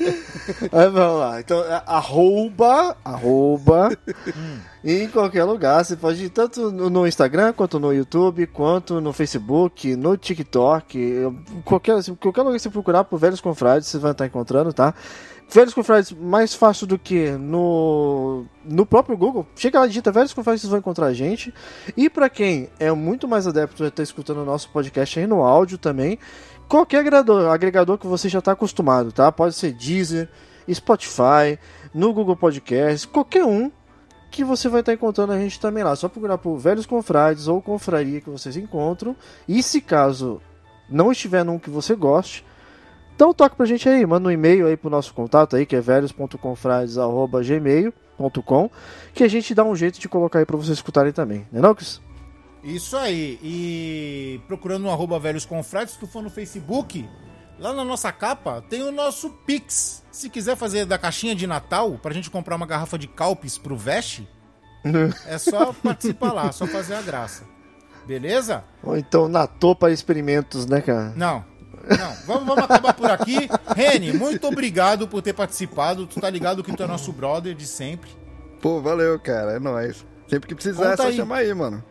Aí 0.72 0.90
vamos 0.90 1.20
lá. 1.20 1.40
Então, 1.40 1.60
é 1.64 1.82
arroba, 1.86 2.96
arroba, 3.04 3.90
Hum. 4.28 4.58
em 4.84 5.08
qualquer 5.08 5.44
lugar. 5.44 5.84
Você 5.84 5.96
pode 5.96 6.24
ir 6.26 6.30
tanto 6.30 6.72
no 6.72 6.90
no 6.90 7.08
Instagram, 7.08 7.54
quanto 7.54 7.80
no 7.80 7.92
YouTube, 7.94 8.48
quanto 8.48 9.00
no 9.02 9.12
Facebook, 9.14 9.96
no 9.96 10.16
TikTok. 10.18 11.34
Qualquer, 11.64 11.94
assim, 11.94 12.16
qualquer 12.16 12.42
lugar 12.42 12.56
que 12.56 12.62
você 12.62 12.70
procurar 12.70 13.04
por 13.04 13.18
Velhos 13.20 13.42
Confrades, 13.42 13.88
você 13.88 13.98
vai 13.98 14.12
estar 14.12 14.26
encontrando, 14.26 14.72
tá? 14.74 14.94
Velhos 15.50 15.74
Confrades, 15.74 16.12
mais 16.12 16.54
fácil 16.54 16.88
do 16.88 16.98
que 16.98 17.32
no, 17.32 18.46
no 18.64 18.86
próprio 18.86 19.16
Google. 19.16 19.46
Chega 19.56 19.80
lá, 19.80 19.88
digita 19.88 20.12
Velhos 20.12 20.34
Confrades, 20.34 20.62
vocês 20.62 20.70
vão 20.70 20.80
encontrar 20.80 21.08
a 21.08 21.14
gente. 21.14 21.54
E 21.96 22.10
pra 22.10 22.30
quem 22.30 22.70
é 22.80 22.92
muito 22.92 23.28
mais 23.28 23.48
adepto 23.48 23.84
a 23.84 23.88
estar 23.88 24.04
escutando 24.04 24.42
o 24.42 24.46
nosso 24.46 24.70
podcast 24.70 25.20
aí 25.20 25.28
no 25.28 25.44
áudio 25.44 25.78
também, 25.78 26.20
qualquer 26.68 27.00
agregador, 27.00 27.50
agregador 27.50 27.98
que 27.98 28.08
você 28.08 28.28
já 28.28 28.40
está 28.40 28.52
acostumado, 28.52 29.12
tá? 29.12 29.32
Pode 29.32 29.56
ser 29.56 29.72
Deezer, 29.74 30.30
Spotify, 30.72 31.60
no 31.94 32.12
Google 32.12 32.36
Podcast, 32.36 33.08
qualquer 33.08 33.46
um 33.46 33.72
que 34.32 34.44
você 34.44 34.68
vai 34.68 34.82
estar 34.82 34.92
encontrando 34.92 35.32
a 35.32 35.40
gente 35.40 35.60
também 35.60 35.84
lá. 35.84 35.96
Só 35.96 36.10
procurar 36.10 36.38
por 36.38 36.58
Velhos 36.58 36.86
Confrades 36.86 37.48
ou 37.48 37.62
Confraria 37.62 38.20
que 38.20 38.30
vocês 38.30 38.58
encontram. 38.58 39.16
E 39.48 39.64
se 39.64 39.80
caso 39.80 40.42
não 40.90 41.12
estiver 41.12 41.46
num 41.46 41.58
que 41.58 41.70
você 41.70 41.96
goste, 41.96 42.44
um 43.24 43.34
toque 43.34 43.56
pra 43.56 43.66
gente 43.66 43.88
aí, 43.88 44.06
manda 44.06 44.28
um 44.28 44.32
e-mail 44.32 44.68
aí 44.68 44.76
pro 44.76 44.90
nosso 44.90 45.14
contato 45.14 45.56
aí, 45.56 45.66
que 45.66 45.74
é 45.76 45.82
velhos.confrades.gmail.com, 45.82 48.70
que 49.14 49.24
a 49.24 49.28
gente 49.28 49.56
dá 49.56 49.64
um 49.64 49.76
jeito 49.76 50.00
de 50.00 50.10
colocar 50.10 50.40
aí 50.40 50.46
pra 50.46 50.58
vocês 50.58 50.78
escutarem 50.78 51.14
também, 51.14 51.48
né 51.52 51.62
não? 51.62 51.78
Isso 52.64 52.98
aí. 52.98 53.40
E 53.44 54.42
procurando 54.48 54.82
no 54.84 54.90
arroba 54.90 55.20
Velhos 55.20 55.46
Confrades, 55.46 55.94
se 55.94 56.00
tu 56.00 56.08
for 56.08 56.24
no 56.24 56.32
Facebook, 56.32 57.08
lá 57.60 57.72
na 57.72 57.86
nossa 57.86 58.12
capa 58.12 58.64
tem 58.68 58.82
o 58.82 58.92
nosso 58.92 59.30
Pix. 59.46 60.04
Se 60.12 60.28
quiser 60.30 60.58
fazer 60.58 60.86
da 60.86 60.98
caixinha 60.98 61.36
de 61.36 61.46
Natal, 61.46 62.00
pra 62.02 62.12
gente 62.12 62.32
comprar 62.32 62.56
uma 62.56 62.66
garrafa 62.66 62.98
de 62.98 63.08
Calpis 63.08 63.60
pro 63.60 63.78
Veste, 63.78 64.28
é 65.28 65.38
só 65.38 65.72
participar 65.74 66.34
lá, 66.34 66.52
só 66.52 66.66
fazer 66.66 66.96
a 66.96 67.02
graça. 67.02 67.44
Beleza? 68.08 68.64
Ou 68.84 68.98
então 68.98 69.28
na 69.28 69.48
topa 69.48 69.92
experimentos, 69.92 70.66
né, 70.66 70.82
cara? 70.82 71.14
Não. 71.16 71.46
Não, 71.90 72.14
vamos, 72.26 72.46
vamos 72.46 72.64
acabar 72.64 72.94
por 72.94 73.10
aqui. 73.10 73.50
Reni, 73.76 74.14
muito 74.14 74.48
obrigado 74.48 75.08
por 75.08 75.22
ter 75.22 75.34
participado. 75.34 76.08
Tu 76.08 76.20
tá 76.20 76.30
ligado 76.30 76.64
que 76.64 76.76
tu 76.76 76.84
é 76.84 76.88
nosso 76.88 77.12
brother 77.12 77.54
de 77.54 77.68
sempre. 77.68 78.10
Pô, 78.62 78.82
valeu, 78.82 79.20
cara. 79.20 79.54
É 79.54 79.60
nóis. 79.60 80.06
Sempre 80.28 80.50
que 80.50 80.56
precisar 80.56 80.92
Conta 80.92 80.94
é 80.94 80.98
só 80.98 81.08
aí. 81.08 81.16
chamar 81.16 81.38
aí, 81.38 81.54
mano. 81.54 81.84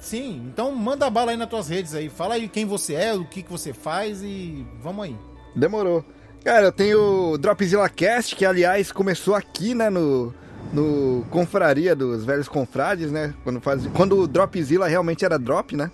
Sim, 0.00 0.50
então 0.52 0.74
manda 0.74 1.08
bala 1.10 1.30
aí 1.30 1.36
nas 1.36 1.48
tuas 1.48 1.68
redes 1.68 1.94
aí. 1.94 2.08
Fala 2.08 2.34
aí 2.34 2.48
quem 2.48 2.64
você 2.64 2.94
é, 2.94 3.14
o 3.14 3.24
que, 3.24 3.42
que 3.42 3.50
você 3.50 3.72
faz 3.72 4.22
e 4.22 4.66
vamos 4.82 5.04
aí. 5.04 5.16
Demorou. 5.54 6.04
Cara, 6.44 6.66
eu 6.66 6.72
tenho 6.72 7.32
o 7.32 7.38
Dropzilla 7.38 7.88
Cast, 7.88 8.34
que 8.34 8.46
aliás 8.46 8.90
começou 8.90 9.34
aqui, 9.34 9.74
né, 9.74 9.90
no, 9.90 10.32
no 10.72 11.24
Confraria 11.30 11.94
dos 11.94 12.24
Velhos 12.24 12.48
Confrades, 12.48 13.12
né? 13.12 13.34
Quando, 13.44 13.60
faz, 13.60 13.86
quando 13.94 14.18
o 14.18 14.26
Dropzilla 14.26 14.88
realmente 14.88 15.22
era 15.22 15.38
drop, 15.38 15.76
né? 15.76 15.90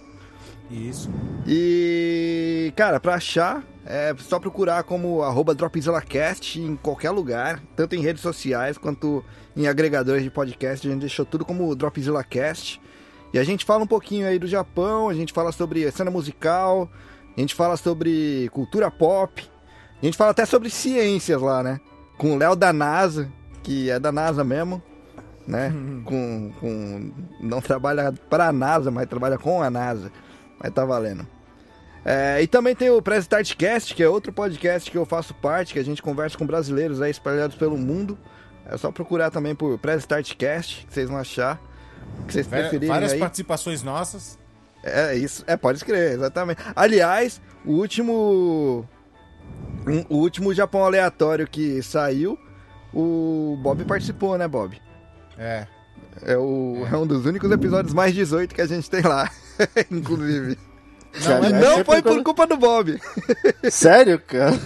Isso. 0.70 1.10
E, 1.46 2.72
cara, 2.76 2.98
pra 2.98 3.14
achar, 3.14 3.62
é 3.84 4.14
só 4.18 4.38
procurar 4.40 4.82
como 4.82 5.22
arroba 5.22 5.54
DropzillaCast 5.54 6.60
em 6.60 6.76
qualquer 6.76 7.10
lugar, 7.10 7.62
tanto 7.76 7.94
em 7.94 8.00
redes 8.00 8.20
sociais 8.20 8.76
quanto 8.76 9.24
em 9.56 9.68
agregadores 9.68 10.22
de 10.22 10.30
podcast. 10.30 10.86
A 10.86 10.90
gente 10.90 11.00
deixou 11.00 11.24
tudo 11.24 11.44
como 11.44 11.74
DropzillaCast. 11.74 12.80
E 13.32 13.38
a 13.38 13.44
gente 13.44 13.64
fala 13.64 13.84
um 13.84 13.86
pouquinho 13.86 14.26
aí 14.26 14.38
do 14.38 14.46
Japão, 14.46 15.08
a 15.08 15.14
gente 15.14 15.32
fala 15.32 15.52
sobre 15.52 15.90
cena 15.90 16.10
musical, 16.10 16.90
a 17.36 17.40
gente 17.40 17.54
fala 17.54 17.76
sobre 17.76 18.48
cultura 18.52 18.90
pop, 18.90 19.46
a 20.00 20.04
gente 20.04 20.16
fala 20.16 20.30
até 20.30 20.44
sobre 20.44 20.70
ciências 20.70 21.40
lá, 21.40 21.62
né? 21.62 21.80
Com 22.18 22.34
o 22.34 22.38
Léo 22.38 22.56
da 22.56 22.72
NASA, 22.72 23.30
que 23.62 23.90
é 23.90 23.98
da 23.98 24.10
NASA 24.10 24.42
mesmo, 24.42 24.82
né? 25.46 25.72
com, 26.04 26.52
com. 26.58 27.10
Não 27.40 27.60
trabalha 27.60 28.12
para 28.30 28.48
a 28.48 28.52
NASA, 28.52 28.90
mas 28.90 29.06
trabalha 29.06 29.38
com 29.38 29.62
a 29.62 29.70
NASA. 29.70 30.10
Mas 30.62 30.72
tá 30.72 30.84
valendo. 30.84 31.26
É, 32.04 32.40
e 32.40 32.46
também 32.46 32.74
tem 32.74 32.88
o 32.90 33.02
Press 33.02 33.24
Start 33.24 33.54
Cast, 33.56 33.94
que 33.94 34.02
é 34.02 34.08
outro 34.08 34.32
podcast 34.32 34.88
que 34.90 34.96
eu 34.96 35.04
faço 35.04 35.34
parte, 35.34 35.72
que 35.72 35.78
a 35.78 35.84
gente 35.84 36.00
conversa 36.00 36.38
com 36.38 36.46
brasileiros 36.46 37.02
aí 37.02 37.10
espalhados 37.10 37.56
pelo 37.56 37.76
mundo. 37.76 38.16
É 38.64 38.76
só 38.76 38.90
procurar 38.92 39.30
também 39.30 39.54
por 39.54 39.76
Press 39.78 40.00
Start 40.00 40.34
Cast, 40.36 40.86
que 40.86 40.94
vocês 40.94 41.08
vão 41.08 41.18
achar. 41.18 41.60
Que 42.26 42.32
vocês 42.32 42.46
preferirem 42.46 42.88
Várias 42.88 43.12
aí. 43.12 43.18
participações 43.18 43.82
nossas. 43.82 44.38
É 44.84 45.14
isso, 45.16 45.42
é, 45.48 45.56
pode 45.56 45.78
escrever, 45.78 46.12
exatamente. 46.12 46.62
Aliás, 46.76 47.40
o 47.64 47.72
último. 47.72 48.86
um- 49.86 50.04
o 50.08 50.16
último 50.18 50.54
Japão 50.54 50.84
aleatório 50.84 51.46
que 51.46 51.82
saiu, 51.82 52.38
o 52.94 53.58
Bob 53.62 53.84
participou, 53.84 54.38
né, 54.38 54.46
Bob? 54.46 54.80
É. 55.36 55.66
É, 56.22 56.36
o, 56.36 56.86
é. 56.90 56.96
um 56.96 57.06
dos 57.06 57.24
únicos 57.26 57.50
episódios 57.50 57.92
mais 57.94 58.14
18 58.14 58.54
que 58.54 58.60
a 58.62 58.66
gente 58.66 58.88
tem 58.90 59.02
lá, 59.02 59.30
inclusive. 59.90 60.58
Não, 61.24 61.44
e 61.44 61.46
é 61.46 61.60
não 61.60 61.84
foi 61.84 62.02
por 62.02 62.22
culpa 62.22 62.46
do 62.46 62.56
Bob. 62.56 63.00
Sério, 63.70 64.20
cara? 64.20 64.58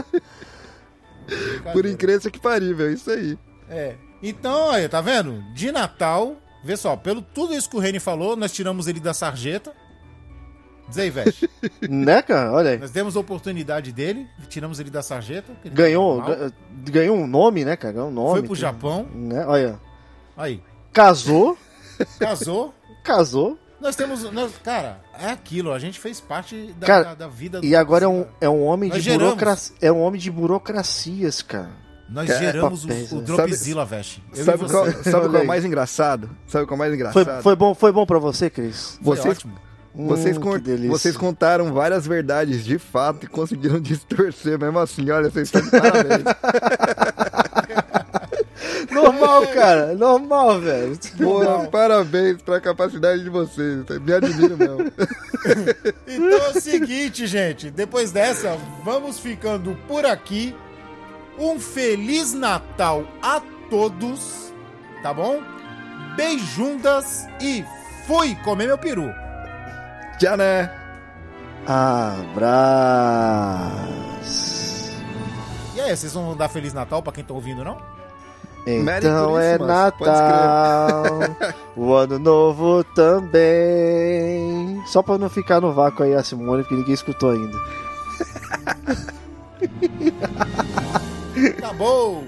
por 1.72 1.86
incrível 1.86 2.30
que 2.30 2.38
parível, 2.40 2.88
é 2.88 2.92
isso 2.92 3.10
aí. 3.10 3.38
É. 3.68 3.94
Então, 4.22 4.70
aí, 4.70 4.88
tá 4.88 5.00
vendo? 5.00 5.42
De 5.54 5.70
Natal, 5.72 6.36
vê 6.64 6.76
só, 6.76 6.96
pelo 6.96 7.22
tudo 7.22 7.54
isso 7.54 7.68
que 7.70 7.76
o 7.76 7.80
Reni 7.80 7.98
falou, 8.00 8.36
nós 8.36 8.52
tiramos 8.52 8.86
ele 8.86 9.00
da 9.00 9.14
sarjeta. 9.14 9.72
Diz 10.88 10.98
aí, 10.98 11.08
Veste. 11.10 11.48
Né, 11.88 12.20
cara? 12.20 12.52
Olha 12.52 12.70
aí. 12.70 12.78
Nós 12.78 12.90
demos 12.90 13.16
a 13.16 13.20
oportunidade 13.20 13.92
dele, 13.92 14.26
tiramos 14.48 14.80
ele 14.80 14.90
da 14.90 15.02
sarjeta. 15.02 15.52
que 15.62 15.70
Ganhou, 15.70 16.20
ga- 16.20 16.52
ganhou 16.90 17.16
um 17.16 17.26
nome, 17.28 17.64
né, 17.64 17.76
cara? 17.76 17.94
Ganhou 17.94 18.08
um 18.08 18.12
nome. 18.12 18.30
Foi 18.30 18.40
pro 18.40 18.48
tudo. 18.48 18.58
Japão. 18.58 19.06
Né? 19.14 19.46
Olha. 19.46 19.80
Aí, 20.40 20.62
Casou, 20.92 21.56
casou. 22.18 22.74
casou. 23.04 23.58
Nós 23.80 23.94
temos. 23.96 24.22
Nós, 24.32 24.52
cara, 24.64 25.00
é 25.18 25.26
aquilo, 25.30 25.72
a 25.72 25.78
gente 25.78 25.98
fez 26.00 26.20
parte 26.20 26.74
da, 26.78 26.86
Cara, 26.86 27.04
da, 27.04 27.14
da 27.14 27.28
vida 27.28 27.60
do 27.60 27.66
E 27.66 27.74
agora 27.76 28.04
é 28.04 28.08
um, 28.08 28.24
cara. 28.24 28.34
é 28.40 28.48
um 28.48 28.62
homem 28.64 28.90
Nós 28.90 29.02
de 29.02 29.10
burocracia. 29.12 29.76
É 29.80 29.92
um 29.92 30.00
homem 30.00 30.20
de 30.20 30.30
burocracias, 30.30 31.42
cara. 31.42 31.70
Nós 32.08 32.26
Cara, 32.26 32.40
geramos 32.40 32.84
o, 32.84 32.88
papéis, 32.88 33.12
o 33.12 33.16
né? 33.16 33.22
Dropzilla, 33.22 33.84
Veste. 33.84 34.22
Eu 34.34 34.42
e 34.42 34.44
Sabe 34.44 34.68
qual, 34.68 34.84
sabe 35.04 35.28
qual 35.28 35.36
é 35.36 35.42
o 35.42 35.46
mais 35.46 35.64
engraçado? 35.64 36.28
Sabe 36.46 36.66
qual 36.66 36.74
é 36.74 36.76
o 36.76 36.78
mais 36.78 36.90
Foi, 36.90 36.96
engraçado? 36.96 37.42
foi, 37.42 37.54
bom, 37.56 37.74
foi 37.74 37.92
bom 37.92 38.04
pra 38.04 38.18
você, 38.18 38.50
Cris? 38.50 38.98
Foi 39.02 39.16
vocês, 39.16 39.26
ótimo. 39.36 39.54
vocês, 39.94 40.36
Hum, 40.36 40.40
con- 40.40 40.88
vocês 40.88 41.16
contaram 41.16 41.72
várias 41.72 42.06
verdades 42.06 42.64
de 42.64 42.78
fato 42.78 43.24
e 43.24 43.28
conseguiram 43.28 43.78
distorcer 43.80 44.58
mesmo 44.58 44.78
assim. 44.80 45.08
Olha, 45.10 45.30
vocês 45.30 45.46
estão 45.48 45.62
de 45.62 45.70
parabéns. 45.70 46.24
Normal, 49.02 49.46
cara. 49.48 49.94
Normal, 49.94 50.60
velho. 50.60 50.98
Pô, 51.18 51.68
parabéns 51.70 52.42
pra 52.42 52.60
capacidade 52.60 53.22
de 53.22 53.28
vocês. 53.30 53.84
Me 54.00 54.12
admiro 54.12 54.56
mesmo. 54.56 54.90
Então 56.06 56.28
é 56.28 56.48
o 56.50 56.60
seguinte, 56.60 57.26
gente. 57.26 57.70
Depois 57.70 58.12
dessa, 58.12 58.58
vamos 58.84 59.18
ficando 59.18 59.74
por 59.88 60.04
aqui. 60.04 60.54
Um 61.38 61.58
Feliz 61.58 62.34
Natal 62.34 63.06
a 63.22 63.40
todos, 63.70 64.52
tá 65.02 65.14
bom? 65.14 65.40
Beijundas 66.14 67.26
e 67.40 67.64
fui 68.06 68.34
comer 68.44 68.66
meu 68.66 68.76
peru. 68.76 69.10
Já 70.20 70.36
né? 70.36 70.70
Abraço. 71.66 73.00
E 75.74 75.80
aí, 75.80 75.96
vocês 75.96 76.12
vão 76.12 76.36
dar 76.36 76.48
Feliz 76.50 76.74
Natal 76.74 77.02
pra 77.02 77.12
quem 77.12 77.24
tá 77.24 77.32
ouvindo, 77.32 77.64
não? 77.64 77.80
Então 78.66 79.38
é 79.38 79.58
Natal, 79.58 81.04
o 81.76 81.94
ano 81.94 82.18
novo 82.18 82.84
também. 82.94 84.82
Só 84.86 85.02
pra 85.02 85.18
não 85.18 85.30
ficar 85.30 85.60
no 85.60 85.72
vácuo 85.72 86.02
aí 86.04 86.14
a 86.14 86.22
Simone, 86.22 86.62
porque 86.62 86.74
ninguém 86.74 86.94
escutou 86.94 87.30
ainda. 87.30 87.58
Acabou! 91.58 92.24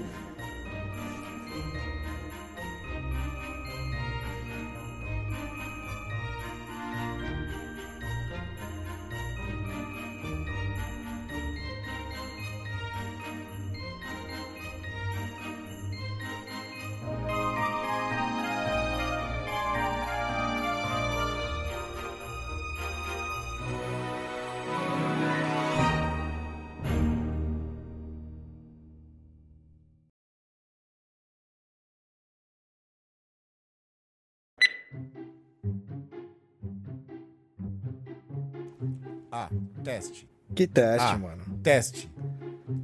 Ah, 39.35 39.49
teste. 39.83 40.29
Que 40.53 40.67
teste, 40.67 41.07
Ah, 41.11 41.17
mano. 41.17 41.41
Teste. 41.63 42.07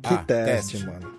Que 0.02 0.16
Ah, 0.16 0.24
teste, 0.26 0.84
mano. 0.84 1.14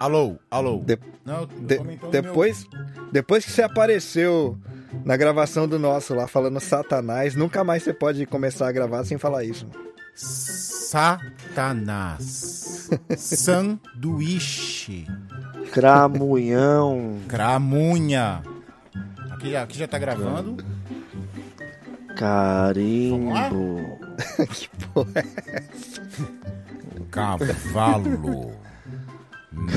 Alô, 0.00 0.36
alô. 0.50 0.78
De- 0.82 0.98
Não, 1.24 1.40
eu 1.40 1.46
de- 1.46 1.74
tô 1.76 1.82
aumentando 1.82 2.10
depois, 2.10 2.66
depois 3.12 3.44
que 3.44 3.50
você 3.52 3.60
apareceu 3.62 4.56
na 5.04 5.14
gravação 5.14 5.68
do 5.68 5.78
nosso 5.78 6.14
lá 6.14 6.26
falando 6.26 6.58
Satanás, 6.58 7.34
nunca 7.34 7.62
mais 7.62 7.82
você 7.82 7.92
pode 7.92 8.24
começar 8.24 8.66
a 8.68 8.72
gravar 8.72 9.04
sem 9.04 9.18
falar 9.18 9.44
isso. 9.44 9.66
mano. 9.66 9.78
meu- 9.78 9.92
Satanás. 10.14 12.08
Sanduíche. 13.18 15.06
Cramunhão, 15.72 17.18
Cramunha. 17.28 18.42
Aqui, 19.32 19.50
já- 19.50 19.62
aqui 19.64 19.76
já 19.78 19.86
tá 19.86 19.98
gravando. 19.98 20.64
carimbo, 22.16 23.98
que 24.48 24.68
porra 24.92 25.10
é 25.16 25.62
Cavalo. 27.10 28.52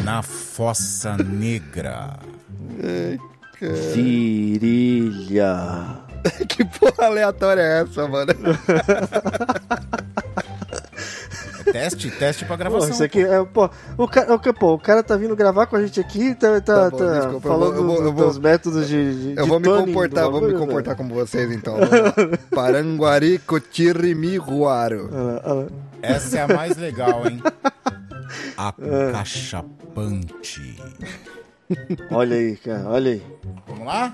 Na 0.04 0.22
fossa 0.22 1.18
negra. 1.18 2.20
virilha. 3.94 5.56
Que 6.50 6.66
porra 6.66 7.06
aleatória 7.06 7.62
é 7.62 7.82
essa, 7.82 8.06
mano? 8.06 8.34
Teste, 11.72 12.10
teste 12.12 12.46
pra 12.46 12.56
Pô, 12.56 12.60
gravação. 12.64 12.90
isso 12.90 13.04
aqui 13.04 13.22
é, 13.22 13.44
pô, 13.46 13.70
o 13.98 14.08
cara, 14.08 14.34
o, 14.34 14.40
pô, 14.54 14.74
o 14.74 14.80
cara 14.80 15.04
tá 15.04 15.16
vindo 15.18 15.36
gravar 15.36 15.66
com 15.68 15.76
a 15.76 15.82
gente 15.82 16.00
aqui, 16.00 16.34
tá, 16.36 16.60
tá, 16.62 16.64
Tá 16.86 16.90
bom, 16.90 16.98
tá 16.98 17.20
desculpa, 17.20 17.48
falando 17.48 17.74
vou- 17.74 17.76
eu 17.76 17.84
vou- 17.86 17.96
eu 17.98 18.04
dos, 18.04 18.14
vou- 18.14 18.28
dos 18.28 18.38
métodos 18.40 18.88
de, 18.88 19.34
de 19.34 19.38
Eu 19.38 19.44
de 19.44 19.50
vou 19.50 19.60
me 19.60 19.66
tuning 19.68 19.86
comportar, 19.88 20.30
vou 20.30 20.42
me 20.42 20.54
comportar 20.54 20.96
como 20.96 21.14
vocês 21.14 21.52
então. 21.52 21.76
Paranguari. 22.54 23.40
Olha 23.48 23.62
lá, 25.24 25.42
olha 25.46 25.54
lá. 25.64 25.68
Essa 26.02 26.40
é 26.40 26.42
a 26.42 26.48
mais 26.48 26.78
legal, 26.78 27.28
hein? 27.28 27.42
Acachapante. 28.58 30.76
Olha 32.10 32.36
aí, 32.36 32.56
cara, 32.58 32.84
olha 32.88 33.12
aí. 33.14 33.22
Vamos 33.68 33.86
lá? 33.86 34.14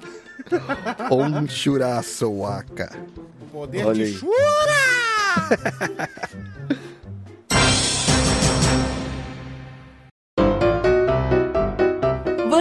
Onchuraçoaka. 1.10 2.92
Poder 3.52 3.86
Olha 3.86 3.96
de 3.96 4.04
aí. 4.04 4.14
chura! 4.14 4.36